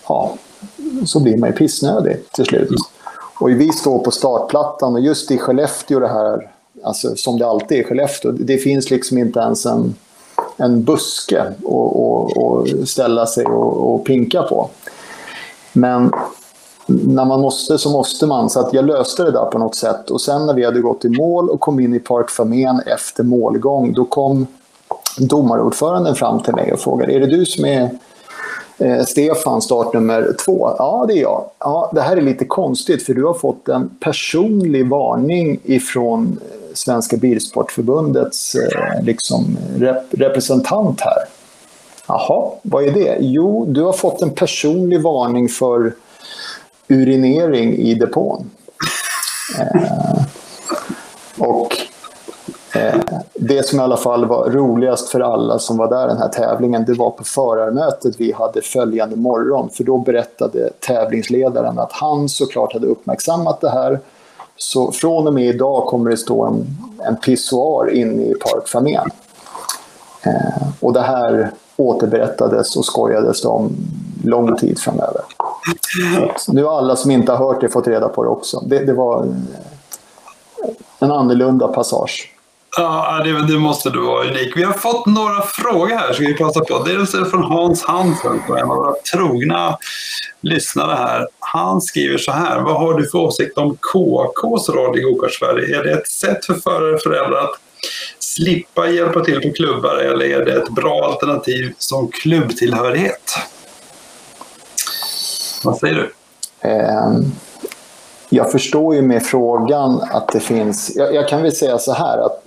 ja, 0.09 0.33
så 1.07 1.21
blir 1.21 1.39
man 1.39 1.49
ju 1.49 1.57
pissnödig 1.57 2.17
till 2.33 2.45
slut. 2.45 2.69
Mm. 2.69 2.81
Och 3.41 3.51
vi 3.51 3.73
står 3.73 3.99
på 3.99 4.11
startplattan 4.11 4.95
och 4.95 5.01
just 5.01 5.31
i 5.31 5.39
Skellefteå 5.39 6.01
det 6.01 6.09
här, 6.09 6.51
alltså 6.85 7.17
som 7.17 7.39
det 7.39 7.47
alltid 7.47 7.79
är 7.79 7.83
i 7.83 7.85
Skellefteå, 7.85 8.31
det 8.33 8.59
finns 8.59 8.91
liksom 8.91 9.19
inte 9.19 9.41
ens 9.41 9.67
en, 9.67 9.95
en 10.57 10.85
buske 10.85 11.43
att 11.43 12.89
ställa 12.89 13.27
sig 13.27 13.47
och, 13.47 13.95
och 13.95 14.05
pinka 14.05 14.43
på. 14.43 14.71
Men 15.73 16.13
när 16.87 17.25
man 17.25 17.41
måste 17.41 17.79
så 17.79 17.91
måste 17.91 18.27
man. 18.27 18.51
Så 18.51 18.61
att 18.61 18.73
jag 18.73 18.85
löste 18.85 19.25
det 19.25 19.31
där 19.31 19.45
på 19.45 19.59
något 19.59 19.75
sätt. 19.75 20.11
Och 20.11 20.21
sen 20.21 20.47
när 20.47 20.55
vi 20.55 20.65
hade 20.65 20.81
gått 20.81 21.05
i 21.05 21.09
mål 21.09 21.51
och 21.51 21.61
kom 21.61 21.81
in 21.81 21.95
i 21.95 21.99
Park 21.99 22.31
Famén 22.31 22.81
efter 22.87 23.25
målgång, 23.25 23.93
då 23.93 24.05
kom 24.05 24.47
domarordföranden 25.19 26.15
fram 26.15 26.43
till 26.43 26.55
mig 26.55 26.73
och 26.73 26.81
frågade, 26.81 27.13
är 27.13 27.21
det 27.21 27.27
du 27.27 27.47
som 27.47 27.65
är 27.65 27.91
eh, 28.81 29.05
Stefan, 29.05 29.63
startnummer 29.63 30.35
två? 30.45 30.75
Ja, 30.79 31.05
det 31.09 31.15
är 31.15 31.23
jag. 31.23 31.45
Ja, 31.59 31.91
det 31.95 32.01
här 32.01 32.17
är 32.17 32.23
lite 32.23 32.45
konstigt 32.45 33.03
för 33.07 33.15
du 33.15 33.25
har 33.25 33.35
fått 33.35 33.69
en 33.69 33.89
personlig 34.01 34.89
varning 34.89 35.61
ifrån 35.65 36.39
eh, 36.43 36.75
Svenska 36.75 37.17
Bilsportförbundets 37.17 38.55
eh, 38.55 39.05
liksom, 39.05 39.59
rep 39.77 40.05
representant 40.11 41.01
här. 41.01 41.25
Jaha, 42.07 42.51
vad 42.63 42.85
är 42.85 42.93
det? 42.93 43.17
Jo, 43.21 43.67
du 43.69 43.83
har 43.83 43.93
fått 43.93 44.23
en 44.23 44.31
personlig 44.31 45.03
varning 45.03 45.49
för 45.49 45.93
urinering 46.89 47.77
i 47.77 47.95
depån. 47.95 48.51
Eh, 49.59 50.23
och 51.39 51.77
Eh, 52.81 53.01
det 53.35 53.67
som 53.67 53.81
i 53.81 53.83
alla 53.83 53.97
fall 53.97 54.25
var 54.25 54.51
roligast 54.51 55.09
för 55.09 55.21
alla 55.21 55.59
som 55.59 55.77
var 55.77 55.91
där 55.91 56.07
den 56.07 56.19
här 56.19 56.29
tävlingen, 56.29 56.85
det 56.85 56.95
var 56.95 57.11
på 57.11 57.25
förarmötet 57.25 58.15
vi 58.19 58.33
hade 58.33 58.63
följande 58.63 59.17
morgon. 59.17 59.71
För 59.73 59.85
då 59.85 59.99
berättade 59.99 60.71
tävlingsledaren 60.81 61.79
att 61.79 61.93
han 61.93 62.29
såklart 62.29 62.73
hade 62.73 62.87
uppmärksammat 62.87 63.61
det 63.61 63.71
här. 63.71 64.01
Så 64.57 64.93
från 64.93 65.27
och 65.27 65.35
med 65.35 65.47
idag 65.47 65.87
kommer 65.87 66.11
det 66.11 66.17
stå 66.17 66.45
en, 66.45 66.67
en 66.99 67.17
pissoar 67.17 67.91
inne 67.91 68.23
i 68.23 68.35
parkfamiljen. 68.35 69.11
Eh, 70.23 70.69
och 70.81 70.93
det 70.93 71.01
här 71.01 71.51
återberättades 71.77 72.77
och 72.77 72.85
skojades 72.85 73.45
om 73.45 73.77
lång 74.25 74.57
tid 74.57 74.79
framöver. 74.79 75.23
Så 76.39 76.53
nu 76.53 76.65
har 76.65 76.79
alla 76.79 76.97
som 76.97 77.11
inte 77.11 77.33
har 77.33 77.39
hört 77.39 77.61
det 77.61 77.69
fått 77.69 77.89
reda 77.89 78.09
på 78.09 78.25
det 78.25 78.29
också. 78.31 78.61
Det, 78.67 78.79
det 78.79 78.93
var 78.93 79.27
en 80.99 81.13
annorlunda 81.13 81.69
passage. 81.69 82.30
Ja, 82.77 83.21
det, 83.25 83.47
det, 83.47 83.59
måste 83.59 83.91
du 83.91 84.01
vara 84.01 84.29
unik. 84.29 84.57
Vi 84.57 84.63
har 84.63 84.73
fått 84.73 85.07
några 85.07 85.43
frågor 85.43 85.97
här, 85.97 86.13
ska 86.13 86.25
vi 86.25 86.35
passa 86.35 86.61
på. 86.61 86.83
Dels 86.85 87.15
är 87.15 87.19
det 87.19 87.31
från 87.31 87.43
Hans 87.43 87.85
Hansen, 87.85 88.43
en 88.49 88.71
av 88.71 88.77
våra 88.77 88.95
trogna 89.13 89.79
lyssnare 90.41 90.95
här. 90.95 91.29
Han 91.39 91.81
skriver 91.81 92.19
så 92.19 92.33
här. 92.33 92.61
Vad 92.61 92.81
har 92.81 92.95
du 92.95 93.11
för 93.11 93.19
åsikt 93.19 93.59
om 93.59 93.77
KKs 93.77 94.69
roll 94.69 94.99
i 94.99 95.03
Gokart-Sverige? 95.03 95.79
Är 95.79 95.85
det 95.85 95.93
ett 95.93 96.09
sätt 96.09 96.45
för 96.45 96.55
förare 96.55 96.95
och 96.95 97.03
föräldrar 97.03 97.39
att 97.39 97.61
slippa 98.19 98.89
hjälpa 98.89 99.25
till 99.25 99.41
på 99.41 99.53
klubbar 99.53 99.97
eller 99.97 100.25
är 100.25 100.45
det 100.45 100.53
ett 100.53 100.69
bra 100.69 101.05
alternativ 101.05 101.75
som 101.79 102.11
klubbtillhörighet? 102.11 103.37
Vad 105.65 105.79
säger 105.79 105.95
du? 105.95 106.13
Um 106.69 107.33
jag 108.31 108.53
förstår 108.53 108.95
ju 108.95 109.03
med 109.03 109.23
frågan 109.23 110.01
att 110.11 110.29
det 110.29 110.41
finns... 110.41 110.97
Jag, 110.97 111.15
jag 111.15 111.29
kan 111.29 111.43
väl 111.43 111.53
säga 111.53 111.79
så 111.79 111.93
här 111.93 112.19
att 112.19 112.43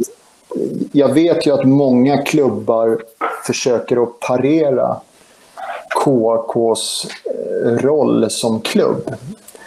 jag 0.91 1.13
vet 1.13 1.47
ju 1.47 1.51
att 1.51 1.65
många 1.65 2.17
klubbar 2.17 3.03
försöker 3.45 4.03
att 4.03 4.19
parera 4.19 4.97
KAKs 6.03 7.07
eh, 7.25 7.69
roll 7.69 8.29
som 8.29 8.61
klubb. 8.61 9.15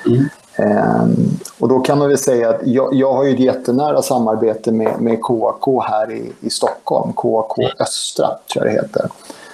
Mm. 0.07 0.29
Um, 0.59 1.39
och 1.59 1.69
då 1.69 1.81
kan 1.81 1.99
man 1.99 2.09
väl 2.09 2.19
säga 2.19 2.51
att 2.51 2.61
jag, 2.65 2.95
jag 2.95 3.13
har 3.13 3.25
ju 3.25 3.35
ett 3.35 3.41
jättenära 3.41 4.03
samarbete 4.03 4.73
med, 4.73 5.01
med 5.01 5.23
KAK 5.23 5.85
här 5.85 6.13
i, 6.13 6.33
i 6.41 6.51
Stockholm, 6.51 7.13
KAK 7.13 7.59
Östra 7.81 8.29
tror 8.53 8.67
jag 8.67 8.75
det 8.75 8.83
heter. 8.83 9.09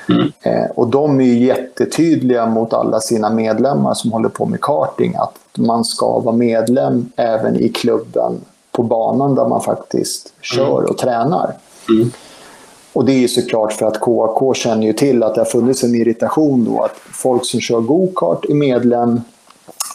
Mm. 0.09 0.33
Eh, 0.41 0.70
och 0.74 0.89
de 0.89 1.20
är 1.20 1.24
ju 1.24 1.47
jättetydliga 1.47 2.47
mot 2.47 2.73
alla 2.73 3.01
sina 3.01 3.31
medlemmar 3.31 3.95
som 3.95 4.12
håller 4.12 4.29
på 4.29 4.47
med 4.47 4.61
karting 4.61 5.15
att 5.15 5.39
man 5.55 5.85
ska 5.85 6.19
vara 6.20 6.37
medlem 6.37 7.12
även 7.16 7.57
i 7.57 7.69
klubben 7.69 8.41
på 8.73 8.83
banan 8.83 9.35
där 9.35 9.49
man 9.49 9.61
faktiskt 9.61 10.33
kör 10.41 10.79
mm. 10.79 10.91
och 10.91 10.99
tränar. 10.99 11.55
Mm. 11.89 12.11
Och 12.93 13.05
det 13.05 13.12
är 13.12 13.19
ju 13.19 13.29
såklart 13.29 13.73
för 13.73 13.87
att 13.87 14.01
KAK 14.01 14.57
känner 14.57 14.87
ju 14.87 14.93
till 14.93 15.23
att 15.23 15.35
det 15.35 15.41
har 15.41 15.47
funnits 15.47 15.85
en 15.85 15.95
irritation 15.95 16.65
då 16.65 16.83
att 16.83 16.97
folk 17.12 17.47
som 17.47 17.61
kör 17.61 17.81
go-kart 17.81 18.45
är 18.45 18.55
medlem 18.55 19.20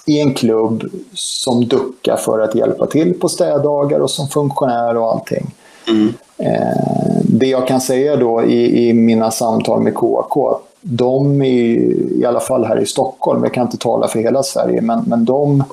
i 0.06 0.20
en 0.20 0.34
klubb 0.34 0.84
som 1.14 1.68
duckar 1.68 2.16
för 2.16 2.40
att 2.40 2.56
hjälpa 2.56 2.86
till 2.86 3.20
på 3.20 3.30
städdagar 3.30 4.00
och 4.00 4.12
som 4.12 4.28
funktionär 4.28 4.98
och 4.98 5.12
allting. 5.12 5.56
Mm. 5.88 6.14
Eh, 6.38 7.18
det 7.24 7.48
jag 7.48 7.68
kan 7.68 7.82
säga 7.82 8.16
då 8.16 8.44
i, 8.44 8.90
i 8.90 8.94
mina 8.94 9.32
samtal 9.32 9.82
med 9.82 9.96
KK, 9.96 10.60
de 10.82 11.42
är 11.42 11.76
i 12.20 12.26
alla 12.26 12.40
fall 12.40 12.66
här 12.66 12.80
i 12.80 12.86
Stockholm, 12.86 13.44
jag 13.44 13.54
kan 13.54 13.66
inte 13.66 13.78
tala 13.78 14.08
för 14.08 14.20
hela 14.20 14.44
Sverige, 14.44 14.82
men, 14.82 15.04
men 15.08 15.26
de, 15.26 15.64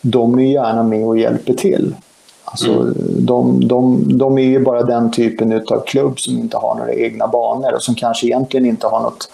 de 0.00 0.38
är 0.38 0.42
gärna 0.42 0.82
med 0.82 1.06
och 1.06 1.18
hjälper 1.18 1.54
till. 1.54 1.94
Alltså, 2.44 2.70
mm. 2.72 2.94
de, 3.26 3.68
de, 3.68 4.04
de 4.18 4.38
är 4.38 4.42
ju 4.42 4.60
bara 4.60 4.82
den 4.82 5.10
typen 5.10 5.52
av 5.52 5.84
klubb 5.86 6.20
som 6.20 6.38
inte 6.38 6.56
har 6.56 6.74
några 6.74 6.94
egna 6.94 7.26
banor 7.26 7.74
och 7.74 7.82
som 7.82 7.94
kanske 7.94 8.26
egentligen 8.26 8.66
inte 8.66 8.86
har 8.86 9.00
något 9.00 9.30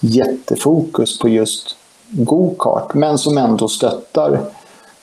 jättefokus 0.00 1.18
på 1.18 1.28
just 1.28 1.76
go-kart, 2.08 2.94
men 2.94 3.18
som 3.18 3.38
ändå 3.38 3.68
stöttar 3.68 4.40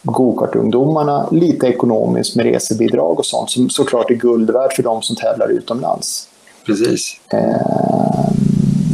gokartungdomarna 0.04 1.28
lite 1.32 1.68
ekonomiskt 1.68 2.36
med 2.36 2.46
resebidrag 2.46 3.20
och 3.20 3.26
sånt 3.26 3.50
som 3.50 3.70
såklart 3.70 4.12
är 4.12 4.16
guld 4.16 4.52
värt 4.52 4.74
för 4.74 4.84
de 4.84 5.02
som 5.02 5.16
tävlar 5.16 5.48
utomlands. 5.48 6.28
Precis. 6.66 7.20
Eh, 7.30 8.32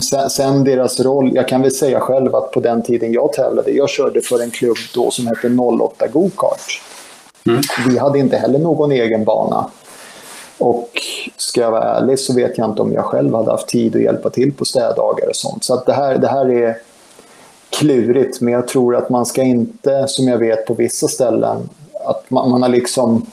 sen, 0.01 0.29
sen, 0.29 0.63
deras 0.63 0.99
roll, 0.99 1.31
jag 1.35 1.47
kan 1.47 1.61
väl 1.61 1.71
säga 1.71 1.99
själv 1.99 2.35
att 2.35 2.51
på 2.51 2.59
den 2.59 2.81
tiden 2.81 3.13
jag 3.13 3.33
tävlade, 3.33 3.71
jag 3.71 3.89
körde 3.89 4.21
för 4.21 4.43
en 4.43 4.51
klubb 4.51 4.77
då 4.95 5.11
som 5.11 5.27
hette 5.27 5.47
08 5.47 6.07
Gokart. 6.07 6.81
Mm. 7.47 7.61
Vi 7.87 7.97
hade 7.97 8.19
inte 8.19 8.37
heller 8.37 8.59
någon 8.59 8.91
egen 8.91 9.23
bana. 9.23 9.69
Och 10.57 10.89
ska 11.37 11.61
jag 11.61 11.71
vara 11.71 11.83
ärlig 11.83 12.19
så 12.19 12.33
vet 12.33 12.57
jag 12.57 12.69
inte 12.69 12.81
om 12.81 12.93
jag 12.93 13.05
själv 13.05 13.35
hade 13.35 13.51
haft 13.51 13.67
tid 13.67 13.95
att 13.95 14.01
hjälpa 14.01 14.29
till 14.29 14.53
på 14.53 14.65
städdagar 14.65 15.29
och 15.29 15.35
sånt. 15.35 15.63
Så 15.63 15.73
att 15.73 15.85
det, 15.85 15.93
här, 15.93 16.17
det 16.17 16.27
här 16.27 16.51
är 16.51 16.77
klurigt, 17.79 18.41
men 18.41 18.53
jag 18.53 18.67
tror 18.67 18.95
att 18.95 19.09
man 19.09 19.25
ska 19.25 19.43
inte, 19.43 20.07
som 20.07 20.27
jag 20.27 20.37
vet 20.37 20.65
på 20.65 20.73
vissa 20.73 21.07
ställen, 21.07 21.69
att 22.05 22.29
man, 22.29 22.49
man 22.49 22.61
har 22.61 22.69
liksom 22.69 23.25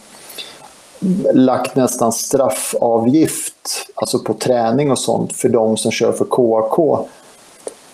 lagt 1.32 1.77
nästan 1.77 2.12
straffavgift, 2.12 3.55
alltså 3.94 4.18
på 4.18 4.35
träning 4.35 4.90
och 4.90 4.98
sånt, 4.98 5.32
för 5.32 5.48
de 5.48 5.77
som 5.77 5.90
kör 5.90 6.12
för 6.12 6.24
KK. 6.24 7.06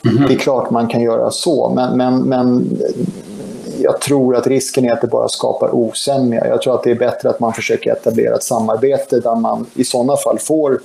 Mm. 0.05 0.29
Det 0.29 0.35
är 0.35 0.39
klart 0.39 0.71
man 0.71 0.89
kan 0.89 1.03
göra 1.03 1.31
så, 1.31 1.73
men, 1.75 1.97
men, 1.97 2.21
men 2.21 2.79
jag 3.83 4.01
tror 4.01 4.37
att 4.37 4.47
risken 4.47 4.85
är 4.85 4.93
att 4.93 5.01
det 5.01 5.07
bara 5.07 5.29
skapar 5.29 5.75
osämja. 5.75 6.47
Jag 6.47 6.63
tror 6.63 6.75
att 6.75 6.83
det 6.83 6.91
är 6.91 6.99
bättre 6.99 7.31
att 7.31 7.41
man 7.41 7.53
försöker 7.53 7.93
etablera 7.93 8.35
ett 8.35 8.43
samarbete 8.43 9.21
där 9.21 9.37
man 9.37 9.67
i 9.75 9.85
sådana 9.85 10.17
fall 10.17 10.39
får 10.39 10.81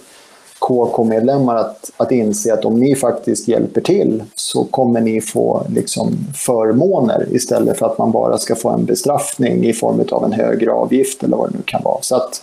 KK-medlemmar 0.60 1.56
att, 1.56 1.92
att 1.98 2.12
inse 2.12 2.54
att 2.54 2.66
om 2.66 2.80
ni 2.80 2.96
faktiskt 2.96 3.48
hjälper 3.48 3.82
till 3.82 4.24
så 4.36 4.64
kommer 4.64 5.02
ni 5.02 5.22
få 5.22 5.66
liksom 5.70 6.18
förmåner 6.36 7.28
istället 7.32 7.80
för 7.80 7.86
att 7.86 7.98
man 7.98 8.12
bara 8.12 8.38
ska 8.38 8.56
få 8.56 8.70
en 8.70 8.86
bestraffning 8.86 9.66
i 9.66 9.74
form 9.74 10.04
av 10.12 10.24
en 10.24 10.32
högre 10.32 10.72
avgift 10.72 11.24
eller 11.24 11.38
vad 11.38 11.50
det 11.50 11.58
nu 11.58 11.64
kan 11.66 11.84
vara. 11.84 12.02
Så 12.02 12.16
att, 12.16 12.42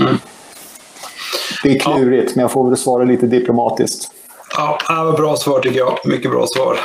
mm. 0.00 0.16
Det 1.62 1.70
är 1.70 1.78
klurigt, 1.78 2.26
ja. 2.26 2.32
men 2.34 2.42
jag 2.42 2.52
får 2.52 2.68
väl 2.68 2.76
svara 2.76 3.04
lite 3.04 3.26
diplomatiskt. 3.26 4.10
Ja, 4.56 5.14
bra 5.16 5.36
svar 5.36 5.60
tycker 5.60 5.78
jag. 5.78 5.98
Mycket 6.04 6.30
bra 6.30 6.46
svar. 6.46 6.78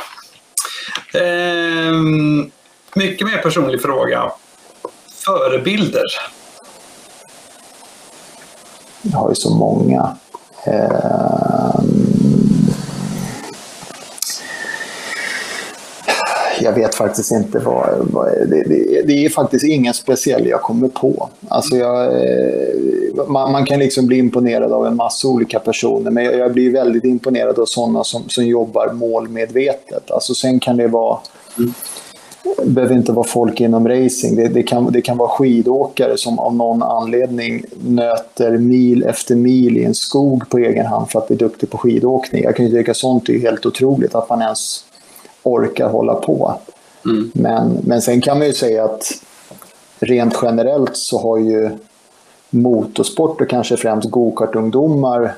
Ehm, 1.14 2.50
mycket 2.94 3.26
mer 3.26 3.36
personlig 3.42 3.82
fråga. 3.82 4.32
Förebilder? 5.24 6.04
Jag 9.02 9.18
har 9.18 9.28
ju 9.28 9.34
så 9.34 9.50
många. 9.50 10.16
Ehm, 10.64 12.02
jag 16.60 16.72
vet 16.72 16.94
faktiskt 16.94 17.32
inte 17.32 17.58
vad... 17.58 17.88
vad 18.10 18.26
det, 18.26 18.64
det, 18.66 19.02
det, 19.06 19.24
är 19.24 19.28
faktiskt 19.28 19.64
ingen 19.64 19.94
speciell 19.94 20.46
jag 20.46 20.60
kommer 20.60 20.88
på. 20.88 21.28
Alltså 21.48 21.76
jag, 21.76 22.04
eh, 22.04 23.26
man, 23.28 23.52
man, 23.52 23.64
kan 23.64 23.78
liksom 23.78 24.06
bli 24.06 24.18
imponerad 24.18 24.72
av 24.72 24.86
en 24.86 24.96
massa 24.96 25.28
olika 25.28 25.58
personer, 25.58 26.10
men 26.10 26.24
jag, 26.24 26.38
jag 26.38 26.52
blir 26.52 26.72
väldigt 26.72 27.04
imponerad 27.04 27.58
av 27.58 27.66
sådana 27.66 28.04
som, 28.04 28.28
som 28.28 28.46
jobbar 28.46 28.92
målmedvetet. 28.92 30.10
Alltså 30.10 30.34
sen 30.34 30.60
kan 30.60 30.76
det 30.76 30.88
vara... 30.88 31.18
Mm. 31.58 31.74
Behöver 32.64 32.94
inte 32.94 33.12
vara 33.12 33.26
folk 33.26 33.60
inom 33.60 33.88
racing. 33.88 34.36
Det, 34.36 34.48
det, 34.48 34.62
kan, 34.62 34.92
det 34.92 35.00
kan 35.00 35.16
vara 35.16 35.28
skidåkare 35.28 36.16
som 36.16 36.38
av 36.38 36.54
någon 36.54 36.82
anledning 36.82 37.64
nöter 37.84 38.58
mil 38.58 39.04
efter 39.04 39.36
mil 39.36 39.76
i 39.76 39.84
en 39.84 39.94
skog 39.94 40.48
på 40.48 40.58
egen 40.58 40.86
hand 40.86 41.10
för 41.10 41.18
att 41.18 41.28
bli 41.28 41.36
duktig 41.36 41.70
på 41.70 41.78
skidåkning. 41.78 42.42
Jag 42.42 42.56
kan 42.56 42.66
ju 42.66 42.72
tycka 42.72 42.94
sånt 42.94 43.28
är 43.28 43.38
helt 43.38 43.66
otroligt, 43.66 44.14
att 44.14 44.28
man 44.28 44.42
ens 44.42 44.84
orkar 45.42 45.88
hålla 45.88 46.14
på. 46.14 46.54
Mm. 47.04 47.30
Men, 47.34 47.78
men 47.84 48.02
sen 48.02 48.20
kan 48.20 48.38
man 48.38 48.46
ju 48.46 48.52
säga 48.52 48.84
att 48.84 49.12
rent 50.00 50.38
generellt 50.42 50.96
så 50.96 51.18
har 51.18 51.38
ju 51.38 51.70
motorsport 52.50 53.40
och 53.40 53.48
kanske 53.48 53.76
främst 53.76 54.10
gokartungdomar 54.10 55.34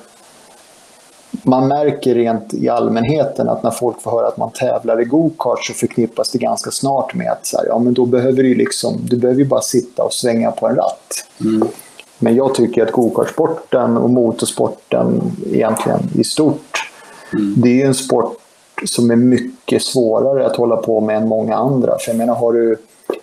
man 1.42 1.68
märker 1.68 2.14
rent 2.14 2.54
i 2.54 2.68
allmänheten 2.68 3.48
att 3.48 3.62
när 3.62 3.70
folk 3.70 4.02
får 4.02 4.10
höra 4.10 4.28
att 4.28 4.36
man 4.36 4.50
tävlar 4.50 5.00
i 5.00 5.04
gokart 5.04 5.64
så 5.64 5.72
förknippas 5.72 6.30
det 6.30 6.38
ganska 6.38 6.70
snart 6.70 7.14
med 7.14 7.30
att 7.30 7.46
så 7.46 7.56
här, 7.56 7.66
ja, 7.66 7.78
men 7.78 7.94
då 7.94 8.06
behöver 8.06 8.42
du, 8.42 8.54
liksom, 8.54 8.98
du 9.02 9.16
behöver 9.16 9.44
bara 9.44 9.60
sitta 9.60 10.02
och 10.02 10.12
svänga 10.12 10.50
på 10.50 10.68
en 10.68 10.76
ratt. 10.76 11.26
Mm. 11.40 11.68
Men 12.18 12.34
jag 12.34 12.54
tycker 12.54 12.86
att 12.86 12.92
gokartsporten 12.92 13.96
och 13.96 14.10
motorsporten 14.10 15.32
egentligen 15.52 16.00
i 16.14 16.24
stort, 16.24 16.90
mm. 17.32 17.54
det 17.56 17.82
är 17.82 17.86
en 17.86 17.94
sport 17.94 18.36
som 18.84 19.10
är 19.10 19.16
mycket 19.16 19.82
svårare 19.82 20.46
att 20.46 20.56
hålla 20.56 20.76
på 20.76 21.00
med 21.00 21.16
än 21.16 21.28
många 21.28 21.56
andra. 21.56 21.98
För 21.98 22.10
jag 22.10 22.18
menar, 22.18 22.34
har 22.34 22.52
du 22.52 22.76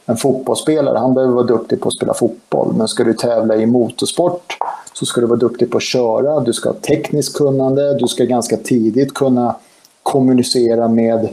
en 0.06 0.18
fotbollsspelare, 0.18 0.98
han 0.98 1.14
behöver 1.14 1.34
vara 1.34 1.46
duktig 1.46 1.82
på 1.82 1.88
att 1.88 1.96
spela 1.96 2.14
fotboll. 2.14 2.74
Men 2.78 2.88
ska 2.88 3.04
du 3.04 3.14
tävla 3.14 3.56
i 3.56 3.66
motorsport 3.66 4.58
så 4.94 5.06
ska 5.06 5.22
du 5.22 5.28
vara 5.28 5.40
duktig 5.40 5.72
på 5.72 5.78
att 5.78 5.84
köra, 5.84 6.40
du 6.40 6.54
ska 6.54 6.70
ha 6.70 6.76
tekniskt 6.76 7.38
kunnande, 7.38 7.98
du 8.00 8.08
ska 8.08 8.24
ganska 8.26 8.58
tidigt 8.58 9.14
kunna 9.14 9.56
kommunicera 10.04 10.88
med 10.88 11.30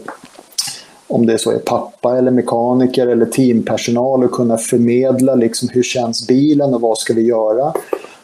om 1.06 1.26
det 1.26 1.38
så 1.38 1.50
är 1.50 1.58
pappa 1.58 2.18
eller 2.18 2.30
mekaniker 2.30 3.06
eller 3.06 3.26
teampersonal 3.26 4.24
och 4.24 4.32
kunna 4.32 4.58
förmedla 4.58 5.34
liksom 5.34 5.68
hur 5.72 5.82
känns 5.82 6.26
bilen 6.26 6.74
och 6.74 6.80
vad 6.80 6.98
ska 6.98 7.14
vi 7.14 7.22
göra. 7.22 7.72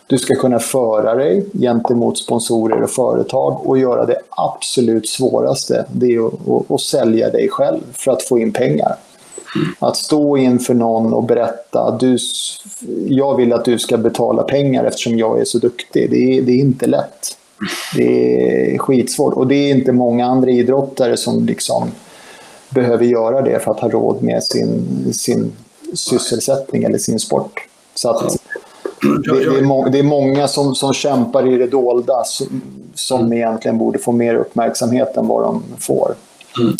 Du 0.06 0.18
ska 0.18 0.34
kunna 0.34 0.58
föra 0.58 1.14
dig 1.14 1.46
gentemot 1.52 2.18
sponsorer 2.18 2.82
och 2.82 2.90
företag 2.90 3.66
och 3.66 3.78
göra 3.78 4.06
det 4.06 4.18
absolut 4.30 5.08
svåraste, 5.08 5.84
det 5.92 6.06
är 6.06 6.26
att, 6.26 6.48
att, 6.48 6.70
att 6.70 6.80
sälja 6.80 7.30
dig 7.30 7.48
själv 7.48 7.80
för 7.92 8.12
att 8.12 8.22
få 8.22 8.38
in 8.38 8.52
pengar. 8.52 8.96
Att 9.78 9.96
stå 9.96 10.36
inför 10.36 10.74
någon 10.74 11.12
och 11.12 11.22
berätta 11.22 11.96
du, 12.00 12.18
jag 13.08 13.36
vill 13.36 13.52
att 13.52 13.64
du 13.64 13.78
ska 13.78 13.96
betala 13.96 14.42
pengar 14.42 14.84
eftersom 14.84 15.18
jag 15.18 15.40
är 15.40 15.44
så 15.44 15.58
duktig. 15.58 16.10
Det 16.10 16.16
är, 16.16 16.42
det 16.42 16.52
är 16.52 16.60
inte 16.60 16.86
lätt. 16.86 17.36
Det 17.96 18.74
är 18.74 18.78
skitsvårt. 18.78 19.34
Och 19.34 19.46
det 19.46 19.54
är 19.54 19.74
inte 19.74 19.92
många 19.92 20.26
andra 20.26 20.50
idrottare 20.50 21.16
som 21.16 21.46
liksom 21.46 21.90
behöver 22.68 23.04
göra 23.04 23.42
det 23.42 23.58
för 23.64 23.70
att 23.70 23.80
ha 23.80 23.88
råd 23.88 24.22
med 24.22 24.44
sin, 24.44 25.12
sin 25.12 25.52
sysselsättning 25.94 26.84
eller 26.84 26.98
sin 26.98 27.18
sport. 27.18 27.60
Så 27.94 28.10
att 28.10 28.38
det, 29.02 29.38
det, 29.38 29.58
är, 29.58 29.62
må, 29.62 29.88
det 29.88 29.98
är 29.98 30.02
många 30.02 30.48
som, 30.48 30.74
som 30.74 30.92
kämpar 30.92 31.52
i 31.54 31.58
det 31.58 31.66
dolda 31.66 32.24
som, 32.24 32.62
som 32.94 33.32
egentligen 33.32 33.78
borde 33.78 33.98
få 33.98 34.12
mer 34.12 34.34
uppmärksamhet 34.34 35.16
än 35.16 35.26
vad 35.26 35.42
de 35.42 35.62
får. 35.78 36.14
Mm. 36.60 36.76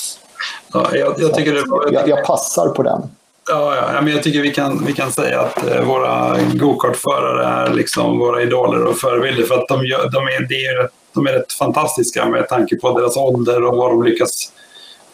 Ja, 0.75 0.97
jag, 0.97 1.15
jag 1.19 1.35
tycker 1.35 1.55
det 1.55 1.65
var, 1.67 1.93
jag, 1.93 2.09
jag, 2.09 2.25
passar 2.25 2.69
på 2.69 2.83
den. 2.83 3.03
Ja, 3.49 3.93
ja, 3.95 4.01
men 4.01 4.13
jag 4.13 4.23
tycker 4.23 4.41
vi 4.41 4.51
kan, 4.51 4.85
vi 4.87 4.93
kan 4.93 5.13
säga 5.13 5.41
att 5.41 5.71
eh, 5.71 5.85
våra 5.85 6.37
gokartförare 6.55 7.47
är 7.47 7.75
liksom 7.75 8.19
våra 8.19 8.43
idoler 8.43 8.85
och 8.85 8.99
förebilder 8.99 9.43
för 9.43 9.55
att 9.55 9.69
de, 9.69 9.87
gör, 9.87 10.11
de, 10.11 10.25
är, 10.25 10.49
de, 10.49 10.55
är, 10.55 10.89
de 11.15 11.27
är 11.27 11.33
rätt 11.33 11.53
fantastiska 11.53 12.29
med 12.29 12.49
tanke 12.49 12.77
på 12.77 12.99
deras 12.99 13.17
ålder 13.17 13.65
och 13.65 13.77
vad 13.77 13.91
de 13.91 14.03
lyckas, 14.03 14.53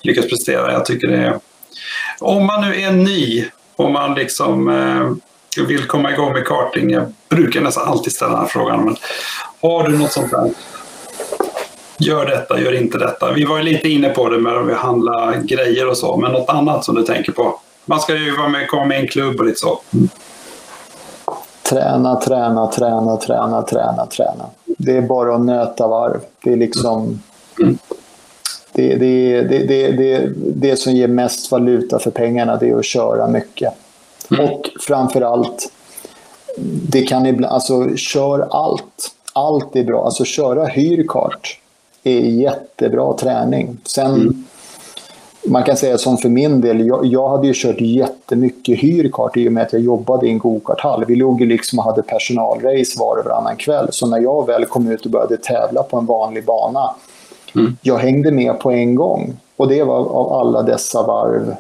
lyckas 0.02 0.28
prestera. 0.28 0.72
Jag 0.72 0.84
tycker 0.84 1.08
det 1.08 1.16
är... 1.16 1.38
Om 2.20 2.46
man 2.46 2.60
nu 2.60 2.80
är 2.80 2.92
ny 2.92 3.44
och 3.76 3.90
man 3.90 4.14
liksom 4.14 4.68
eh, 4.68 5.64
vill 5.66 5.86
komma 5.86 6.12
igång 6.12 6.32
med 6.32 6.46
karting, 6.46 6.90
jag 6.90 7.12
brukar 7.28 7.60
nästan 7.60 7.88
alltid 7.88 8.12
ställa 8.12 8.30
den 8.30 8.40
här 8.40 8.48
frågan, 8.48 8.84
men 8.84 8.96
har 9.62 9.88
du 9.88 9.98
något 9.98 10.12
sånt 10.12 10.30
där 10.30 10.50
gör 12.00 12.26
detta, 12.26 12.60
gör 12.60 12.80
inte 12.82 12.98
detta. 12.98 13.32
Vi 13.32 13.44
var 13.44 13.62
lite 13.62 13.88
inne 13.88 14.08
på 14.08 14.28
det 14.28 14.38
med 14.38 14.52
att 14.52 14.76
handla 14.76 15.34
grejer 15.36 15.88
och 15.88 15.96
så, 15.96 16.16
men 16.16 16.32
något 16.32 16.50
annat 16.50 16.84
som 16.84 16.94
du 16.94 17.02
tänker 17.02 17.32
på? 17.32 17.60
Man 17.84 18.00
ska 18.00 18.16
ju 18.16 18.36
vara 18.36 18.48
med, 18.48 18.68
komma 18.68 18.84
med 18.84 18.98
i 18.98 19.00
en 19.00 19.08
klubb 19.08 19.40
och 19.40 19.46
lite 19.46 19.58
så. 19.58 19.80
Träna, 21.62 22.20
träna, 22.20 22.66
träna, 22.66 23.16
träna, 23.16 23.62
träna, 23.62 24.06
träna. 24.06 24.46
Det 24.64 24.96
är 24.96 25.02
bara 25.02 25.34
att 25.34 25.40
nöta 25.40 25.88
varv. 25.88 26.20
Det 26.44 26.52
är 26.52 26.56
liksom... 26.56 27.20
Mm. 27.60 27.78
Det, 28.72 28.96
det, 28.96 29.42
det, 29.42 29.58
det, 29.58 29.92
det, 29.92 30.32
det 30.36 30.76
som 30.76 30.92
ger 30.92 31.08
mest 31.08 31.52
valuta 31.52 31.98
för 31.98 32.10
pengarna 32.10 32.56
det 32.56 32.70
är 32.70 32.78
att 32.78 32.84
köra 32.84 33.28
mycket. 33.28 33.72
Mm. 34.30 34.44
Och 34.44 34.70
framför 34.80 35.20
allt, 35.20 35.72
det 36.88 37.02
kan 37.02 37.26
ibland, 37.26 37.54
alltså 37.54 37.96
kör 37.96 38.48
allt. 38.50 39.14
Allt 39.32 39.76
är 39.76 39.84
bra. 39.84 40.04
Alltså 40.04 40.24
köra 40.24 40.66
hyrkart 40.66 41.59
är 42.04 42.20
jättebra 42.20 43.12
träning. 43.12 43.78
Sen, 43.84 44.14
mm. 44.14 44.44
man 45.46 45.62
kan 45.62 45.76
säga 45.76 45.98
som 45.98 46.16
för 46.18 46.28
min 46.28 46.60
del, 46.60 46.86
jag, 46.86 47.06
jag 47.06 47.28
hade 47.28 47.46
ju 47.46 47.52
kört 47.56 47.80
jättemycket 47.80 48.78
hyrkart 48.78 49.36
i 49.36 49.48
och 49.48 49.52
med 49.52 49.62
att 49.62 49.72
jag 49.72 49.82
jobbade 49.82 50.26
i 50.26 50.30
en 50.30 50.38
gokarthall. 50.38 51.04
Vi 51.08 51.16
låg 51.16 51.40
ju 51.40 51.46
liksom 51.46 51.78
och 51.78 51.84
hade 51.84 52.02
personalrace 52.02 52.98
var 52.98 53.16
och 53.16 53.24
varannan 53.24 53.56
kväll. 53.56 53.88
Så 53.90 54.06
när 54.06 54.18
jag 54.18 54.46
väl 54.46 54.64
kom 54.64 54.90
ut 54.90 55.04
och 55.04 55.10
började 55.10 55.36
tävla 55.36 55.82
på 55.82 55.96
en 55.96 56.06
vanlig 56.06 56.44
bana, 56.44 56.94
mm. 57.54 57.76
jag 57.82 57.98
hängde 57.98 58.30
med 58.30 58.58
på 58.58 58.70
en 58.70 58.94
gång. 58.94 59.36
Och 59.56 59.68
det 59.68 59.82
var 59.82 59.96
av 59.96 60.32
alla 60.32 60.62
dessa 60.62 61.02
varv 61.02 61.54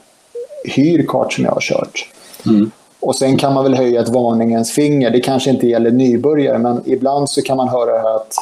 hyrkart 0.64 1.32
som 1.32 1.44
jag 1.44 1.52
har 1.52 1.60
kört. 1.60 2.08
Mm. 2.46 2.70
Och 3.00 3.16
sen 3.16 3.36
kan 3.36 3.54
man 3.54 3.64
väl 3.64 3.74
höja 3.74 4.00
ett 4.00 4.08
varningens 4.08 4.72
finger. 4.72 5.10
Det 5.10 5.20
kanske 5.20 5.50
inte 5.50 5.66
gäller 5.66 5.90
nybörjare, 5.90 6.58
men 6.58 6.82
ibland 6.86 7.30
så 7.30 7.42
kan 7.42 7.56
man 7.56 7.68
höra 7.68 7.98
här 7.98 8.16
att 8.16 8.34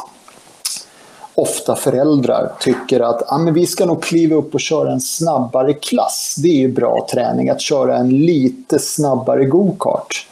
ofta 1.38 1.76
föräldrar 1.76 2.52
tycker 2.60 3.00
att 3.00 3.32
ah, 3.32 3.38
men 3.38 3.54
vi 3.54 3.66
ska 3.66 3.86
nog 3.86 4.02
kliva 4.02 4.36
upp 4.36 4.54
och 4.54 4.60
köra 4.60 4.92
en 4.92 5.00
snabbare 5.00 5.72
klass. 5.72 6.34
Det 6.42 6.48
är 6.48 6.56
ju 6.56 6.72
bra 6.72 7.06
träning, 7.12 7.48
att 7.48 7.60
köra 7.60 7.96
en 7.96 8.08
lite 8.08 8.78
snabbare 8.78 9.44
go-kart. 9.44 10.26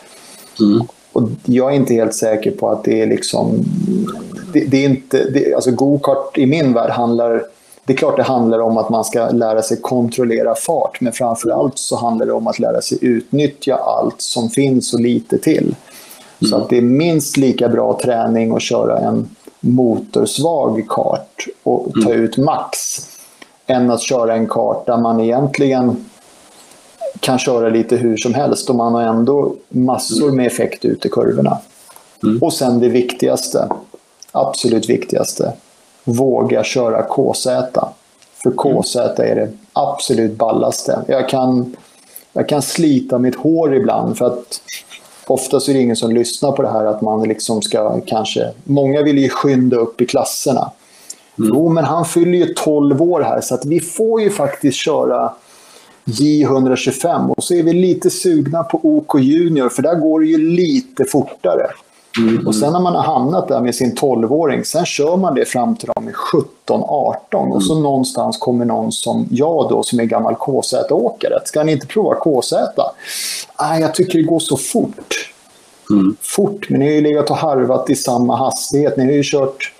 Mm. 0.61 0.87
Och 1.13 1.23
jag 1.45 1.73
är 1.73 1.77
inte 1.77 1.95
helt 1.95 2.15
säker 2.15 2.51
på 2.51 2.71
att 2.71 2.85
det 2.85 3.03
är 3.03 3.07
liksom... 3.07 3.65
Det, 4.53 4.65
det 4.65 4.85
är 4.85 4.89
inte, 4.89 5.31
det, 5.31 5.55
alltså 5.55 5.71
go-kart 5.71 6.39
i 6.39 6.47
min 6.47 6.73
värld 6.73 6.91
handlar... 6.91 7.45
Det 7.85 7.93
är 7.93 7.97
klart 7.97 8.17
det 8.17 8.23
handlar 8.23 8.59
om 8.59 8.77
att 8.77 8.91
man 8.91 9.05
ska 9.05 9.31
lära 9.31 9.63
sig 9.63 9.81
kontrollera 9.81 10.55
fart, 10.55 11.01
men 11.01 11.13
framför 11.13 11.51
allt 11.51 11.79
så 11.79 11.97
handlar 11.97 12.27
det 12.27 12.33
om 12.33 12.47
att 12.47 12.59
lära 12.59 12.81
sig 12.81 12.99
utnyttja 13.01 13.77
allt 13.77 14.21
som 14.21 14.51
finns 14.51 14.95
och 14.95 15.01
lite 15.01 15.39
till. 15.39 15.63
Mm. 15.65 16.51
Så 16.51 16.57
att 16.57 16.69
det 16.69 16.77
är 16.77 16.83
minst 16.83 17.37
lika 17.37 17.69
bra 17.69 17.99
träning 18.03 18.57
att 18.57 18.63
köra 18.63 18.99
en 18.99 19.29
motorsvag 19.67 20.89
kart 20.89 21.47
och 21.63 21.93
ta 21.93 22.11
mm. 22.11 22.23
ut 22.23 22.37
max 22.37 23.01
än 23.67 23.91
att 23.91 24.01
köra 24.01 24.35
en 24.35 24.49
kart 24.49 24.87
där 24.87 24.97
man 24.97 25.21
egentligen 25.21 26.07
kan 27.21 27.39
köra 27.39 27.69
lite 27.69 27.97
hur 27.97 28.17
som 28.17 28.35
helst 28.35 28.71
och 28.71 28.77
man 28.77 28.95
har 28.95 29.03
ändå 29.03 29.55
massor 29.69 30.31
med 30.31 30.47
effekt 30.47 30.85
ut 30.85 31.07
i 31.07 31.09
kurvorna. 31.09 31.59
Mm. 32.23 32.43
Och 32.43 32.53
sen 32.53 32.81
det 32.81 32.89
viktigaste, 32.89 33.69
absolut 34.33 34.89
viktigaste, 34.89 35.53
våga 36.05 36.65
köra 36.65 37.03
KZ. 37.03 37.47
För 38.43 38.51
KZ 38.51 38.97
är 38.97 39.35
det 39.35 39.49
absolut 39.73 40.33
ballaste. 40.33 41.03
Jag 41.09 41.29
kan, 41.29 41.77
jag 42.33 42.49
kan 42.49 42.63
slita 42.63 43.19
mitt 43.19 43.37
hår 43.37 43.75
ibland 43.75 44.19
för 44.19 44.27
att 44.27 44.61
ofta 45.27 45.61
så 45.61 45.71
är 45.71 45.75
det 45.75 45.81
ingen 45.81 45.97
som 45.97 46.11
lyssnar 46.11 46.53
på 46.53 46.63
det 46.63 46.69
här 46.69 46.85
att 46.85 47.03
man 47.03 47.29
liksom 47.29 47.63
ska 47.63 48.01
kanske... 48.01 48.53
Många 48.65 49.03
vill 49.03 49.19
ju 49.19 49.29
skynda 49.29 49.77
upp 49.77 50.01
i 50.01 50.07
klasserna. 50.07 50.71
Mm. 51.39 51.51
Jo, 51.55 51.69
men 51.69 51.85
han 51.85 52.05
fyller 52.05 52.39
ju 52.39 52.55
12 52.55 53.03
år 53.03 53.21
här 53.21 53.41
så 53.41 53.55
att 53.55 53.67
vi 53.67 53.81
får 53.81 54.23
ju 54.23 54.31
faktiskt 54.31 54.79
köra 54.79 55.33
J125 56.05 57.31
och 57.31 57.45
så 57.45 57.55
är 57.55 57.63
vi 57.63 57.73
lite 57.73 58.11
sugna 58.11 58.63
på 58.63 58.81
OK 58.83 59.21
Junior 59.21 59.69
för 59.69 59.83
där 59.83 59.95
går 59.95 60.21
det 60.21 60.27
ju 60.27 60.39
lite 60.39 61.05
fortare. 61.05 61.67
Mm. 62.19 62.47
Och 62.47 62.55
sen 62.55 62.73
när 62.73 62.81
man 62.81 62.95
har 62.95 63.03
hamnat 63.03 63.49
där 63.49 63.61
med 63.61 63.75
sin 63.75 63.95
12-åring, 63.95 64.65
sen 64.65 64.87
kör 64.87 65.17
man 65.17 65.35
det 65.35 65.45
fram 65.45 65.77
till 65.77 65.89
de 65.95 66.09
är 66.09 66.13
17-18 66.69 67.53
och 67.53 67.63
så 67.63 67.73
mm. 67.73 67.83
någonstans 67.83 68.39
kommer 68.39 68.65
någon 68.65 68.93
som 68.93 69.29
jag 69.31 69.69
då 69.71 69.83
som 69.83 70.01
är 70.01 70.05
gammal 70.05 70.35
KZ-åkare. 70.35 71.41
Ska 71.45 71.65
ni 71.65 71.73
inte 71.73 71.87
prova 71.87 72.15
KZ? 72.15 72.53
Nej, 73.61 73.81
jag 73.81 73.95
tycker 73.95 74.19
det 74.19 74.25
går 74.25 74.39
så 74.39 74.57
fort. 74.57 75.33
Mm. 75.91 76.17
Fort, 76.21 76.71
men 76.71 76.81
ni 76.81 76.87
har 76.87 76.93
ju 76.93 77.01
legat 77.01 77.31
och 77.31 77.37
harvat 77.37 77.91
i 77.91 77.97
samma 77.97 78.37
hastighet. 78.37 78.97
Ni 78.97 79.05
har 79.05 79.13
ju 79.13 79.23
kört 79.25 79.73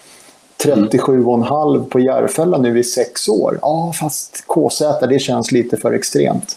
37,5 0.65 1.89
på 1.89 2.01
Järfälla 2.01 2.59
nu 2.59 2.79
i 2.79 2.85
sex 2.85 3.29
år. 3.29 3.59
Ja, 3.63 3.93
fast 4.01 4.45
KZ, 4.47 4.83
det 5.09 5.19
känns 5.19 5.53
lite 5.53 5.77
för 5.77 5.93
extremt. 5.93 6.57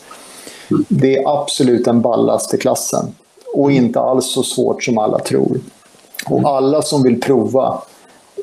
Mm. 0.71 0.85
Det 0.87 1.17
är 1.17 1.41
absolut 1.41 1.85
den 1.85 2.01
ballaste 2.01 2.57
klassen 2.57 3.15
och 3.53 3.71
inte 3.71 3.99
alls 3.99 4.33
så 4.33 4.43
svårt 4.43 4.83
som 4.83 4.97
alla 4.97 5.19
tror. 5.19 5.59
Och 6.25 6.49
alla 6.49 6.81
som 6.81 7.03
vill 7.03 7.21
prova, 7.21 7.81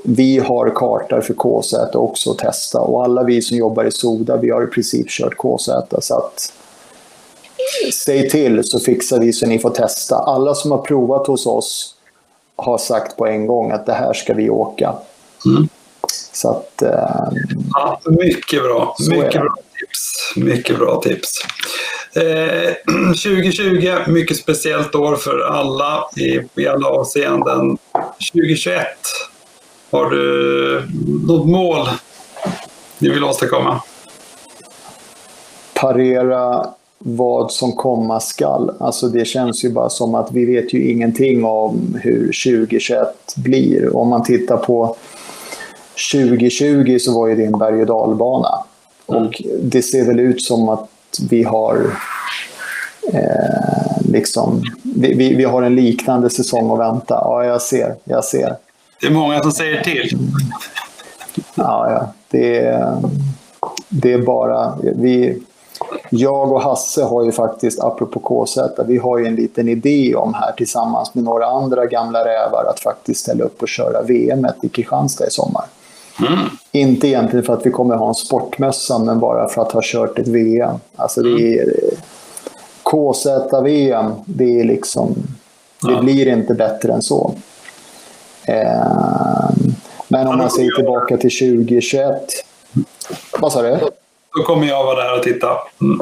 vi 0.05 0.39
har 0.39 0.73
kartor 0.75 1.21
för 1.21 1.35
KZ 1.35 1.75
också 1.95 2.31
att 2.31 2.39
testa 2.39 2.81
och 2.81 3.05
alla 3.05 3.23
vi 3.23 3.43
som 3.43 3.57
jobbar 3.57 3.85
i 3.85 3.93
Soda, 3.93 4.37
vi 4.37 4.51
har 4.51 4.63
i 4.63 4.67
princip 4.67 5.09
kört 5.09 5.37
KZ. 5.37 5.71
Så 6.01 6.15
att 6.15 6.53
säg 8.05 8.29
till 8.29 8.65
så 8.65 8.81
fixar 8.81 9.19
vi 9.19 9.33
så 9.33 9.47
ni 9.47 9.59
får 9.59 9.71
testa. 9.71 10.17
Alla 10.17 10.55
som 10.55 10.71
har 10.71 10.79
provat 10.79 11.27
hos 11.27 11.47
oss 11.47 11.95
har 12.57 12.79
sagt 12.79 13.17
på 13.17 13.27
en 13.27 13.47
gång 13.47 13.71
att 13.71 13.87
det 13.87 13.93
här 13.93 14.13
ska 14.13 14.35
vi 14.35 14.51
åka. 14.51 14.95
Mm. 15.47 15.69
Så 16.33 16.51
att... 16.51 16.83
Eh, 16.83 17.29
ja, 17.73 18.01
mycket 18.05 18.63
bra. 18.63 18.97
Mycket 19.11 19.41
bra 19.41 19.55
tips. 19.81 20.33
Mycket 20.37 20.79
bra 20.79 21.01
tips. 21.01 21.29
Eh, 22.17 22.75
2020, 23.15 24.11
mycket 24.11 24.37
speciellt 24.37 24.95
år 24.95 25.17
för 25.17 25.41
alla 25.41 26.05
i, 26.17 26.41
i 26.63 26.67
alla 26.67 26.89
avseenden. 26.89 27.79
2021, 28.33 28.87
har 29.91 30.11
du 30.11 30.83
något 31.27 31.47
mål 31.47 31.89
ni 32.99 33.09
vill 33.09 33.25
åstadkomma? 33.25 33.83
Parera 35.75 36.67
vad 36.99 37.53
som 37.53 37.73
komma 37.73 38.21
skall. 38.21 38.73
Alltså 38.81 39.09
det 39.09 39.25
känns 39.25 39.65
ju 39.65 39.73
bara 39.73 39.89
som 39.89 40.15
att 40.15 40.33
vi 40.33 40.45
vet 40.45 40.75
ju 40.75 40.91
ingenting 40.91 41.45
om 41.45 41.99
hur 42.03 42.25
2021 42.25 43.35
blir. 43.37 43.97
Om 43.97 44.09
man 44.09 44.23
tittar 44.23 44.57
på 44.57 44.97
2020 46.13 46.99
så 47.01 47.21
var 47.21 47.29
ju 47.29 47.35
det 47.35 47.45
en 47.45 47.59
berg 47.59 47.81
och 47.81 47.87
dalbana. 47.87 48.65
Mm. 49.09 49.23
Och 49.23 49.43
det 49.61 49.83
ser 49.83 50.05
väl 50.05 50.21
ut 50.21 50.43
som 50.43 50.69
att 50.69 50.89
vi 51.31 51.43
har 51.43 51.97
eh, 53.13 54.11
liksom, 54.13 54.63
vi, 54.83 55.15
vi, 55.15 55.35
vi, 55.35 55.45
har 55.45 55.63
en 55.63 55.75
liknande 55.75 56.31
säsong 56.31 56.71
att 56.71 56.79
vänta. 56.79 57.15
Ja, 57.15 57.45
jag 57.45 57.63
ser. 57.63 57.95
Jag 58.05 58.25
ser. 58.25 58.57
Det 59.01 59.07
är 59.07 59.11
många 59.11 59.43
som 59.43 59.53
säger 59.53 59.83
till. 59.83 60.19
Ja, 61.55 61.91
ja. 61.91 62.13
Det, 62.31 62.59
är, 62.59 62.97
det 63.89 64.13
är 64.13 64.19
bara... 64.19 64.79
Vi, 64.83 65.43
jag 66.11 66.53
och 66.53 66.63
Hasse 66.63 67.03
har 67.03 67.25
ju 67.25 67.33
faktiskt, 67.33 67.81
apropå 67.81 68.21
KZ, 68.21 68.61
vi 68.87 68.99
har 68.99 69.19
ju 69.19 69.27
en 69.27 69.35
liten 69.35 69.69
idé 69.69 70.15
om 70.15 70.35
här 70.35 70.53
tillsammans 70.53 71.15
med 71.15 71.25
några 71.25 71.47
andra 71.47 71.87
gamla 71.87 72.25
rävar 72.25 72.65
att 72.65 72.81
faktiskt 72.81 73.21
ställa 73.21 73.45
upp 73.45 73.63
och 73.63 73.69
köra 73.69 74.03
VM 74.03 74.47
i 74.63 74.69
Kristianstad 74.69 75.27
i 75.27 75.31
sommar. 75.31 75.65
Mm. 76.21 76.39
Inte 76.73 77.09
egentligen 77.09 77.45
för 77.45 77.53
att 77.53 77.67
vi 77.67 77.71
kommer 77.71 77.97
ha 77.97 78.09
en 78.09 78.15
sportmössa, 78.15 78.99
men 78.99 79.21
bara 79.21 79.49
för 79.49 79.63
att 79.63 79.73
ha 79.73 79.81
kört 79.85 80.19
ett 80.19 80.29
VM. 80.29 80.75
Alltså 80.97 81.23
det 81.23 81.59
är 81.59 81.75
KZ-VM, 82.91 84.13
det 84.25 84.61
är 84.61 84.65
liksom... 84.65 85.15
Det 85.83 85.93
ja. 85.93 86.03
blir 86.03 86.29
inte 86.29 86.55
bättre 86.55 86.93
än 86.93 87.03
så. 87.03 87.35
Eh, 88.45 89.51
men 90.09 90.27
om 90.27 90.39
man 90.39 90.51
ser 90.51 90.77
tillbaka 90.77 91.17
till 91.17 91.39
2021. 91.39 92.23
Vad 93.39 93.53
sa 93.53 93.63
du? 93.63 93.79
Då 94.37 94.43
kommer 94.43 94.67
jag 94.67 94.85
vara 94.85 95.03
där 95.05 95.19
och 95.19 95.23
titta. 95.23 95.49
Mm. 95.81 96.01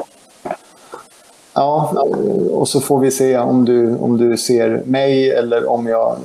Ja, 1.54 2.04
och 2.50 2.68
så 2.68 2.80
får 2.80 2.98
vi 2.98 3.10
se 3.10 3.38
om 3.38 3.64
du, 3.64 3.96
om 3.96 4.16
du 4.16 4.36
ser 4.36 4.82
mig 4.84 5.30
eller 5.30 5.70
om 5.70 5.86
jag 5.86 6.16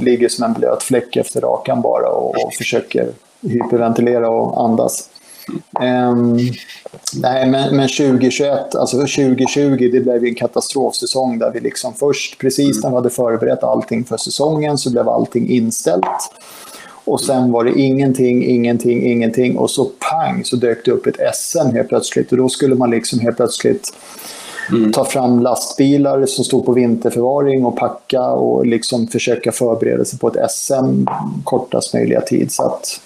ligger 0.00 0.28
som 0.28 0.44
en 0.44 0.52
blöt 0.52 0.82
fläck 0.82 1.16
efter 1.16 1.40
rakan 1.40 1.80
bara 1.80 2.08
och, 2.08 2.44
och 2.44 2.54
försöker 2.54 3.08
hyperventilera 3.40 4.30
och 4.30 4.64
andas. 4.64 5.10
Um, 5.80 6.36
nej, 7.14 7.50
men, 7.50 7.76
men 7.76 7.88
2021, 7.88 8.74
alltså 8.74 8.96
2020, 8.96 9.90
det 9.92 10.00
blev 10.00 10.24
en 10.24 10.34
katastrofsäsong 10.34 11.38
där 11.38 11.50
vi 11.50 11.60
liksom 11.60 11.94
först, 11.94 12.38
precis 12.38 12.82
när 12.82 12.90
vi 12.90 12.96
hade 12.96 13.10
förberett 13.10 13.62
allting 13.62 14.04
för 14.04 14.16
säsongen, 14.16 14.78
så 14.78 14.90
blev 14.90 15.08
allting 15.08 15.50
inställt. 15.50 16.04
Och 17.04 17.20
sen 17.20 17.52
var 17.52 17.64
det 17.64 17.80
ingenting, 17.80 18.44
ingenting, 18.44 19.06
ingenting 19.12 19.58
och 19.58 19.70
så 19.70 19.84
pang 19.84 20.44
så 20.44 20.56
dök 20.56 20.84
det 20.84 20.90
upp 20.90 21.06
ett 21.06 21.34
SM 21.34 21.74
helt 21.74 21.88
plötsligt 21.88 22.32
och 22.32 22.38
då 22.38 22.48
skulle 22.48 22.74
man 22.74 22.90
liksom 22.90 23.20
helt 23.20 23.36
plötsligt 23.36 23.92
Mm. 24.70 24.92
Ta 24.92 25.04
fram 25.04 25.40
lastbilar 25.40 26.26
som 26.26 26.44
stod 26.44 26.66
på 26.66 26.72
vinterförvaring 26.72 27.64
och 27.64 27.76
packa 27.76 28.22
och 28.22 28.66
liksom 28.66 29.06
försöka 29.06 29.52
förbereda 29.52 30.04
sig 30.04 30.18
på 30.18 30.28
ett 30.28 30.50
SM 30.50 31.04
kortast 31.44 31.94
möjliga 31.94 32.20
tid. 32.20 32.52
Så 32.52 32.62
att 32.62 33.00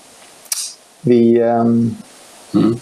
vi, 1.01 1.43
um, 1.43 1.97
mm. 2.55 2.81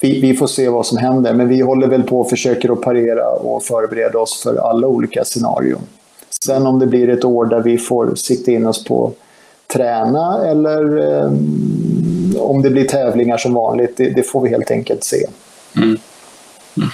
vi, 0.00 0.20
vi, 0.20 0.36
får 0.36 0.46
se 0.46 0.68
vad 0.68 0.86
som 0.86 0.98
händer. 0.98 1.34
Men 1.34 1.48
vi 1.48 1.60
håller 1.60 1.86
väl 1.86 2.02
på 2.02 2.20
och 2.20 2.30
försöker 2.30 2.72
att 2.72 2.80
parera 2.80 3.28
och 3.28 3.64
förbereda 3.64 4.18
oss 4.18 4.42
för 4.42 4.56
alla 4.56 4.86
olika 4.86 5.24
scenarion. 5.24 5.82
Sen 6.44 6.66
om 6.66 6.78
det 6.78 6.86
blir 6.86 7.08
ett 7.08 7.24
år 7.24 7.44
där 7.44 7.60
vi 7.60 7.78
får 7.78 8.14
sikta 8.14 8.50
in 8.50 8.66
oss 8.66 8.84
på 8.84 9.12
träna 9.72 10.46
eller 10.46 10.98
um, 10.98 12.36
om 12.38 12.62
det 12.62 12.70
blir 12.70 12.84
tävlingar 12.84 13.38
som 13.38 13.54
vanligt, 13.54 13.96
det, 13.96 14.10
det 14.10 14.22
får 14.22 14.40
vi 14.42 14.48
helt 14.48 14.70
enkelt 14.70 15.04
se. 15.04 15.26
Mm. 15.76 15.98
Mm. 16.76 16.88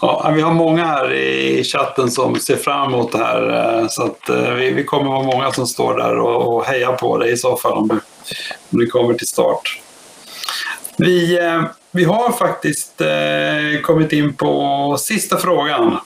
Ja, 0.00 0.32
vi 0.34 0.40
har 0.40 0.54
många 0.54 0.84
här 0.84 1.12
i 1.12 1.64
chatten 1.64 2.10
som 2.10 2.36
ser 2.40 2.56
fram 2.56 2.94
emot 2.94 3.12
det 3.12 3.18
här. 3.18 3.78
Eh, 3.80 3.86
så 3.88 4.02
att 4.02 4.28
eh, 4.28 4.52
vi, 4.52 4.70
vi 4.70 4.84
kommer 4.84 5.10
vara 5.10 5.22
många 5.22 5.52
som 5.52 5.66
står 5.66 5.96
där 5.96 6.18
och, 6.18 6.56
och 6.56 6.64
hejar 6.64 6.92
på 6.92 7.18
dig 7.18 7.32
i 7.32 7.36
så 7.36 7.56
fall 7.56 7.72
om 7.72 7.88
du, 7.88 7.94
om 8.70 8.78
du 8.78 8.86
kommer 8.86 9.14
till 9.14 9.28
start. 9.28 9.80
Vi, 11.00 11.38
eh, 11.38 11.62
vi 11.90 12.04
har 12.04 12.32
faktiskt 12.32 13.00
eh, 13.00 13.80
kommit 13.82 14.12
in 14.12 14.34
på 14.34 14.96
sista 14.98 15.36
frågan. 15.36 15.98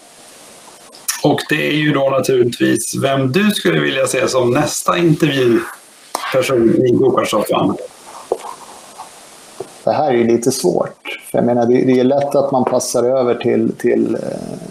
Och 1.22 1.40
det 1.48 1.68
är 1.68 1.76
ju 1.76 1.92
då 1.92 2.10
naturligtvis 2.10 2.94
vem 3.02 3.32
du 3.32 3.50
skulle 3.50 3.80
vilja 3.80 4.06
se 4.06 4.28
som 4.28 4.50
nästa 4.50 4.98
intervjuperson 4.98 6.86
i 6.86 6.90
Gokartsoffan. 6.90 7.76
Det 9.84 9.92
här 9.92 10.12
är 10.12 10.24
lite 10.24 10.52
svårt. 10.52 11.20
För 11.30 11.38
jag 11.38 11.44
menar, 11.44 11.66
det, 11.66 12.00
är 12.00 12.04
lätt 12.04 12.34
att 12.34 12.52
man 12.52 12.64
passar 12.64 13.04
över 13.04 13.34
till, 13.34 13.72
till, 13.78 14.14
eh, 14.14 14.64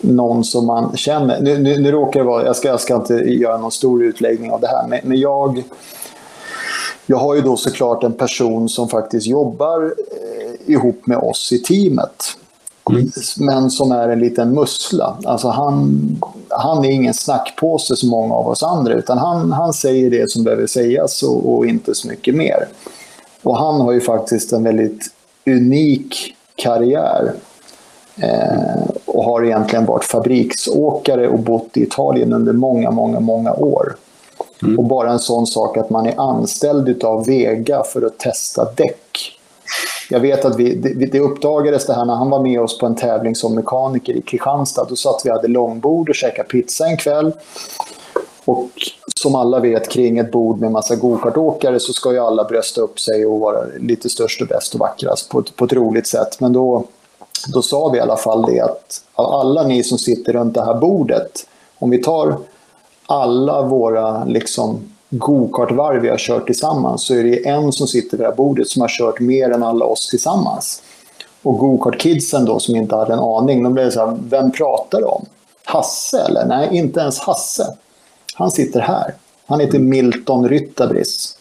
någon 0.00 0.44
som 0.44 0.66
man 0.66 0.96
känner. 0.96 1.40
Nu, 1.40 1.58
nu, 1.58 1.78
nu 1.78 1.90
råkar 1.90 2.20
det 2.20 2.26
vara, 2.26 2.44
jag 2.44 2.56
ska, 2.56 2.68
jag 2.68 2.80
ska 2.80 2.96
inte 2.96 3.14
göra 3.14 3.58
någon 3.58 3.72
stor 3.72 4.04
utläggning 4.04 4.50
av 4.50 4.60
det 4.60 4.68
här, 4.68 4.86
men, 4.88 5.00
men 5.02 5.20
jag, 5.20 5.62
jag 7.10 7.18
har 7.18 7.34
ju 7.34 7.40
då 7.40 7.56
såklart 7.56 8.04
en 8.04 8.12
person 8.12 8.68
som 8.68 8.88
faktiskt 8.88 9.26
jobbar 9.26 9.82
eh, 9.84 10.72
ihop 10.72 11.06
med 11.06 11.18
oss 11.18 11.52
i 11.52 11.58
teamet. 11.58 12.36
Mm. 12.90 13.10
Men 13.38 13.70
som 13.70 13.92
är 13.92 14.08
en 14.08 14.20
liten 14.20 14.54
mussla. 14.54 15.16
Alltså 15.24 15.48
han, 15.48 16.00
han 16.48 16.84
är 16.84 16.90
ingen 16.90 17.14
snackpåse 17.14 17.96
som 17.96 18.08
många 18.08 18.34
av 18.34 18.48
oss 18.48 18.62
andra, 18.62 18.94
utan 18.94 19.18
han, 19.18 19.52
han 19.52 19.72
säger 19.72 20.10
det 20.10 20.30
som 20.30 20.44
behöver 20.44 20.66
sägas 20.66 21.22
och, 21.22 21.54
och 21.54 21.66
inte 21.66 21.94
så 21.94 22.08
mycket 22.08 22.34
mer. 22.34 22.68
Och 23.42 23.56
han 23.56 23.80
har 23.80 23.92
ju 23.92 24.00
faktiskt 24.00 24.52
en 24.52 24.64
väldigt 24.64 25.06
unik 25.46 26.34
karriär. 26.54 27.32
Eh, 28.16 28.90
och 29.04 29.24
har 29.24 29.44
egentligen 29.44 29.86
varit 29.86 30.04
fabriksåkare 30.04 31.28
och 31.28 31.38
bott 31.38 31.76
i 31.76 31.82
Italien 31.82 32.32
under 32.32 32.52
många, 32.52 32.90
många, 32.90 33.20
många 33.20 33.52
år. 33.52 33.96
Mm. 34.62 34.78
Och 34.78 34.84
bara 34.84 35.12
en 35.12 35.18
sån 35.18 35.46
sak 35.46 35.76
att 35.76 35.90
man 35.90 36.06
är 36.06 36.20
anställd 36.20 37.04
av 37.04 37.26
Vega 37.26 37.82
för 37.82 38.02
att 38.02 38.18
testa 38.18 38.64
däck. 38.76 39.36
Jag 40.10 40.20
vet 40.20 40.44
att 40.44 40.56
vi, 40.56 40.74
det, 40.74 41.06
det 41.06 41.20
uppdagades 41.20 41.86
det 41.86 41.94
här 41.94 42.04
när 42.04 42.14
han 42.14 42.30
var 42.30 42.42
med 42.42 42.60
oss 42.60 42.78
på 42.78 42.86
en 42.86 42.96
tävling 42.96 43.34
som 43.34 43.54
mekaniker 43.54 44.12
i 44.12 44.22
Kristianstad. 44.22 44.86
Då 44.88 44.96
satt 44.96 45.22
vi 45.24 45.30
hade 45.30 45.48
långbord 45.48 46.08
och 46.08 46.14
käkade 46.14 46.48
pizza 46.48 46.86
en 46.86 46.96
kväll. 46.96 47.32
Och 48.44 48.70
som 49.16 49.34
alla 49.34 49.60
vet 49.60 49.88
kring 49.88 50.18
ett 50.18 50.32
bord 50.32 50.60
med 50.60 50.72
massa 50.72 50.96
gokartåkare 50.96 51.80
så 51.80 51.92
ska 51.92 52.12
ju 52.12 52.18
alla 52.18 52.44
brösta 52.44 52.80
upp 52.80 53.00
sig 53.00 53.26
och 53.26 53.40
vara 53.40 53.64
lite 53.78 54.08
störst 54.08 54.42
och 54.42 54.48
bäst 54.48 54.74
och 54.74 54.80
vackrast 54.80 55.28
på, 55.28 55.42
på 55.56 55.64
ett 55.64 55.72
roligt 55.72 56.06
sätt. 56.06 56.40
Men 56.40 56.52
då, 56.52 56.84
då 57.54 57.62
sa 57.62 57.88
vi 57.88 57.98
i 57.98 58.00
alla 58.00 58.16
fall 58.16 58.42
det 58.42 58.60
att 58.60 59.02
av 59.14 59.34
alla 59.34 59.62
ni 59.62 59.82
som 59.82 59.98
sitter 59.98 60.32
runt 60.32 60.54
det 60.54 60.64
här 60.64 60.74
bordet, 60.74 61.46
om 61.78 61.90
vi 61.90 62.02
tar 62.02 62.36
alla 63.10 63.62
våra 63.62 64.24
liksom, 64.24 64.80
gokartvarv 65.10 66.02
vi 66.02 66.08
har 66.08 66.18
kört 66.18 66.46
tillsammans 66.46 67.06
så 67.06 67.14
är 67.14 67.24
det 67.24 67.48
en 67.48 67.72
som 67.72 67.86
sitter 67.86 68.16
vid 68.16 68.20
det 68.20 68.28
här 68.30 68.36
bordet 68.36 68.68
som 68.68 68.82
har 68.82 68.88
kört 68.88 69.20
mer 69.20 69.50
än 69.50 69.62
alla 69.62 69.84
oss 69.84 70.08
tillsammans. 70.10 70.82
Och 71.42 71.58
gokartkidsen 71.58 72.44
då 72.44 72.58
som 72.58 72.76
inte 72.76 72.96
hade 72.96 73.12
en 73.12 73.18
aning, 73.18 73.62
de 73.62 73.74
blev 73.74 73.90
så 73.90 74.06
här, 74.06 74.18
vem 74.28 74.52
pratar 74.52 74.98
du 74.98 75.04
om? 75.04 75.24
Hasse 75.64 76.20
eller? 76.20 76.46
Nej, 76.46 76.68
inte 76.72 77.00
ens 77.00 77.18
Hasse. 77.18 77.76
Han 78.34 78.50
sitter 78.50 78.80
här. 78.80 79.14
Han 79.46 79.60
heter 79.60 79.78
Milton 79.78 80.48
Ryttabris. 80.48 81.36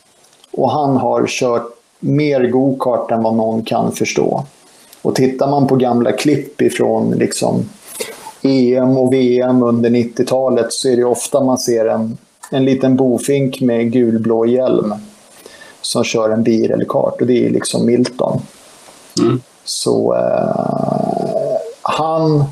Och 0.52 0.72
han 0.72 0.98
har 0.98 1.28
kört 1.28 1.68
mer 2.00 2.48
gokart 2.48 3.12
än 3.12 3.24
vad 3.24 3.36
någon 3.36 3.64
kan 3.64 3.92
förstå. 3.92 4.46
Och 5.02 5.16
tittar 5.16 5.48
man 5.50 5.68
på 5.68 5.76
gamla 5.76 6.12
klipp 6.12 6.62
ifrån 6.62 7.12
liksom 7.12 7.70
EM 8.42 8.98
och 8.98 9.14
VM 9.14 9.64
under 9.64 9.90
90-talet 9.90 10.74
så 10.74 10.90
är 10.90 10.98
det 10.98 11.04
ofta 11.04 11.44
man 11.44 11.58
ser 11.58 11.86
en, 11.86 12.18
en 12.52 12.66
liten 12.66 12.96
bofink 12.96 13.62
med 13.62 13.92
gulblå 13.92 14.46
hjälm 14.46 14.94
som 15.82 16.04
kör 16.04 16.30
en 16.30 16.44
bil 16.44 16.72
eller 16.72 16.86
kart 16.86 17.22
och 17.22 17.28
det 17.28 17.46
är 17.46 17.50
liksom 17.50 17.86
Milton. 17.86 18.42
Mm. 19.22 19.42
Så 19.64 20.16
eh, 20.16 21.58
han 21.82 22.44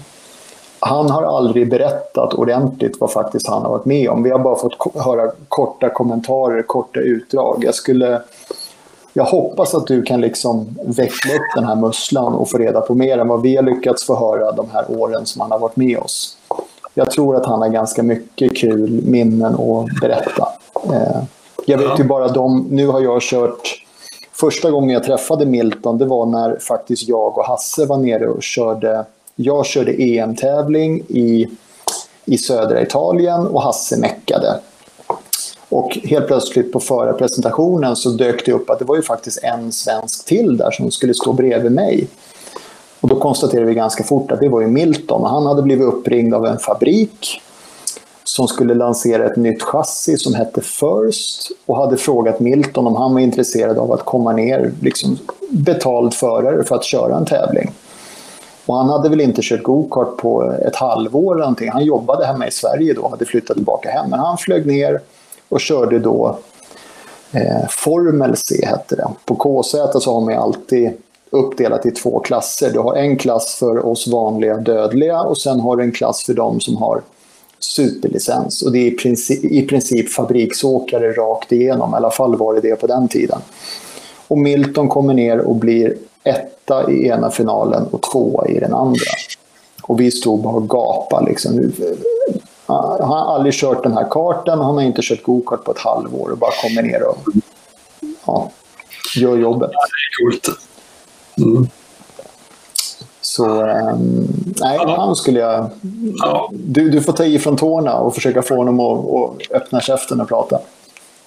han 0.80 1.10
har 1.10 1.24
aldrig 1.24 1.70
berättat 1.70 2.34
ordentligt 2.34 2.98
vad 3.00 3.12
faktiskt 3.12 3.48
han 3.48 3.62
har 3.62 3.70
varit 3.70 3.86
med 3.86 4.10
om. 4.10 4.24
Vi 4.24 4.30
har 4.30 4.40
bara 4.40 4.56
fått 4.56 4.96
höra 4.96 5.32
korta 5.48 5.90
kommentarer, 5.90 6.62
korta 6.62 7.00
utdrag. 7.00 7.64
Jag, 7.66 7.76
skulle, 7.76 8.22
jag 9.18 9.26
hoppas 9.26 9.76
att 9.76 9.88
du 9.88 10.04
kan 10.04 10.22
liksom 10.22 10.78
veckla 10.86 11.34
upp 11.34 11.56
den 11.56 11.64
här 11.64 11.76
musslan 11.76 12.34
och 12.34 12.50
få 12.50 12.58
reda 12.58 12.82
på 12.82 12.96
mer 12.96 13.18
än 13.18 13.28
vad 13.28 13.42
vi 13.42 13.56
har 13.56 13.64
lyckats 13.64 14.06
få 14.06 14.16
höra 14.16 14.52
de 14.52 14.70
här 14.74 14.86
åren 15.00 15.26
som 15.26 15.42
han 15.42 15.52
har 15.52 15.60
varit 15.60 15.76
med 15.76 15.98
oss. 15.98 16.38
Jag 16.94 17.12
tror 17.12 17.36
att 17.36 17.46
han 17.46 17.62
har 17.62 17.70
ganska 17.70 18.04
mycket 18.04 18.58
kul 18.58 19.02
minnen 19.04 19.54
att 19.54 20.02
berätta. 20.02 20.48
Eh, 20.94 21.24
jag 21.66 21.78
vet 21.78 22.00
ju 22.00 22.04
bara 22.04 22.28
de, 22.28 22.68
nu 22.72 22.88
har 22.88 23.02
jag 23.02 23.22
kört 23.22 23.84
Första 24.32 24.72
gången 24.72 24.90
jag 24.90 25.04
träffade 25.04 25.46
Milton 25.46 25.98
det 25.98 26.06
var 26.06 26.26
när 26.26 26.60
faktiskt 26.60 27.08
jag 27.08 27.38
och 27.38 27.46
Hasse 27.46 27.86
var 27.86 27.98
nere 27.98 28.28
och 28.28 28.44
körde 28.44 29.06
jag 29.36 29.66
körde 29.66 29.92
EM-tävling 29.92 31.04
i, 31.08 31.48
i 32.26 32.38
södra 32.38 32.82
Italien 32.82 33.48
och 33.48 33.62
Hasse 33.62 34.00
meckade. 34.00 34.60
Och 35.70 35.98
helt 36.04 36.28
plötsligt 36.28 36.72
på 36.72 36.80
förarpresentationen 36.80 37.96
så 37.96 38.10
dök 38.10 38.46
det 38.46 38.52
upp 38.52 38.70
att 38.70 38.80
det 38.80 38.86
var 38.86 38.96
ju 38.96 39.02
faktiskt 39.02 39.44
en 39.44 39.72
svensk 39.72 40.26
till 40.26 40.58
där 40.58 40.72
som 40.72 40.92
skulle 40.92 41.14
stå 41.14 41.34
bredvid 41.34 41.72
mig. 41.72 42.08
Och 43.00 43.10
då 43.10 43.20
konstaterade 43.20 43.68
vi 43.68 43.74
ganska 43.74 44.04
fort 44.04 44.32
att 44.32 44.40
det 44.40 44.50
var 44.50 44.62
ju 44.62 44.68
Milton. 44.68 45.22
och 45.22 45.30
Han 45.30 45.46
hade 45.46 45.62
blivit 45.62 45.88
uppringd 45.88 46.34
av 46.34 46.46
en 46.46 46.60
fabrik 46.60 47.42
som 48.24 48.48
skulle 48.48 48.74
lansera 48.74 49.26
ett 49.26 49.36
nytt 49.36 49.64
chassi 49.64 50.18
som 50.18 50.34
hette 50.34 50.62
First 50.62 51.52
och 51.66 51.78
hade 51.78 51.98
frågat 51.98 52.40
Milton 52.40 52.88
om 52.88 52.96
han 52.96 53.14
var 53.14 53.22
intresserad 53.22 53.78
av 53.78 53.92
att 53.92 54.06
komma 54.06 54.32
ner, 54.32 54.72
liksom 54.82 55.18
betald 55.50 56.14
förare 56.14 56.64
för 56.64 56.76
att 56.76 56.84
köra 56.84 57.18
en 57.18 57.26
tävling. 57.26 57.72
Och 58.66 58.76
han 58.76 58.90
hade 58.90 59.10
väl 59.10 59.22
inte 59.22 59.42
kört 59.44 59.64
gokart 59.64 60.18
på 60.18 60.54
ett 60.68 60.76
halvår 60.76 61.34
eller 61.34 61.44
någonting. 61.44 61.70
Han 61.72 61.86
jobbade 61.86 62.26
hemma 62.26 62.48
i 62.48 62.52
Sverige 62.52 62.94
då, 62.94 63.08
hade 63.08 63.26
flyttat 63.26 63.56
tillbaka 63.56 63.90
hem. 63.90 64.10
Men 64.10 64.20
han 64.20 64.38
flög 64.38 64.66
ner 64.66 65.02
och 65.50 65.62
körde 65.62 66.00
då 66.00 66.40
eh, 67.32 67.68
Formel 67.70 68.36
C 68.36 68.66
hette 68.66 68.96
det. 68.96 69.08
På 69.26 69.36
KZ 69.36 70.00
så 70.02 70.14
har 70.14 70.22
man 70.22 70.34
alltid 70.34 70.92
uppdelat 71.30 71.86
i 71.86 71.92
två 71.92 72.20
klasser. 72.20 72.74
Du 72.74 72.80
har 72.80 72.96
en 72.96 73.18
klass 73.18 73.56
för 73.56 73.86
oss 73.86 74.08
vanliga 74.08 74.58
dödliga 74.58 75.22
och 75.22 75.38
sen 75.38 75.60
har 75.60 75.76
du 75.76 75.84
en 75.84 75.92
klass 75.92 76.24
för 76.24 76.34
de 76.34 76.60
som 76.60 76.78
har 76.78 77.02
superlicens. 77.60 78.62
Och 78.62 78.72
det 78.72 78.80
är 78.80 78.88
i 78.88 78.92
princip, 78.92 79.44
i 79.44 79.68
princip 79.68 80.10
fabriksåkare 80.10 81.12
rakt 81.12 81.52
igenom. 81.52 81.94
I 81.94 81.96
alla 81.96 82.12
fall 82.12 82.36
var 82.36 82.54
det 82.54 82.62
det 82.62 82.76
på 82.76 82.88
den 82.88 83.08
tiden. 83.08 83.40
Och 84.28 84.38
Milton 84.38 84.90
kommer 84.90 85.14
ner 85.14 85.40
och 85.40 85.56
blir 85.56 85.96
etta 86.24 86.92
i 86.92 87.08
ena 87.08 87.32
finalen 87.32 87.84
och 87.92 88.02
tvåa 88.02 88.48
i 88.48 88.60
den 88.60 88.74
andra. 88.74 89.12
Och 89.82 90.00
vi 90.00 90.12
stod 90.12 90.42
bara 90.42 90.56
och 90.56 90.70
gapade. 90.70 91.26
Liksom. 91.26 91.72
Han 92.68 93.10
har 93.10 93.36
aldrig 93.36 93.54
kört 93.54 93.84
den 93.84 93.94
här 93.94 94.08
kartan, 94.10 94.60
han 94.60 94.76
har 94.76 94.82
inte 94.82 95.02
kört 95.02 95.24
gokart 95.24 95.64
på 95.64 95.72
ett 95.72 95.80
halvår 95.80 96.30
och 96.32 96.38
bara 96.38 96.52
kommer 96.52 96.82
ner 96.82 97.08
och 97.08 97.18
ja, 98.26 98.52
gör 99.16 99.38
jobbet. 99.38 99.70
Ja, 99.74 99.80
det 99.80 100.26
är 100.26 100.32
coolt. 100.32 100.60
Mm. 101.38 101.68
Så 103.22 103.46
um, 103.46 104.28
nej, 104.60 104.80
ja. 104.82 104.96
han 104.98 105.16
skulle 105.16 105.40
jag... 105.40 105.70
Ja. 106.16 106.50
Du, 106.54 106.90
du 106.90 107.02
får 107.02 107.14
ta 107.14 107.26
i 107.26 107.40
från 107.40 107.58
tårna 107.58 107.94
och 107.94 108.16
försöka 108.16 108.42
få 108.42 108.56
honom 108.56 108.80
att, 108.80 109.52
öppna 109.52 109.82
käften 109.82 110.22
och 110.22 110.28
prata. 110.28 110.60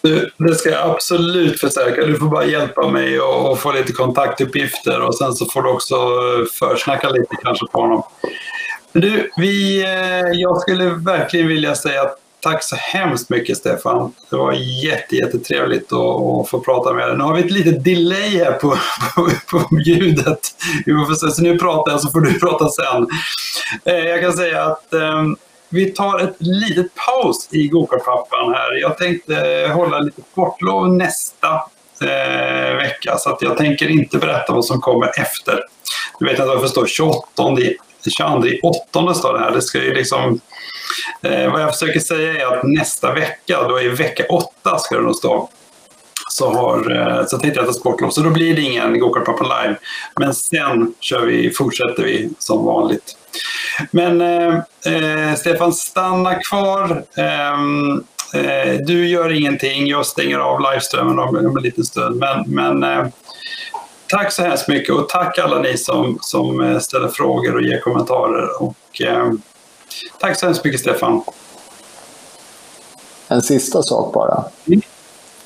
Du, 0.03 0.31
det 0.37 0.55
ska 0.55 0.71
jag 0.71 0.91
absolut 0.91 1.61
förstärka. 1.61 2.07
Du 2.07 2.19
får 2.19 2.27
bara 2.27 2.45
hjälpa 2.45 2.89
mig 2.89 3.21
och, 3.21 3.59
få 3.59 3.73
lite 3.73 3.93
kontaktuppgifter 3.93 5.01
och 5.01 5.15
sen 5.15 5.33
så 5.33 5.47
får 5.47 5.63
du 5.63 5.71
också 5.71 5.97
försnacka 6.59 7.11
lite 7.11 7.37
kanske 7.43 7.67
på 7.73 7.81
honom. 7.81 8.03
Du, 8.93 9.31
vi, 9.37 9.83
eh, 9.83 10.41
jag 10.41 10.61
skulle 10.61 10.85
verkligen 10.91 11.49
vilja 11.49 11.75
säga 11.75 12.11
tack 12.41 12.65
så 12.65 12.77
hemskt 12.77 13.31
mycket 13.31 13.57
Stefan. 13.57 14.13
Det 14.31 14.37
var 14.37 14.53
jätte, 14.85 15.17
jättetrevligt 15.17 15.93
att, 15.93 16.21
att 16.21 16.49
få 16.49 16.61
prata 16.61 16.93
med 16.93 17.09
dig. 17.09 17.17
Nu 17.17 17.25
har 17.25 17.35
vi 17.35 17.41
ett 17.41 17.51
litet 17.51 17.85
delay 17.85 18.45
här 18.45 18.53
på, 18.53 18.69
på, 19.15 19.31
på 19.51 19.79
ljudet. 19.87 20.41
Så 21.35 21.43
nu 21.43 21.59
pratar 21.59 21.93
jag 21.93 22.01
så 22.01 22.11
får 22.11 22.21
du 22.21 22.39
prata 22.41 22.69
sen. 22.69 23.07
Eh, 23.85 23.95
jag 23.95 24.21
kan 24.21 24.33
säga 24.33 24.65
att 24.65 24.93
ehm, 24.93 25.37
vi 25.69 25.91
tar 25.91 26.19
ett 26.19 26.37
litet 26.39 26.87
paus 26.95 27.49
i 27.51 27.69
Gokartpappan 27.69 28.55
här. 28.55 28.81
Jag 28.81 28.99
tänkte 28.99 29.35
hålla 29.75 29.99
lite 29.99 30.23
sportlov 30.33 30.93
nästa 30.93 31.49
eh, 32.03 32.77
vecka 32.77 33.17
så 33.19 33.31
att 33.31 33.43
jag 33.43 33.57
tänker 33.57 33.89
inte 33.89 34.19
berätta 34.19 34.53
vad 34.53 34.65
som 34.65 34.81
kommer 34.81 35.21
efter. 35.21 35.61
Du 36.19 36.27
vet 36.27 36.41
att 36.41 36.49
jag 36.49 36.61
förstår 36.61 36.87
28 36.87 37.51
22 38.09 38.69
8 38.93 39.15
står 39.15 39.33
det 39.33 39.45
här. 39.45 39.51
Det 39.51 39.63
ska 39.63 39.79
ju 39.79 39.95
liksom, 39.95 40.41
eh, 41.23 41.53
vad 41.53 41.63
jag 41.63 41.73
försöker 41.73 42.01
säga 42.01 42.41
är 42.41 42.57
att 42.57 42.65
nästa 42.65 43.15
vecka, 43.15 43.63
då 43.69 43.81
i 43.81 43.89
vecka 43.89 44.25
8 44.31 44.79
ska 44.79 44.97
det 44.97 45.03
nog 45.03 45.17
stå, 45.17 45.49
så, 46.31 46.53
har, 46.53 46.91
eh, 46.97 47.27
så 47.27 47.39
tänkte 47.39 47.61
jag 47.61 47.67
ta 47.67 47.73
sportlov. 47.73 48.11
Så 48.11 48.21
då 48.21 48.31
blir 48.31 48.57
det 48.57 48.63
ingen 48.63 48.99
Gokartpappan 48.99 49.49
live. 49.49 49.77
Men 50.21 50.35
sen 50.35 50.95
kör 51.01 51.27
vi, 51.27 51.51
fortsätter 51.51 52.03
vi 52.03 52.31
som 52.39 52.65
vanligt. 52.65 53.17
Men 53.91 54.21
eh, 54.21 54.55
eh 54.87 55.35
Stefan, 55.35 55.73
stanna 55.73 56.35
kvar. 56.35 57.05
Ehm, 57.17 58.05
eh, 58.35 58.75
du 58.87 59.09
gör 59.09 59.33
ingenting. 59.33 59.87
Jag 59.87 60.07
stänger 60.07 60.39
av 60.39 60.61
liveströmmen 60.61 61.19
om, 61.19 61.37
om 61.37 61.57
en 61.57 61.63
liten 61.63 61.85
stund. 61.85 62.17
Men, 62.17 62.45
men 62.47 62.83
eh, 62.83 63.07
tack 64.11 64.33
så 64.33 64.43
hemskt 64.43 64.69
mycket 64.69 64.95
och 64.95 65.09
tack 65.09 65.39
alla 65.39 65.59
ni 65.59 65.77
som, 65.77 66.19
som 66.23 66.61
eh, 66.61 66.79
ställer 66.79 67.09
frågor 67.09 67.55
och 67.55 67.63
ger 67.63 67.81
kommentarer. 67.81 68.63
Och, 68.63 69.03
eh, 69.03 69.33
tack 70.21 70.39
så 70.39 70.47
hemskt 70.47 70.65
mycket 70.65 70.81
Stefan. 70.81 71.23
En 73.29 73.43
sista 73.43 73.83
sak 73.83 74.13
bara. 74.13 74.45
Mm. 74.67 74.81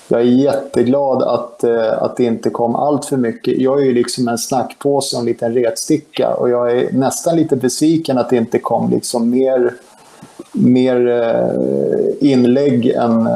jag 0.09 0.21
är 0.21 0.25
jätteglad 0.25 1.23
att, 1.23 1.65
eh, 1.65 2.03
att 2.03 2.17
det 2.17 2.25
inte 2.25 2.51
kom 2.51 2.77
allt 2.77 3.05
för 3.05 3.17
mycket. 3.17 3.59
Jag 3.59 3.81
är 3.81 3.85
ju 3.85 3.93
liksom 3.93 4.29
en 4.29 4.39
snackpåse 4.39 5.17
och 5.17 5.21
en 5.21 5.27
liten 5.27 5.55
retsticka 5.55 6.35
och 6.35 6.51
jag 6.51 6.79
är 6.79 6.93
nästan 6.93 7.37
lite 7.37 7.57
besviken 7.57 8.19
att 8.19 8.31
det 8.31 8.37
inte 8.37 8.59
kom 8.59 8.91
liksom 8.91 9.31
mer, 9.31 9.75
mer 10.53 11.09
eh, 11.09 12.31
inlägg 12.31 12.87
än 12.87 13.29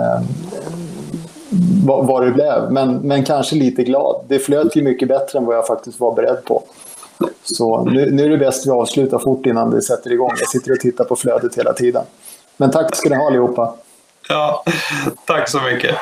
vad, 1.85 2.07
vad 2.07 2.27
det 2.27 2.31
blev. 2.31 2.71
Men, 2.71 2.95
men 2.97 3.25
kanske 3.25 3.57
lite 3.57 3.83
glad. 3.83 4.25
Det 4.29 4.39
flöt 4.39 4.77
ju 4.77 4.83
mycket 4.83 5.09
bättre 5.09 5.39
än 5.39 5.45
vad 5.45 5.57
jag 5.57 5.67
faktiskt 5.67 6.01
var 6.01 6.15
beredd 6.15 6.45
på. 6.45 6.63
Så 7.43 7.85
nu, 7.85 8.11
nu 8.11 8.25
är 8.25 8.29
det 8.29 8.39
bäst 8.39 8.67
vi 8.67 8.71
avslutar 8.71 9.19
fort 9.19 9.47
innan 9.47 9.71
det 9.71 9.83
sätter 9.83 10.13
igång. 10.13 10.33
Jag 10.39 10.49
sitter 10.49 10.73
och 10.73 10.81
tittar 10.81 11.05
på 11.05 11.17
flödet 11.17 11.59
hela 11.59 11.73
tiden. 11.73 12.05
Men 12.57 12.71
tack 12.71 12.97
ska 12.97 13.09
ni 13.09 13.17
ha 13.17 13.27
allihopa. 13.27 13.75
Ja, 14.29 14.65
tack 15.27 15.49
så 15.49 15.61
mycket. 15.61 15.95